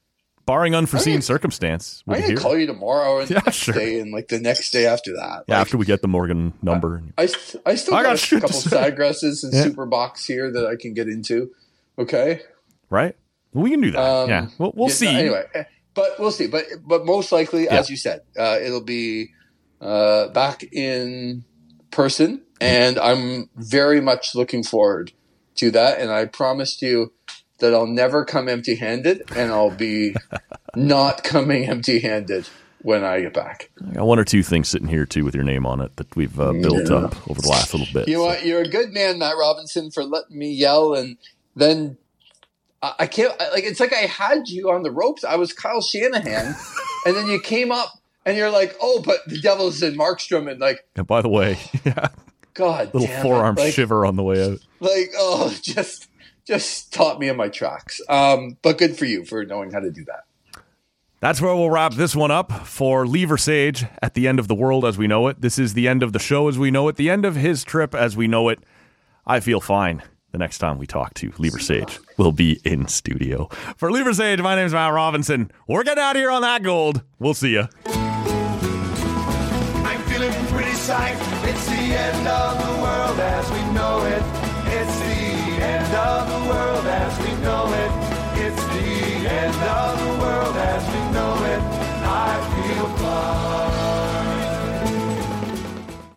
Barring 0.47 0.75
unforeseen 0.77 1.15
gonna- 1.15 1.23
circumstance, 1.23 2.05
I'm 2.09 2.21
gonna 2.21 2.37
call 2.37 2.57
you 2.57 2.67
tomorrow 2.69 3.19
and 3.21 3.29
Yeah, 3.31 3.41
the 3.41 3.45
next 3.47 3.57
sure. 3.57 3.75
day, 3.75 3.99
and 3.99 4.13
like 4.13 4.29
the 4.29 4.39
next 4.41 4.71
day 4.71 4.87
after 4.87 5.13
that. 5.15 5.45
Yeah, 5.49 5.57
Like, 5.57 5.61
after 5.63 5.77
we 5.79 5.85
get 5.87 6.01
the 6.03 6.09
Morgan 6.09 6.53
number. 6.63 7.03
I, 7.19 7.27
st- 7.27 7.61
I 7.67 7.75
still 7.75 7.95
I 7.95 8.03
got 8.05 8.17
got, 8.19 8.33
a 8.33 8.41
couple. 8.41 8.57
Sagresses 8.57 9.43
and 9.43 9.53
Yeah. 9.53 9.63
Super 9.65 9.85
Bocks 9.87 10.25
here 10.27 10.49
that 10.53 10.65
I 10.67 10.77
can 10.77 10.95
get 10.95 11.09
into. 11.09 11.51
Okay. 11.98 12.40
right? 12.90 13.16
We 13.52 13.70
can 13.70 13.81
do 13.82 13.90
that. 13.93 14.01
Um, 14.01 14.28
yeah, 14.31 14.47
we'll, 14.59 14.73
we'll 14.74 14.89
yeah, 14.89 14.94
see. 14.94 15.09
Anyway, 15.09 15.44
eh, 15.55 15.64
but 15.94 16.19
we'll 16.19 16.31
see. 16.31 16.47
But 16.47 16.64
but 16.86 17.05
most 17.05 17.32
likely, 17.32 17.64
Yeah. 17.64 17.77
as 17.81 17.90
you 17.90 17.97
said, 17.97 18.23
uh, 18.39 18.59
it'll 18.62 18.81
be 18.85 19.28
uh, 19.81 20.28
back 20.28 20.62
in 20.73 21.44
person, 21.90 22.43
and 22.60 22.98
I'm 22.98 23.51
very 23.56 24.01
much 24.01 24.35
looking 24.35 24.62
forward 24.62 25.12
to 25.56 25.70
that. 25.73 26.01
And 26.01 26.10
I 26.10 26.24
promised 26.24 26.81
you 26.81 27.12
that 27.59 27.74
I'll 27.74 27.86
never 27.86 28.24
come 28.24 28.48
empty-handed, 28.48 29.24
and 29.36 29.52
I'll 29.52 29.70
be 29.70 30.14
not 30.74 31.23
coming 31.23 31.69
empty-handed 31.69 32.48
when 32.81 33.05
I 33.05 33.20
get 33.20 33.35
back. 33.35 33.70
I 33.86 33.93
got 33.94 34.06
one 34.06 34.19
or 34.19 34.24
two 34.24 34.43
things 34.43 34.69
sitting 34.69 34.89
here 34.89 35.05
too 35.06 35.24
with 35.24 35.35
your 35.35 35.44
name 35.44 35.66
on 35.66 35.81
it 35.81 35.94
that 35.97 36.16
we've 36.16 36.40
uh, 36.40 36.52
built 36.55 36.89
Yeah. 36.90 36.97
up 36.97 37.31
over 37.31 37.40
the 37.40 37.48
last 37.48 37.74
little 37.74 37.86
bit. 37.93 38.09
You 38.09 38.16
so. 38.16 38.24
what? 38.24 38.44
You're 38.47 38.62
a 38.62 38.69
good 38.69 38.93
man, 38.93 39.19
Matt 39.19 39.36
Robinson, 39.39 39.90
for 39.90 40.02
letting 40.05 40.39
me 40.39 40.51
yell, 40.52 40.94
and 40.94 41.16
then. 41.55 41.99
I 42.85 43.07
can't 43.07 43.39
like. 43.39 43.62
It's 43.62 43.79
like 43.79 43.93
I 43.93 44.07
had 44.07 44.49
you 44.49 44.73
on 44.73 44.83
the 44.83 44.91
ropes. 44.91 45.23
I 45.23 45.37
was 45.37 45.53
Kyle 45.53 45.81
Shanahan, 45.81 46.57
and 47.07 47.16
then 47.16 47.29
you 47.29 47.41
came 47.41 47.70
up 47.70 47.93
and 48.24 48.37
you're 48.37 48.51
like, 48.51 48.77
"Oh, 48.81 49.03
but 49.05 49.19
the 49.27 49.41
Devils 49.41 49.83
and 49.83 49.99
Markstrom," 49.99 50.51
and 50.51 50.61
like, 50.61 50.85
And 50.97 51.07
by 51.07 51.23
the 51.23 51.29
way, 51.29 51.59
yeah, 51.85 52.09
God, 52.55 52.93
little 52.95 53.09
forearm 53.23 53.57
like, 53.57 53.73
shiver 53.73 54.05
on 54.05 54.16
the 54.16 54.23
way 54.23 54.45
out. 54.45 54.59
Like, 54.81 55.12
oh, 55.16 55.57
just 55.62 56.09
just 56.45 56.70
stopped 56.70 57.20
me 57.20 57.29
in 57.29 57.37
my 57.37 57.49
tracks. 57.49 58.01
Um, 58.09 58.57
but 58.62 58.79
good 58.79 58.97
for 58.97 59.05
you 59.05 59.24
for 59.24 59.45
knowing 59.45 59.70
how 59.70 59.81
to 59.81 59.91
do 59.91 60.05
that. 60.07 60.24
That's 61.20 61.41
where 61.41 61.55
we'll 61.55 61.70
wrap 61.70 61.95
this 61.95 62.16
one 62.16 62.33
up 62.33 62.66
for 62.66 63.07
Lee 63.07 63.27
Versage 63.27 63.89
at 64.03 64.15
the 64.15 64.27
end 64.27 64.41
of 64.41 64.49
the 64.49 64.57
world 64.57 64.85
as 64.85 64.99
we 64.99 65.07
know 65.07 65.29
it. 65.29 65.41
This 65.41 65.57
is 65.57 65.74
the 65.74 65.87
end 65.87 66.03
of 66.03 66.12
the 66.12 66.19
show 66.19 66.49
as 66.49 66.59
we 66.59 66.73
know 66.73 66.89
it, 66.89 66.97
the 66.97 67.11
end 67.11 67.24
of 67.24 67.37
his 67.37 67.62
trip 67.62 67.95
as 67.95 68.16
we 68.16 68.27
know 68.27 68.49
it. 68.49 68.59
I 69.24 69.39
feel 69.39 69.61
fine 69.61 70.03
the 70.33 70.39
next 70.39 70.59
time 70.59 70.79
we 70.79 70.87
talk 70.87 71.15
to 71.15 71.33
Lee 71.39 71.51
Versage 71.51 71.99
we'll 72.19 72.33
be 72.33 72.61
in 72.65 72.87
studio. 72.89 73.47
For 73.77 73.91
Lee 73.91 74.03
Versage, 74.03 74.41
my 74.43 74.55
name 74.55 74.67
is 74.67 74.73
Matt 74.73 74.93
Robinson. 74.93 75.51
We're 75.67 75.83
getting 75.85 76.03
out 76.03 76.17
of 76.17 76.21
here 76.21 76.31
on 76.31 76.43
that 76.43 76.63
gold. 76.63 77.03
We'll 77.19 77.35
see 77.35 77.53
you. 77.53 77.69
I'm 77.87 80.01
feeling 80.03 80.33
pretty 80.47 80.71
psyched. 80.71 81.49
It's 81.49 81.67
the 81.67 81.75
end 81.75 82.29
of 82.29 82.59
the 82.59 82.83
world 82.83 83.19
as 83.21 83.51
we 83.51 83.63
know 83.73 84.05
it. 84.07 84.23
It's 84.75 84.99
the 85.01 85.63
end 85.63 85.95
of 85.95 86.29
the 86.29 86.39
world 86.49 86.87
as 86.87 87.19
we 87.19 87.35
know 87.43 87.67
it. 87.67 87.91
It's 88.47 88.65
the 88.67 89.29
end 89.29 89.55
of 89.55 89.99
the 89.99 90.05
world. 90.05 90.12